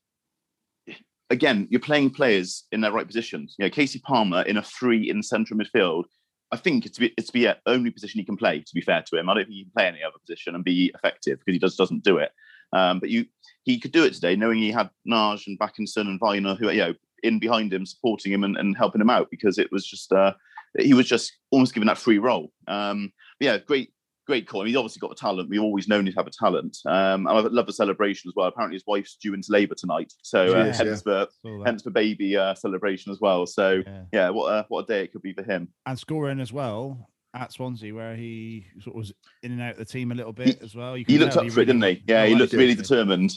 again, 1.30 1.68
you're 1.70 1.80
playing 1.80 2.12
players 2.12 2.66
in 2.72 2.82
their 2.82 2.92
right 2.92 3.08
positions. 3.08 3.56
You 3.58 3.66
know, 3.66 3.72
Kasey 3.72 4.02
Palmer 4.02 4.42
in 4.44 4.58
a 4.58 4.64
free 4.64 5.10
in 5.10 5.24
central 5.24 5.60
midfield. 5.60 6.06
I 6.52 6.58
think 6.58 6.86
it's 6.86 6.98
be, 6.98 7.14
it's 7.18 7.32
the 7.32 7.56
only 7.68 7.92
position 7.92 8.20
he 8.20 8.26
can 8.26 8.38
play. 8.38 8.60
To 8.60 8.74
be 8.74 8.82
fair 8.82 9.04
to 9.04 9.18
him, 9.18 9.30
I 9.30 9.36
don't 9.36 9.44
think 9.44 9.54
he 9.54 9.64
can 9.64 9.72
play 9.76 9.88
any 9.88 10.04
other 10.04 10.18
position 10.20 10.56
and 10.56 10.64
be 10.64 10.92
effective 10.96 11.40
because 11.40 11.54
he 11.54 11.60
just 11.60 11.78
doesn't 11.78 12.04
do 12.04 12.18
it. 12.18 12.32
Um, 12.74 13.00
but 13.00 13.10
you, 13.10 13.26
he 13.64 13.80
could 13.80 13.92
do 13.92 14.04
it 14.04 14.14
today, 14.14 14.36
knowing 14.36 14.60
he 14.60 14.72
had 14.72 14.90
Nagy 15.06 15.44
and 15.48 15.60
Bakinson 15.60 16.08
and 16.08 16.20
Vyner, 16.20 16.58
who 16.58 16.72
you 16.72 16.80
know 16.80 16.94
in 17.24 17.40
behind 17.40 17.74
him, 17.74 17.86
supporting 17.86 18.32
him 18.32 18.44
and, 18.44 18.58
and 18.58 18.78
helping 18.78 19.02
him 19.02 19.10
out 19.10 19.30
because 19.30 19.58
it 19.58 19.72
was 19.72 19.86
just 19.86 20.12
uh, 20.12 20.34
he 20.78 20.94
was 20.94 21.08
just 21.08 21.34
almost 21.52 21.74
given 21.74 21.88
that 21.88 21.98
free 21.98 22.18
role. 22.18 22.52
Um, 22.68 23.12
yeah, 23.40 23.58
great, 23.58 23.94
great 24.30 24.48
call. 24.48 24.62
I 24.62 24.64
mean, 24.64 24.68
he's 24.70 24.78
obviously 24.78 25.00
got 25.00 25.12
a 25.12 25.16
talent. 25.16 25.50
We've 25.50 25.62
always 25.62 25.88
known 25.88 26.06
he'd 26.06 26.16
have 26.16 26.28
a 26.28 26.32
talent. 26.32 26.78
Um, 26.86 27.26
and 27.26 27.30
I 27.30 27.40
love 27.42 27.66
the 27.66 27.74
celebration 27.74 28.30
as 28.30 28.34
well. 28.36 28.48
Apparently, 28.48 28.76
his 28.76 28.84
wife's 28.86 29.16
due 29.16 29.34
into 29.34 29.52
labour 29.52 29.74
tonight, 29.76 30.14
so 30.22 30.44
uh, 30.56 30.66
Yes, 30.66 30.78
hence 30.78 31.02
the 31.02 31.28
Saw 31.42 31.64
hence 31.66 31.82
the 31.82 31.90
baby 31.92 32.38
uh, 32.38 32.54
celebration 32.54 33.12
as 33.12 33.20
well. 33.20 33.46
So 33.48 33.82
Yeah. 33.86 34.04
yeah, 34.14 34.30
what 34.30 34.52
a 34.54 34.66
what 34.70 34.82
a 34.84 34.88
day 34.88 35.04
it 35.04 35.12
could 35.12 35.24
be 35.24 35.34
for 35.34 35.44
him. 35.44 35.70
And 35.88 35.98
scoring 35.98 36.40
as 36.40 36.54
well. 36.54 37.10
at 37.34 37.52
Swansea, 37.54 37.94
where 37.94 38.16
he 38.16 38.66
sort 38.82 38.96
of 38.96 39.00
was 39.00 39.14
in 39.44 39.52
and 39.52 39.62
out 39.62 39.72
of 39.74 39.78
the 39.78 39.86
team 39.86 40.12
a 40.12 40.16
little 40.16 40.34
bit 40.34 40.62
as 40.62 40.76
well. 40.76 40.96
You 40.98 41.06
He 41.08 41.18
looked 41.18 41.34
tell 41.34 41.46
up 41.46 41.52
for 41.52 41.62
it, 41.62 41.66
didn't 41.66 41.84
he? 41.84 42.04
Yeah, 42.08 42.26
he 42.28 42.36
looked 42.36 42.54
really 42.54 42.76
determined. 42.76 43.32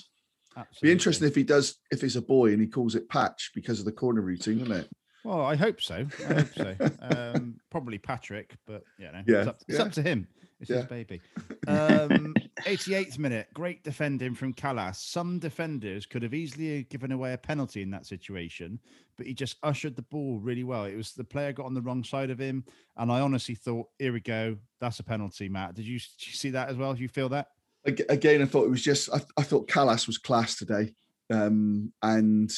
Absolutely. 0.56 0.88
Be 0.88 0.92
interesting 0.92 1.28
if 1.28 1.34
he 1.34 1.42
does 1.44 1.76
if 1.90 2.00
he's 2.02 2.16
a 2.16 2.22
boy 2.22 2.52
and 2.52 2.60
he 2.60 2.66
calls 2.66 2.94
it 2.94 3.08
patch 3.08 3.50
because 3.54 3.78
of 3.80 3.86
the 3.86 3.92
corner 3.92 4.20
routine, 4.20 4.60
isn't 4.60 4.72
it? 4.72 4.88
Well, 5.24 5.40
I 5.44 5.54
hope 5.56 5.80
so. 5.80 6.04
I 6.28 6.32
hope 6.34 6.54
so. 6.54 6.76
Um, 7.00 7.56
probably 7.70 7.98
Patrick, 7.98 8.56
but 8.66 8.82
you 8.98 9.06
know, 9.12 9.22
Yeah, 9.26 9.38
it's, 9.40 9.48
up, 9.48 9.58
it's 9.68 9.78
yeah. 9.78 9.84
up 9.84 9.92
to 9.92 10.02
him. 10.02 10.26
It's 10.62 10.70
Yeah. 10.70 10.78
his 10.78 10.86
baby. 10.86 11.20
Um, 11.68 12.34
88th 12.62 13.18
minute, 13.20 13.46
great 13.54 13.84
defending 13.84 14.34
from 14.34 14.52
Kalas. 14.52 14.96
Some 14.96 15.38
defenders 15.38 16.06
could 16.06 16.24
have 16.24 16.34
easily 16.34 16.82
given 16.84 17.12
away 17.12 17.34
a 17.34 17.38
penalty 17.38 17.82
in 17.82 17.90
that 17.92 18.04
situation, 18.04 18.80
but 19.16 19.26
he 19.26 19.34
just 19.34 19.58
ushered 19.62 19.94
the 19.94 20.02
ball 20.02 20.40
really 20.40 20.64
well. 20.64 20.86
It 20.86 20.96
was 20.96 21.12
the 21.12 21.22
player 21.22 21.52
got 21.52 21.66
on 21.66 21.74
the 21.74 21.80
wrong 21.80 22.02
side 22.02 22.30
of 22.30 22.38
him, 22.40 22.64
and 22.96 23.12
I 23.12 23.20
honestly 23.20 23.54
thought, 23.54 23.86
here 24.00 24.12
we 24.12 24.18
go, 24.18 24.56
that's 24.80 24.98
a 24.98 25.04
penalty, 25.04 25.48
Matt. 25.48 25.74
Did 25.74 25.86
you, 25.86 26.00
did 26.00 26.26
you 26.26 26.32
see 26.32 26.50
that 26.50 26.68
as 26.68 26.76
well? 26.76 26.94
Do 26.94 27.02
you 27.02 27.08
feel 27.08 27.28
that? 27.28 27.48
Again, 27.84 28.42
I 28.42 28.46
thought 28.46 28.64
it 28.64 28.70
was 28.70 28.82
just 28.82 29.08
I, 29.14 29.20
I 29.36 29.44
thought 29.44 29.68
Kalas 29.68 30.08
was 30.08 30.18
class 30.18 30.56
today, 30.56 30.94
um, 31.32 31.92
and 32.02 32.50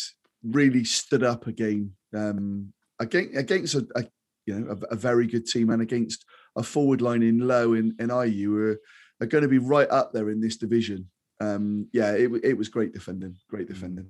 really 0.42 0.84
stood 0.84 1.22
up 1.22 1.46
again 1.46 1.92
um, 2.14 2.72
against 3.00 3.36
against 3.36 3.74
a, 3.74 3.86
a 3.96 4.04
you 4.46 4.54
know 4.58 4.70
a, 4.70 4.94
a 4.94 4.96
very 4.96 5.26
good 5.26 5.46
team 5.46 5.68
and 5.70 5.82
against 5.82 6.24
a 6.56 6.62
forward 6.62 7.00
line 7.00 7.22
in 7.22 7.46
low 7.46 7.74
in, 7.74 7.94
in 7.98 8.08
Ayew 8.08 8.56
are, 8.56 8.80
are 9.20 9.26
going 9.26 9.42
to 9.42 9.48
be 9.48 9.58
right 9.58 9.90
up 9.90 10.12
there 10.12 10.30
in 10.30 10.40
this 10.40 10.56
division. 10.56 11.08
Um, 11.40 11.88
yeah, 11.92 12.12
it, 12.12 12.30
it 12.42 12.56
was 12.56 12.68
great 12.68 12.92
defending, 12.92 13.36
great 13.48 13.68
defending. 13.68 14.08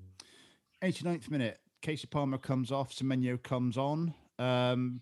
89th 0.82 1.30
minute, 1.30 1.58
Kasey 1.82 2.10
Palmer 2.10 2.38
comes 2.38 2.70
off, 2.70 2.94
Semenyo 2.94 3.42
comes 3.42 3.78
on. 3.78 4.14
Um, 4.38 5.00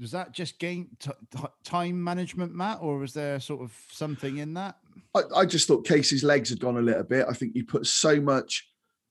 was 0.00 0.12
that 0.12 0.32
just 0.32 0.58
game 0.58 0.88
t- 0.98 1.10
t- 1.30 1.42
time 1.64 2.02
management, 2.02 2.54
Matt, 2.54 2.78
or 2.80 2.98
was 2.98 3.12
there 3.12 3.40
sort 3.40 3.62
of 3.62 3.76
something 3.90 4.38
in 4.38 4.54
that? 4.54 4.76
I, 5.14 5.22
I 5.36 5.46
just 5.46 5.68
thought 5.68 5.86
Kasey's 5.86 6.24
legs 6.24 6.50
had 6.50 6.60
gone 6.60 6.78
a 6.78 6.82
little 6.82 7.04
bit. 7.04 7.26
I 7.28 7.32
think 7.32 7.52
he 7.54 7.62
put 7.62 7.86
so 7.86 8.20
much 8.20 8.68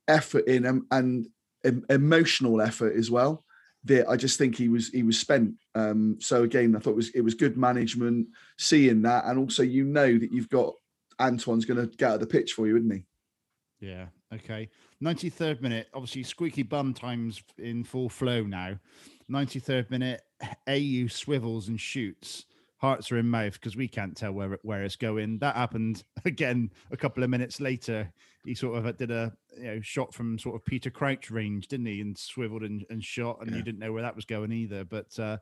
effort 0.07 0.47
in 0.47 0.65
and, 0.65 0.83
and 0.91 1.27
em- 1.63 1.85
emotional 1.89 2.61
effort 2.61 2.95
as 2.95 3.11
well. 3.11 3.45
That 3.85 4.07
I 4.07 4.15
just 4.15 4.37
think 4.37 4.55
he 4.55 4.69
was 4.69 4.89
he 4.89 5.03
was 5.03 5.17
spent. 5.17 5.55
Um, 5.73 6.17
so 6.19 6.43
again, 6.43 6.75
I 6.75 6.79
thought 6.79 6.91
it 6.91 6.97
was 6.97 7.09
it 7.09 7.21
was 7.21 7.33
good 7.33 7.57
management, 7.57 8.27
seeing 8.57 9.01
that, 9.03 9.25
and 9.25 9.39
also 9.39 9.63
you 9.63 9.85
know 9.85 10.17
that 10.17 10.31
you've 10.31 10.49
got 10.49 10.73
Antoine's 11.19 11.65
going 11.65 11.79
to 11.79 11.95
get 11.95 12.09
out 12.09 12.15
of 12.15 12.19
the 12.21 12.27
pitch 12.27 12.53
for 12.53 12.67
you, 12.67 12.77
isn't 12.77 12.91
he? 12.91 13.03
Yeah. 13.79 14.07
Okay. 14.33 14.69
93rd 15.03 15.61
minute, 15.61 15.87
obviously 15.93 16.23
squeaky 16.23 16.63
bum 16.63 16.93
times 16.93 17.41
in 17.57 17.83
full 17.83 18.09
flow 18.09 18.43
now. 18.43 18.77
93rd 19.29 19.89
minute, 19.89 20.21
Ayew 20.67 21.11
swivels 21.11 21.67
and 21.67 21.79
shoots. 21.79 22.45
Hearts 22.81 23.11
are 23.11 23.17
in 23.19 23.29
mouth 23.29 23.53
because 23.53 23.75
we 23.77 23.87
can't 23.87 24.17
tell 24.17 24.31
where 24.31 24.53
it- 24.53 24.59
where 24.63 24.83
it's 24.83 24.95
going. 24.95 25.37
That 25.39 25.55
happened 25.55 26.03
again 26.25 26.71
a 26.91 26.97
couple 26.97 27.23
of 27.23 27.29
minutes 27.29 27.61
later. 27.61 28.11
He 28.43 28.55
sort 28.55 28.83
of 28.83 28.97
did 28.97 29.11
a 29.11 29.31
you 29.55 29.63
know 29.65 29.81
shot 29.81 30.13
from 30.15 30.39
sort 30.39 30.55
of 30.55 30.65
Peter 30.65 30.89
Crouch 30.89 31.29
range, 31.29 31.67
didn't 31.67 31.85
he? 31.85 32.01
And 32.01 32.17
swiveled 32.17 32.63
and, 32.63 32.83
and 32.89 33.03
shot, 33.03 33.37
and 33.41 33.55
you 33.55 33.61
didn't 33.61 33.79
know 33.79 33.93
where 33.93 34.01
that 34.01 34.15
was 34.15 34.25
going 34.25 34.51
either. 34.51 34.83
But 34.83 35.17
uh, 35.19 35.37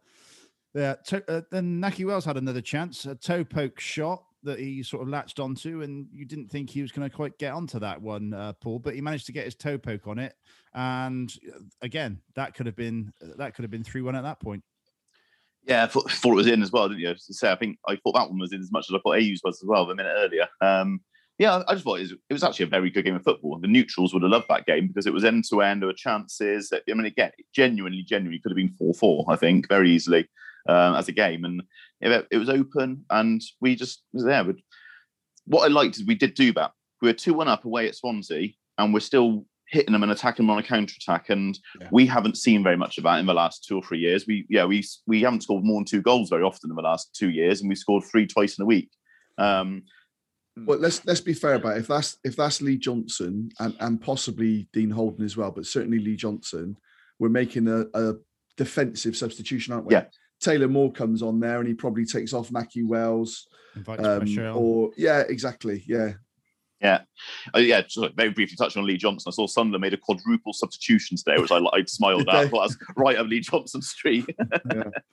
yeah, 0.73 0.95
to, 1.05 1.31
uh, 1.31 1.41
then 1.49 1.81
Nakhi 1.81 2.05
Wells 2.05 2.25
had 2.25 2.35
another 2.37 2.61
chance, 2.61 3.05
a 3.05 3.15
toe 3.15 3.45
poke 3.45 3.79
shot 3.79 4.23
that 4.43 4.59
he 4.59 4.83
sort 4.83 5.01
of 5.01 5.07
latched 5.09 5.39
onto, 5.39 5.81
and 5.81 6.07
you 6.11 6.25
didn't 6.25 6.49
think 6.49 6.69
he 6.69 6.81
was 6.81 6.91
going 6.91 7.09
to 7.09 7.15
quite 7.15 7.37
get 7.39 7.53
onto 7.53 7.79
that 7.79 8.01
one, 8.01 8.33
uh, 8.33 8.53
Paul, 8.53 8.79
but 8.79 8.95
he 8.95 9.01
managed 9.01 9.25
to 9.27 9.31
get 9.31 9.45
his 9.45 9.55
toe 9.55 9.77
poke 9.77 10.07
on 10.07 10.19
it, 10.19 10.33
and 10.73 11.33
uh, 11.55 11.59
again, 11.81 12.19
that 12.35 12.53
could 12.53 12.65
have 12.65 12.75
been 12.75 13.13
that 13.37 13.55
could 13.55 13.63
have 13.63 13.71
been 13.71 13.83
three 13.83 14.01
one 14.01 14.15
at 14.15 14.23
that 14.23 14.41
point. 14.41 14.61
Yeah, 15.69 15.83
I 15.83 15.87
thought, 15.87 16.11
thought 16.11 16.31
it 16.31 16.35
was 16.35 16.47
in 16.47 16.63
as 16.63 16.71
well, 16.71 16.89
didn't 16.89 17.01
you? 17.01 17.13
Say, 17.17 17.51
I 17.51 17.55
think 17.55 17.77
I 17.87 17.95
thought 17.95 18.15
that 18.15 18.29
one 18.29 18.39
was 18.39 18.51
in 18.51 18.59
as 18.59 18.71
much 18.71 18.87
as 18.89 18.95
I 18.95 18.99
thought 18.99 19.17
Ayew's 19.17 19.41
was 19.43 19.61
as 19.61 19.67
well 19.67 19.89
a 19.89 19.95
minute 19.95 20.13
earlier. 20.17 20.47
Um, 20.61 20.99
yeah, 21.37 21.61
I- 21.67 21.73
just 21.73 21.85
thought 21.85 21.99
it 21.99 22.01
was, 22.01 22.11
it 22.11 22.33
was 22.33 22.43
actually 22.43 22.65
a 22.65 22.69
very 22.69 22.89
good 22.89 23.05
game 23.05 23.15
of 23.15 23.23
football. 23.23 23.57
The 23.59 23.67
neutrals 23.67 24.13
would 24.13 24.23
have 24.23 24.31
loved 24.31 24.47
that 24.49 24.65
game 24.65 24.87
because 24.87 25.05
it 25.05 25.13
was 25.13 25.23
end 25.23 25.45
to 25.49 25.61
end. 25.61 25.81
There 25.81 25.87
were 25.87 25.93
chances. 25.93 26.69
That, 26.69 26.83
I 26.89 26.93
mean, 26.93 27.05
again, 27.05 27.31
genuinely, 27.55 28.01
genuinely 28.01 28.39
could 28.39 28.51
have 28.51 28.57
been 28.57 28.75
4 28.77 28.93
4, 28.93 29.25
I 29.29 29.35
think, 29.37 29.69
very 29.69 29.91
easily 29.91 30.27
um, 30.67 30.95
as 30.95 31.07
a 31.07 31.13
game. 31.13 31.45
And 31.45 31.61
it, 32.01 32.27
it 32.31 32.37
was 32.37 32.49
open 32.49 33.05
and 33.11 33.41
we 33.61 33.75
just 33.75 34.03
was 34.11 34.25
there. 34.25 34.43
But 34.43 34.55
what 35.45 35.63
I 35.63 35.67
liked 35.67 35.97
is 35.97 36.05
we 36.05 36.15
did 36.15 36.33
do 36.33 36.51
that. 36.53 36.71
We 37.01 37.07
were 37.09 37.13
2 37.13 37.33
1 37.33 37.47
up 37.47 37.63
away 37.63 37.87
at 37.87 37.95
Swansea 37.95 38.49
and 38.77 38.93
we're 38.93 38.99
still 38.99 39.45
hitting 39.71 39.93
them 39.93 40.03
and 40.03 40.11
attacking 40.11 40.45
them 40.45 40.49
on 40.51 40.59
a 40.59 40.63
counter 40.63 40.95
attack. 40.99 41.29
And 41.29 41.57
Yeah. 41.79 41.89
we 41.91 42.05
haven't 42.05 42.37
seen 42.37 42.63
very 42.63 42.77
much 42.77 42.97
of 42.97 43.03
that 43.03 43.19
in 43.19 43.25
the 43.25 43.33
last 43.33 43.65
two 43.65 43.77
or 43.77 43.83
three 43.83 43.99
years. 43.99 44.25
We 44.27 44.45
yeah 44.49 44.65
we 44.65 44.83
we 45.07 45.21
haven't 45.21 45.43
scored 45.43 45.63
more 45.63 45.79
than 45.79 45.85
two 45.85 46.01
goals 46.01 46.29
very 46.29 46.43
often 46.43 46.69
in 46.69 46.75
the 46.75 46.81
last 46.81 47.15
two 47.15 47.29
years, 47.29 47.61
and 47.61 47.69
we 47.69 47.75
scored 47.75 48.03
three 48.03 48.25
twice 48.27 48.57
in 48.57 48.63
a 48.63 48.65
week. 48.65 48.89
Um, 49.37 49.83
Well, 50.65 50.79
let's 50.79 51.05
let's 51.05 51.21
be 51.21 51.33
fair 51.33 51.53
about 51.55 51.77
it. 51.77 51.81
if 51.81 51.87
that's 51.87 52.17
if 52.23 52.35
that's 52.35 52.61
Lee 52.61 52.77
Johnson 52.77 53.49
and 53.59 53.75
and 53.79 54.01
possibly 54.01 54.67
Dean 54.73 54.89
Holden 54.89 55.23
as 55.23 55.37
well, 55.37 55.51
but 55.51 55.65
certainly 55.65 55.99
Lee 55.99 56.15
Johnson, 56.17 56.75
we're 57.19 57.29
making 57.29 57.67
a, 57.67 57.85
a 57.93 58.15
defensive 58.57 59.15
substitution, 59.15 59.73
aren't 59.73 59.85
we? 59.85 59.93
Yeah. 59.93 60.05
Taylor 60.41 60.67
Moore 60.67 60.91
comes 60.91 61.21
on 61.21 61.39
there 61.39 61.59
and 61.59 61.67
he 61.67 61.73
probably 61.73 62.05
takes 62.05 62.33
off 62.33 62.49
Nakhi 62.49 62.85
Wells. 62.85 63.47
Invites 63.75 64.03
Um, 64.05 64.19
pressure 64.19 64.49
or 64.51 64.91
yeah, 64.97 65.19
exactly. 65.29 65.83
Yeah. 65.87 66.13
Yeah, 66.81 67.01
uh, 67.53 67.59
yeah. 67.59 67.81
Just 67.81 68.15
very 68.15 68.29
briefly 68.29 68.55
touching 68.55 68.81
on 68.81 68.87
Lee 68.87 68.97
Johnson, 68.97 69.29
I 69.29 69.31
saw 69.31 69.47
Sunderland 69.47 69.81
made 69.81 69.93
a 69.93 69.97
quadruple 69.97 70.53
substitution 70.53 71.17
today, 71.17 71.39
which 71.41 71.51
I, 71.51 71.57
I 71.73 71.83
smiled 71.85 72.29
at. 72.29 72.29
I 72.35 72.47
thought 72.47 72.69
that's 72.69 72.77
right 72.95 73.17
up 73.17 73.27
Lee 73.27 73.41
Johnson 73.41 73.81
Street. 73.81 74.25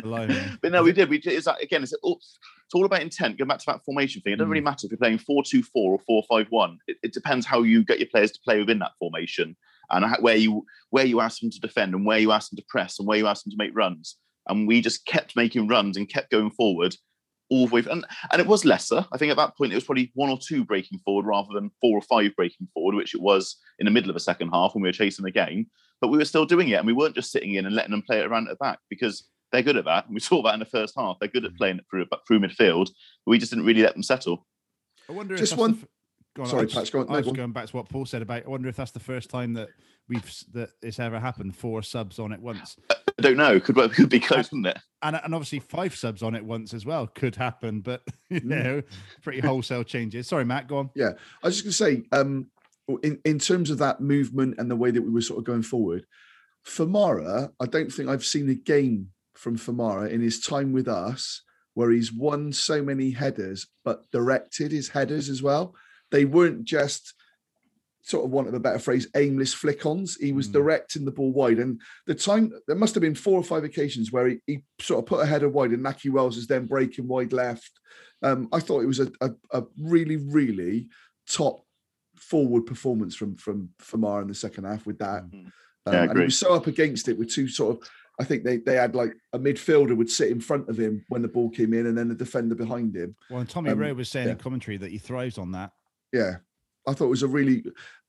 Blimey. 0.02 0.40
But 0.62 0.72
no, 0.72 0.82
we 0.82 0.92
did. 0.92 1.08
We 1.08 1.18
did. 1.18 1.42
That, 1.44 1.62
again. 1.62 1.82
It's 1.82 1.92
all, 2.02 2.18
it's 2.18 2.74
all 2.74 2.84
about 2.84 3.02
intent. 3.02 3.38
Going 3.38 3.48
back 3.48 3.58
to 3.58 3.66
that 3.66 3.84
formation 3.84 4.22
thing. 4.22 4.34
It 4.34 4.36
doesn't 4.36 4.50
really 4.50 4.64
matter 4.64 4.86
if 4.86 4.90
you're 4.90 4.98
playing 4.98 5.18
four-two-four 5.18 5.92
or 5.92 5.98
four-five-one. 6.06 6.78
It, 6.86 6.98
it 7.02 7.12
depends 7.12 7.46
how 7.46 7.62
you 7.62 7.84
get 7.84 7.98
your 7.98 8.08
players 8.08 8.30
to 8.32 8.40
play 8.44 8.58
within 8.58 8.78
that 8.80 8.92
formation 8.98 9.56
and 9.90 10.16
where 10.20 10.36
you 10.36 10.64
where 10.90 11.04
you 11.04 11.20
ask 11.20 11.40
them 11.40 11.50
to 11.50 11.60
defend 11.60 11.94
and 11.94 12.06
where 12.06 12.18
you 12.18 12.32
ask 12.32 12.50
them 12.50 12.56
to 12.56 12.64
press 12.68 12.98
and 12.98 13.06
where 13.08 13.18
you 13.18 13.26
ask 13.26 13.44
them 13.44 13.50
to 13.50 13.56
make 13.56 13.76
runs. 13.76 14.16
And 14.48 14.68
we 14.68 14.80
just 14.80 15.04
kept 15.06 15.34
making 15.34 15.68
runs 15.68 15.96
and 15.96 16.08
kept 16.08 16.30
going 16.30 16.50
forward 16.50 16.94
all 17.50 17.66
the 17.66 17.74
way. 17.74 17.84
And 17.90 18.04
and 18.32 18.40
it 18.40 18.46
was 18.46 18.64
lesser. 18.64 19.06
I 19.12 19.18
think 19.18 19.30
at 19.30 19.36
that 19.36 19.56
point 19.56 19.72
it 19.72 19.76
was 19.76 19.84
probably 19.84 20.10
one 20.14 20.30
or 20.30 20.38
two 20.38 20.64
breaking 20.64 20.98
forward 21.00 21.26
rather 21.26 21.48
than 21.54 21.70
four 21.80 21.96
or 21.96 22.02
five 22.02 22.34
breaking 22.36 22.68
forward, 22.74 22.94
which 22.94 23.14
it 23.14 23.20
was 23.20 23.56
in 23.78 23.84
the 23.84 23.90
middle 23.90 24.10
of 24.10 24.16
a 24.16 24.20
second 24.20 24.50
half 24.50 24.74
when 24.74 24.82
we 24.82 24.88
were 24.88 24.92
chasing 24.92 25.24
the 25.24 25.30
game. 25.30 25.66
But 26.00 26.08
we 26.08 26.18
were 26.18 26.24
still 26.24 26.44
doing 26.44 26.68
it, 26.68 26.74
and 26.74 26.86
we 26.86 26.92
weren't 26.92 27.14
just 27.14 27.32
sitting 27.32 27.54
in 27.54 27.66
and 27.66 27.74
letting 27.74 27.92
them 27.92 28.02
play 28.02 28.20
it 28.20 28.26
around 28.26 28.48
at 28.48 28.50
the 28.50 28.64
back 28.64 28.78
because 28.90 29.28
they're 29.52 29.62
good 29.62 29.76
at 29.76 29.84
that. 29.86 30.06
And 30.06 30.14
we 30.14 30.20
saw 30.28 30.42
that 30.42 30.54
in 30.54 30.60
the 30.60 30.66
first 30.66 30.94
half. 30.96 31.16
They're 31.18 31.28
good 31.28 31.44
at 31.44 31.52
mm. 31.52 31.58
playing 31.58 31.78
it 31.78 31.84
through 31.90 32.06
through 32.26 32.40
midfield. 32.40 32.90
But 33.24 33.30
we 33.30 33.38
just 33.38 33.52
didn't 33.52 33.66
really 33.66 33.82
let 33.82 33.94
them 33.94 34.02
settle. 34.02 34.46
I 35.08 35.12
wonder 35.12 35.34
if 35.34 35.40
Just 35.40 35.52
that's 35.52 35.60
one- 35.60 35.72
The, 35.80 35.88
go 36.34 36.42
on, 36.42 36.48
Sorry, 36.48 36.62
I 36.62 36.64
just- 36.64 36.76
Patch, 36.76 36.92
go 36.92 37.00
on. 37.00 37.08
I 37.08 37.16
was 37.16 37.24
go 37.24 37.30
on. 37.30 37.36
going 37.36 37.52
back 37.52 37.66
to 37.66 37.76
what 37.76 37.88
Paul 37.88 38.06
said 38.06 38.22
about. 38.22 38.44
I 38.44 38.48
wonder 38.48 38.68
if 38.68 38.76
that's 38.76 38.90
the 38.90 39.00
first 39.00 39.30
time 39.30 39.54
that 39.54 39.68
we've 40.08 40.44
that 40.52 40.70
it's 40.82 40.98
ever 40.98 41.20
happened. 41.20 41.56
Four 41.56 41.82
subs 41.82 42.18
on 42.18 42.32
at 42.32 42.40
once, 42.40 42.76
I 42.90 43.05
don't 43.22 43.36
know. 43.36 43.58
Could 43.60 43.76
could 43.94 44.08
be 44.08 44.20
close, 44.20 44.48
couldn't 44.48 44.66
it? 44.66 44.78
and 45.02 45.16
and 45.22 45.34
obviously 45.34 45.60
five 45.60 45.94
subs 45.94 46.22
on 46.22 46.34
it 46.34 46.44
once 46.44 46.74
as 46.74 46.84
well 46.86 47.06
could 47.06 47.36
happen. 47.36 47.80
But 47.80 48.02
you 48.30 48.40
Mm. 48.40 48.44
know, 48.44 48.82
pretty 49.22 49.40
wholesale 49.40 49.84
changes. 49.84 50.26
Sorry, 50.28 50.44
Matt. 50.44 50.68
Go 50.68 50.78
on. 50.78 50.90
Yeah, 50.94 51.12
I 51.42 51.46
was 51.48 51.62
just 51.62 51.80
going 51.80 51.96
to 51.96 52.02
say, 52.02 52.08
um, 52.18 52.46
in, 53.02 53.18
in 53.24 53.38
terms 53.38 53.70
of 53.70 53.78
that 53.78 54.00
movement 54.00 54.56
and 54.58 54.70
the 54.70 54.76
way 54.76 54.90
that 54.90 55.02
we 55.02 55.10
were 55.10 55.20
sort 55.20 55.38
of 55.38 55.44
going 55.44 55.62
forward, 55.62 56.04
Famara, 56.66 57.50
I 57.60 57.66
don't 57.66 57.90
think 57.92 58.08
I've 58.08 58.24
seen 58.24 58.48
a 58.50 58.54
game 58.54 59.10
from 59.34 59.56
Famara 59.56 60.10
in 60.10 60.20
his 60.20 60.40
time 60.40 60.72
with 60.72 60.88
us 60.88 61.42
where 61.74 61.90
he's 61.90 62.12
won 62.12 62.52
so 62.52 62.82
many 62.82 63.10
headers, 63.12 63.66
but 63.84 64.10
directed 64.10 64.72
his 64.72 64.88
headers 64.88 65.28
as 65.28 65.42
well. 65.42 65.74
They 66.10 66.24
weren't 66.24 66.64
just 66.64 67.14
sort 68.06 68.24
of 68.24 68.30
want 68.30 68.46
of 68.46 68.54
a 68.54 68.60
better 68.60 68.78
phrase, 68.78 69.08
aimless 69.16 69.52
flick-ons. 69.52 70.14
He 70.16 70.32
was 70.32 70.48
Mm. 70.48 70.52
directing 70.52 71.04
the 71.04 71.10
ball 71.10 71.32
wide. 71.32 71.58
And 71.58 71.80
the 72.06 72.14
time 72.14 72.52
there 72.68 72.76
must 72.76 72.94
have 72.94 73.00
been 73.00 73.16
four 73.16 73.36
or 73.36 73.42
five 73.42 73.64
occasions 73.64 74.12
where 74.12 74.28
he, 74.28 74.38
he 74.46 74.62
sort 74.80 75.00
of 75.00 75.06
put 75.06 75.22
a 75.22 75.26
header 75.26 75.48
wide 75.48 75.72
and 75.72 75.84
Nakhi 75.84 76.10
Wells 76.10 76.36
is 76.36 76.46
then 76.46 76.66
breaking 76.66 77.08
wide 77.08 77.32
left. 77.32 77.72
Um, 78.22 78.48
I 78.52 78.60
thought 78.60 78.82
it 78.82 78.86
was 78.86 79.00
a, 79.00 79.10
a, 79.20 79.30
a 79.50 79.64
really, 79.80 80.18
really 80.18 80.88
top 81.28 81.64
forward 82.16 82.64
performance 82.64 83.14
from 83.16 83.36
from 83.36 83.70
Famar 83.82 84.22
in 84.22 84.28
the 84.28 84.34
second 84.34 84.64
half 84.64 84.86
with 84.86 84.98
that. 84.98 85.24
Mhm. 85.24 85.46
Um, 85.86 85.94
Yeah, 85.94 86.02
and 86.04 86.18
he 86.18 86.24
was 86.26 86.38
so 86.38 86.54
up 86.54 86.66
against 86.68 87.08
it 87.08 87.18
with 87.18 87.30
two 87.30 87.48
sort 87.48 87.76
of. 87.76 87.88
I 88.20 88.24
think 88.24 88.44
they 88.44 88.58
they 88.58 88.76
had 88.76 88.94
like 88.94 89.14
a 89.32 89.38
midfielder 89.38 89.96
would 89.96 90.08
sit 90.10 90.30
in 90.30 90.40
front 90.40 90.68
of 90.68 90.78
him 90.78 91.04
when 91.08 91.22
the 91.22 91.28
ball 91.28 91.50
came 91.50 91.74
in, 91.74 91.86
and 91.86 91.98
then 91.98 92.08
the 92.08 92.14
defender 92.14 92.54
behind 92.54 92.94
him. 92.96 93.16
Well, 93.30 93.40
and 93.40 93.48
Tommy 93.48 93.70
Um, 93.70 93.78
Rowe 93.80 93.92
was 93.94 94.08
saying 94.08 94.28
in 94.28 94.36
yeah. 94.36 94.42
commentary 94.42 94.76
that 94.78 94.90
he 94.92 94.98
thrives 94.98 95.36
on 95.38 95.50
that. 95.52 95.72
Yeah, 96.12 96.36
I 96.86 96.92
thought 96.92 97.06
it 97.06 97.10
was 97.10 97.22
a 97.22 97.28
really, 97.28 97.64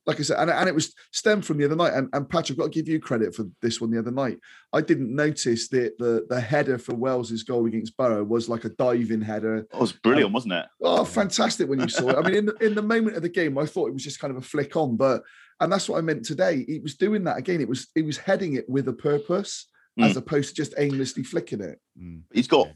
like 0.06 0.20
I 0.20 0.24
said, 0.24 0.40
and, 0.40 0.50
and 0.50 0.70
it 0.70 0.76
was 0.76 0.94
stemmed 1.12 1.46
from 1.46 1.58
the 1.58 1.66
other 1.66 1.76
night. 1.76 1.94
And, 1.94 2.10
and 2.14 2.30
Patrick, 2.30 2.58
I've 2.58 2.66
got 2.66 2.72
to 2.72 2.80
give 2.80 2.88
you 2.88 3.00
credit 3.00 3.36
for 3.36 3.46
this 3.62 3.82
one 3.82 3.92
the 3.92 4.00
other 4.00 4.12
night. 4.12 4.38
I 4.74 4.82
didn't 4.82 5.16
notice 5.16 5.68
that 5.70 5.98
the 5.98 6.26
the 6.30 6.40
header 6.40 6.78
for 6.78 6.96
Wells's 6.96 7.44
goal 7.44 7.66
against 7.66 7.98
Borough 7.98 8.24
was 8.24 8.48
like 8.48 8.66
a 8.66 8.70
diving 8.70 9.22
header. 9.22 9.58
It 9.58 9.80
was 9.80 9.94
brilliant, 9.94 10.34
wasn't 10.34 10.54
it? 10.54 10.66
Oh, 10.82 11.04
fantastic 11.04 11.68
when 11.68 11.80
you 11.80 11.90
saw 11.90 12.10
it. 12.10 12.18
I 12.18 12.22
mean, 12.22 12.36
in 12.36 12.46
the, 12.46 12.56
in 12.66 12.76
the 12.76 12.82
moment 12.82 13.18
of 13.18 13.24
the 13.24 13.30
game, 13.30 13.58
I 13.58 13.66
thought 13.66 13.88
it 13.88 13.94
was 13.94 14.04
just 14.04 14.20
kind 14.20 14.32
of 14.32 14.38
a 14.38 14.46
flick 14.46 14.76
on, 14.76 14.96
but 14.96 15.24
and 15.60 15.72
that's 15.72 15.90
what 15.90 15.98
I 15.98 16.02
meant 16.02 16.24
today. 16.24 16.64
He 16.68 16.80
was 16.80 16.96
doing 16.96 17.24
that 17.24 17.38
again. 17.38 17.62
It 17.62 17.70
was 17.70 17.88
he 17.96 18.04
was 18.04 18.18
heading 18.18 18.54
it 18.54 18.70
with 18.70 18.88
a 18.88 18.94
purpose 18.94 19.68
as 20.00 20.16
opposed 20.16 20.50
to 20.50 20.56
just 20.56 20.76
aimlessly 20.78 21.24
flicking 21.24 21.60
it. 21.60 21.80
Mm. 22.00 22.22
He's 22.32 22.48
got 22.48 22.68
Yeah. 22.68 22.74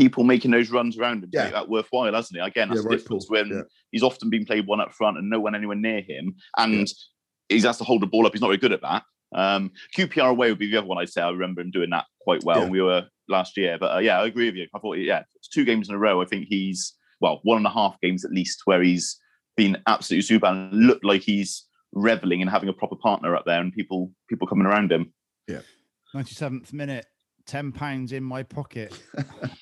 People 0.00 0.24
making 0.24 0.50
those 0.50 0.70
runs 0.70 0.96
around 0.96 1.22
him 1.22 1.30
to 1.30 1.36
Yeah. 1.36 1.44
make 1.44 1.52
that 1.52 1.68
worthwhile, 1.68 2.14
hasn't 2.14 2.40
he? 2.40 2.46
Again, 2.46 2.68
that's 2.68 2.78
Yeah, 2.78 2.82
the 2.84 2.88
right, 2.88 2.98
difference 2.98 3.26
Paul. 3.26 3.36
when 3.36 3.48
Yeah. 3.48 3.62
he's 3.92 4.02
often 4.02 4.30
been 4.30 4.46
played 4.46 4.66
one 4.66 4.80
up 4.80 4.94
front 4.94 5.18
and 5.18 5.28
no 5.28 5.40
one 5.40 5.54
anywhere 5.54 5.76
near 5.76 6.00
him, 6.00 6.36
and 6.56 6.88
he's 7.50 7.64
has 7.64 7.76
to 7.78 7.84
hold 7.84 8.00
the 8.00 8.06
ball 8.06 8.26
up. 8.26 8.32
He's 8.32 8.40
not 8.40 8.46
very 8.48 8.56
good 8.56 8.72
at 8.72 8.80
that. 8.80 9.02
Um, 9.34 9.72
QPR 9.94 10.30
away 10.30 10.48
would 10.48 10.58
be 10.58 10.70
the 10.70 10.78
other 10.78 10.86
one 10.86 10.96
I'd 10.98 11.10
say. 11.10 11.20
I 11.20 11.28
remember 11.30 11.60
him 11.60 11.70
doing 11.70 11.90
that 11.90 12.06
quite 12.20 12.42
well. 12.44 12.62
Yeah. 12.64 12.70
We 12.70 12.80
were 12.82 13.06
last 13.28 13.56
year, 13.58 13.76
but 13.78 13.94
uh, 13.94 13.98
yeah, 13.98 14.20
I 14.20 14.26
agree 14.26 14.46
with 14.46 14.56
you. 14.56 14.66
I 14.74 14.78
thought, 14.78 14.94
yeah, 14.94 15.22
it's 15.36 15.48
two 15.48 15.64
games 15.66 15.88
in 15.90 15.94
a 15.94 15.98
row. 15.98 16.22
I 16.22 16.24
think 16.24 16.46
he's 16.48 16.94
well, 17.20 17.40
one 17.42 17.58
and 17.58 17.66
a 17.66 17.70
half 17.70 18.00
games 18.00 18.24
at 18.24 18.30
least 18.32 18.62
where 18.64 18.82
he's 18.82 19.20
been 19.54 19.76
absolutely 19.86 20.22
super 20.22 20.46
and 20.46 20.72
looked 20.86 21.04
like 21.04 21.20
he's 21.20 21.66
reveling 21.92 22.40
and 22.40 22.50
having 22.50 22.70
a 22.70 22.72
proper 22.72 22.96
partner 22.96 23.36
up 23.36 23.44
there 23.44 23.60
and 23.60 23.74
people 23.74 24.10
people 24.30 24.46
coming 24.48 24.66
around 24.66 24.90
him. 24.90 25.12
Yeah. 25.46 25.60
97th 26.14 26.72
minute, 26.72 27.04
ten 27.46 27.72
pounds 27.72 28.12
in 28.12 28.22
my 28.22 28.42
pocket. 28.42 28.98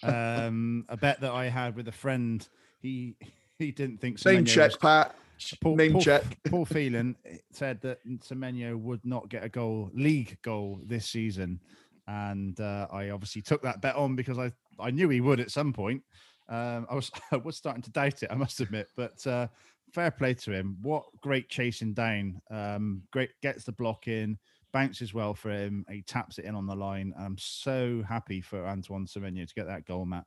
um, 0.02 0.84
a 0.88 0.96
bet 0.96 1.20
that 1.20 1.32
I 1.32 1.48
had 1.48 1.76
with 1.76 1.88
a 1.88 1.92
friend. 1.92 2.46
He 2.80 3.16
he 3.58 3.72
didn't 3.72 4.00
think 4.00 4.24
Name 4.24 4.44
Semenyo 4.44 4.46
check, 4.48 4.70
was- 4.70 4.76
Pat. 4.76 5.14
Paul, 5.60 5.76
Name 5.76 5.92
Paul, 5.92 6.00
check. 6.00 6.24
Paul 6.50 6.64
Phelan 6.64 7.14
said 7.52 7.80
that 7.82 7.98
Semenyo 8.20 8.76
would 8.76 9.04
not 9.04 9.28
get 9.28 9.44
a 9.44 9.48
goal, 9.48 9.88
league 9.94 10.36
goal 10.42 10.80
this 10.84 11.06
season, 11.06 11.60
and 12.08 12.58
uh, 12.60 12.88
I 12.90 13.10
obviously 13.10 13.42
took 13.42 13.62
that 13.62 13.80
bet 13.80 13.94
on 13.94 14.16
because 14.16 14.36
I 14.38 14.50
I 14.80 14.90
knew 14.90 15.08
he 15.08 15.20
would 15.20 15.38
at 15.38 15.52
some 15.52 15.72
point. 15.72 16.02
Um, 16.48 16.86
I 16.90 16.94
was 16.96 17.10
I 17.32 17.36
was 17.36 17.56
starting 17.56 17.82
to 17.82 17.90
doubt 17.92 18.22
it, 18.24 18.30
I 18.32 18.34
must 18.34 18.60
admit, 18.60 18.88
but 18.96 19.24
uh, 19.28 19.46
fair 19.94 20.10
play 20.10 20.34
to 20.34 20.50
him. 20.52 20.76
What 20.82 21.04
great 21.20 21.48
chasing 21.48 21.94
down! 21.94 22.40
Um, 22.50 23.02
great 23.12 23.30
gets 23.40 23.62
the 23.62 23.72
block 23.72 24.08
in, 24.08 24.38
bounces 24.72 25.14
well 25.14 25.34
for 25.34 25.50
him. 25.50 25.84
He 25.90 26.02
taps 26.02 26.38
it 26.38 26.44
in 26.44 26.54
on 26.54 26.66
the 26.66 26.76
line. 26.76 27.12
I'm 27.18 27.36
so 27.38 28.02
happy 28.08 28.40
for 28.40 28.66
Antoine 28.66 29.06
Semenyo 29.06 29.46
to 29.46 29.54
get 29.54 29.66
that 29.66 29.86
goal, 29.86 30.04
Matt. 30.04 30.24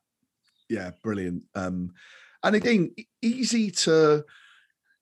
Yeah, 0.70 0.92
brilliant. 1.04 1.44
Um, 1.56 1.94
and 2.44 2.56
again, 2.56 2.96
easy 3.22 3.72
to 3.72 4.24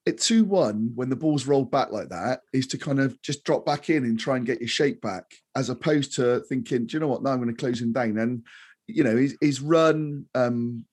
at 0.08 0.18
2 0.18 0.44
1 0.46 0.92
when 0.96 1.10
the 1.10 1.16
ball's 1.16 1.46
rolled 1.46 1.72
back 1.72 1.92
like 1.92 2.10
that 2.10 2.42
is 2.54 2.68
to 2.68 2.78
kind 2.78 3.00
of 3.00 3.22
just 3.22 3.44
drop 3.44 3.66
back 3.66 3.90
in 3.90 4.04
and 4.04 4.20
try 4.20 4.38
and 4.38 4.46
get 4.46 4.60
your 4.60 4.68
shape 4.68 5.02
back, 5.02 5.26
as 5.56 5.70
opposed 5.70 6.16
to 6.16 6.42
thinking, 6.42 6.86
do 6.86 6.96
you 6.96 7.00
know 7.00 7.08
what? 7.08 7.24
Now 7.24 7.32
I'm 7.32 7.42
going 7.42 7.54
to 7.54 7.60
close 7.60 7.82
him 7.82 7.94
down. 7.94 8.18
And, 8.18 8.46
you 8.88 9.04
know, 9.04 9.16
his, 9.16 9.38
his 9.40 9.62
run, 9.62 10.26
um, 10.36 10.86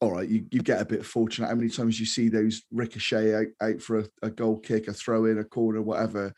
all 0.00 0.12
right, 0.12 0.28
you, 0.28 0.46
you 0.50 0.62
get 0.62 0.80
a 0.80 0.86
bit 0.86 1.04
fortunate. 1.04 1.48
How 1.48 1.54
many 1.54 1.68
times 1.68 1.98
you 1.98 2.06
see 2.06 2.28
those 2.28 2.62
ricochet 2.72 3.34
out, 3.34 3.46
out 3.60 3.82
for 3.82 4.00
a, 4.00 4.04
a 4.22 4.30
goal 4.30 4.58
kick, 4.58 4.88
a 4.88 4.92
throw 4.92 5.26
in, 5.26 5.38
a 5.38 5.44
corner, 5.44 5.82
whatever. 5.82 6.32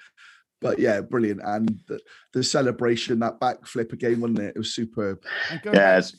But 0.60 0.78
yeah, 0.78 1.00
brilliant. 1.00 1.40
And 1.44 1.80
the, 1.88 2.00
the 2.34 2.42
celebration, 2.42 3.18
that 3.20 3.40
backflip 3.40 3.92
again, 3.92 4.20
wasn't 4.20 4.40
it? 4.40 4.52
It 4.56 4.58
was 4.58 4.74
superb. 4.74 5.22
Going 5.62 5.76
Yeah, 5.76 6.00
back, 6.00 6.10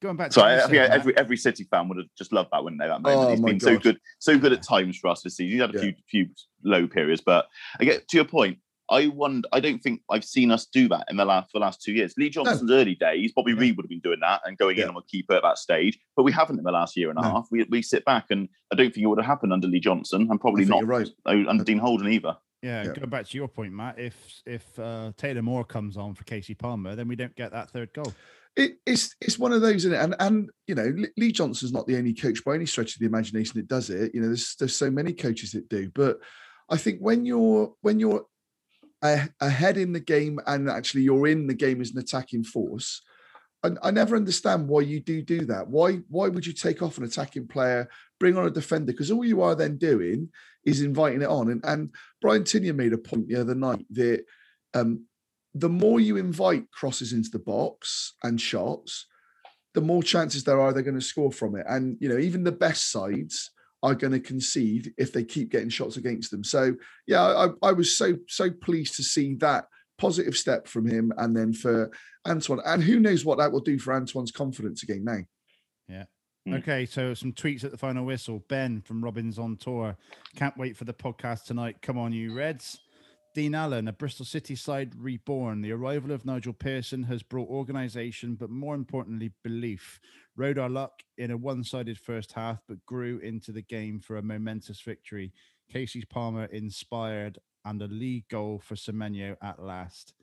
going 0.00 0.16
back. 0.16 0.32
So 0.32 0.42
to 0.42 0.46
I, 0.46 0.50
you 0.52 0.56
I 0.56 0.60
said, 0.60 0.70
think 0.70 0.82
Matt, 0.82 0.90
every 1.00 1.16
every 1.16 1.36
City 1.36 1.64
fan 1.64 1.88
would 1.88 1.98
have 1.98 2.06
just 2.16 2.32
loved 2.32 2.50
that, 2.52 2.62
wouldn't 2.62 2.80
they? 2.80 2.86
That 2.86 2.96
oh 2.96 3.00
moment. 3.00 3.20
Oh, 3.26 3.30
He's 3.30 3.40
my 3.40 3.48
been 3.50 3.60
so 3.60 3.76
good, 3.78 3.98
so 4.20 4.38
good 4.38 4.52
at 4.52 4.62
times 4.62 4.96
for 4.98 5.08
us 5.08 5.22
this 5.22 5.36
season. 5.36 5.52
He's 5.52 5.60
had 5.60 5.74
a 5.74 5.78
Yeah. 5.78 5.80
few 5.82 5.94
few 6.08 6.26
low 6.64 6.86
periods, 6.86 7.22
but 7.24 7.46
I 7.80 7.84
get 7.84 8.06
to 8.08 8.16
your 8.16 8.24
point. 8.24 8.58
I 8.90 9.08
wonder. 9.08 9.46
I 9.52 9.60
don't 9.60 9.82
think 9.82 10.00
I've 10.10 10.24
seen 10.24 10.50
us 10.50 10.64
do 10.64 10.88
that 10.88 11.04
in 11.10 11.18
the 11.18 11.24
last 11.26 11.50
for 11.50 11.58
the 11.58 11.64
last 11.64 11.82
two 11.82 11.92
years. 11.92 12.14
Lee 12.16 12.30
Johnson's 12.30 12.70
early 12.70 12.94
days, 12.94 13.32
Bobby 13.36 13.52
Yeah. 13.52 13.58
Reed 13.60 13.76
would 13.76 13.84
have 13.84 13.90
been 13.90 14.00
doing 14.00 14.20
that 14.20 14.40
and 14.46 14.56
going 14.56 14.78
Yeah. 14.78 14.84
in 14.84 14.90
on 14.90 14.96
a 14.96 15.02
keeper 15.02 15.34
at 15.34 15.42
that 15.42 15.58
stage, 15.58 15.98
but 16.16 16.22
we 16.22 16.32
haven't 16.32 16.56
in 16.58 16.64
the 16.64 16.70
last 16.72 16.96
year 16.96 17.10
and 17.10 17.18
a 17.18 17.22
No. 17.22 17.28
half. 17.28 17.48
We 17.50 17.64
we 17.64 17.82
sit 17.82 18.04
back, 18.06 18.26
and 18.30 18.48
I 18.72 18.76
don't 18.76 18.94
think 18.94 19.04
it 19.04 19.06
would 19.08 19.18
have 19.18 19.26
happened 19.26 19.52
under 19.52 19.66
Lee 19.66 19.80
Johnson, 19.80 20.28
and 20.30 20.40
probably 20.40 20.64
not 20.64 20.86
right. 20.86 21.08
under 21.26 21.64
Dean 21.64 21.78
Holden 21.78 22.08
either. 22.10 22.36
Yeah, 22.62 22.84
Yeah. 22.84 22.92
going 22.92 23.10
back 23.10 23.26
to 23.28 23.36
your 23.36 23.48
point, 23.48 23.72
Matt. 23.72 23.98
If 23.98 24.42
if 24.46 24.78
uh, 24.78 25.12
Taylor 25.16 25.42
Moore 25.42 25.64
comes 25.64 25.96
on 25.96 26.14
for 26.14 26.24
Kasey 26.24 26.58
Palmer, 26.58 26.96
then 26.96 27.08
we 27.08 27.16
don't 27.16 27.34
get 27.36 27.52
that 27.52 27.70
third 27.70 27.92
goal. 27.92 28.12
It, 28.56 28.78
it's 28.84 29.14
it's 29.20 29.38
one 29.38 29.52
of 29.52 29.60
those, 29.60 29.84
is 29.84 29.92
And 29.92 30.16
and 30.18 30.50
you 30.66 30.74
know, 30.74 30.92
Lee- 30.96 31.12
Lee 31.16 31.32
Johnson's 31.32 31.72
not 31.72 31.86
the 31.86 31.96
only 31.96 32.14
coach 32.14 32.44
by 32.44 32.54
any 32.56 32.66
stretch 32.66 32.94
of 32.94 33.00
the 33.00 33.06
imagination 33.06 33.60
that 33.60 33.68
does 33.68 33.90
it. 33.90 34.12
You 34.14 34.20
know, 34.22 34.26
there's 34.28 34.56
there's 34.56 34.74
so 34.76 34.90
many 34.90 35.12
coaches 35.12 35.52
that 35.52 35.68
do. 35.68 35.90
But 35.94 36.18
I 36.68 36.76
think 36.76 36.98
when 37.00 37.24
you're 37.24 37.72
when 37.82 38.00
you're 38.00 38.26
ahead 39.02 39.76
in 39.78 39.92
the 39.92 40.00
game 40.00 40.40
and 40.46 40.68
actually 40.68 41.02
you're 41.02 41.28
in 41.28 41.46
the 41.46 41.54
game 41.54 41.80
as 41.80 41.92
an 41.92 41.98
attacking 41.98 42.42
force, 42.42 43.00
I, 43.62 43.70
I 43.82 43.90
never 43.92 44.16
understand 44.16 44.66
why 44.66 44.80
you 44.80 44.98
do 44.98 45.22
do 45.22 45.44
that. 45.46 45.68
Why 45.68 46.00
why 46.08 46.28
would 46.28 46.44
you 46.46 46.52
take 46.52 46.82
off 46.82 46.98
an 46.98 47.04
attacking 47.04 47.46
player, 47.46 47.88
bring 48.18 48.36
on 48.36 48.46
a 48.46 48.50
defender? 48.50 48.92
Because 48.92 49.12
all 49.12 49.24
you 49.24 49.42
are 49.42 49.54
then 49.54 49.76
doing 49.78 50.30
is 50.68 50.82
inviting 50.82 51.22
it 51.22 51.28
on. 51.28 51.50
And 51.50 51.64
and 51.64 51.90
Brian 52.20 52.44
Tinnion 52.44 52.76
made 52.76 52.92
a 52.92 52.98
point 52.98 53.28
the 53.28 53.40
other 53.40 53.54
night 53.54 53.84
that 53.90 54.24
um, 54.74 55.04
the 55.54 55.68
more 55.68 56.00
you 56.00 56.16
invite 56.16 56.70
crosses 56.70 57.12
into 57.12 57.30
the 57.30 57.38
box 57.38 58.14
and 58.22 58.40
shots, 58.40 59.06
the 59.74 59.80
more 59.80 60.02
chances 60.02 60.44
there 60.44 60.60
are 60.60 60.72
they're 60.72 60.82
going 60.82 60.94
to 60.94 61.00
score 61.00 61.32
from 61.32 61.56
it. 61.56 61.66
And 61.68 61.96
you 62.00 62.08
know, 62.08 62.18
even 62.18 62.44
the 62.44 62.52
best 62.52 62.90
sides 62.90 63.50
are 63.82 63.94
going 63.94 64.12
to 64.12 64.20
concede 64.20 64.92
if 64.98 65.12
they 65.12 65.24
keep 65.24 65.50
getting 65.50 65.68
shots 65.68 65.96
against 65.96 66.30
them. 66.30 66.42
So 66.44 66.74
yeah, 67.06 67.22
I, 67.22 67.48
I 67.62 67.72
was 67.72 67.96
so 67.96 68.16
so 68.28 68.50
pleased 68.50 68.96
to 68.96 69.02
see 69.02 69.34
that 69.36 69.66
positive 69.98 70.36
step 70.36 70.68
from 70.68 70.86
him, 70.86 71.12
and 71.16 71.36
then 71.36 71.52
for 71.52 71.90
Antoine. 72.26 72.60
And 72.64 72.82
who 72.82 73.00
knows 73.00 73.24
what 73.24 73.38
that 73.38 73.52
will 73.52 73.60
do 73.60 73.78
for 73.78 73.94
Antoine's 73.94 74.32
confidence 74.32 74.82
again 74.82 75.04
now. 75.04 75.20
Mm. 76.46 76.58
Okay, 76.58 76.86
so 76.86 77.14
some 77.14 77.32
tweets 77.32 77.64
at 77.64 77.70
the 77.70 77.78
final 77.78 78.04
whistle. 78.04 78.44
Ben 78.48 78.80
from 78.80 79.02
Robbins 79.02 79.38
on 79.38 79.56
tour. 79.56 79.96
Can't 80.36 80.56
wait 80.56 80.76
for 80.76 80.84
the 80.84 80.94
podcast 80.94 81.44
tonight. 81.44 81.82
Come 81.82 81.98
on, 81.98 82.12
you 82.12 82.34
Reds. 82.34 82.78
Dean 83.34 83.54
Allen, 83.54 83.88
a 83.88 83.92
Bristol 83.92 84.24
City 84.24 84.56
side 84.56 84.94
reborn. 84.96 85.60
The 85.60 85.72
arrival 85.72 86.10
of 86.12 86.24
Nigel 86.24 86.52
Pearson 86.52 87.04
has 87.04 87.22
brought 87.22 87.48
organisation, 87.48 88.34
but 88.34 88.50
more 88.50 88.74
importantly, 88.74 89.32
belief. 89.44 90.00
Rode 90.34 90.58
our 90.58 90.68
luck 90.68 91.02
in 91.18 91.30
a 91.30 91.36
one 91.36 91.62
sided 91.62 91.98
first 91.98 92.32
half, 92.32 92.60
but 92.66 92.84
grew 92.86 93.18
into 93.18 93.52
the 93.52 93.62
game 93.62 94.00
for 94.00 94.16
a 94.16 94.22
momentous 94.22 94.80
victory. 94.80 95.32
Kasey's 95.72 96.06
Palmer 96.06 96.46
inspired 96.46 97.38
and 97.64 97.82
a 97.82 97.86
league 97.86 98.28
goal 98.28 98.60
for 98.64 98.74
Semenyo 98.74 99.36
at 99.42 99.62
last. 99.62 100.14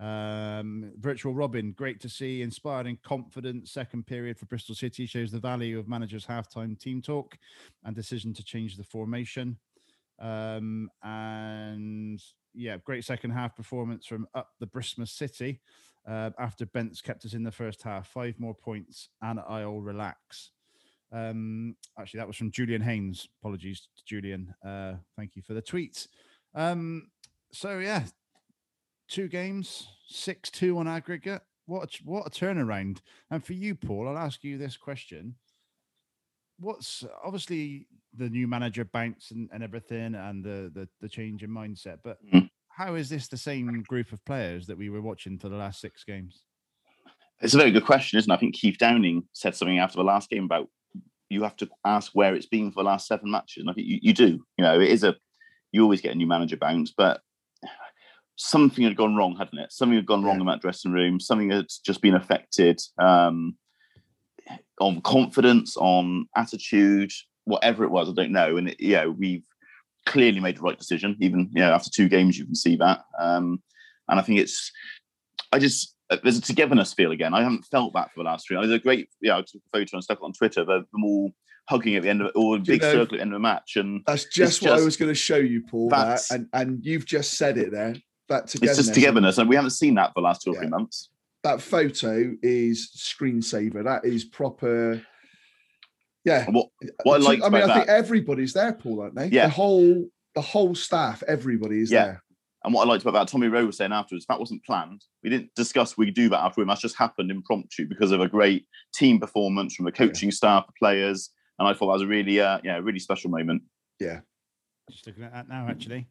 Um, 0.00 0.92
Virtual 0.98 1.34
Robin, 1.34 1.72
great 1.72 2.00
to 2.00 2.08
see. 2.08 2.42
Inspired 2.42 2.86
and 2.86 3.00
confident 3.02 3.68
second 3.68 4.06
period 4.06 4.38
for 4.38 4.46
Bristol 4.46 4.74
City 4.74 5.06
shows 5.06 5.30
the 5.30 5.38
value 5.38 5.78
of 5.78 5.88
managers' 5.88 6.26
halftime 6.26 6.78
team 6.78 7.00
talk 7.00 7.38
and 7.84 7.94
decision 7.94 8.34
to 8.34 8.44
change 8.44 8.76
the 8.76 8.84
formation. 8.84 9.56
Um, 10.18 10.90
and 11.02 12.20
yeah, 12.54 12.76
great 12.84 13.04
second 13.04 13.30
half 13.30 13.56
performance 13.56 14.06
from 14.06 14.26
up 14.34 14.50
the 14.60 14.66
Bristmas 14.66 15.12
City 15.12 15.60
uh, 16.08 16.30
after 16.38 16.66
Bents 16.66 17.00
kept 17.00 17.24
us 17.24 17.34
in 17.34 17.42
the 17.42 17.52
first 17.52 17.82
half. 17.82 18.08
Five 18.08 18.38
more 18.38 18.54
points 18.54 19.08
and 19.22 19.40
I'll 19.40 19.80
relax. 19.80 20.50
Um, 21.12 21.76
actually, 21.98 22.18
that 22.18 22.26
was 22.26 22.36
from 22.36 22.50
Julian 22.50 22.82
Haynes. 22.82 23.28
Apologies 23.40 23.88
to 23.96 24.04
Julian. 24.04 24.54
Uh, 24.64 24.94
thank 25.16 25.36
you 25.36 25.42
for 25.42 25.54
the 25.54 25.62
tweet. 25.62 26.08
Um, 26.54 27.10
so 27.52 27.78
yeah, 27.78 28.04
two 29.14 29.28
games, 29.28 29.86
six 30.08 30.50
two 30.50 30.76
on 30.78 30.88
aggregate. 30.88 31.42
What 31.66 31.84
a, 31.84 32.04
what 32.04 32.26
a 32.26 32.30
turnaround! 32.30 32.98
And 33.30 33.44
for 33.44 33.52
you, 33.52 33.76
Paul, 33.76 34.08
I'll 34.08 34.18
ask 34.18 34.42
you 34.42 34.58
this 34.58 34.76
question: 34.76 35.36
What's 36.58 37.04
obviously 37.24 37.86
the 38.16 38.28
new 38.28 38.48
manager 38.48 38.84
bounce 38.84 39.30
and, 39.30 39.48
and 39.52 39.62
everything, 39.62 40.16
and 40.16 40.44
the, 40.44 40.70
the 40.74 40.88
the 41.00 41.08
change 41.08 41.42
in 41.44 41.50
mindset, 41.50 41.98
but 42.02 42.18
Mm. 42.32 42.50
how 42.68 42.96
is 42.96 43.08
this 43.08 43.28
the 43.28 43.36
same 43.36 43.82
group 43.82 44.12
of 44.12 44.24
players 44.24 44.66
that 44.66 44.76
we 44.76 44.90
were 44.90 45.02
watching 45.02 45.38
for 45.38 45.48
the 45.48 45.56
last 45.56 45.80
six 45.80 46.02
games? 46.02 46.42
It's 47.40 47.54
a 47.54 47.58
very 47.58 47.70
good 47.70 47.84
question, 47.84 48.18
isn't 48.18 48.30
it? 48.30 48.34
I 48.34 48.38
think 48.38 48.54
Keith 48.56 48.78
Downing 48.78 49.28
said 49.32 49.54
something 49.54 49.78
after 49.78 49.96
the 49.96 50.04
last 50.04 50.28
game 50.28 50.44
about 50.44 50.68
you 51.28 51.42
have 51.42 51.56
to 51.56 51.68
ask 51.84 52.12
where 52.14 52.34
it's 52.34 52.46
been 52.46 52.70
for 52.72 52.82
the 52.82 52.88
last 52.88 53.06
seven 53.06 53.30
matches. 53.30 53.62
And 53.62 53.70
I 53.70 53.74
think 53.74 53.86
you, 53.86 53.98
you 54.02 54.12
do. 54.12 54.44
You 54.56 54.64
know, 54.64 54.80
it 54.80 54.90
is 54.90 55.04
a 55.04 55.14
you 55.72 55.82
always 55.82 56.00
get 56.00 56.12
a 56.12 56.16
new 56.16 56.26
manager 56.26 56.56
bounce, 56.56 56.92
but 56.96 57.20
something 58.36 58.84
had 58.84 58.96
gone 58.96 59.16
wrong, 59.16 59.36
hadn't 59.36 59.58
it? 59.58 59.72
Something 59.72 59.96
had 59.96 60.06
gone 60.06 60.24
wrong 60.24 60.40
in 60.40 60.46
that 60.46 60.60
dressing 60.60 60.92
room. 60.92 61.20
Something 61.20 61.50
had 61.50 61.66
just 61.84 62.02
been 62.02 62.14
affected 62.14 62.80
um, 62.98 63.56
on 64.80 65.00
confidence, 65.02 65.76
on 65.76 66.26
attitude, 66.36 67.12
whatever 67.44 67.84
it 67.84 67.90
was. 67.90 68.08
I 68.08 68.14
don't 68.14 68.32
know. 68.32 68.56
And 68.56 68.68
it, 68.70 68.76
yeah, 68.80 69.06
we've 69.06 69.44
clearly 70.06 70.40
made 70.40 70.56
the 70.56 70.62
right 70.62 70.78
decision. 70.78 71.16
Even 71.20 71.50
you 71.54 71.60
know, 71.62 71.72
after 71.72 71.90
two 71.90 72.08
games, 72.08 72.38
you 72.38 72.44
can 72.44 72.54
see 72.54 72.76
that. 72.76 73.00
Um, 73.18 73.62
and 74.08 74.18
I 74.18 74.22
think 74.22 74.40
it's. 74.40 74.70
I 75.52 75.58
just 75.58 75.94
uh, 76.10 76.16
there's 76.22 76.38
a 76.38 76.42
togetherness 76.42 76.92
feel 76.92 77.12
again. 77.12 77.34
I 77.34 77.42
haven't 77.42 77.66
felt 77.66 77.94
that 77.94 78.12
for 78.12 78.20
the 78.20 78.24
last 78.24 78.46
three. 78.46 78.56
There's 78.56 78.70
a 78.72 78.78
great, 78.78 79.08
yeah, 79.22 79.36
I 79.36 79.40
took 79.40 79.62
a 79.72 79.78
photo 79.78 79.96
and 79.96 80.04
stuck 80.04 80.18
it 80.18 80.24
on 80.24 80.32
Twitter. 80.32 80.64
They're 80.64 80.84
them 80.92 81.04
all 81.04 81.32
hugging 81.68 81.96
at 81.96 82.02
the 82.02 82.10
end 82.10 82.20
of 82.20 82.26
it, 82.26 82.32
all 82.34 82.54
a 82.54 82.58
you 82.58 82.64
big 82.64 82.82
know- 82.82 82.92
circle 82.92 83.14
at 83.14 83.18
the 83.18 83.20
end 83.20 83.32
of 83.32 83.36
the 83.36 83.40
match, 83.40 83.76
and 83.76 84.02
That's 84.06 84.24
just 84.26 84.62
what 84.62 84.72
I 84.72 84.82
was 84.82 84.96
going 84.96 85.10
to 85.10 85.14
show 85.14 85.36
you, 85.36 85.62
Paul. 85.62 85.88
That, 85.90 86.22
and 86.30 86.48
and 86.52 86.84
you've 86.84 87.06
just 87.06 87.34
said 87.34 87.56
it 87.56 87.70
there. 87.72 87.94
That 88.28 88.54
it's 88.54 88.76
just 88.76 88.94
togetherness, 88.94 89.38
and 89.38 89.48
we 89.48 89.56
haven't 89.56 89.70
seen 89.70 89.94
that 89.96 90.08
for 90.08 90.20
the 90.20 90.22
last 90.22 90.42
two 90.42 90.52
or 90.52 90.56
three 90.56 90.68
months. 90.68 91.10
That 91.42 91.60
photo 91.60 92.34
is 92.42 92.90
screensaver. 92.96 93.84
That 93.84 94.04
is 94.04 94.24
proper. 94.24 95.02
Yeah. 96.24 96.46
What 96.50 96.68
what 97.02 97.20
I 97.20 97.22
So, 97.22 97.28
liked 97.28 97.42
I 97.42 97.48
mean, 97.50 97.62
about 97.62 97.70
I 97.70 97.74
think 97.74 97.86
that, 97.86 97.96
everybody's 97.96 98.54
there, 98.54 98.72
Paul, 98.72 99.02
aren't 99.02 99.14
they? 99.14 99.28
Yeah. 99.28 99.46
The 99.46 99.52
whole 99.52 100.06
the 100.34 100.40
whole 100.40 100.74
staff, 100.74 101.22
everybody 101.28 101.80
is 101.80 101.92
Yeah. 101.92 102.04
there. 102.04 102.24
And 102.64 102.72
what 102.72 102.86
I 102.86 102.90
liked 102.90 103.02
about 103.02 103.12
that, 103.12 103.28
Tommy 103.28 103.48
Rowe 103.48 103.66
was 103.66 103.76
saying 103.76 103.92
afterwards, 103.92 104.24
that 104.26 104.40
wasn't 104.40 104.64
planned. 104.64 105.04
We 105.22 105.28
didn't 105.28 105.54
discuss 105.54 105.98
we 105.98 106.10
do 106.10 106.30
that 106.30 106.36
after 106.36 106.46
afterwards. 106.46 106.68
That's 106.70 106.80
just 106.80 106.96
happened 106.96 107.30
impromptu 107.30 107.86
because 107.86 108.10
of 108.10 108.22
a 108.22 108.28
great 108.28 108.66
team 108.94 109.20
performance 109.20 109.74
from 109.74 109.84
the 109.84 109.92
coaching 109.92 110.30
staff, 110.30 110.66
the 110.66 110.72
players. 110.78 111.28
And 111.58 111.68
I 111.68 111.72
thought 111.74 111.88
that 111.88 111.92
was 111.92 112.02
a 112.02 112.06
really, 112.06 112.40
uh, 112.40 112.60
yeah, 112.64 112.78
really 112.78 112.98
special 112.98 113.30
moment. 113.30 113.62
Yeah. 114.00 114.20
Just 114.90 115.06
looking 115.06 115.24
at 115.24 115.34
that 115.34 115.48
now, 115.48 115.68
actually. 115.68 116.08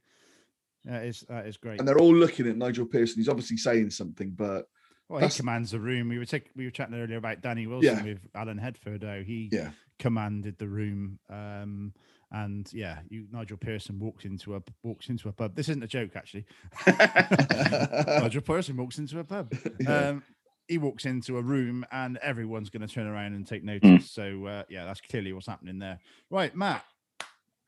That 0.85 1.05
is 1.05 1.23
that 1.30 1.45
is 1.47 1.57
great. 1.57 1.80
And 1.80 1.88
they're 1.88 1.99
all 1.99 2.14
looking 2.15 2.47
at 2.47 2.57
Nigel 2.57 2.85
Pearson. 2.85 3.18
He's 3.19 3.30
obviously 3.30 3.57
saying 3.57 3.91
something, 3.91 4.31
but 4.31 4.65
Well, 5.10 5.22
he 5.27 5.30
commands 5.30 5.72
the 5.72 5.80
room. 5.80 6.10
We 6.10 6.18
were 6.18 6.26
take, 6.26 6.49
we 6.55 6.65
were 6.65 6.72
chatting 6.72 6.95
earlier 6.95 7.18
about 7.18 7.41
Danny 7.41 7.68
Wilson 7.68 7.97
Yeah. 7.97 8.03
with 8.03 8.19
Alan 8.35 8.57
Headford. 8.57 9.03
How 9.03 9.19
he 9.22 9.49
yeah, 9.51 9.72
commanded 9.99 10.57
the 10.57 10.68
room. 10.68 11.19
Um, 11.30 11.93
and 12.31 12.68
yeah, 12.73 12.99
you, 13.10 13.27
Nigel 13.31 13.57
Pearson 13.57 13.99
walks 13.99 14.26
into 14.26 14.55
a 14.55 14.64
walks 14.81 15.07
into 15.07 15.30
a 15.30 15.31
pub. 15.31 15.55
This 15.55 15.69
isn't 15.69 15.84
a 15.84 15.88
joke, 15.88 16.15
actually. 16.15 16.45
Nigel 16.88 18.41
Pearson 18.41 18.77
walks 18.77 18.97
into 18.97 19.19
a 19.19 19.23
pub. 19.23 19.53
Yeah. 19.80 20.10
Um, 20.10 20.23
he 20.68 20.77
walks 20.77 21.05
into 21.05 21.38
a 21.38 21.41
room, 21.41 21.85
and 21.91 22.18
everyone's 22.18 22.69
going 22.69 22.88
to 22.88 22.93
turn 22.93 23.05
around 23.05 23.34
and 23.34 23.45
take 23.45 23.64
notice. 23.65 24.10
So 24.11 24.45
uh, 24.45 24.64
yeah, 24.69 24.85
that's 24.85 25.01
clearly 25.01 25.34
what's 25.34 25.47
happening 25.47 25.77
there. 25.80 25.99
Right, 26.30 26.55
Matt. 26.55 26.84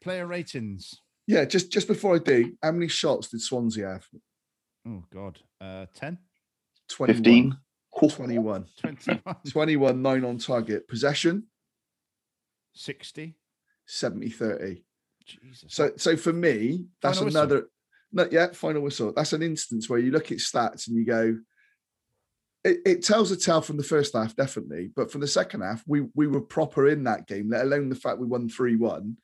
Player 0.01 0.25
ratings. 0.25 1.01
Yeah. 1.27 1.45
Just 1.45 1.71
just 1.71 1.87
before 1.87 2.15
I 2.15 2.19
do, 2.19 2.53
how 2.61 2.71
many 2.71 2.87
shots 2.87 3.29
did 3.29 3.41
Swansea 3.41 3.87
have? 3.87 4.07
Oh 4.87 5.03
God, 5.13 5.39
uh, 5.61 5.85
10, 5.95 6.17
21. 6.89 7.23
15. 7.23 7.57
21. 7.97 8.65
21, 8.79 9.35
21, 9.49 10.01
nine 10.01 10.25
on 10.25 10.37
target. 10.37 10.87
Possession, 10.87 11.43
60. 12.73 13.35
70 13.87 14.29
30. 14.29 14.83
Jesus. 15.25 15.73
So 15.73 15.91
so 15.95 16.17
for 16.17 16.33
me, 16.33 16.85
that's 17.01 17.17
Final 17.19 17.25
whistle. 17.25 17.41
another 17.41 17.67
no, 18.11 18.27
yeah, 18.31 18.47
final 18.53 18.81
whistle. 18.81 19.11
That's 19.15 19.33
an 19.33 19.43
instance 19.43 19.89
where 19.89 19.99
you 19.99 20.11
look 20.11 20.31
at 20.31 20.37
stats 20.37 20.87
and 20.87 20.95
you 20.95 21.05
go, 21.05 21.37
it, 22.63 22.77
it 22.85 23.03
tells 23.03 23.29
a 23.31 23.37
tale 23.37 23.61
from 23.61 23.77
the 23.77 23.83
first 23.83 24.13
half, 24.15 24.35
definitely. 24.35 24.89
But 24.95 25.11
from 25.11 25.21
the 25.21 25.27
second 25.27 25.61
half, 25.61 25.83
we 25.85 26.07
we 26.15 26.27
were 26.27 26.41
proper 26.41 26.87
in 26.87 27.03
that 27.03 27.27
game, 27.27 27.49
let 27.49 27.63
alone 27.63 27.89
the 27.89 27.95
fact 27.95 28.19
we 28.19 28.25
won 28.27 28.49
3-1. 28.49 29.15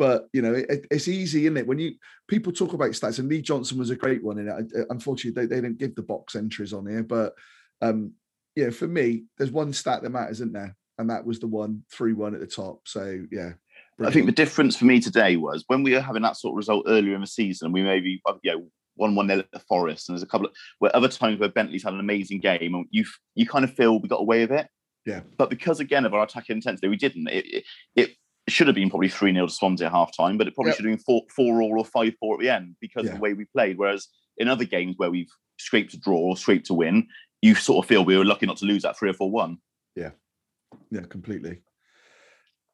But 0.00 0.28
you 0.32 0.40
know, 0.40 0.54
it, 0.54 0.86
it's 0.90 1.08
easy, 1.08 1.44
isn't 1.44 1.58
it? 1.58 1.66
When 1.66 1.78
you 1.78 1.92
people 2.26 2.52
talk 2.52 2.72
about 2.72 2.92
stats, 2.92 3.18
and 3.18 3.28
Lee 3.28 3.42
Johnson 3.42 3.78
was 3.78 3.90
a 3.90 3.96
great 3.96 4.24
one 4.24 4.38
And. 4.38 4.48
Uh, 4.48 4.86
Unfortunately, 4.88 5.46
they, 5.46 5.54
they 5.54 5.60
don't 5.60 5.76
give 5.76 5.94
the 5.94 6.02
box 6.02 6.34
entries 6.34 6.72
on 6.72 6.86
here, 6.86 7.02
but 7.02 7.34
um, 7.82 8.12
yeah, 8.56 8.70
for 8.70 8.88
me, 8.88 9.24
there's 9.36 9.50
one 9.50 9.74
stat 9.74 10.02
that 10.02 10.08
matters, 10.08 10.38
isn't 10.38 10.54
there? 10.54 10.74
And 10.96 11.10
that 11.10 11.26
was 11.26 11.38
the 11.38 11.48
one 11.48 11.82
3-1 11.94 12.32
at 12.32 12.40
the 12.40 12.46
top. 12.46 12.80
So 12.86 13.26
yeah. 13.30 13.52
I 14.02 14.10
think 14.10 14.24
the 14.24 14.32
difference 14.32 14.74
for 14.74 14.86
me 14.86 15.00
today 15.00 15.36
was 15.36 15.64
when 15.66 15.82
we 15.82 15.92
were 15.92 16.00
having 16.00 16.22
that 16.22 16.38
sort 16.38 16.54
of 16.54 16.56
result 16.56 16.86
earlier 16.88 17.14
in 17.14 17.20
the 17.20 17.26
season, 17.26 17.70
we 17.70 17.82
maybe 17.82 18.22
uh, 18.24 18.34
you 18.42 18.52
know 18.52 18.66
one 18.96 19.14
one 19.14 19.26
nil 19.26 19.40
at 19.40 19.50
the 19.52 19.60
Forest, 19.60 20.08
and 20.08 20.16
there's 20.16 20.22
a 20.22 20.26
couple 20.26 20.46
of 20.46 20.54
where 20.78 20.96
other 20.96 21.08
times 21.08 21.38
where 21.38 21.50
Bentley's 21.50 21.84
had 21.84 21.92
an 21.92 22.00
amazing 22.00 22.40
game, 22.40 22.74
and 22.74 22.86
you 22.90 23.04
you 23.34 23.46
kind 23.46 23.66
of 23.66 23.74
feel 23.74 24.00
we 24.00 24.08
got 24.08 24.22
away 24.22 24.40
with 24.40 24.52
it. 24.52 24.66
Yeah. 25.04 25.20
But 25.36 25.50
because 25.50 25.80
again 25.80 26.06
of 26.06 26.14
our 26.14 26.24
attacking 26.24 26.56
intensity, 26.56 26.88
we 26.88 26.96
didn't. 26.96 27.28
It 27.28 27.44
it, 27.46 27.64
it 27.94 28.10
should 28.48 28.66
have 28.66 28.74
been 28.74 28.90
probably 28.90 29.08
three 29.08 29.32
0 29.32 29.46
to 29.46 29.52
Swansea 29.52 29.86
at 29.86 29.92
half 29.92 30.16
time, 30.16 30.36
but 30.38 30.46
it 30.48 30.54
probably 30.54 30.70
Yep. 30.70 30.76
should 30.76 30.84
have 30.86 30.96
been 30.96 31.04
four 31.04 31.22
four 31.34 31.62
all 31.62 31.78
or 31.78 31.84
five 31.84 32.14
four 32.18 32.34
at 32.34 32.40
the 32.40 32.48
end 32.48 32.76
because 32.80 33.04
Yeah. 33.04 33.10
of 33.10 33.16
the 33.16 33.20
way 33.22 33.32
we 33.34 33.44
played. 33.46 33.78
Whereas 33.78 34.08
in 34.38 34.48
other 34.48 34.64
games 34.64 34.94
where 34.96 35.10
we've 35.10 35.30
scraped 35.58 35.90
to 35.92 35.98
draw 35.98 36.18
or 36.18 36.36
scraped 36.36 36.66
to 36.66 36.74
win, 36.74 37.06
you 37.42 37.54
sort 37.54 37.84
of 37.84 37.88
feel 37.88 38.04
we 38.04 38.16
were 38.16 38.24
lucky 38.24 38.46
not 38.46 38.56
to 38.58 38.64
lose 38.64 38.82
that 38.82 38.98
three 38.98 39.10
or 39.10 39.14
four 39.14 39.30
one. 39.30 39.58
yeah, 39.94 40.10
Yeah, 40.90 41.02
completely. 41.02 41.62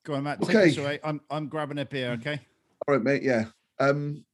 Go 0.04 0.14
on, 0.14 0.22
Matt. 0.24 0.40
Take 0.42 0.50
Okay. 0.56 0.70
us 0.70 0.76
away. 0.78 1.00
I'm 1.02 1.20
I'm 1.30 1.48
grabbing 1.48 1.78
a 1.78 1.84
beer. 1.84 2.12
Okay. 2.12 2.40
All 2.86 2.94
right, 2.94 3.02
mate. 3.02 3.22
Yeah. 3.22 3.46
Um, 3.80 4.24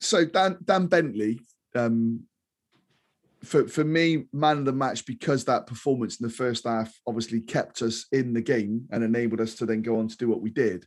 so 0.00 0.24
Dan 0.24 0.58
Dan 0.64 0.86
Bentley, 0.86 1.40
um, 1.74 2.27
for 3.44 3.68
for 3.68 3.84
me, 3.84 4.24
man 4.32 4.58
of 4.58 4.64
the 4.64 4.72
match 4.72 5.06
because 5.06 5.44
that 5.44 5.66
performance 5.66 6.20
in 6.20 6.26
the 6.26 6.32
first 6.32 6.66
half 6.66 6.92
obviously 7.06 7.40
kept 7.40 7.82
us 7.82 8.06
in 8.12 8.32
the 8.32 8.42
game 8.42 8.86
and 8.90 9.04
enabled 9.04 9.40
us 9.40 9.54
to 9.56 9.66
then 9.66 9.82
go 9.82 9.98
on 9.98 10.08
to 10.08 10.16
do 10.16 10.28
what 10.28 10.40
we 10.40 10.50
did. 10.50 10.84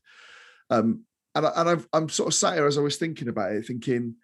Um, 0.69 1.05
and 1.33 1.45
I, 1.45 1.51
and 1.55 1.69
I've, 1.69 1.87
I'm 1.93 2.09
sort 2.09 2.27
of 2.27 2.33
sat 2.33 2.55
here 2.55 2.67
as 2.67 2.77
I 2.77 2.81
was 2.81 2.97
thinking 2.97 3.29
about 3.29 3.53
it, 3.53 3.65
thinking 3.65 4.15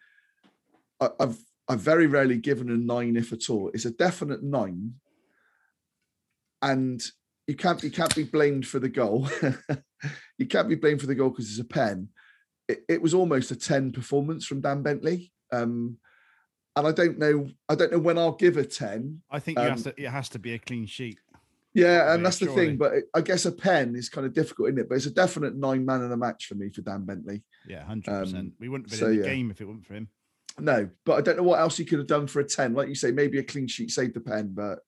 I, 0.99 1.09
I've 1.19 1.37
I've 1.69 1.79
very 1.79 2.07
rarely 2.07 2.37
given 2.37 2.69
a 2.69 2.77
nine, 2.77 3.17
if 3.17 3.33
at 3.33 3.49
all. 3.49 3.69
It's 3.73 3.85
a 3.85 3.91
definite 3.91 4.43
nine, 4.43 4.93
and 6.61 7.01
you 7.47 7.55
can't 7.55 7.81
you 7.83 7.91
can't 7.91 8.15
be 8.15 8.23
blamed 8.23 8.67
for 8.67 8.79
the 8.79 8.89
goal. 8.89 9.29
you 10.37 10.45
can't 10.47 10.69
be 10.69 10.75
blamed 10.75 11.01
for 11.01 11.07
the 11.07 11.15
goal 11.15 11.29
because 11.29 11.49
it's 11.49 11.59
a 11.59 11.65
pen. 11.65 12.09
It, 12.67 12.83
it 12.89 13.01
was 13.01 13.13
almost 13.13 13.51
a 13.51 13.55
ten 13.55 13.91
performance 13.91 14.45
from 14.45 14.61
Dan 14.61 14.81
Bentley, 14.81 15.31
um, 15.51 15.97
and 16.77 16.87
I 16.87 16.91
don't 16.91 17.17
know 17.17 17.47
I 17.67 17.75
don't 17.75 17.91
know 17.91 17.99
when 17.99 18.17
I'll 18.17 18.33
give 18.33 18.57
a 18.57 18.65
ten. 18.65 19.21
I 19.29 19.39
think 19.39 19.59
Um, 19.59 19.81
to, 19.83 19.93
it 19.97 20.09
has 20.09 20.29
to 20.29 20.39
be 20.39 20.53
a 20.53 20.59
clean 20.59 20.85
sheet. 20.85 21.19
Yeah, 21.73 22.13
and 22.13 22.25
that's 22.25 22.39
the 22.39 22.47
thing. 22.47 22.77
But 22.77 22.93
it, 22.93 23.03
I 23.13 23.21
guess 23.21 23.45
a 23.45 23.51
pen 23.51 23.95
is 23.95 24.09
kind 24.09 24.25
of 24.25 24.33
difficult, 24.33 24.69
isn't 24.69 24.79
it? 24.79 24.89
But 24.89 24.95
it's 24.95 25.05
a 25.05 25.11
definite 25.11 25.55
nine 25.55 25.85
man 25.85 26.01
of 26.01 26.09
the 26.09 26.17
match 26.17 26.47
for 26.47 26.55
me 26.55 26.69
for 26.69 26.81
Dan 26.81 27.05
Bentley. 27.05 27.43
Yeah, 27.67 27.83
hundred 27.83 28.05
percent. 28.05 28.37
um, 28.37 28.53
We 28.59 28.69
wouldn't 28.69 28.89
have 28.89 28.99
been 28.99 29.07
so 29.07 29.11
in 29.11 29.17
the 29.21 29.27
yeah. 29.27 29.33
game 29.33 29.51
if 29.51 29.61
it 29.61 29.65
wasn't 29.65 29.85
for 29.85 29.93
him. 29.93 30.09
No, 30.59 30.89
but 31.05 31.17
I 31.17 31.21
don't 31.21 31.37
know 31.37 31.43
what 31.43 31.59
else 31.59 31.77
he 31.77 31.85
could 31.85 31.99
have 31.99 32.07
done 32.07 32.25
for 32.25 32.39
a 32.39 32.43
10. 32.43 32.73
Like 32.73 32.89
you 32.89 32.95
say, 32.95 33.11
maybe 33.11 33.37
a 33.37 33.43
clean 33.43 33.67
sheet 33.67 33.91
saved 33.91 34.15
the 34.15 34.21
pen, 34.21 34.53
but 34.55 34.79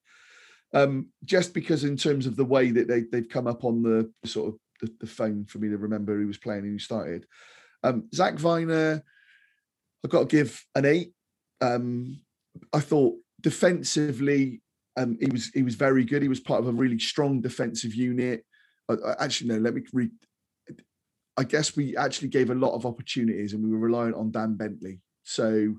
um, 0.73 1.09
just 1.23 1.53
because 1.53 1.83
in 1.83 1.95
terms 1.95 2.25
of 2.25 2.35
the 2.35 2.45
way 2.45 2.71
that 2.71 2.87
they, 2.87 3.01
they've 3.01 3.29
come 3.29 3.45
up 3.45 3.63
on 3.63 3.83
the 3.83 4.11
sort 4.25 4.53
of 4.53 4.59
the, 4.81 4.91
the 5.01 5.07
phone 5.07 5.45
for 5.45 5.59
me 5.59 5.69
to 5.69 5.77
remember 5.77 6.17
who 6.17 6.27
was 6.27 6.37
playing 6.37 6.61
and 6.61 6.71
who 6.71 6.79
started. 6.79 7.27
Um, 7.83 8.07
Zach 8.13 8.35
Vyner, 8.35 9.01
I've 10.03 10.09
got 10.11 10.27
to 10.29 10.35
give 10.37 10.65
an 10.75 10.85
eight. 10.85 11.13
Um, 11.61 12.21
I 12.73 12.79
thought 12.79 13.15
defensively, 13.41 14.61
um, 14.97 15.17
he 15.19 15.29
was 15.31 15.47
he 15.53 15.63
was 15.63 15.75
very 15.75 16.03
good. 16.03 16.21
He 16.21 16.27
was 16.27 16.39
part 16.39 16.59
of 16.61 16.67
a 16.67 16.71
really 16.71 16.99
strong 16.99 17.41
defensive 17.41 17.93
unit. 17.95 18.43
I, 18.89 18.93
I- 18.93 19.23
actually, 19.23 19.49
no, 19.49 19.57
let 19.57 19.73
me 19.73 19.81
read. 19.93 20.11
I 21.37 21.43
guess 21.43 21.75
we 21.77 21.95
actually 21.95 22.27
gave 22.27 22.49
a 22.49 22.55
lot 22.55 22.75
of 22.75 22.85
opportunities 22.85 23.53
and 23.53 23.63
we 23.63 23.69
were 23.69 23.77
reliant 23.77 24.15
on 24.15 24.29
Dan 24.31 24.55
Bentley. 24.55 24.99
So 25.23 25.75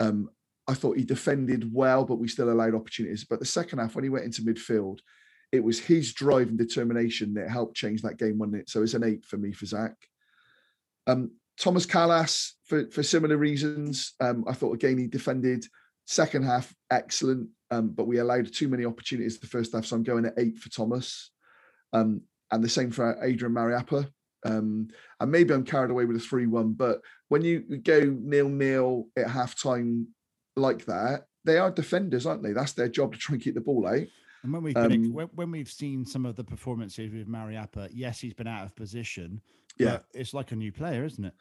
um, 0.00 0.28
I 0.66 0.74
thought 0.74 0.96
he 0.96 1.04
defended 1.04 1.72
well, 1.72 2.04
but 2.04 2.16
we 2.18 2.26
still 2.26 2.50
allowed 2.50 2.74
opportunities. 2.74 3.22
But 3.24 3.38
the 3.38 3.46
second 3.46 3.78
half, 3.78 3.94
when 3.94 4.02
he 4.02 4.10
went 4.10 4.24
into 4.24 4.42
midfield, 4.42 4.98
it 5.52 5.62
was 5.62 5.78
his 5.78 6.12
drive 6.12 6.48
and 6.48 6.58
determination 6.58 7.34
that 7.34 7.48
helped 7.48 7.76
change 7.76 8.02
that 8.02 8.18
game, 8.18 8.38
wasn't 8.38 8.56
it? 8.62 8.68
So 8.68 8.82
it's 8.82 8.94
an 8.94 9.04
eight 9.04 9.24
for 9.24 9.36
me 9.36 9.52
for 9.52 9.66
Zach. 9.66 9.94
Um, 11.06 11.30
Thomas 11.58 11.86
Kalas, 11.86 12.52
for, 12.64 12.90
for 12.90 13.02
similar 13.02 13.36
reasons, 13.36 14.14
um, 14.20 14.44
I 14.48 14.52
thought 14.52 14.74
again 14.74 14.98
he 14.98 15.06
defended. 15.06 15.64
Second 16.06 16.44
half, 16.44 16.72
excellent, 16.90 17.48
um, 17.70 17.88
but 17.88 18.06
we 18.06 18.18
allowed 18.18 18.52
too 18.52 18.68
many 18.68 18.84
opportunities 18.84 19.38
the 19.38 19.46
first 19.46 19.72
half. 19.72 19.86
So 19.86 19.96
I'm 19.96 20.02
going 20.02 20.26
at 20.26 20.34
eight 20.38 20.58
for 20.58 20.70
Thomas. 20.70 21.30
Um, 21.92 22.22
and 22.52 22.62
the 22.62 22.68
same 22.68 22.90
for 22.90 23.18
Adrian 23.24 23.54
Mariappa. 23.54 24.08
Um, 24.44 24.88
and 25.18 25.32
maybe 25.32 25.52
I'm 25.52 25.64
carried 25.64 25.90
away 25.90 26.04
with 26.04 26.16
a 26.16 26.20
3 26.20 26.46
1, 26.46 26.74
but 26.74 27.00
when 27.28 27.42
you 27.42 27.60
go 27.78 28.00
nil 28.00 28.48
nil 28.48 29.08
at 29.16 29.26
halftime 29.26 30.06
like 30.54 30.84
that, 30.84 31.24
they 31.44 31.58
are 31.58 31.70
defenders, 31.70 32.26
aren't 32.26 32.42
they? 32.42 32.52
That's 32.52 32.72
their 32.72 32.88
job 32.88 33.12
to 33.12 33.18
try 33.18 33.34
and 33.34 33.42
keep 33.42 33.54
the 33.54 33.60
ball 33.60 33.86
out. 33.86 34.06
And 34.46 34.52
when 34.52 34.62
we've 34.62 34.74
been, 34.74 35.06
Um, 35.06 35.12
when, 35.12 35.26
when 35.34 35.50
we've 35.50 35.68
seen 35.68 36.04
some 36.06 36.24
of 36.24 36.36
the 36.36 36.44
performances 36.44 37.12
with 37.12 37.26
Mariappa, 37.26 37.88
yes, 37.92 38.20
he's 38.20 38.32
been 38.32 38.46
out 38.46 38.64
of 38.64 38.76
position. 38.76 39.40
Yeah. 39.76 39.90
but 39.90 40.04
it's 40.14 40.32
like 40.32 40.52
a 40.52 40.56
new 40.56 40.70
player, 40.70 41.04
isn't 41.04 41.24
it? 41.24 41.34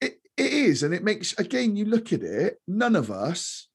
It, 0.00 0.14
it 0.38 0.52
is, 0.54 0.82
and 0.82 0.94
it 0.94 1.04
makes 1.04 1.38
again. 1.38 1.76
You 1.76 1.84
look 1.84 2.14
at 2.14 2.22
it. 2.22 2.60
None 2.66 2.96
of 2.96 3.10
us, 3.10 3.68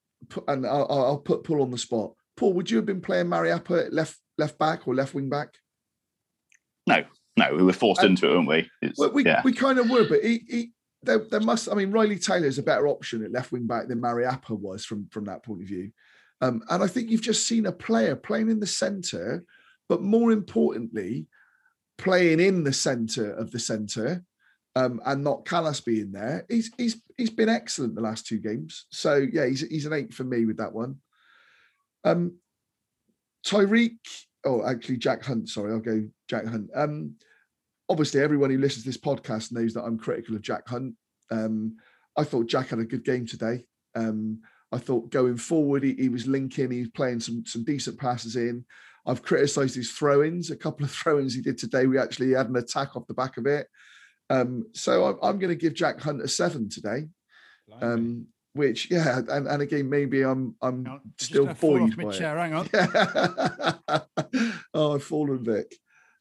and 0.47 0.65
I'll, 0.65 0.87
I'll 0.89 1.05
I'll 1.05 1.17
put 1.19 1.43
Paul 1.43 1.61
on 1.61 1.69
the 1.69 1.77
spot. 1.77 2.13
Paul, 2.35 2.53
would 2.53 2.71
you 2.71 2.77
have 2.77 2.87
been 2.87 3.01
playing 3.01 3.27
Mariappa 3.27 3.85
at 3.85 3.93
left 3.93 4.17
left 4.39 4.57
back 4.57 4.87
or 4.87 4.95
left 4.95 5.13
wing 5.13 5.29
back? 5.29 5.49
No, 6.87 7.03
no, 7.37 7.55
we 7.55 7.61
were 7.61 7.71
forced 7.71 8.01
And- 8.01 8.11
into 8.11 8.31
it, 8.31 8.35
weren't 8.35 8.47
we? 8.47 8.69
It's, 8.81 8.97
Well, 8.97 9.11
we 9.11 9.25
yeah. 9.25 9.43
we 9.45 9.53
kind 9.53 9.77
of 9.77 9.91
were, 9.91 10.09
but 10.09 10.23
he, 10.23 10.41
he 10.49 10.71
there, 11.03 11.19
there 11.19 11.39
must. 11.39 11.69
I 11.71 11.75
mean, 11.75 11.91
Ryley 11.91 12.17
Towler's 12.17 12.57
a 12.57 12.63
better 12.63 12.87
option 12.87 13.23
at 13.23 13.31
left 13.31 13.51
wing 13.51 13.67
back 13.67 13.87
than 13.87 14.01
Mariappa 14.01 14.57
was 14.57 14.85
from 14.85 15.07
from 15.11 15.25
that 15.25 15.43
point 15.43 15.61
of 15.61 15.67
view. 15.67 15.91
Um, 16.41 16.63
and 16.69 16.83
I 16.83 16.87
think 16.87 17.09
you've 17.09 17.21
just 17.21 17.47
seen 17.47 17.65
a 17.65 17.71
player 17.71 18.15
playing 18.15 18.49
in 18.49 18.59
the 18.59 18.67
centre, 18.67 19.43
but 19.87 20.01
more 20.01 20.31
importantly, 20.31 21.27
playing 21.97 22.39
in 22.39 22.63
the 22.63 22.73
centre 22.73 23.33
of 23.33 23.51
the 23.51 23.59
centre, 23.59 24.23
um, 24.75 25.01
and 25.05 25.23
not 25.23 25.45
Kalas 25.45 25.83
being 25.83 26.11
there. 26.11 26.45
He's 26.49 26.71
he's 26.77 27.01
he's 27.17 27.29
been 27.29 27.49
excellent 27.49 27.95
the 27.95 28.01
last 28.01 28.25
two 28.25 28.39
games. 28.39 28.85
So 28.89 29.15
yeah, 29.15 29.45
he's 29.45 29.61
he's 29.61 29.85
an 29.85 29.93
eight 29.93 30.13
for 30.13 30.23
me 30.23 30.45
with 30.45 30.57
that 30.57 30.73
one. 30.73 30.97
Um, 32.05 32.37
Tyreeq, 33.45 33.97
oh, 34.45 34.65
actually 34.65 34.97
Jack 34.97 35.23
Hunt. 35.23 35.49
Sorry, 35.49 35.73
I'll 35.73 35.79
go 35.79 36.07
Jack 36.27 36.45
Hunt. 36.45 36.69
Um, 36.73 37.15
obviously, 37.89 38.21
everyone 38.21 38.51
who 38.51 38.57
listens 38.57 38.83
to 38.83 38.89
this 38.89 38.97
podcast 38.97 39.51
knows 39.51 39.73
that 39.73 39.83
I'm 39.83 39.97
critical 39.97 40.35
of 40.35 40.41
Jack 40.41 40.67
Hunt. 40.67 40.95
Um, 41.31 41.77
I 42.17 42.23
thought 42.23 42.47
Jack 42.47 42.69
had 42.69 42.79
a 42.79 42.85
good 42.85 43.03
game 43.03 43.25
today. 43.25 43.65
Um, 43.95 44.41
I 44.71 44.77
thought 44.77 45.11
going 45.11 45.37
forward, 45.37 45.83
he, 45.83 45.93
he 45.95 46.09
was 46.09 46.27
linking, 46.27 46.71
he 46.71 46.81
was 46.81 46.89
playing 46.89 47.19
some 47.19 47.45
some 47.45 47.63
decent 47.63 47.99
passes 47.99 48.35
in. 48.35 48.65
I've 49.05 49.23
criticised 49.23 49.75
his 49.75 49.91
throw-ins. 49.91 50.51
A 50.51 50.55
couple 50.55 50.85
of 50.85 50.91
throw-ins 50.95 51.33
he 51.33 51.41
did 51.41 51.57
today. 51.57 51.87
We 51.87 51.97
actually 51.97 52.31
had 52.31 52.49
an 52.49 52.55
attack 52.55 52.95
off 52.95 53.07
the 53.07 53.13
back 53.13 53.37
of 53.37 53.45
it. 53.45 53.67
Um, 54.29 54.65
so 54.73 55.05
I'm, 55.05 55.17
I'm 55.23 55.39
going 55.39 55.49
to 55.49 55.55
give 55.55 55.73
Jack 55.73 55.99
Hunt 55.99 56.21
a 56.21 56.27
seven 56.27 56.69
today. 56.69 57.07
Um, 57.81 58.27
which 58.53 58.89
yeah, 58.89 59.19
and, 59.29 59.47
and 59.47 59.61
again 59.61 59.89
maybe 59.89 60.23
I'm 60.23 60.55
I'm 60.61 60.83
Hang 60.83 60.93
on, 60.93 61.01
I'm 61.03 61.13
just 61.17 61.31
still 61.31 61.45
buoyed 61.53 61.95
my 61.97 62.03
by 62.05 62.09
it. 62.09 62.17
chair. 62.17 62.37
Hang 62.37 62.53
on. 62.53 62.69
Yeah. 62.73 63.99
oh, 64.73 64.95
I've 64.95 65.03
fallen, 65.03 65.43
Vic. 65.43 65.75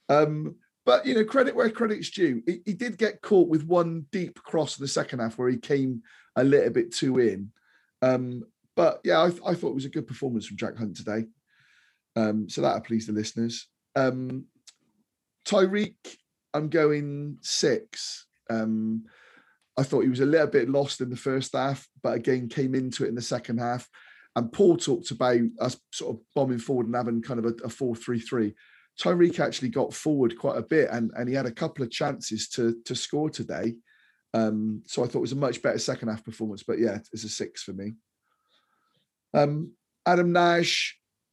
Um, 0.09 0.57
but 0.85 1.05
you 1.07 1.15
know, 1.15 1.25
credit 1.25 1.55
where 1.55 1.70
credit's 1.70 2.11
due. 2.11 2.43
He, 2.47 2.61
he 2.65 2.73
did 2.75 2.99
get 2.99 3.23
caught 3.23 3.49
with 3.49 3.65
one 3.65 4.07
deep 4.12 4.43
cross 4.43 4.79
in 4.79 4.85
the 4.85 4.89
second 4.89 5.19
half 5.20 5.39
where 5.39 5.49
he 5.49 5.57
came 5.57 6.03
a 6.37 6.45
little 6.45 6.70
bit 6.70 6.93
too 6.95 7.19
in. 7.19 7.51
Um, 8.03 8.45
but 8.77 9.01
yeah, 9.05 9.19
I, 9.19 9.27
I 9.27 9.55
thought 9.55 9.70
it 9.70 9.75
was 9.75 9.85
a 9.85 9.91
good 9.91 10.07
performance 10.07 10.47
from 10.47 10.57
Jack 10.57 10.77
Hunt 10.77 10.97
today. 10.97 11.25
Um, 12.16 12.49
so 12.49 12.61
that'll 12.61 12.81
please 12.81 13.07
the 13.07 13.12
listeners. 13.12 13.69
Um, 13.97 14.47
Tyreeq, 15.47 15.95
I'm 16.55 16.69
going 16.69 17.39
six. 17.43 18.27
Um, 18.51 19.05
I 19.77 19.83
thought 19.83 20.03
he 20.03 20.09
was 20.09 20.20
a 20.20 20.27
little 20.27 20.49
bit 20.49 20.69
lost 20.69 21.01
in 21.01 21.11
the 21.11 21.16
first 21.16 21.55
half, 21.55 21.87
but 22.03 22.15
again 22.15 22.49
came 22.49 22.75
into 22.75 23.05
it 23.05 23.09
in 23.09 23.15
the 23.15 23.23
second 23.23 23.59
half. 23.59 23.89
And 24.35 24.53
Paul 24.53 24.77
talked 24.77 25.11
about 25.11 25.41
us 25.61 25.77
sort 25.93 26.16
of 26.16 26.23
bombing 26.35 26.59
forward 26.59 26.87
and 26.87 26.95
having 26.95 27.23
kind 27.23 27.39
of 27.39 27.47
a, 27.47 27.65
a 27.65 27.69
4 27.69 27.97
3 27.97 28.20
3. 28.20 28.55
Tyreeq 29.01 29.41
actually 29.41 29.69
got 29.69 29.95
forward 29.95 30.37
quite 30.37 30.59
a 30.59 30.62
bit 30.62 30.89
and, 30.91 31.11
and 31.16 31.29
he 31.29 31.35
had 31.35 31.47
a 31.47 31.53
couple 31.53 31.85
of 31.85 31.91
chances 31.91 32.49
to, 32.51 32.77
to 32.85 32.95
score 32.95 33.31
today. 33.31 33.75
Um, 34.35 34.83
so 34.87 35.03
I 35.03 35.07
thought 35.07 35.19
it 35.19 35.23
was 35.23 35.33
a 35.33 35.37
much 35.37 35.63
better 35.63 35.79
second 35.79 36.09
half 36.09 36.25
performance. 36.25 36.63
But 36.63 36.79
yeah, 36.79 36.99
it's 37.13 37.25
a 37.25 37.29
six 37.29 37.63
for 37.63 37.73
me. 37.73 37.95
Um, 39.35 39.73
Adam 40.07 40.33
Nagy, 40.33 40.73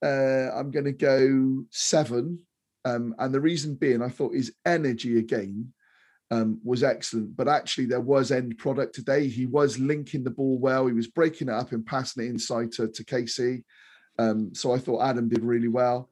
uh, 0.04 0.52
I'm 0.54 0.72
going 0.72 0.86
to 0.86 0.92
go 0.92 1.66
seven. 1.72 2.40
Um, 2.84 3.16
and 3.18 3.34
the 3.34 3.42
reason 3.42 3.76
being, 3.76 4.02
I 4.02 4.10
thought 4.10 4.36
his 4.36 4.54
energy 4.66 5.18
again 5.18 5.74
um, 6.32 6.60
was 6.64 6.84
excellent. 6.84 7.36
But 7.36 7.48
actually, 7.48 7.86
there 7.86 8.02
was 8.02 8.32
end 8.32 8.58
product 8.58 8.96
today. 8.96 9.28
He 9.28 9.46
was 9.46 9.80
linking 9.80 10.24
the 10.24 10.32
ball 10.32 10.58
well. 10.60 10.88
He 10.88 10.94
was 10.94 11.08
breaking 11.08 11.50
it 11.50 11.54
up 11.54 11.72
and 11.72 11.86
passing 11.86 12.26
it 12.26 12.30
inside 12.30 12.72
to, 12.74 12.88
to 12.88 13.04
Kasey. 13.04 13.64
Um, 14.18 14.54
so 14.54 14.72
I 14.72 14.78
thought 14.78 15.04
Adam 15.04 15.30
did 15.30 15.44
really 15.44 15.68
well. 15.68 16.10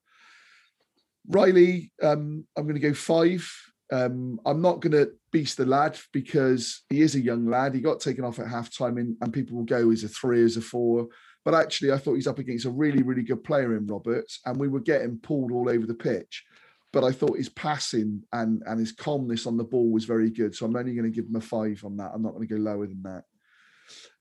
Ryley, 1.30 1.92
um, 2.02 2.46
I'm 2.58 2.64
going 2.64 2.76
to 2.76 2.82
go 2.82 2.94
five. 2.94 3.50
Um, 3.94 4.40
I'm 4.44 4.60
not 4.60 4.80
going 4.80 4.94
to 4.94 5.12
beast 5.32 5.58
the 5.58 5.68
lad 5.68 6.00
because 6.12 6.82
he 6.90 7.02
is 7.02 7.14
a 7.14 7.22
young 7.22 7.46
lad. 7.46 7.76
He 7.76 7.80
got 7.80 8.00
taken 8.00 8.26
off 8.26 8.40
at 8.40 8.48
halftime, 8.48 9.00
and, 9.00 9.16
and 9.22 9.32
people 9.32 9.56
will 9.56 9.66
go, 9.66 9.92
is 9.92 10.04
a 10.04 10.08
three, 10.08 10.42
is 10.42 10.58
a 10.58 10.62
four. 10.62 11.10
But 11.46 11.54
actually, 11.54 11.92
I 11.92 12.00
thought 12.00 12.16
he's 12.16 12.26
up 12.26 12.40
against 12.40 12.66
a 12.66 12.72
really, 12.72 13.04
really 13.04 13.22
good 13.22 13.44
player 13.44 13.78
in 13.78 13.86
Roberts, 13.86 14.40
and 14.48 14.60
we 14.60 14.68
were 14.68 14.80
getting 14.80 15.20
pulled 15.20 15.52
all 15.52 15.70
over 15.70 15.86
the 15.86 15.94
pitch. 15.94 16.44
But 16.92 17.04
I 17.04 17.12
thought 17.12 17.38
his 17.38 17.50
passing 17.50 18.24
and 18.32 18.64
and 18.66 18.80
his 18.80 18.94
calmness 18.94 19.46
on 19.46 19.58
the 19.58 19.64
ball 19.64 19.92
was 19.92 20.06
very 20.06 20.32
good. 20.32 20.56
So 20.56 20.66
I'm 20.66 20.76
only 20.76 20.96
going 20.96 21.12
to 21.12 21.16
give 21.16 21.26
him 21.26 21.36
a 21.36 21.42
five 21.42 21.84
on 21.86 21.98
that. 21.98 22.12
I'm 22.16 22.24
not 22.24 22.34
going 22.34 22.48
to 22.48 22.56
go 22.56 22.62
lower 22.62 22.88
than 22.88 23.04
that. 23.04 23.24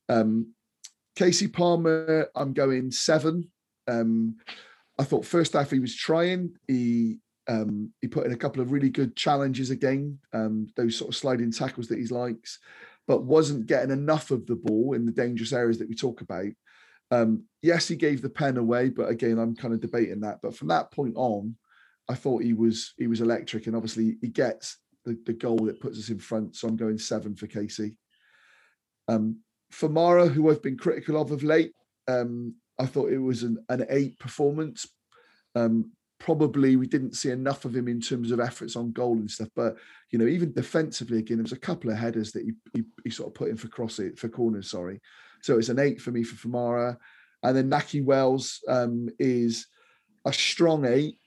Um, 0.09 0.53
Kasey 1.17 1.51
Palmer, 1.51 2.29
I'm 2.35 2.53
going 2.53 2.91
seven. 2.91 3.51
Um, 3.89 4.37
I 4.99 5.05
thought 5.05 5.25
first 5.25 5.55
half 5.55 5.71
he 5.71 5.79
was 5.79 5.97
trying. 5.97 6.57
He 6.67 7.19
um, 7.49 7.93
he 8.01 8.09
put 8.09 8.27
in 8.27 8.33
a 8.33 8.37
couple 8.37 8.63
of 8.63 8.73
really 8.73 8.91
good 8.91 9.17
challenges 9.17 9.71
again, 9.71 10.19
um, 10.33 10.69
those 10.77 10.97
sort 10.97 11.11
of 11.11 11.17
sliding 11.17 11.51
tackles 11.51 11.89
that 11.89 11.99
he 11.99 12.07
likes, 12.07 12.59
but 13.07 13.25
wasn't 13.25 13.67
getting 13.67 13.91
enough 13.91 14.31
of 14.31 14.47
the 14.47 14.57
ball 14.57 14.95
in 14.95 15.07
the 15.07 15.13
dangerous 15.13 15.53
areas 15.53 15.79
that 15.79 15.89
we 15.89 15.95
talk 15.95 16.21
about. 16.21 16.47
Um, 17.11 17.45
yes, 17.61 17.89
he 17.89 17.97
gave 17.97 18.23
the 18.23 18.31
pen 18.31 18.57
away, 18.57 18.89
but 18.89 19.09
again, 19.09 19.39
I'm 19.39 19.57
kind 19.57 19.75
of 19.75 19.81
debating 19.81 20.21
that. 20.21 20.39
But 20.43 20.57
from 20.57 20.69
that 20.69 20.91
point 20.93 21.15
on, 21.17 21.57
I 22.09 22.15
thought 22.15 22.43
he 22.43 22.53
was 22.53 22.95
he 22.97 23.07
was 23.07 23.21
electric, 23.21 23.67
and 23.67 23.77
obviously 23.77 24.17
he 24.21 24.29
gets 24.29 24.79
the, 25.05 25.19
the 25.27 25.33
goal 25.33 25.59
that 25.59 25.81
puts 25.81 25.99
us 25.99 26.09
in 26.09 26.19
front. 26.19 26.57
So 26.57 26.69
I'm 26.69 26.77
going 26.77 26.99
seven 26.99 27.35
for 27.35 27.47
Kasey. 27.47 27.97
Um, 29.09 29.41
Famara, 29.73 30.31
who 30.31 30.51
I've 30.51 30.63
been 30.63 30.77
critical 30.77 31.21
of 31.21 31.33
of 31.33 31.43
late, 31.43 31.73
um, 32.09 32.55
I 32.79 32.87
thought 32.87 33.13
it 33.13 33.19
was 33.19 33.43
an, 33.43 33.59
an 33.69 33.87
eight 33.91 34.19
performance. 34.19 34.89
Um, 35.55 35.93
probably 36.23 36.77
we 36.77 36.87
didn't 36.87 37.17
see 37.17 37.31
enough 37.31 37.65
of 37.65 37.75
him 37.75 37.89
in 37.89 38.01
terms 38.01 38.31
of 38.31 38.39
efforts 38.39 38.77
on 38.77 38.93
goal 38.93 39.15
and 39.15 39.31
stuff. 39.31 39.49
But 39.57 39.77
you 40.11 40.19
know, 40.19 40.27
even 40.27 40.53
defensively, 40.53 41.19
again, 41.19 41.39
there 41.39 41.43
was 41.43 41.53
a 41.53 41.59
couple 41.59 41.91
of 41.91 41.97
headers 41.97 42.31
that 42.33 42.45
he, 42.45 42.53
he, 42.73 42.85
he 43.03 43.11
sort 43.11 43.29
of 43.29 43.35
put 43.35 43.49
in 43.49 43.57
for 43.57 43.69
cross 43.69 43.99
it 43.99 44.19
for 44.19 44.29
corners. 44.29 44.71
Sorry, 44.71 45.01
so 45.43 45.59
it's 45.59 45.69
an 45.69 45.81
eight 45.81 46.01
for 46.01 46.13
me 46.13 46.23
for 46.23 46.37
Famara, 46.37 46.97
and 47.43 47.57
then 47.57 47.69
Nakhi 47.69 48.05
Wells 48.05 48.61
um, 48.69 49.09
is 49.19 49.67
a 50.25 50.33
strong 50.33 50.87
eight, 50.87 51.19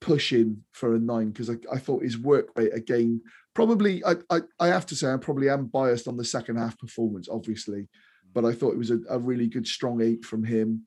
pushing 0.00 0.62
for 0.72 0.94
a 0.94 0.98
nine 1.00 1.30
because 1.30 1.50
I, 1.50 1.56
I 1.72 1.78
thought 1.78 2.04
his 2.04 2.18
work 2.18 2.48
rate 2.56 2.74
again 2.74 3.20
probably 3.54 4.04
I, 4.04 4.14
I 4.30 4.40
I 4.60 4.66
have 4.68 4.86
to 4.86 4.96
say 4.96 5.12
I 5.12 5.16
probably 5.16 5.48
am 5.48 5.66
biased 5.66 6.06
on 6.06 6.16
the 6.16 6.24
second 6.24 6.56
half 6.56 6.78
performance, 6.78 7.28
obviously, 7.28 7.88
but 8.32 8.44
I 8.44 8.52
thought 8.52 8.74
it 8.74 8.78
was 8.78 8.90
a, 8.90 9.00
a 9.08 9.18
really 9.18 9.46
good 9.46 9.66
strong 9.66 10.00
eight 10.00 10.24
from 10.24 10.44
him. 10.44 10.84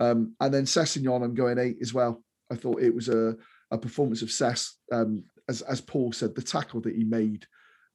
Um, 0.00 0.36
and 0.40 0.54
then 0.54 0.64
Sessegnon, 0.64 1.24
I'm 1.24 1.34
going 1.34 1.58
eight 1.58 1.78
as 1.80 1.92
well. 1.92 2.22
I 2.50 2.56
thought 2.56 2.82
it 2.82 2.94
was 2.94 3.08
a, 3.08 3.36
a 3.70 3.78
performance 3.78 4.22
of 4.22 4.30
Sess, 4.30 4.76
um, 4.92 5.24
as 5.48 5.62
as 5.62 5.80
Paul 5.80 6.12
said, 6.12 6.34
the 6.34 6.42
tackle 6.42 6.80
that 6.82 6.94
he 6.94 7.04
made 7.04 7.46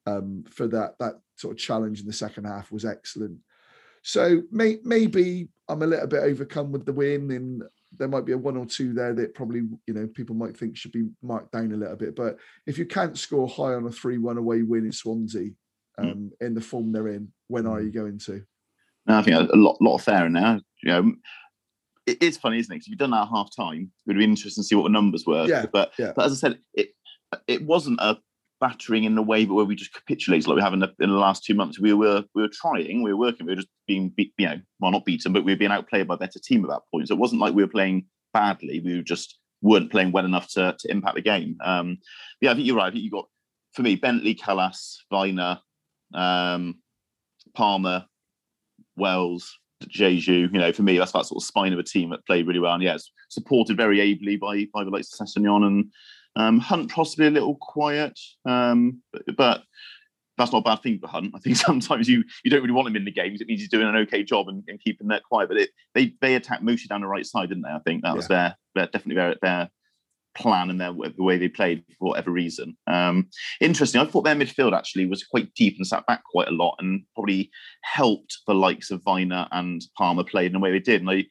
um, 0.06 0.44
for 0.50 0.68
that 0.68 0.96
that 1.00 1.16
sort 1.38 1.54
of 1.54 1.58
challenge 1.58 2.02
in 2.02 2.08
the 2.08 2.14
second 2.14 2.46
half 2.46 2.72
was 2.72 2.86
excellent. 2.86 3.40
So 4.04 4.44
may, 4.52 4.78
maybe 4.84 5.48
I'm 5.70 5.82
a 5.82 5.88
little 5.88 6.08
bit 6.08 6.24
overcome 6.24 6.72
with 6.72 6.86
the 6.86 6.94
win, 6.94 7.32
and 7.32 7.64
there 7.98 8.08
might 8.08 8.26
be 8.26 8.34
a 8.34 8.38
one 8.38 8.58
or 8.58 8.66
two 8.66 8.94
there 8.94 9.14
that 9.14 9.34
probably 9.34 9.62
you 9.88 9.94
know 9.94 10.08
people 10.08 10.36
might 10.36 10.58
think 10.58 10.76
should 10.76 10.92
be 10.92 11.08
marked 11.22 11.52
down 11.52 11.72
a 11.72 11.78
little 11.78 11.96
bit. 11.96 12.16
But 12.16 12.38
if 12.68 12.78
you 12.78 12.86
can't 12.86 13.18
score 13.18 13.48
high 13.48 13.74
on 13.74 13.86
a 13.86 13.92
three-one 13.92 14.38
away 14.38 14.62
win 14.62 14.86
in 14.86 14.92
Swansea, 14.92 15.52
um, 15.98 16.32
in 16.42 16.54
the 16.54 16.62
form 16.62 16.92
they're 16.92 17.08
in, 17.10 17.32
when 17.48 17.68
are 17.68 17.82
you 17.82 17.92
going 17.92 18.20
to? 18.20 18.44
No, 19.06 19.18
I 19.18 19.22
think 19.22 19.50
a 19.52 19.56
lot, 19.56 19.78
lot 19.82 19.98
fairer 20.00 20.30
now. 20.30 20.60
You 20.82 20.92
know, 20.92 21.14
it 22.06 22.22
is 22.22 22.38
funny, 22.38 22.60
isn't 22.60 22.74
it? 22.74 22.80
'Cause 22.80 22.86
if 22.86 22.90
you've 22.90 23.00
done 23.00 23.12
that 23.12 23.24
at 23.24 23.30
half 23.30 23.50
time, 23.56 23.92
it 24.06 24.10
would 24.10 24.18
be 24.18 24.24
interesting 24.24 24.64
to 24.64 24.68
see 24.68 24.76
what 24.76 24.84
the 24.84 24.90
numbers 24.90 25.26
were. 25.26 25.46
Yeah, 25.48 25.66
but 25.72 25.94
yeah. 25.98 26.14
but 26.16 26.26
as 26.26 26.32
I 26.34 26.36
said, 26.36 26.60
it 26.74 26.96
it 27.48 27.66
wasn't 27.66 28.00
a 28.02 28.18
battering 28.60 29.04
in 29.04 29.16
the 29.16 29.22
way, 29.22 29.44
but 29.46 29.56
where 29.56 29.66
we 29.66 29.76
just 29.76 29.94
capitulated 29.94 30.48
like 30.48 30.56
we 30.56 30.62
have 30.62 30.74
in 30.74 30.80
the, 30.80 30.94
in 31.02 31.10
the 31.10 31.18
last 31.18 31.44
two 31.44 31.54
months. 31.54 31.80
We 31.80 31.94
were 31.94 32.24
we 32.34 32.42
were 32.42 32.50
trying, 32.50 33.04
we 33.04 33.12
were 33.12 33.20
working, 33.20 33.46
we 33.46 33.52
were 33.52 33.58
just 33.58 33.68
being 33.88 34.10
beat, 34.10 34.34
you 34.38 34.48
know, 34.48 34.60
well 34.80 34.92
not 34.92 35.06
beaten, 35.06 35.34
but 35.34 35.44
we 35.44 35.52
were 35.52 35.58
being 35.58 35.72
outplayed 35.72 36.08
by 36.08 36.16
a 36.16 36.18
better 36.18 36.40
team 36.40 36.64
at 36.64 36.70
that 36.70 36.84
point. 36.92 37.08
So 37.08 37.14
it 37.14 37.20
wasn't 37.20 37.42
like 37.42 37.54
we 37.54 37.64
were 37.64 37.70
playing 37.70 38.06
badly. 38.34 38.80
We 38.80 38.96
were 38.96 39.02
just 39.02 39.38
weren't 39.62 39.92
playing 39.92 40.12
well 40.12 40.26
enough 40.26 40.50
to 40.52 40.76
to 40.80 40.92
impact 40.92 41.16
the 41.16 41.22
game. 41.22 41.58
Um, 41.64 41.98
yeah, 42.42 42.52
I 42.52 42.54
think 42.54 42.66
you're 42.68 42.78
right. 42.78 42.88
I 42.88 42.92
think 42.92 43.04
you 43.04 43.12
got 43.12 43.28
for 43.74 43.82
me 43.82 43.96
Bentley, 43.96 44.36
Kalas, 44.36 44.98
Vyner, 45.12 45.60
um, 46.14 46.76
Palmer, 47.56 48.06
Wells, 48.96 49.58
Diédhiou, 49.90 50.54
you 50.54 50.60
know, 50.60 50.72
for 50.72 50.84
me, 50.84 50.98
that's 50.98 51.12
that 51.12 51.26
sort 51.26 51.42
of 51.42 51.46
spine 51.46 51.74
of 51.74 51.80
a 51.80 51.84
team 51.84 52.10
that 52.10 52.26
played 52.26 52.48
really 52.48 52.60
well. 52.60 52.74
And 52.74 52.84
yes, 52.84 53.10
supported 53.30 53.78
very 53.78 54.00
ably 54.02 54.38
by 54.38 54.68
by 54.74 54.84
the 54.84 54.90
likes 54.90 55.20
of 55.20 55.28
Sessegnon 55.28 55.66
and 55.66 55.92
um, 56.36 56.60
Hunt, 56.60 56.92
possibly 56.92 57.28
a 57.28 57.32
little 57.32 57.56
quiet, 57.56 58.20
um, 58.46 59.02
but, 59.12 59.24
but 59.38 59.64
that's 60.38 60.52
not 60.52 60.60
a 60.60 60.64
bad 60.64 60.82
thing 60.82 61.00
for 61.00 61.08
Hunt. 61.08 61.32
I 61.36 61.40
think 61.40 61.56
sometimes 61.58 62.08
you 62.08 62.24
you 62.44 62.52
don't 62.52 62.62
really 62.62 62.74
want 62.74 62.88
him 62.88 62.96
in 62.96 63.06
the 63.06 63.12
games. 63.12 63.42
It 63.42 63.48
means 63.48 63.62
he's 63.62 63.70
doing 63.70 63.88
an 63.88 63.96
okay 63.98 64.24
job 64.24 64.48
and, 64.48 64.64
and 64.68 64.80
keeping 64.80 65.08
that 65.08 65.24
quiet. 65.24 65.50
But 65.50 65.58
it, 65.58 65.70
they 65.94 66.14
they 66.22 66.36
attacked 66.36 66.64
mostly 66.64 66.88
down 66.88 67.02
the 67.02 67.08
right 67.08 67.26
side, 67.26 67.50
didn't 67.50 67.64
they? 67.64 67.70
I 67.70 67.80
think 67.80 68.04
that 68.04 68.16
was 68.16 68.28
their, 68.28 68.56
their 68.76 68.88
definitely 68.88 69.16
their 69.16 69.36
their 69.42 69.70
plan 70.36 70.70
and 70.70 70.80
their 70.80 70.94
the 70.94 71.24
way 71.24 71.38
they 71.38 71.48
played 71.48 71.84
for 72.00 72.10
whatever 72.10 72.32
reason. 72.32 72.76
Um, 72.88 73.30
interesting. 73.62 74.02
I 74.02 74.06
thought 74.06 74.24
their 74.24 74.36
midfield 74.36 74.76
actually 74.76 75.06
was 75.06 75.24
quite 75.24 75.54
deep 75.54 75.76
and 75.78 75.88
sat 75.88 76.06
back 76.08 76.24
quite 76.24 76.48
a 76.48 76.52
lot, 76.52 76.76
and 76.80 77.04
probably 77.14 77.52
helped 77.84 78.40
the 78.48 78.54
likes 78.54 78.92
of 78.92 79.04
Vyner 79.04 79.48
and 79.52 79.82
Palmer 79.98 80.24
play 80.24 80.46
in 80.46 80.54
the 80.54 80.60
way 80.60 80.72
they 80.72 80.80
did. 80.80 81.02
And 81.02 81.10
they 81.10 81.28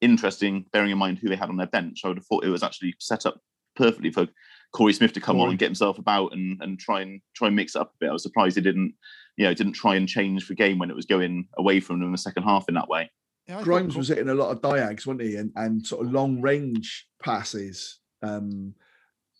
interesting, 0.00 0.66
bearing 0.72 0.90
in 0.90 0.98
mind 0.98 1.18
who 1.18 1.28
they 1.28 1.36
had 1.36 1.48
on 1.48 1.56
their 1.56 1.66
bench. 1.66 2.00
I 2.04 2.08
would 2.08 2.18
have 2.18 2.26
thought 2.26 2.44
it 2.44 2.50
was 2.50 2.62
actually 2.62 2.94
set 2.98 3.24
up 3.24 3.40
perfectly 3.76 4.10
for 4.10 4.26
Korey 4.74 4.94
Smith 4.94 5.12
to 5.14 5.20
come 5.20 5.40
on 5.40 5.50
and 5.50 5.58
get 5.58 5.66
himself 5.66 5.98
about 5.98 6.32
and 6.32 6.60
and 6.60 6.78
try 6.78 7.00
and 7.00 7.20
try 7.34 7.46
and 7.46 7.56
mix 7.56 7.74
it 7.74 7.80
up 7.80 7.92
a 7.94 7.96
bit. 8.00 8.10
I 8.10 8.12
was 8.12 8.22
surprised 8.22 8.56
he 8.56 8.62
didn't, 8.62 8.94
you 9.36 9.44
know, 9.44 9.54
didn't 9.54 9.74
try 9.74 9.94
and 9.94 10.08
change 10.08 10.48
the 10.48 10.54
game 10.54 10.78
when 10.78 10.90
it 10.90 10.96
was 10.96 11.06
going 11.06 11.48
away 11.58 11.80
from 11.80 11.98
them 11.98 12.06
in 12.06 12.12
the 12.12 12.18
second 12.18 12.42
half 12.42 12.64
in 12.68 12.74
that 12.74 12.88
way. 12.88 13.10
Yeah, 13.46 13.54
I 13.54 13.58
thought 13.58 13.64
Grimes 13.64 13.96
was 13.96 14.08
hitting 14.08 14.28
a 14.28 14.34
lot 14.34 14.50
of 14.50 14.60
diags, 14.60 15.06
wasn't 15.06 15.22
he? 15.22 15.36
And 15.36 15.52
and 15.56 15.86
sort 15.86 16.06
of 16.06 16.12
long 16.12 16.40
range 16.40 17.06
passes. 17.22 18.00
Um, 18.22 18.74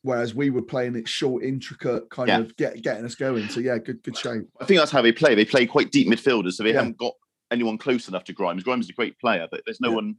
whereas 0.02 0.34
we 0.34 0.50
were 0.50 0.62
playing 0.62 0.96
it 0.96 1.08
short, 1.08 1.44
intricate, 1.44 2.10
kind 2.10 2.28
Yeah. 2.28 2.38
of 2.38 2.56
get 2.56 2.82
getting 2.82 3.04
us 3.04 3.14
going. 3.14 3.48
So 3.48 3.60
yeah, 3.60 3.78
good 3.78 4.02
good 4.02 4.16
show. 4.16 4.42
I 4.60 4.64
think 4.64 4.78
that's 4.80 4.90
how 4.90 5.02
they 5.02 5.12
play. 5.12 5.34
They 5.34 5.44
play 5.44 5.66
quite 5.66 5.90
deep 5.92 6.08
midfielders, 6.08 6.52
so 6.54 6.62
they 6.62 6.70
Yeah. 6.70 6.78
haven't 6.78 6.98
got 6.98 7.14
anyone 7.50 7.78
close 7.78 8.08
enough 8.08 8.24
to 8.24 8.32
Grimes. 8.32 8.62
Grimes 8.64 8.86
is 8.86 8.90
a 8.90 8.94
great 8.94 9.18
player, 9.18 9.46
but 9.50 9.62
there's 9.66 9.80
no 9.80 9.90
Yeah. 9.90 9.94
one 9.96 10.16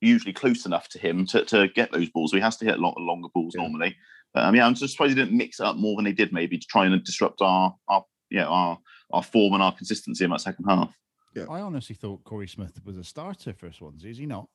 usually 0.00 0.32
close 0.32 0.64
enough 0.64 0.88
to 0.88 0.98
him 0.98 1.26
to, 1.26 1.44
to 1.44 1.68
get 1.68 1.92
those 1.92 2.08
balls. 2.08 2.30
So 2.30 2.36
he 2.38 2.42
has 2.42 2.56
to 2.58 2.64
hit 2.64 2.78
a 2.78 2.80
lot 2.80 2.94
of 2.96 3.02
longer 3.02 3.28
balls 3.34 3.54
Yeah. 3.56 3.62
normally. 3.62 3.96
But 4.32 4.44
um, 4.44 4.54
yeah, 4.54 4.66
I'm 4.66 4.74
just 4.74 4.92
surprised 4.92 5.10
he 5.16 5.22
didn't 5.22 5.36
mix 5.36 5.60
it 5.60 5.66
up 5.66 5.76
more 5.76 5.96
than 5.96 6.04
they 6.06 6.12
did, 6.12 6.32
maybe 6.32 6.56
to 6.58 6.66
try 6.66 6.86
and 6.86 7.04
disrupt 7.04 7.42
our 7.42 7.76
our 7.88 8.04
yeah 8.30 8.46
our 8.46 8.78
our 9.12 9.22
form 9.22 9.52
and 9.54 9.62
our 9.62 9.72
consistency 9.74 10.24
in 10.24 10.30
that 10.30 10.40
second 10.40 10.64
half. 10.66 10.94
Yeah. 11.34 11.44
I 11.50 11.60
honestly 11.60 11.94
thought 11.94 12.24
Korey 12.24 12.48
Smith 12.48 12.80
was 12.84 12.96
a 12.96 13.04
starter 13.04 13.52
for 13.52 13.70
Swansea. 13.70 14.10
Is 14.10 14.16
he 14.18 14.24
not? 14.26 14.48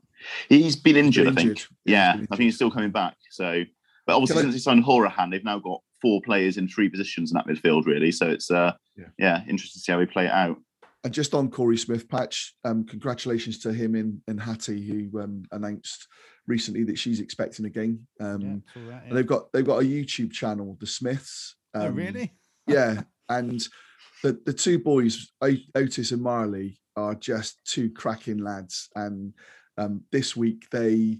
He's 0.49 0.76
been 0.76 0.95
injured, 0.98 1.27
I 1.27 1.31
think. 1.31 1.49
Injured. 1.49 1.68
Yeah, 1.85 2.11
he's 2.14 2.19
been 2.22 2.27
I 2.31 2.35
think 2.35 2.45
he's 2.45 2.56
still 2.56 2.72
coming 2.72 2.91
back. 2.91 3.15
So, 3.31 3.64
but 4.06 4.15
obviously 4.15 4.35
Can 4.35 4.39
I- 4.39 4.52
since 4.52 4.56
he 4.56 4.60
signed 4.61 4.84
Hourihane, 4.85 5.31
they've 5.31 5.43
now 5.43 5.60
got 5.60 5.81
four 6.02 6.22
players 6.22 6.57
in 6.57 6.68
three 6.68 6.89
positions 6.89 7.31
in 7.31 7.35
that 7.35 7.48
midfield, 7.48 7.85
really. 7.85 8.11
So 8.11 8.30
it's 8.30 8.49
uh, 8.52 8.73
Yeah. 8.98 9.06
yeah, 9.19 9.41
interesting 9.48 9.80
to 9.80 9.84
see 9.84 9.91
how 9.91 9.99
we 9.99 10.06
play 10.06 10.26
it 10.26 10.31
out. 10.31 10.57
and 11.03 11.14
just 11.14 11.34
on 11.34 11.49
Korey 11.49 11.77
Smith 11.80 12.07
patch, 12.10 12.53
um, 12.64 12.84
congratulations 12.85 13.57
to 13.60 13.73
him 13.73 13.95
and, 13.95 14.22
and 14.27 14.39
Hattie 14.39 14.85
who 14.88 15.19
um, 15.22 15.43
announced 15.52 16.07
recently 16.48 16.84
that 16.85 16.98
she's 16.99 17.19
expecting 17.19 17.65
a 17.65 17.69
game. 17.69 18.07
Um, 18.19 18.41
Yeah, 18.41 18.56
saw 18.73 18.89
that, 18.89 19.02
and 19.03 19.07
yeah. 19.10 19.14
they've 19.15 19.27
got 19.27 19.52
they've 19.52 19.65
got 19.65 19.81
a 19.81 19.85
YouTube 19.85 20.31
channel, 20.31 20.77
The 20.80 20.88
Smiths. 20.88 21.56
oh, 21.76 21.88
um, 21.88 21.95
really? 21.95 22.34
yeah, 22.68 23.02
and 23.30 23.61
the 24.23 24.39
the 24.45 24.53
two 24.53 24.77
boys, 24.80 25.31
Otis 25.76 26.11
and 26.11 26.22
Marley, 26.22 26.80
are 26.95 27.15
just 27.15 27.60
two 27.65 27.89
cracking 27.91 28.38
lads. 28.39 28.89
And 28.95 29.34
um, 29.81 30.03
this 30.11 30.35
week 30.35 30.69
they 30.71 31.19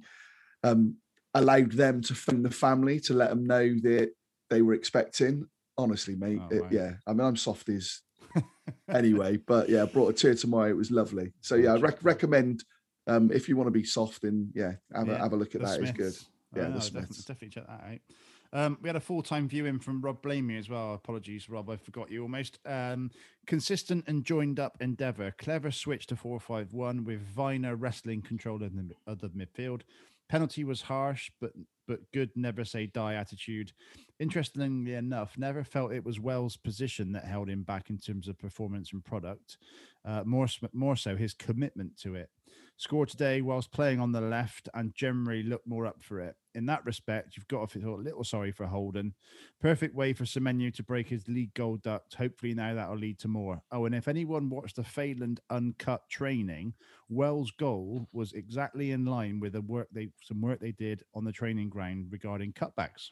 um, 0.64 0.96
allowed 1.34 1.72
them 1.72 2.02
to 2.02 2.16
phone 2.16 2.44
the 2.44 2.52
family 2.52 3.00
to 3.02 3.14
let 3.14 3.30
them 3.30 3.46
know 3.46 3.68
that 3.84 4.12
they 4.50 4.62
were 4.62 4.74
expecting. 4.74 5.46
Honestly, 5.78 6.16
mate, 6.16 6.42
Oh, 6.42 6.56
it- 6.56 6.62
wow. 6.62 6.68
yeah. 6.72 6.94
I 7.08 7.14
mean, 7.14 7.26
I'm 7.28 7.38
soft 7.38 7.70
as 7.70 8.02
anyway, 8.90 9.38
but 9.38 9.70
yeah, 9.70 9.86
brought 9.86 10.10
a 10.10 10.14
tear 10.14 10.36
to 10.36 10.48
my. 10.48 10.70
It 10.70 10.76
was 10.78 10.92
lovely. 10.92 11.34
So 11.42 11.56
yeah, 11.56 11.74
I 11.74 11.78
rec- 11.78 12.04
recommend 12.04 12.64
um, 13.08 13.32
if 13.32 13.50
you 13.50 13.56
want 13.58 13.68
to 13.68 13.72
be 13.72 13.84
soft 13.84 14.24
and 14.24 14.52
yeah, 14.54 14.74
have 14.94 15.10
a 15.10 15.18
have 15.18 15.34
a 15.34 15.38
look 15.38 15.56
at 15.56 15.62
that. 15.62 15.80
It's 15.82 15.92
good. 15.92 16.14
Yeah, 16.56 16.64
Oh, 16.64 16.68
the 16.68 16.74
I'll 16.74 16.80
definitely, 16.80 17.16
definitely 17.28 17.50
check 17.50 17.68
that 17.68 17.84
out. 17.84 18.00
Um, 18.54 18.78
we 18.82 18.90
had 18.90 18.96
a 18.96 19.02
full 19.02 19.22
time 19.22 19.48
viewing 19.48 19.80
from 19.80 20.02
Rob 20.02 20.22
Blamey 20.22 20.60
as 20.60 20.70
well. 20.70 20.94
Apologies, 20.94 21.50
Rob, 21.50 21.70
I 21.70 21.78
forgot 21.78 22.12
you 22.12 22.24
almost. 22.24 22.60
Um, 22.66 23.12
consistent 23.48 24.06
and 24.08 24.26
joined 24.26 24.60
up 24.60 24.78
endeavour. 24.82 25.34
Clever 25.38 25.72
switch 25.72 26.06
to 26.08 26.16
4 26.16 26.40
5 26.40 26.74
1 26.74 27.04
with 27.04 27.36
Vyner 27.36 27.76
wrestling 27.78 28.22
control 28.22 28.62
of 28.62 28.76
the, 28.76 28.94
of 29.08 29.20
the 29.20 29.30
midfield. 29.30 29.82
Penalty 30.28 30.64
was 30.64 30.82
harsh, 30.82 31.32
but 31.40 31.52
but 31.88 32.00
good 32.14 32.30
never 32.36 32.64
say 32.64 32.86
die 32.86 33.16
attitude. 33.16 33.74
Interestingly 34.20 34.94
enough, 34.94 35.38
never 35.38 35.64
felt 35.64 35.92
it 35.92 36.06
was 36.06 36.20
Wells' 36.20 36.56
position 36.56 37.12
that 37.12 37.26
held 37.26 37.50
him 37.50 37.64
back 37.64 37.90
in 37.90 37.98
terms 37.98 38.28
of 38.30 38.40
performance 38.40 38.94
and 38.94 39.04
product. 39.04 39.58
Uh, 40.06 40.24
more 40.26 40.48
more 40.74 40.96
so 40.96 41.16
his 41.16 41.34
commitment 41.34 41.98
to 42.02 42.16
it 42.16 42.30
scored 42.82 43.10
today 43.10 43.42
whilst 43.42 43.72
playing 43.72 44.00
on 44.00 44.12
the 44.12 44.20
left 44.20 44.68
and 44.74 44.96
generally 44.96 45.44
looked 45.44 45.68
more 45.68 45.86
up 45.86 46.02
for 46.02 46.20
it. 46.20 46.36
In 46.56 46.66
that 46.66 46.84
respect, 46.84 47.38
you've 47.38 47.48
got 47.48 47.70
to 47.70 47.80
feel 47.80 47.94
a 47.94 47.96
little 47.96 48.24
sorry 48.24 48.52
for 48.52 48.66
Holden. 48.66 49.14
Perfect 49.62 49.94
way 49.94 50.14
for 50.14 50.24
Semenyo 50.24 50.74
to 50.74 50.82
break 50.82 51.08
his 51.08 51.28
league 51.28 51.54
goal 51.54 51.78
duct. 51.78 52.16
Hopefully 52.16 52.56
now 52.56 52.74
that'll 52.74 52.98
lead 52.98 53.20
to 53.20 53.28
more. 53.28 53.62
Oh, 53.72 53.86
and 53.86 53.94
if 53.94 54.08
anyone 54.08 54.50
watched 54.50 54.78
the 54.78 54.84
Phelan 54.84 55.38
uncut 55.52 56.10
training, 56.10 56.74
Wells' 57.08 57.52
goal 57.52 58.08
was 58.14 58.34
exactly 58.34 58.92
in 58.92 59.06
line 59.06 59.40
with 59.40 59.54
the 59.54 59.62
work 59.62 59.88
they 59.92 60.10
some 60.24 60.42
work 60.42 60.60
they 60.60 60.72
did 60.72 61.04
on 61.14 61.24
the 61.24 61.32
training 61.32 61.70
ground 61.70 62.08
regarding 62.10 62.52
cutbacks. 62.52 63.12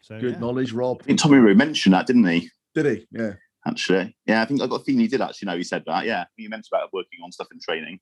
So 0.00 0.18
Good 0.18 0.34
yeah. 0.34 0.40
knowledge, 0.40 0.72
Rob. 0.72 1.02
I 1.02 1.04
think 1.04 1.18
Tommy 1.20 1.36
Rowe 1.36 1.54
mentioned 1.54 1.94
that, 1.94 2.06
didn't 2.06 2.26
he? 2.26 2.50
Did 2.74 2.86
he? 2.86 3.06
Yeah. 3.12 3.34
Actually, 3.66 4.16
yeah, 4.26 4.42
I 4.42 4.44
think 4.46 4.62
I 4.62 4.66
got 4.66 4.80
a 4.80 4.84
feeling 4.84 5.00
he 5.00 5.08
did 5.08 5.22
actually 5.22 5.46
know 5.46 5.56
he 5.56 5.64
said 5.64 5.84
that. 5.86 6.04
Yeah, 6.06 6.24
he 6.36 6.48
mentioned 6.48 6.68
about 6.72 6.92
working 6.92 7.20
on 7.22 7.32
stuff 7.32 7.48
in 7.52 7.60
training. 7.60 7.98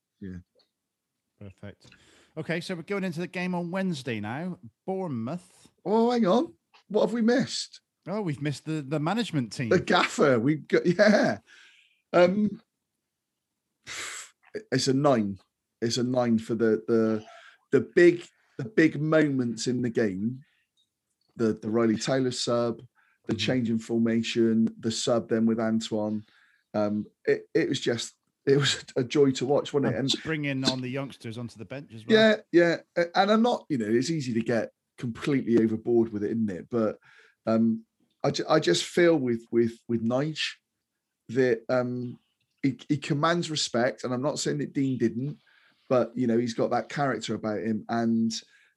Perfect. 1.43 1.87
Okay, 2.39 2.61
so 2.61 2.75
we're 2.75 2.83
going 2.83 3.05
into 3.05 3.21
the 3.21 3.27
game 3.27 3.55
on 3.55 3.71
Wednesday 3.71 4.21
now. 4.21 4.59
Bournemouth. 4.87 5.69
Oh, 5.85 6.11
hang 6.11 6.27
on. 6.27 6.53
What 6.89 7.03
have 7.03 7.13
we 7.13 7.23
missed? 7.23 7.81
Oh, 8.09 8.21
we've 8.21 8.43
missed 8.43 8.65
the, 8.65 8.83
the 8.83 8.99
management 9.01 9.53
team. 9.53 9.69
The 9.69 9.81
gaffer. 9.81 10.39
We 10.39 10.57
got 10.57 10.87
yeah. 10.87 11.39
Um 12.13 12.61
it's 14.71 14.89
a 14.89 14.93
nine. 14.93 15.39
It's 15.81 15.97
a 15.97 16.03
nine 16.03 16.39
for 16.39 16.55
the 16.55 16.83
the 16.89 17.25
the 17.71 17.81
big 17.95 18.25
the 18.59 18.65
big 18.65 19.01
moments 19.01 19.67
in 19.67 19.83
the 19.83 19.91
game. 19.91 20.41
The 21.37 21.55
the 21.55 21.69
Ryley 21.69 21.97
Towler 21.97 22.31
sub, 22.33 22.83
the 23.27 23.35
Mhm. 23.35 23.39
change 23.39 23.71
in 23.71 23.79
formation, 23.79 24.75
the 24.81 24.91
sub 24.91 25.29
then 25.29 25.47
with 25.47 25.61
Antoine. 25.61 26.25
Um 26.75 27.07
it, 27.25 27.49
it 27.55 27.69
was 27.69 27.81
just 27.81 28.15
it 28.47 28.57
was 28.57 28.85
a 28.97 29.05
joy 29.05 29.31
to 29.33 29.47
watch, 29.47 29.73
wasn't 29.73 29.95
it? 29.95 29.99
And 29.99 30.11
bringing 30.25 30.65
on 30.69 30.81
the 30.81 30.89
youngsters 30.89 31.39
onto 31.39 31.59
the 31.59 31.65
bench 31.65 31.93
as 31.95 32.07
well. 32.07 32.41
yeah, 32.53 32.77
yeah. 32.97 33.05
And 33.15 33.31
I'm 33.31 33.43
not, 33.43 33.65
you 33.69 33.79
know, 33.79 33.87
it's 33.89 34.11
easy 34.11 34.33
to 34.35 34.41
get 34.41 34.71
completely 34.99 35.63
overboard 35.63 36.13
with 36.13 36.25
it, 36.25 36.33
isn't 36.33 36.51
it? 36.51 36.67
But 36.71 36.99
um, 37.47 37.85
I, 38.25 38.31
ju- 38.31 38.45
I 38.49 38.59
just 38.61 38.85
feel 38.85 39.17
with 39.17 39.47
with 39.51 39.73
with 39.89 40.05
Nige 40.05 40.43
that 41.31 41.63
um, 41.69 42.19
he, 42.63 42.79
he 42.89 42.97
commands 42.97 43.51
respect, 43.51 44.05
and 44.05 44.13
I'm 44.13 44.23
not 44.23 44.39
saying 44.39 44.59
that 44.59 44.73
Dean 44.73 44.99
didn't, 44.99 45.39
but 45.89 46.13
you 46.17 46.27
know, 46.27 46.39
he's 46.39 46.55
got 46.55 46.71
that 46.71 46.89
character 46.89 47.35
about 47.35 47.61
him. 47.61 47.85
And 47.89 48.33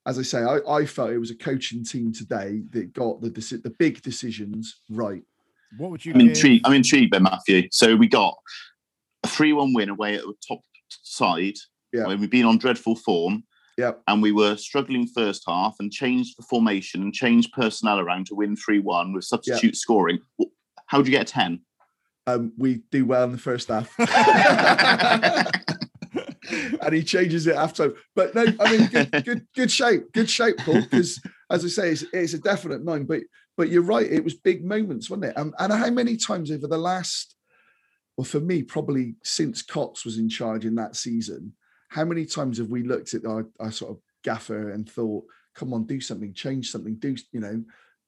as 0.06 0.18
I 0.18 0.22
say, 0.22 0.42
I, 0.42 0.58
I 0.68 0.86
felt 0.86 1.10
it 1.10 1.18
was 1.18 1.32
a 1.32 1.36
coaching 1.36 1.84
team 1.84 2.12
today 2.12 2.62
that 2.70 2.92
got 2.92 3.20
the 3.20 3.30
deci- 3.30 3.62
the 3.62 3.74
big 3.78 4.00
decisions 4.02 4.80
right. 4.90 5.22
What 5.78 5.90
would 5.90 6.04
you? 6.04 6.12
I'm 6.12 6.20
give- 6.20 6.28
intrigued. 6.28 6.66
I'm 6.66 6.74
intrigued 6.74 7.10
by 7.10 7.18
Matthew. 7.18 7.68
So 7.72 7.96
we 7.96 8.06
got 8.06 8.36
a 9.26 9.34
three-one 9.34 9.72
win 9.74 9.88
away 9.88 10.14
at 10.14 10.22
the 10.22 10.34
top 10.46 10.60
side. 10.88 11.56
Yeah. 11.92 12.06
When 12.06 12.20
we've 12.20 12.30
been 12.30 12.46
on 12.46 12.58
dreadful 12.58 12.96
form. 12.96 13.44
Yep. 13.78 14.02
And 14.08 14.22
we 14.22 14.32
were 14.32 14.56
struggling 14.56 15.06
first 15.06 15.44
half 15.46 15.76
and 15.80 15.92
changed 15.92 16.38
the 16.38 16.42
formation 16.44 17.02
and 17.02 17.12
changed 17.12 17.52
personnel 17.52 18.00
around 18.00 18.26
to 18.26 18.34
win 18.34 18.56
3 18.56 18.78
1 18.78 19.12
with 19.12 19.24
substitute 19.24 19.76
scoring. 19.76 20.18
How 20.86 20.96
would 20.98 21.06
you 21.06 21.10
get 21.10 21.28
a 21.28 21.32
10? 21.32 21.60
Um, 22.26 22.52
we 22.56 22.80
do 22.90 23.04
well 23.04 23.24
in 23.24 23.32
the 23.32 23.38
first 23.38 23.68
half. 23.68 23.94
and 26.80 26.94
he 26.94 27.02
changes 27.02 27.46
it 27.46 27.56
after. 27.56 27.94
But 28.14 28.34
no, 28.34 28.46
I 28.60 28.76
mean, 28.76 28.88
good, 28.88 29.10
good, 29.24 29.46
good 29.54 29.70
shape, 29.70 30.12
good 30.12 30.30
shape, 30.30 30.56
Paul. 30.58 30.82
Because 30.82 31.20
as 31.50 31.64
I 31.64 31.68
say, 31.68 31.90
it's, 31.90 32.04
it's 32.12 32.34
a 32.34 32.38
definite 32.38 32.84
nine. 32.84 33.04
But 33.04 33.20
but 33.56 33.70
you're 33.70 33.82
right, 33.82 34.10
it 34.10 34.22
was 34.22 34.34
big 34.34 34.64
moments, 34.64 35.08
wasn't 35.08 35.26
it? 35.26 35.38
Um, 35.38 35.54
and 35.58 35.72
how 35.72 35.90
many 35.90 36.16
times 36.16 36.50
over 36.50 36.66
the 36.66 36.76
last, 36.76 37.35
well, 38.16 38.24
for 38.24 38.40
me, 38.40 38.62
probably 38.62 39.14
since 39.22 39.62
Cots 39.62 40.04
was 40.04 40.18
in 40.18 40.28
charge 40.28 40.64
in 40.64 40.74
that 40.76 40.96
season, 40.96 41.52
how 41.90 42.04
many 42.04 42.24
times 42.24 42.58
have 42.58 42.70
we 42.70 42.82
looked 42.82 43.14
at 43.14 43.24
our, 43.26 43.46
our 43.60 43.70
sort 43.70 43.92
of 43.92 43.98
gaffer 44.24 44.70
and 44.70 44.88
thought, 44.88 45.24
"Come 45.54 45.72
on, 45.74 45.84
do 45.84 46.00
something, 46.00 46.32
change 46.34 46.70
something, 46.70 46.96
do 46.96 47.14
you 47.32 47.40
know." 47.40 47.64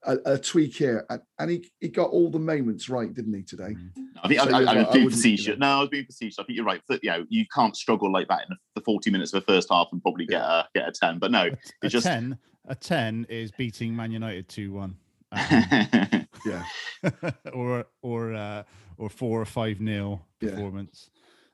A, 0.06 0.16
a 0.34 0.38
tweak 0.38 0.76
here, 0.76 1.04
and, 1.10 1.20
and 1.40 1.50
he, 1.50 1.68
he 1.80 1.88
got 1.88 2.10
all 2.10 2.30
the 2.30 2.38
moments 2.38 2.88
right, 2.88 3.12
didn't 3.12 3.34
he 3.34 3.42
today? 3.42 3.74
Mm. 3.74 3.90
I 4.22 4.28
think 4.28 4.40
So 4.40 4.46
I, 4.48 4.52
I, 4.56 4.60
you're 4.60 4.68
I 4.68 4.74
right, 4.74 4.76
was 4.78 4.86
I 4.86 4.92
being 4.92 5.04
wouldn't, 5.04 5.04
you 5.04 5.10
facetious. 5.10 5.58
know. 5.58 5.66
No, 5.66 5.76
I 5.76 5.80
was 5.80 5.88
being 5.88 6.04
facetious. 6.04 6.38
I 6.38 6.44
think 6.44 6.56
you're 6.56 6.64
right. 6.64 6.80
That, 6.88 7.02
you 7.02 7.10
know, 7.10 7.26
you 7.28 7.44
can't 7.52 7.76
struggle 7.76 8.12
like 8.12 8.28
that 8.28 8.42
in 8.48 8.56
the 8.76 8.80
40 8.82 9.10
minutes 9.10 9.32
of 9.34 9.44
the 9.44 9.52
first 9.52 9.68
half 9.72 9.88
and 9.90 10.00
probably 10.00 10.24
get 10.26 10.40
a 10.40 10.68
get 10.72 10.88
a 10.88 10.92
10. 10.92 11.18
But 11.18 11.32
no, 11.32 11.46
a, 11.46 11.46
it 11.48 11.58
a 11.82 11.88
just 11.88 12.06
ten. 12.06 12.38
A 12.68 12.76
ten 12.76 13.26
is 13.28 13.50
beating 13.50 13.94
Man 13.96 14.12
United 14.12 14.48
two 14.48 14.72
one, 14.72 14.96
Yeah, 16.48 17.30
or 17.52 17.86
or 18.02 18.34
uh, 18.34 18.62
or 18.96 19.10
four 19.10 19.40
or 19.40 19.44
five 19.46 19.80
nil 19.80 20.24
Yeah. 20.40 20.50
performance. 20.50 21.10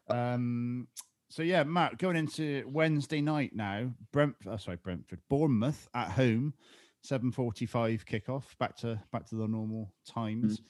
Um. 0.09 0.89
So 1.31 1.43
yeah, 1.43 1.65
Matt, 1.65 1.99
going 1.99 2.16
into 2.16 2.62
Wednesday 2.69 3.21
night 3.21 3.53
now. 3.57 3.91
Brent, 4.12 4.37
oh, 4.47 4.57
sorry, 4.57 4.77
Brentford, 4.77 5.21
Bournemouth 5.29 5.89
at 5.93 6.11
home, 6.11 6.55
seven 7.03 7.33
forty-five 7.33 8.05
kickoff. 8.07 8.45
Back 8.59 8.77
to 8.79 9.01
back 9.11 9.27
to 9.31 9.35
the 9.35 9.49
normal 9.49 9.93
times. 10.09 10.61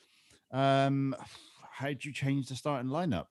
Um, 0.51 1.15
how 1.71 1.89
would 1.89 2.05
you 2.05 2.13
change 2.13 2.49
the 2.49 2.55
starting 2.55 2.91
lineup? 2.91 3.27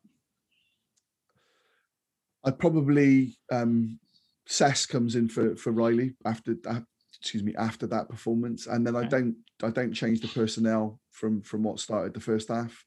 I'd 2.43 2.59
probably 2.59 3.37
um 3.51 3.99
Sess 4.45 4.85
comes 4.85 5.15
in 5.15 5.29
for 5.29 5.55
for 5.55 5.71
Ryley 5.71 6.15
after 6.25 6.53
that. 6.63 6.85
Excuse 7.23 7.43
me, 7.43 7.55
after 7.57 7.87
that 7.87 8.09
performance, 8.09 8.67
and 8.67 8.85
then 8.85 8.97
I 8.97 9.05
don't 9.05 9.33
I 9.63 9.69
don't 9.69 9.93
change 9.93 10.19
the 10.19 10.27
personnel 10.27 10.99
from 11.09 11.41
from 11.41 11.63
what 11.63 11.79
started 11.79 12.13
the 12.13 12.19
first 12.19 12.49
half. 12.49 12.85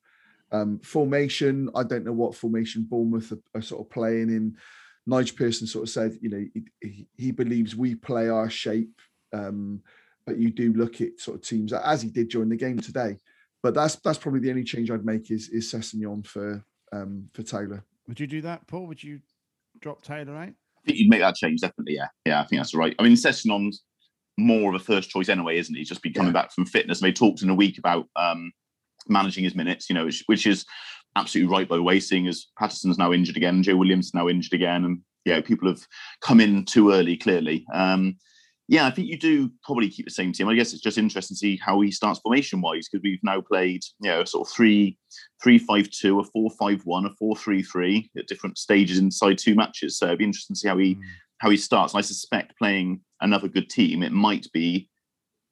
Um, 0.53 0.79
formation, 0.81 1.71
I 1.75 1.85
don't 1.85 2.05
know 2.05 2.13
what 2.13 2.35
formation 2.35 2.87
Bournemouth 2.87 3.33
are, 3.33 3.39
are 3.55 3.63
sort 3.63 3.81
of 3.81 3.91
playing 3.91 4.29
in. 4.29 4.59
Nigel 5.07 5.39
Pearson 5.39 5.67
sort 5.67 5.85
of 5.85 5.89
said, 5.89 6.19
you 6.21 6.29
know, 6.29 6.45
he, 6.53 6.65
he, 6.83 7.09
he 7.17 7.31
believes 7.31 7.75
we 7.75 7.95
play 7.95 8.29
our 8.29 8.51
shape, 8.51 9.01
um, 9.33 9.81
but 10.27 10.37
you 10.37 10.51
do 10.51 10.75
look 10.75 11.01
at 11.01 11.19
sort 11.19 11.37
of 11.37 11.43
teams 11.43 11.73
as 11.73 12.03
he 12.03 12.11
did 12.11 12.29
during 12.29 12.51
the 12.51 12.57
game 12.57 12.79
today. 12.79 13.19
But 13.63 13.73
that's 13.73 13.97
that's 13.97 14.19
probably 14.19 14.41
the 14.41 14.51
only 14.51 14.65
change 14.65 14.91
I'd 14.91 15.07
make 15.07 15.31
is 15.31 15.49
is 15.49 15.73
Sessegnon 15.73 16.27
for 16.27 16.63
um, 16.93 17.31
for 17.33 17.43
Towler. 17.43 17.83
Would 18.07 18.21
you 18.21 18.27
do 18.27 18.43
that, 18.43 18.67
Paul? 18.67 18.87
Would 18.87 19.03
you 19.03 19.21
drop 19.81 20.03
Towler 20.03 20.37
out? 20.37 20.49
I 20.49 20.81
think 20.85 20.99
you'd 20.99 21.09
make 21.09 21.21
that 21.21 21.37
change, 21.37 21.63
definitely. 21.63 21.95
Yeah. 21.95 22.09
Yeah, 22.27 22.41
I 22.43 22.45
think 22.45 22.61
that's 22.61 22.75
right. 22.75 22.95
I 22.99 23.03
mean, 23.03 23.15
Sessegnon's 23.15 23.83
more 24.39 24.75
of 24.75 24.81
a 24.81 24.85
first 24.85 25.11
choice 25.11 25.29
anyway, 25.29 25.59
isn't 25.59 25.75
he? 25.75 25.81
He's 25.81 25.89
just 25.89 26.03
been 26.03 26.13
coming 26.13 26.33
back 26.33 26.53
from 26.53 26.67
fitness. 26.67 27.01
And 27.01 27.09
they 27.09 27.13
talked 27.13 27.43
in 27.43 27.51
a 27.51 27.55
week 27.55 27.79
about 27.79 28.07
um, 28.17 28.53
managing 29.09 29.45
his 29.45 29.55
minutes, 29.55 29.89
you 29.89 29.95
know, 29.95 30.05
which, 30.05 30.23
which 30.27 30.47
is 30.47 30.65
absolutely 31.17 31.53
right, 31.53 31.69
by 31.69 31.77
the 31.77 31.83
way, 31.83 32.01
seeing 32.01 32.27
as 32.27 32.47
Patterson's 32.59 32.99
now 32.99 33.13
injured 33.13 33.37
again, 33.37 33.63
Joe 33.63 33.77
Williams 33.77 34.13
now 34.15 34.29
injured 34.29 34.53
again. 34.53 34.85
And 34.85 35.01
yeah, 35.25 35.41
people 35.41 35.69
have 35.69 35.87
come 36.21 36.41
in 36.41 36.65
too 36.65 36.93
early, 36.93 37.17
clearly. 37.17 37.65
Um, 37.73 38.17
yeah, 38.69 38.87
I 38.87 38.91
think 38.91 39.07
you 39.07 39.17
do 39.17 39.51
probably 39.63 39.89
keep 39.89 40.07
the 40.07 40.11
same 40.11 40.33
team. 40.33 40.49
I 40.49 40.55
guess 40.55 40.73
it's 40.73 40.83
just 40.83 40.99
interesting 40.99 41.37
to 41.37 41.39
see 41.39 41.57
how 41.57 41.81
he 41.81 41.93
starts 41.93 42.19
formation 42.19 42.61
wise 42.61 42.89
because 42.89 43.03
we've 43.03 43.23
now 43.23 43.41
played, 43.41 43.83
you 44.01 44.11
know, 44.11 44.25
sort 44.25 44.49
of 44.49 44.53
three, 44.53 44.99
three, 45.41 45.57
five, 45.57 45.89
two, 45.91 46.19
a 46.19 46.25
four, 46.25 46.51
five, 46.59 46.83
one, 46.85 47.07
a 47.07 47.11
four, 47.11 47.37
three, 47.37 47.63
three 47.63 48.11
at 48.19 48.27
different 48.27 48.59
stages 48.59 48.99
inside 48.99 49.39
two 49.39 49.55
matches. 49.55 49.97
So 49.97 50.07
it'd 50.07 50.19
be 50.19 50.25
interesting 50.25 50.55
to 50.55 50.59
see 50.59 50.69
how 50.69 50.79
he 50.79 50.97
Mm. 50.97 51.01
How 51.39 51.51
he 51.51 51.57
starts. 51.57 51.93
And 51.93 51.99
I 51.99 52.03
suspect 52.03 52.59
playing 52.59 53.01
another 53.21 53.49
good 53.49 53.69
team, 53.69 54.03
it 54.03 54.13
might 54.13 54.47
be 54.53 54.89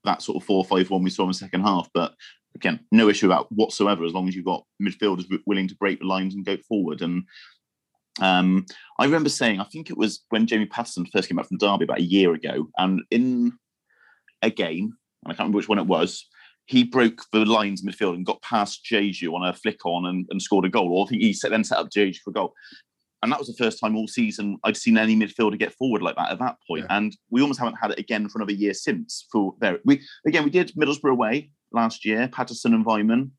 that 0.05 0.23
sort 0.23 0.36
of 0.36 0.44
four, 0.44 0.65
five, 0.65 0.90
one 0.90 1.02
we 1.02 1.11
saw 1.11 1.23
in 1.23 1.28
the 1.28 1.35
second 1.35 1.62
half. 1.62 1.89
But 1.94 2.15
again, 2.55 2.81
no 2.93 3.09
issue 3.09 3.27
about 3.27 3.51
whatsoever 3.51 4.05
as 4.05 4.12
long 4.12 4.28
as 4.28 4.35
you've 4.35 4.44
got 4.44 4.65
midfielders 4.82 5.24
willing 5.47 5.69
to 5.69 5.77
break 5.77 6.01
the 6.01 6.06
lines 6.06 6.35
and 6.35 6.44
go 6.44 6.56
forward. 6.69 7.02
And 7.02 7.24
um, 8.20 8.66
I 8.98 9.05
remember 9.05 9.28
saying, 9.28 9.61
I 9.61 9.65
think 9.65 9.90
it 9.90 9.97
was 9.97 10.24
when 10.28 10.47
Jamie 10.47 10.66
Patterson 10.66 11.06
first 11.06 11.28
came 11.28 11.36
back 11.36 11.48
from 11.48 11.59
Derby 11.59 11.85
about 11.85 11.98
a 11.98 12.02
year 12.02 12.32
ago, 12.32 12.69
and 12.78 13.02
in 13.11 13.52
a 14.43 14.51
game, 14.51 14.94
and 15.24 15.27
I 15.27 15.31
can't 15.31 15.40
remember 15.40 15.56
which 15.56 15.69
one 15.69 15.78
it 15.78 15.86
was, 15.86 16.27
he 16.66 16.85
broke 16.85 17.23
the 17.32 17.44
lines 17.44 17.82
midfield 17.82 18.15
and 18.15 18.24
got 18.24 18.40
past 18.43 18.86
Diédhiou 18.90 19.35
on 19.35 19.47
a 19.47 19.52
flick 19.52 19.85
on 19.85 20.06
and, 20.06 20.27
and 20.31 20.40
scored 20.40 20.65
a 20.65 20.70
goal. 20.70 20.93
Or 20.93 21.05
I 21.05 21.09
think 21.09 21.23
he 21.23 21.32
set, 21.32 21.51
then 21.51 21.65
set 21.65 21.78
up 21.78 21.90
Diédhiou 21.90 22.16
for 22.19 22.31
a 22.31 22.35
goal. 22.35 22.55
And 23.24 23.32
that 23.32 23.38
was 23.38 23.48
the 23.48 23.55
first 23.55 23.80
time 23.80 23.96
all 23.96 24.06
season 24.06 24.59
I'd 24.64 24.76
seen 24.76 24.98
any 24.98 25.16
midfielder 25.16 25.59
get 25.59 25.72
forward 25.72 26.02
like 26.02 26.14
that 26.16 26.30
at 26.30 26.38
that 26.40 26.59
point. 26.68 26.84
Yeah. 26.90 26.98
And 26.98 27.16
we 27.30 27.40
almost 27.40 27.59
haven't 27.59 27.76
had 27.80 27.90
it 27.90 27.98
again 27.98 28.28
for 28.28 28.38
another 28.38 28.52
year 28.52 28.74
since. 28.74 29.26
For 29.32 29.55
there, 29.60 29.78
we 29.86 30.02
again 30.26 30.44
we 30.44 30.51
did 30.51 30.72
Middlesbrough 30.78 31.12
away 31.12 31.51
last 31.72 32.05
year, 32.05 32.28
Patterson 32.28 32.74
and 32.74 32.84
Weimann, 32.84 33.30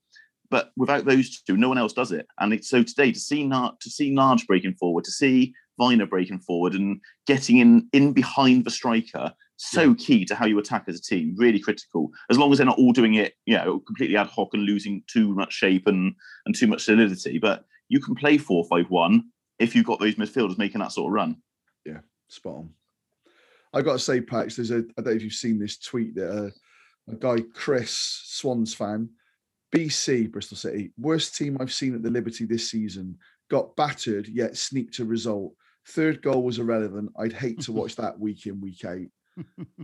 but 0.49 0.71
without 0.75 1.05
those 1.05 1.39
two, 1.43 1.55
no 1.55 1.69
one 1.69 1.77
else 1.77 1.93
does 1.93 2.11
it. 2.11 2.25
And 2.39 2.51
it's 2.51 2.67
so 2.67 2.81
today 2.81 3.11
to 3.11 3.19
see 3.19 3.45
Nar- 3.45 3.75
to 3.79 3.89
see 3.91 4.09
Nagy 4.09 4.45
breaking 4.47 4.73
forward, 4.73 5.03
to 5.03 5.11
see 5.11 5.53
Vyner 5.79 6.09
breaking 6.09 6.39
forward 6.39 6.73
and 6.73 6.99
getting 7.27 7.57
in 7.57 7.87
in 7.93 8.11
behind 8.11 8.65
the 8.65 8.71
striker, 8.71 9.33
so 9.57 9.93
key 9.93 10.25
to 10.25 10.33
how 10.33 10.47
you 10.47 10.57
attack 10.57 10.85
as 10.87 10.97
a 10.97 11.01
team. 11.01 11.35
Really 11.37 11.59
critical. 11.59 12.09
As 12.31 12.39
long 12.39 12.51
as 12.51 12.57
they're 12.57 12.65
not 12.65 12.79
all 12.79 12.91
doing 12.91 13.13
it, 13.13 13.35
you 13.45 13.55
know, 13.55 13.81
completely 13.81 14.17
ad 14.17 14.27
hoc 14.27 14.49
and 14.53 14.63
losing 14.63 15.03
too 15.05 15.35
much 15.35 15.53
shape 15.53 15.85
and 15.85 16.15
and 16.47 16.55
too 16.55 16.65
much 16.65 16.85
solidity. 16.85 17.37
But 17.37 17.65
you 17.89 17.99
can 17.99 18.15
play 18.15 18.39
four 18.39 18.65
five 18.67 18.89
one 18.89 19.25
if 19.59 19.75
you've 19.75 19.85
got 19.85 19.99
those 19.99 20.15
midfielders 20.15 20.57
making 20.57 20.81
that 20.81 20.91
sort 20.91 21.09
of 21.09 21.13
run. 21.13 21.37
Yeah, 21.85 21.99
spot 22.27 22.55
on. 22.55 22.69
I 23.73 23.81
got 23.81 23.93
to 23.93 23.99
say, 23.99 24.21
Pax, 24.21 24.55
there's 24.55 24.71
a, 24.71 24.77
I 24.97 25.01
don't 25.01 25.05
know 25.05 25.11
if 25.11 25.23
you've 25.23 25.33
seen 25.33 25.59
this 25.59 25.77
tweet 25.77 26.15
that 26.15 26.31
uh, 26.31 26.49
a 27.11 27.15
guy, 27.15 27.43
Chris 27.53 27.91
Swans 28.25 28.73
fan, 28.73 29.09
BC, 29.75 30.31
Bristol 30.31 30.57
City, 30.57 30.91
worst 30.97 31.35
team 31.35 31.57
I've 31.59 31.73
seen 31.73 31.93
at 31.93 32.01
the 32.01 32.09
Liberty 32.09 32.45
this 32.45 32.71
season, 32.71 33.17
got 33.49 33.75
battered 33.75 34.27
yet 34.27 34.57
sneaked 34.57 34.99
a 34.99 35.05
result. 35.05 35.53
Third 35.89 36.21
goal 36.21 36.43
was 36.43 36.59
irrelevant. 36.59 37.11
I'd 37.17 37.33
hate 37.33 37.59
to 37.61 37.73
watch 37.73 37.95
that 37.97 38.19
week 38.19 38.45
in, 38.45 38.61
week 38.61 38.85
out. 38.85 39.05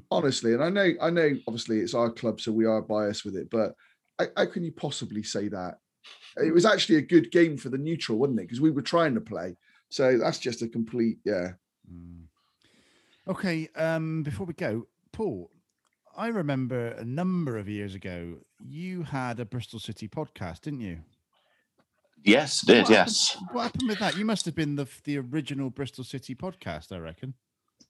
Honestly, 0.09 0.53
and 0.53 0.63
I 0.63 0.69
know, 0.69 0.93
I 1.01 1.09
know, 1.09 1.35
obviously 1.45 1.79
it's 1.79 1.93
our 1.93 2.09
club, 2.09 2.39
so 2.39 2.53
we 2.53 2.65
are 2.65 2.81
biased 2.81 3.25
with 3.25 3.35
it, 3.35 3.49
but 3.49 3.73
how, 4.17 4.27
how 4.37 4.45
can 4.45 4.63
you 4.63 4.71
possibly 4.71 5.23
say 5.23 5.49
that? 5.49 5.75
It 6.37 6.53
was 6.53 6.65
actually 6.65 6.95
a 6.95 7.01
good 7.01 7.31
game 7.31 7.57
for 7.57 7.69
the 7.69 7.77
neutral, 7.77 8.17
wasn't 8.17 8.39
it? 8.39 8.43
Because 8.43 8.61
we 8.61 8.71
were 8.71 8.81
trying 8.81 9.15
to 9.15 9.21
play. 9.21 9.55
So 9.89 10.17
that's 10.17 10.39
just 10.39 10.61
a 10.61 10.67
complete, 10.67 11.17
yeah. 11.25 11.51
Mm. 11.91 12.23
Okay, 13.27 13.69
um, 13.75 14.23
before 14.23 14.45
we 14.45 14.53
go, 14.53 14.87
Paul, 15.11 15.51
I 16.15 16.27
remember 16.27 16.87
a 16.87 17.03
number 17.03 17.57
of 17.57 17.69
years 17.69 17.95
ago 17.95 18.37
you 18.65 19.03
had 19.03 19.39
a 19.39 19.45
Bristol 19.45 19.79
City 19.79 20.07
podcast, 20.07 20.61
didn't 20.61 20.81
you? 20.81 20.99
Yes, 22.23 22.61
did 22.61 22.83
What 22.83 22.89
yes. 22.91 23.29
Happened, 23.29 23.49
what 23.51 23.63
happened 23.63 23.89
with 23.89 23.99
that? 23.99 24.17
You 24.17 24.25
must 24.25 24.45
have 24.45 24.55
been 24.55 24.75
the 24.75 24.87
the 25.03 25.17
original 25.17 25.69
Bristol 25.69 26.03
City 26.03 26.35
podcast, 26.35 26.91
I 26.91 26.99
reckon. 26.99 27.33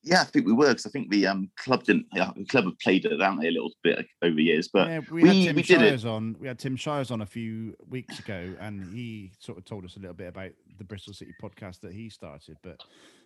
Yeah, 0.03 0.21
I 0.21 0.23
think 0.23 0.47
we 0.47 0.53
were 0.53 0.69
because 0.69 0.85
I 0.87 0.89
think 0.89 1.11
the 1.11 1.27
um, 1.27 1.49
club 1.57 1.83
didn't. 1.83 2.07
Yeah, 2.13 2.31
the 2.35 2.45
club 2.45 2.65
have 2.65 2.79
played 2.79 3.05
it, 3.05 3.19
haven't 3.21 3.45
a 3.45 3.51
little 3.51 3.71
bit 3.83 4.05
over 4.23 4.35
the 4.35 4.43
years. 4.43 4.67
But 4.67 4.87
yeah, 4.87 4.99
we, 5.11 5.21
we- 5.23 5.27
had 5.27 5.45
Tim 5.47 5.55
we 5.55 5.61
did 5.61 5.81
it. 5.81 5.87
Shires 5.89 6.05
on. 6.05 6.35
We 6.39 6.47
had 6.47 6.57
Tim 6.59 6.75
Shires 6.75 7.11
on 7.11 7.21
a 7.21 7.25
few 7.25 7.75
weeks 7.87 8.19
ago, 8.19 8.53
and 8.59 8.83
he 8.93 9.31
sort 9.39 9.57
of 9.57 9.65
told 9.65 9.85
us 9.85 9.97
a 9.97 9.99
little 9.99 10.15
bit 10.15 10.27
about 10.27 10.51
the 10.77 10.83
Bristol 10.83 11.13
City 11.13 11.33
podcast 11.41 11.81
that 11.81 11.93
he 11.93 12.09
started, 12.09 12.57
but 12.63 12.81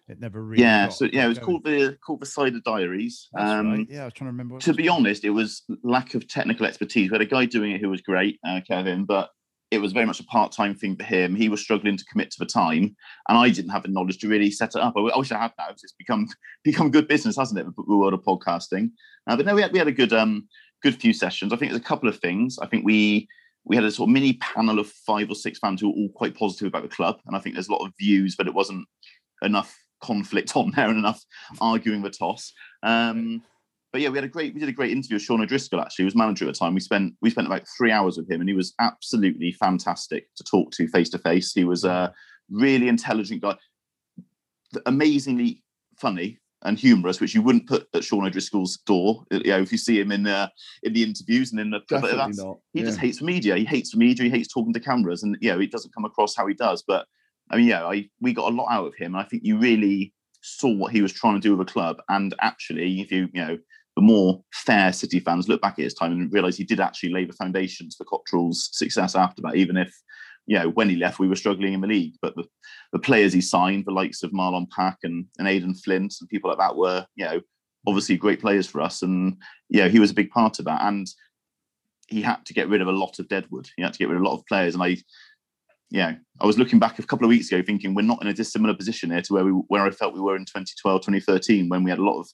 it 0.07 0.19
never 0.19 0.43
really. 0.43 0.61
yeah, 0.63 0.89
so 0.89 1.05
yeah, 1.11 1.25
it 1.25 1.29
was 1.29 1.39
going. 1.39 1.45
called 1.45 1.63
the 1.63 1.97
called 2.05 2.19
the 2.21 2.25
Cider 2.25 2.59
Diaries. 2.65 3.29
Um, 3.37 3.71
right. 3.71 3.87
Yeah, 3.89 4.01
I 4.01 4.05
was 4.05 4.13
trying 4.13 4.27
to 4.27 4.31
remember. 4.33 4.55
What 4.55 4.63
to 4.63 4.73
be 4.73 4.89
honest, 4.89 5.23
it 5.23 5.29
was 5.29 5.63
lack 5.83 6.13
of 6.13 6.27
technical 6.27 6.65
expertise. 6.65 7.09
We 7.09 7.15
had 7.15 7.21
a 7.21 7.25
guy 7.25 7.45
doing 7.45 7.71
it 7.71 7.81
who 7.81 7.89
was 7.89 8.01
great, 8.01 8.39
uh, 8.45 8.59
Kevin, 8.67 9.05
but 9.05 9.29
it 9.75 9.81
was 9.81 9.91
very 9.93 10.05
much 10.05 10.19
a 10.19 10.25
part-time 10.25 10.73
thing 10.73 10.95
for 10.95 11.03
him. 11.03 11.35
He 11.35 11.49
was 11.49 11.61
struggling 11.61 11.97
to 11.97 12.05
commit 12.05 12.31
to 12.31 12.39
the 12.39 12.45
time, 12.45 12.95
and 13.29 13.37
I 13.37 13.49
didn't 13.49 13.71
have 13.71 13.83
the 13.83 13.89
knowledge 13.89 14.17
to 14.19 14.27
really 14.27 14.49
set 14.49 14.75
it 14.75 14.81
up. 14.81 14.95
I 14.97 15.17
wish 15.17 15.31
I 15.31 15.39
had 15.39 15.51
now. 15.57 15.67
'cause 15.67 15.83
It's 15.83 15.93
become 15.93 16.27
become 16.63 16.91
good 16.91 17.07
business, 17.07 17.37
hasn't 17.37 17.59
it? 17.59 17.65
The 17.75 17.97
world 17.97 18.13
of 18.13 18.21
podcasting. 18.23 18.91
Uh, 19.27 19.35
but 19.35 19.45
no, 19.45 19.55
we 19.55 19.61
had 19.61 19.71
we 19.71 19.79
had 19.79 19.87
a 19.87 19.91
good 19.91 20.13
um 20.13 20.47
good 20.81 20.95
few 20.95 21.13
sessions. 21.13 21.51
I 21.53 21.57
think 21.57 21.71
there's 21.71 21.81
a 21.81 21.85
couple 21.85 22.09
of 22.09 22.19
things. 22.19 22.57
I 22.59 22.67
think 22.67 22.85
we 22.85 23.27
we 23.65 23.75
had 23.75 23.85
a 23.85 23.91
sort 23.91 24.09
of 24.09 24.13
mini 24.13 24.33
panel 24.33 24.79
of 24.79 24.87
five 24.87 25.29
or 25.29 25.35
six 25.35 25.59
fans 25.59 25.81
who 25.81 25.89
were 25.89 25.95
all 25.95 26.09
quite 26.09 26.35
positive 26.37 26.67
about 26.67 26.83
the 26.83 26.95
club, 26.95 27.19
and 27.25 27.35
I 27.35 27.39
think 27.39 27.55
there's 27.55 27.67
a 27.69 27.73
lot 27.73 27.85
of 27.85 27.93
views, 27.99 28.35
but 28.35 28.47
it 28.47 28.53
wasn't 28.53 28.87
enough 29.41 29.75
conflict 30.01 30.55
on 30.55 30.71
there 30.75 30.89
and 30.89 30.97
enough 30.97 31.23
arguing 31.59 32.01
the 32.01 32.09
toss. 32.09 32.53
Um, 32.83 33.41
but 33.95 34.01
yeah, 34.01 34.09
we 34.09 34.17
had 34.17 34.25
a 34.25 34.27
great 34.27 34.53
we 34.53 34.59
did 34.59 34.67
a 34.67 34.73
great 34.73 34.91
interview 34.91 35.15
with 35.15 35.23
Sean 35.23 35.39
O'Driscoll. 35.39 35.79
Actually, 35.79 36.03
he 36.03 36.07
was 36.07 36.17
manager 36.17 36.43
at 36.43 36.53
the 36.53 36.59
time. 36.59 36.73
We 36.73 36.81
spent 36.81 37.13
we 37.21 37.29
spent 37.29 37.47
about 37.47 37.65
three 37.77 37.93
hours 37.93 38.17
with 38.17 38.29
him, 38.29 38.41
and 38.41 38.49
he 38.49 38.53
was 38.53 38.73
absolutely 38.81 39.53
fantastic 39.53 40.27
to 40.35 40.43
talk 40.43 40.71
to 40.71 40.85
face 40.89 41.07
to 41.11 41.17
face. 41.17 41.53
He 41.53 41.63
was 41.63 41.85
a 41.85 42.13
really 42.49 42.89
intelligent 42.89 43.41
guy, 43.41 43.55
amazingly 44.85 45.63
funny 45.97 46.41
and 46.63 46.77
humorous, 46.77 47.21
which 47.21 47.33
you 47.33 47.41
wouldn't 47.41 47.69
put 47.69 47.87
at 47.93 48.03
Sean 48.03 48.25
O'Driscoll's 48.25 48.79
door. 48.85 49.23
You 49.31 49.43
know, 49.43 49.61
if 49.61 49.71
you 49.71 49.77
see 49.77 49.97
him 49.97 50.11
in 50.11 50.27
uh, 50.27 50.49
in 50.83 50.91
the 50.91 51.01
interviews 51.01 51.53
and 51.53 51.61
in 51.61 51.69
the 51.69 51.79
Definitely 51.87 52.17
that's- 52.17 52.37
not. 52.37 52.57
he 52.73 52.81
yeah. 52.81 52.87
just 52.87 52.99
hates 52.99 53.21
media. 53.21 53.55
He 53.55 53.63
hates 53.63 53.95
media. 53.95 54.25
He 54.25 54.29
hates 54.29 54.53
talking 54.53 54.73
to 54.73 54.79
cameras, 54.81 55.23
and 55.23 55.37
you 55.39 55.53
know, 55.53 55.61
it 55.61 55.71
doesn't 55.71 55.93
come 55.93 56.03
across 56.03 56.35
how 56.35 56.47
he 56.47 56.53
does. 56.53 56.83
But 56.85 57.05
I 57.49 57.55
mean, 57.55 57.67
yeah, 57.67 57.85
I 57.85 58.09
we 58.19 58.33
got 58.33 58.51
a 58.51 58.55
lot 58.55 58.67
out 58.69 58.87
of 58.87 58.95
him. 58.95 59.15
And 59.15 59.23
I 59.23 59.25
think 59.25 59.45
you 59.45 59.57
really 59.57 60.11
saw 60.45 60.69
what 60.69 60.91
he 60.91 61.01
was 61.01 61.11
trying 61.11 61.33
to 61.35 61.39
do 61.39 61.55
with 61.55 61.67
a 61.67 61.71
club. 61.71 62.01
And 62.09 62.35
actually, 62.39 63.01
if 63.01 63.11
you 63.11 63.29
you 63.33 63.45
know, 63.45 63.57
the 63.95 64.01
more 64.01 64.43
fair 64.53 64.91
City 64.91 65.19
fans 65.19 65.47
look 65.47 65.61
back 65.61 65.79
at 65.79 65.83
his 65.83 65.93
time 65.93 66.11
and 66.11 66.31
realise 66.33 66.57
he 66.57 66.63
did 66.63 66.79
actually 66.79 67.13
lay 67.13 67.25
the 67.25 67.33
foundations 67.33 67.95
for 67.95 68.05
Cotterill's 68.05 68.69
success 68.73 69.15
after 69.15 69.41
that, 69.43 69.55
even 69.55 69.77
if. 69.77 69.93
You 70.47 70.59
know, 70.59 70.69
when 70.69 70.89
he 70.89 70.95
left, 70.95 71.17
we 71.17 71.27
were 71.27 71.35
struggling 71.35 71.73
in 71.73 71.81
the 71.81 71.87
league. 71.87 72.13
But 72.21 72.35
the, 72.35 72.43
the 72.93 72.99
players 72.99 73.33
he 73.33 73.41
signed, 73.41 73.85
the 73.87 73.91
likes 73.91 74.21
of 74.21 74.29
Marlon 74.29 74.69
Pack 74.69 74.99
and, 75.01 75.25
and 75.39 75.47
Aden 75.47 75.73
Flint 75.73 76.13
and 76.21 76.29
people 76.29 76.51
like 76.51 76.59
that, 76.59 76.75
were 76.75 77.03
you 77.15 77.25
know 77.25 77.41
obviously 77.87 78.17
great 78.17 78.41
players 78.41 78.67
for 78.67 78.81
us. 78.81 79.01
And 79.01 79.37
yeah, 79.69 79.87
he 79.87 79.99
was 79.99 80.11
a 80.11 80.15
big 80.15 80.29
part 80.29 80.59
of 80.59 80.65
that. 80.65 80.81
And 80.83 81.07
he 82.07 82.21
had 82.21 82.45
to 82.45 82.53
get 82.53 82.69
rid 82.69 82.81
of 82.81 82.87
a 82.87 82.91
lot 82.91 83.19
of 83.19 83.27
deadwood. 83.27 83.69
He 83.75 83.83
had 83.83 83.93
to 83.93 83.99
get 83.99 84.09
rid 84.09 84.17
of 84.17 84.21
a 84.21 84.25
lot 84.25 84.37
of 84.37 84.45
players. 84.45 84.75
And 84.75 84.83
I, 84.83 84.97
yeah, 85.89 86.15
I 86.39 86.45
was 86.45 86.57
looking 86.57 86.79
back 86.79 86.99
a 86.99 87.03
couple 87.03 87.25
of 87.25 87.29
weeks 87.29 87.51
ago 87.51 87.63
thinking 87.65 87.93
we're 87.93 88.01
not 88.01 88.21
in 88.21 88.27
a 88.27 88.33
dissimilar 88.33 88.73
position 88.73 89.11
here 89.11 89.21
to 89.21 89.33
where 89.33 89.45
we 89.45 89.51
where 89.51 89.85
I 89.85 89.91
felt 89.91 90.13
we 90.13 90.21
were 90.21 90.35
in 90.35 90.45
2012, 90.45 91.01
2013 91.01 91.69
when 91.69 91.83
we 91.83 91.89
had 91.89 91.99
a 91.99 92.03
lot 92.03 92.19
of 92.19 92.29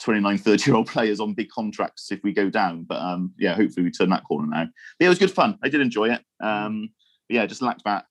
29, 0.00 0.38
30 0.38 0.70
year 0.70 0.76
old 0.76 0.86
players 0.88 1.20
on 1.20 1.34
big 1.34 1.48
contracts 1.50 2.10
if 2.10 2.22
we 2.22 2.32
go 2.32 2.50
down. 2.50 2.84
But 2.84 3.00
um, 3.00 3.32
yeah, 3.38 3.54
hopefully 3.54 3.84
we 3.84 3.90
turn 3.90 4.10
that 4.10 4.24
corner 4.24 4.46
now. 4.48 4.64
But 4.64 4.72
yeah, 5.00 5.06
it 5.06 5.10
was 5.10 5.18
good 5.18 5.30
fun. 5.30 5.58
I 5.62 5.68
did 5.68 5.80
enjoy 5.80 6.10
it. 6.10 6.22
Um, 6.40 6.90
but 7.28 7.34
yeah, 7.34 7.46
just 7.46 7.62
lacked 7.62 7.84
that 7.84 8.06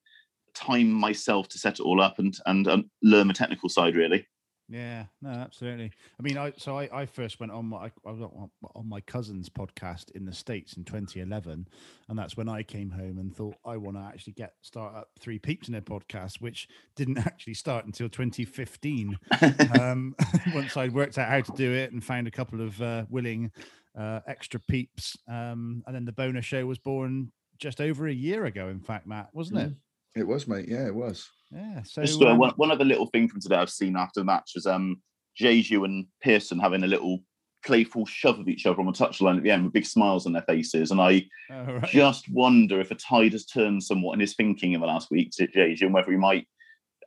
time 0.54 0.92
myself 0.92 1.48
to 1.50 1.60
set 1.60 1.80
it 1.80 1.84
all 1.84 2.02
up 2.02 2.18
and 2.18 2.36
and 2.46 2.68
um, 2.68 2.90
learn 3.04 3.28
the 3.28 3.34
technical 3.34 3.70
side 3.70 3.96
really. 3.96 4.28
Yeah, 4.68 5.06
no, 5.22 5.30
absolutely. 5.30 5.92
I 6.20 6.24
mean, 6.24 6.38
I 6.38 6.52
so 6.58 6.78
I, 6.78 6.90
I 6.92 7.06
first 7.06 7.40
went 7.40 7.52
on 7.52 7.68
my 7.68 7.92
I 8.06 8.12
was 8.12 8.22
on, 8.22 8.50
on 8.76 8.90
my 8.90 9.00
cousin's 9.02 9.48
podcast 9.48 10.10
in 10.16 10.26
the 10.26 10.34
states 10.34 10.74
in 10.74 10.84
2011, 10.84 11.68
and 12.10 12.18
that's 12.18 12.36
when 12.36 12.50
I 12.50 12.64
came 12.64 12.90
home 12.90 13.20
and 13.20 13.36
thought 13.36 13.56
I 13.64 13.78
want 13.78 13.98
to 13.98 14.02
actually 14.02 14.34
get 14.34 14.54
start 14.62 14.96
up 14.96 15.10
three 15.20 15.38
peeps 15.38 15.68
in 15.68 15.74
their 15.74 15.82
podcast, 15.82 16.42
which 16.42 16.68
didn't 16.96 17.18
actually 17.28 17.54
start 17.54 17.86
until 17.86 18.10
2015. 18.10 19.20
um, 19.80 20.16
once 20.56 20.76
I 20.78 20.88
worked 20.88 21.20
out 21.20 21.30
how 21.30 21.42
to 21.42 21.52
do 21.52 21.72
it 21.72 21.92
and 21.92 22.04
found 22.04 22.28
a 22.28 22.32
couple 22.32 22.60
of 22.62 22.82
uh, 22.82 23.06
willing 23.10 23.52
uh, 23.98 24.22
extra 24.26 24.60
peeps, 24.60 25.16
um, 25.28 25.84
and 25.86 25.96
then 25.96 26.06
the 26.06 26.12
bonus 26.12 26.46
show 26.46 26.66
was 26.66 26.80
born 26.80 27.32
just 27.60 27.80
over 27.80 28.08
a 28.08 28.14
year 28.14 28.46
ago. 28.46 28.68
In 28.70 28.80
fact, 28.80 29.06
Matt, 29.06 29.30
wasn't 29.32 29.60
it? 29.60 29.74
It 30.16 30.26
was, 30.26 30.48
mate. 30.48 30.68
Yeah, 30.68 30.88
it 30.88 30.96
was. 30.96 31.30
Yeah. 31.52 31.84
So 31.84 32.02
Just 32.02 32.22
uh, 32.22 32.28
um, 32.30 32.38
one, 32.38 32.52
one 32.56 32.72
other 32.72 32.86
little 32.86 33.08
thing 33.08 33.28
from 33.28 33.42
today 33.42 33.58
I've 33.58 33.70
seen 33.70 33.96
after 33.96 34.22
the 34.22 34.26
match 34.26 34.52
was 34.56 34.66
um 34.66 35.02
Diédhiou 35.40 35.86
and 35.86 36.08
Pearson 36.24 36.60
having 36.60 36.84
a 36.84 36.88
little 36.88 37.20
playful 37.66 38.06
shove 38.06 38.40
of 38.40 38.48
each 38.48 38.66
other 38.66 38.80
on 38.80 38.86
the 38.86 38.92
touchline 38.92 39.38
at 39.38 39.44
the 39.44 39.52
end 39.52 39.64
with 39.64 39.74
big 39.74 39.86
smiles 39.86 40.26
on 40.26 40.34
their 40.34 40.44
faces. 40.44 40.92
And 40.92 41.02
I 41.02 41.26
all 41.52 41.66
right. 41.66 41.90
just 41.90 42.30
wonder 42.32 42.80
if 42.80 42.92
a 42.92 42.96
tide 42.96 43.34
has 43.34 43.46
turned 43.46 43.84
somewhat 43.84 44.14
in 44.14 44.20
his 44.20 44.36
thinking 44.36 44.74
in 44.74 44.82
the 44.82 44.88
last 44.88 45.10
week 45.12 45.32
to 45.38 45.48
Diédhiou 45.48 45.82
and 45.84 45.94
whether 45.94 46.12
he 46.12 46.18
might. 46.18 46.48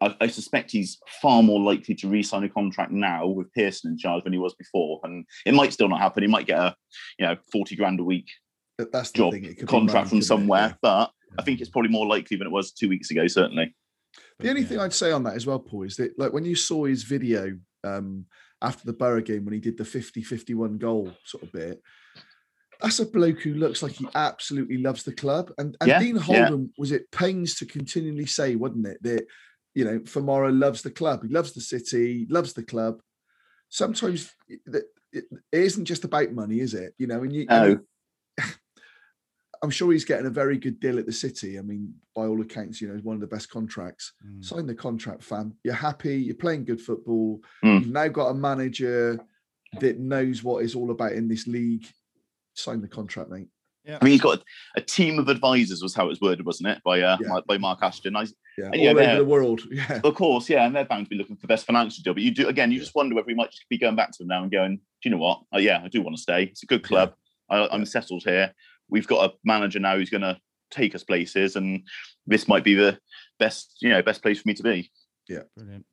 I, 0.01 0.14
I 0.20 0.26
suspect 0.28 0.70
he's 0.70 0.98
far 1.20 1.43
more 1.43 1.59
likely 1.60 1.94
to 1.97 2.09
re-sign 2.09 2.44
a 2.44 2.48
contract 2.48 2.93
now 2.93 3.26
with 3.26 3.52
Pearson 3.52 3.90
in 3.93 3.98
charge 3.98 4.22
than 4.22 4.32
he 4.32 4.39
was 4.39 4.55
before, 4.55 5.01
and 5.02 5.24
it 5.44 5.55
might 5.55 5.72
still 5.72 5.89
not 5.89 5.98
happen. 6.01 6.22
He 6.22 6.28
might 6.28 6.47
get 6.47 6.59
a, 6.60 6.76
you 7.18 7.26
know, 7.26 7.36
forty 7.51 7.74
grand 7.74 7.98
a 7.98 8.05
week 8.05 8.28
That's 8.78 9.10
the 9.10 9.18
job 9.18 9.32
thing. 9.32 9.44
It 9.44 9.55
could 9.59 9.66
be 9.66 9.72
contract 9.72 10.09
from 10.10 10.18
couldn't 10.20 10.22
it? 10.22 10.26
somewhere, 10.26 10.68
Yeah. 10.68 10.74
but 10.82 11.10
I 11.39 11.43
think 11.43 11.61
it's 11.61 11.71
probably 11.71 11.91
more 11.91 12.07
likely 12.07 12.37
than 12.37 12.47
it 12.47 12.53
was 12.53 12.73
two 12.73 12.89
weeks 12.89 13.11
ago. 13.11 13.27
Certainly. 13.27 13.75
The 14.39 14.49
only 14.49 14.63
yeah. 14.63 14.69
thing 14.69 14.79
I'd 14.81 14.93
say 14.93 15.13
on 15.13 15.25
that 15.25 15.35
as 15.35 15.47
well, 15.47 15.59
Paul, 15.59 15.83
is 15.83 15.97
that 15.97 16.19
like 16.19 16.33
when 16.33 16.45
you 16.45 16.55
saw 16.55 16.85
his 16.85 17.03
video 17.03 17.59
um, 17.85 18.27
after 18.63 18.85
the 18.85 18.93
Borough 18.93 19.21
game 19.21 19.45
when 19.45 19.55
he 19.55 19.61
did 19.61 19.77
the 19.77 19.85
50-51 19.85 20.79
goal 20.79 21.13
sort 21.25 21.45
of 21.45 21.53
bit, 21.53 21.83
that's 22.81 23.01
a 23.01 23.07
bloke 23.07 23.41
who 23.41 23.55
looks 23.55 23.83
like 23.83 23.93
he 23.93 24.09
absolutely 24.15 24.79
loves 24.79 25.03
the 25.03 25.13
club. 25.13 25.53
And, 25.59 25.77
and 25.81 25.89
Yeah, 25.89 25.99
Dean 25.99 26.17
yeah. 26.17 26.23
Holden 26.23 26.73
was 26.79 26.93
it 26.93 27.11
pains 27.11 27.57
to 27.57 27.67
continually 27.67 28.27
say, 28.27 28.55
wasn't 28.55 28.87
it, 28.87 29.03
that 29.03 29.27
you 29.75 29.85
know, 29.85 29.99
Famara 30.01 30.57
loves 30.57 30.83
the 30.83 30.91
club, 30.91 31.23
he 31.23 31.29
loves 31.29 31.53
the 31.53 31.61
city, 31.61 32.27
loves 32.31 32.53
the 32.53 32.63
club. 32.63 33.01
Sometimes 33.69 34.35
it, 34.49 34.61
it, 34.67 34.85
it 35.13 35.25
isn't 35.53 35.85
just 35.85 36.05
about 36.05 36.33
money, 36.33 36.61
is 36.61 36.75
it? 36.75 36.95
You 36.99 37.07
know, 37.07 37.23
and 37.23 37.33
you, 37.33 37.47
No. 37.47 37.65
and 37.65 37.81
I'm 39.62 39.70
sure 39.70 39.93
he's 39.93 40.05
getting 40.05 40.26
a 40.26 40.30
very 40.30 40.59
good 40.59 40.80
deal 40.80 40.98
at 40.98 41.06
the 41.06 41.12
City. 41.12 41.59
I 41.59 41.62
mean, 41.62 41.94
by 42.14 42.22
all 42.26 42.40
accounts, 42.40 42.80
you 42.80 42.89
know, 42.89 43.01
one 43.02 43.14
of 43.14 43.20
the 43.20 43.26
best 43.26 43.51
contracts. 43.51 44.12
Mm. 44.26 44.44
Sign 44.44 44.66
the 44.66 44.74
contract, 44.74 45.22
fam. 45.22 45.55
You're 45.64 45.74
happy. 45.74 46.16
You're 46.16 46.36
playing 46.36 46.64
good 46.64 46.80
football. 46.80 47.40
Mm. 47.64 47.80
You've 47.80 47.93
now 47.93 48.09
got 48.09 48.28
a 48.28 48.35
manager 48.35 49.18
that 49.80 49.98
knows 49.98 50.43
what 50.43 50.64
it's 50.64 50.74
all 50.74 50.90
about 50.90 51.12
in 51.12 51.28
this 51.28 51.47
league. 51.47 51.86
Sign 52.55 52.80
the 52.80 52.89
contract, 52.89 53.30
mate. 53.30 53.48
Yeah. 53.85 53.98
I 54.01 54.05
mean, 54.05 54.12
he's 54.12 54.20
got 54.20 54.39
a, 54.39 54.43
a 54.76 54.80
team 54.82 55.18
of 55.18 55.28
advisors, 55.28 55.82
was 55.82 55.94
how 55.94 56.05
it 56.06 56.09
was 56.09 56.20
worded, 56.20 56.44
wasn't 56.44 56.68
it, 56.68 56.82
by 56.85 57.01
uh, 57.01 57.16
Yeah. 57.20 57.40
By 57.47 57.56
Mark 57.56 57.78
Ashton? 57.82 58.16
I, 58.16 58.26
Yeah, 58.59 58.66
And 58.66 58.82
yeah, 58.82 58.90
all 58.90 59.01
over 59.01 59.16
the 59.16 59.24
world. 59.24 59.62
Yeah, 59.70 60.01
of 60.05 60.14
course, 60.14 60.51
yeah, 60.51 60.66
and 60.66 60.76
they're 60.76 60.85
bound 60.85 61.06
to 61.06 61.10
be 61.10 61.16
looking 61.16 61.36
for 61.36 61.43
the 61.43 61.48
best 61.48 61.64
financial 61.64 62.02
deal. 62.02 62.12
But 62.12 62.22
you 62.22 62.30
do 62.30 62.48
again, 62.48 62.70
you 62.70 62.80
just 62.80 62.94
wonder 62.94 63.14
whether 63.14 63.26
we 63.26 63.35
might 63.35 63.51
just 63.51 63.68
be 63.70 63.78
going 63.78 63.97
back 63.97 64.10
to 64.12 64.18
them 64.18 64.28
now 64.28 64.43
and 64.43 64.52
going, 64.52 64.76
do 64.76 65.09
you 65.09 65.10
know 65.10 65.16
what? 65.16 65.40
Oh, 65.52 65.59
yeah, 65.59 65.80
I 65.82 65.89
do 65.89 66.02
want 66.02 66.16
to 66.16 66.22
stay. 66.22 66.44
It's 66.44 66.62
a 66.62 66.66
good 66.66 66.82
club. 66.82 67.14
I, 67.51 67.66
I'm 67.68 67.86
settled 67.86 68.24
here. 68.24 68.52
We've 68.90 69.06
got 69.06 69.31
a 69.31 69.35
manager 69.44 69.78
now 69.81 69.97
who's 69.97 70.10
going 70.10 70.23
to 70.23 70.39
take 70.70 70.94
us 70.94 71.05
places, 71.05 71.56
and 71.56 71.82
this 72.27 72.48
might 72.48 72.65
be 72.65 72.74
the 72.74 72.98
best, 73.39 73.77
you 73.81 73.90
know, 73.90 74.02
best 74.02 74.23
place 74.23 74.40
for 74.40 74.48
me 74.48 74.55
to 74.55 74.62
be. 74.62 74.90
Yeah, 75.28 75.43
brilliant. 75.56 75.86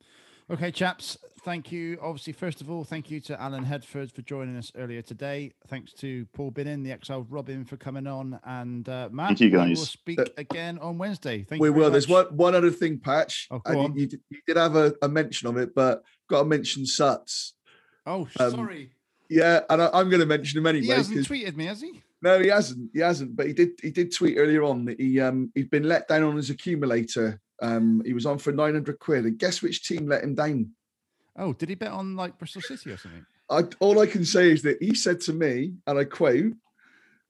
Okay, 0.48 0.70
chaps. 0.70 1.18
Thank 1.44 1.72
you. 1.72 1.98
Obviously, 2.00 2.32
first 2.32 2.60
of 2.60 2.70
all, 2.70 2.84
thank 2.84 3.10
you 3.10 3.20
to 3.22 3.40
Alan 3.40 3.64
Headford 3.64 4.12
for 4.12 4.22
joining 4.22 4.56
us 4.56 4.70
earlier 4.76 5.02
today. 5.02 5.52
Thanks 5.68 5.92
to 5.94 6.24
Paul 6.34 6.52
Binnon, 6.52 6.84
the 6.84 6.92
exiled 6.92 7.26
Robin, 7.30 7.64
for 7.64 7.76
coming 7.76 8.06
on. 8.06 8.38
And 8.44 8.88
uh, 8.88 9.08
Matt, 9.10 9.40
you, 9.40 9.50
guys. 9.50 9.68
we 9.68 9.74
will 9.74 9.84
speak 9.86 10.20
Uh, 10.20 10.24
again 10.36 10.78
on 10.78 10.98
Wednesday. 10.98 11.44
Thank 11.48 11.60
we 11.60 11.68
you. 11.68 11.72
very 11.72 11.84
will. 11.84 11.90
There's 11.90 12.08
one 12.08 12.26
one 12.36 12.54
other 12.54 12.70
thing, 12.70 12.98
Patch. 12.98 13.48
Oh, 13.50 13.60
I 13.66 13.74
on. 13.74 13.96
you, 13.96 14.06
did, 14.06 14.20
you 14.30 14.38
did 14.46 14.56
have 14.56 14.76
a, 14.76 14.94
a 15.02 15.08
mention 15.08 15.48
of 15.48 15.56
it, 15.56 15.74
but 15.74 16.02
got 16.28 16.40
to 16.40 16.44
mention 16.44 16.86
Suts. 16.86 17.54
Oh, 18.06 18.28
um, 18.38 18.50
sorry. 18.52 18.90
Yeah, 19.28 19.60
and 19.68 19.82
I, 19.82 19.90
I'm 19.92 20.08
going 20.08 20.20
to 20.20 20.26
mention 20.26 20.58
him 20.58 20.64
He 20.64 20.78
anyway. 20.78 20.94
hasn't 20.96 21.16
'cause- 21.18 21.26
tweeted 21.26 21.56
me, 21.56 21.66
has 21.66 21.80
he? 21.80 22.02
No, 22.22 22.40
he 22.40 22.48
hasn't. 22.48 22.90
He 22.92 23.00
hasn't. 23.00 23.36
But 23.36 23.46
he 23.46 23.52
did. 23.52 23.70
He 23.82 23.90
did 23.90 24.14
tweet 24.14 24.38
earlier 24.38 24.62
on 24.62 24.84
that 24.86 25.00
he 25.00 25.20
um 25.20 25.50
he'd 25.54 25.70
been 25.70 25.88
let 25.88 26.08
down 26.08 26.22
on 26.22 26.36
his 26.36 26.50
accumulator. 26.50 27.40
Um, 27.62 28.02
he 28.04 28.12
was 28.12 28.26
on 28.26 28.38
for 28.38 28.52
900 28.52 28.98
quid, 28.98 29.24
and 29.24 29.38
guess 29.38 29.62
which 29.62 29.86
team 29.86 30.06
let 30.06 30.22
him 30.22 30.34
down? 30.34 30.72
Oh, 31.38 31.52
did 31.52 31.68
he 31.68 31.74
bet 31.74 31.92
on 31.92 32.16
like 32.16 32.38
Bristol 32.38 32.62
City 32.62 32.90
or 32.90 32.96
something? 32.96 33.24
I, 33.50 33.62
all 33.80 34.00
I 34.00 34.06
can 34.06 34.24
say 34.24 34.50
is 34.50 34.62
that 34.62 34.82
he 34.82 34.94
said 34.94 35.20
to 35.22 35.32
me, 35.32 35.74
and 35.86 35.98
I 35.98 36.04
quote, 36.04 36.52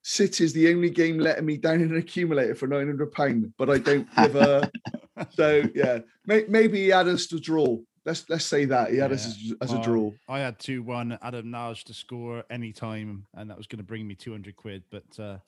City 0.02 0.44
is 0.44 0.52
the 0.52 0.72
only 0.72 0.88
game 0.88 1.18
letting 1.18 1.44
me 1.44 1.56
down 1.56 1.80
in 1.80 1.90
an 1.90 1.96
accumulator 1.96 2.54
for 2.54 2.66
900 2.66 3.12
pound, 3.12 3.52
but 3.58 3.68
I 3.68 3.78
don't 3.78 4.08
give 4.16 4.36
a. 4.36 4.70
so 5.30 5.62
yeah, 5.74 5.98
may, 6.26 6.44
maybe 6.48 6.82
he 6.82 6.88
had 6.88 7.08
us 7.08 7.26
to 7.28 7.40
draw. 7.40 7.78
Let's 8.06 8.24
let's 8.30 8.46
say 8.46 8.64
that 8.66 8.90
he 8.92 8.98
had 8.98 9.12
us 9.12 9.36
Yeah. 9.38 9.54
as, 9.60 9.70
as 9.72 9.78
a 9.78 9.82
draw. 9.82 10.12
I 10.28 10.38
had 10.38 10.58
2 10.60 10.82
1 10.82 11.18
Adam 11.20 11.50
Nagy 11.50 11.82
to 11.86 11.92
score 11.94 12.44
any 12.48 12.72
time, 12.72 13.26
and 13.34 13.50
that 13.50 13.58
was 13.58 13.66
going 13.66 13.78
to 13.78 13.84
bring 13.84 14.06
me 14.06 14.14
200 14.14 14.54
quid. 14.56 14.84
But 14.90 15.18
uh, 15.20 15.38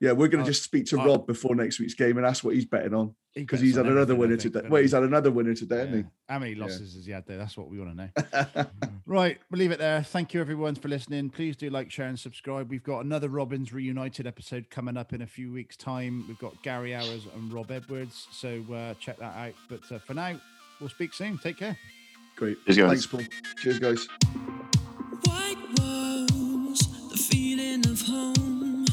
Yeah, 0.00 0.12
we're 0.12 0.28
going 0.28 0.42
uh, 0.42 0.44
to 0.44 0.50
just 0.52 0.62
speak 0.62 0.86
to 0.86 1.00
uh, 1.00 1.06
Rob 1.06 1.26
before 1.26 1.56
next 1.56 1.80
week's 1.80 1.94
game 1.94 2.18
and 2.18 2.26
ask 2.26 2.44
what 2.44 2.54
he's 2.54 2.66
betting 2.66 2.92
on 2.94 3.14
because 3.34 3.60
bets 3.60 3.62
he's 3.62 3.78
on 3.78 3.86
had 3.86 3.94
another 3.94 4.14
winner 4.14 4.36
think, 4.36 4.52
today. 4.52 4.68
Well, 4.68 4.82
he's 4.82 4.92
had 4.92 5.02
another 5.02 5.30
winner 5.30 5.54
today, 5.54 5.76
Yeah. 5.78 5.84
hasn't 5.86 6.06
How 6.28 6.38
many 6.38 6.54
losses 6.54 6.94
has 6.94 7.06
he 7.06 7.12
had 7.12 7.26
there? 7.26 7.38
That's 7.38 7.56
what 7.56 7.68
we 7.68 7.78
want 7.80 7.96
to 7.96 8.10
know. 8.54 8.66
Right, 9.06 9.38
we'll 9.50 9.58
leave 9.58 9.70
it 9.70 9.78
there. 9.78 10.02
Thank 10.02 10.32
you 10.32 10.40
everyone 10.40 10.76
for 10.76 10.88
listening. 10.88 11.28
Please 11.28 11.56
do 11.56 11.68
like, 11.68 11.90
share, 11.90 12.06
and 12.06 12.18
subscribe. 12.18 12.70
We've 12.70 12.82
got 12.82 13.04
another 13.04 13.28
Robins 13.28 13.70
Reunited 13.70 14.26
episode 14.26 14.70
coming 14.70 14.96
up 14.96 15.12
in 15.12 15.20
a 15.20 15.26
few 15.26 15.52
weeks' 15.52 15.76
time. 15.76 16.24
We've 16.26 16.38
got 16.38 16.62
Gary 16.62 16.92
Owers 16.94 17.26
and 17.34 17.52
Rob 17.52 17.70
Edwards, 17.70 18.26
so 18.32 18.62
uh, 18.72 18.94
check 18.94 19.18
that 19.18 19.36
out. 19.36 19.52
But 19.68 19.80
uh, 19.92 19.98
for 19.98 20.14
now, 20.14 20.40
we'll 20.80 20.88
speak 20.88 21.12
soon. 21.12 21.36
Take 21.36 21.58
care. 21.58 21.76
Great. 22.36 22.58
Cheers, 22.66 22.76
guys. 22.78 22.88
Thanks, 22.88 23.06
Paul. 23.06 23.20
Cheers, 23.58 23.78
guys. 23.78 24.08
White 25.24 25.56
walls, 25.78 26.80
the 27.10 27.16
feeling 27.16 27.86
of 27.86 28.00
home, 28.02 28.86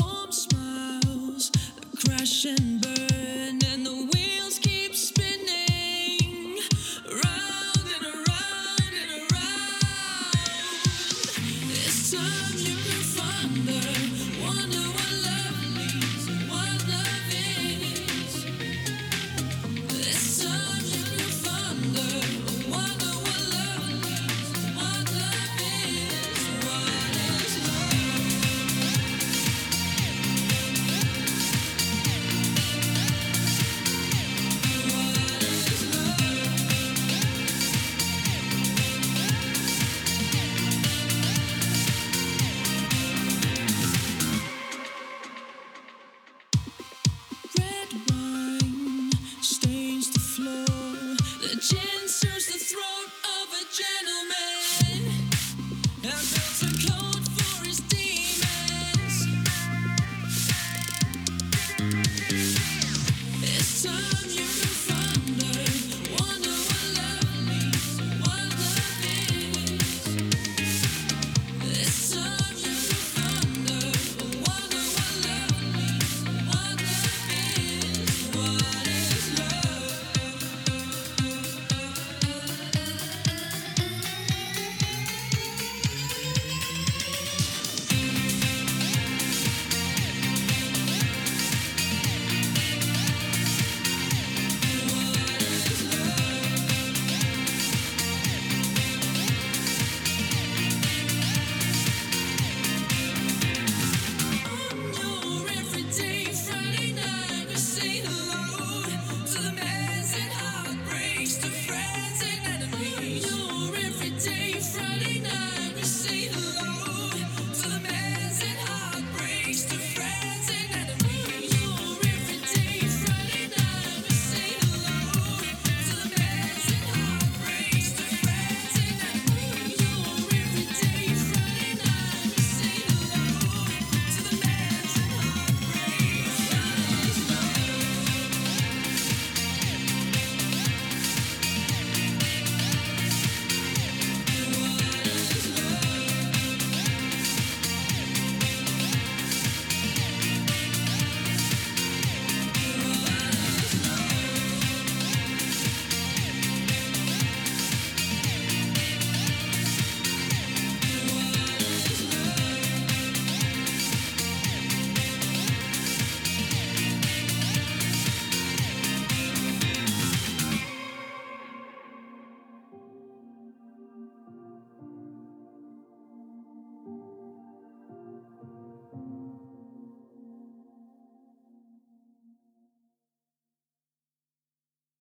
warm 0.00 0.30
smiles, 0.32 1.50
the 1.50 1.96
crash 1.96 2.44
and 2.44 2.80
burn, 2.80 3.58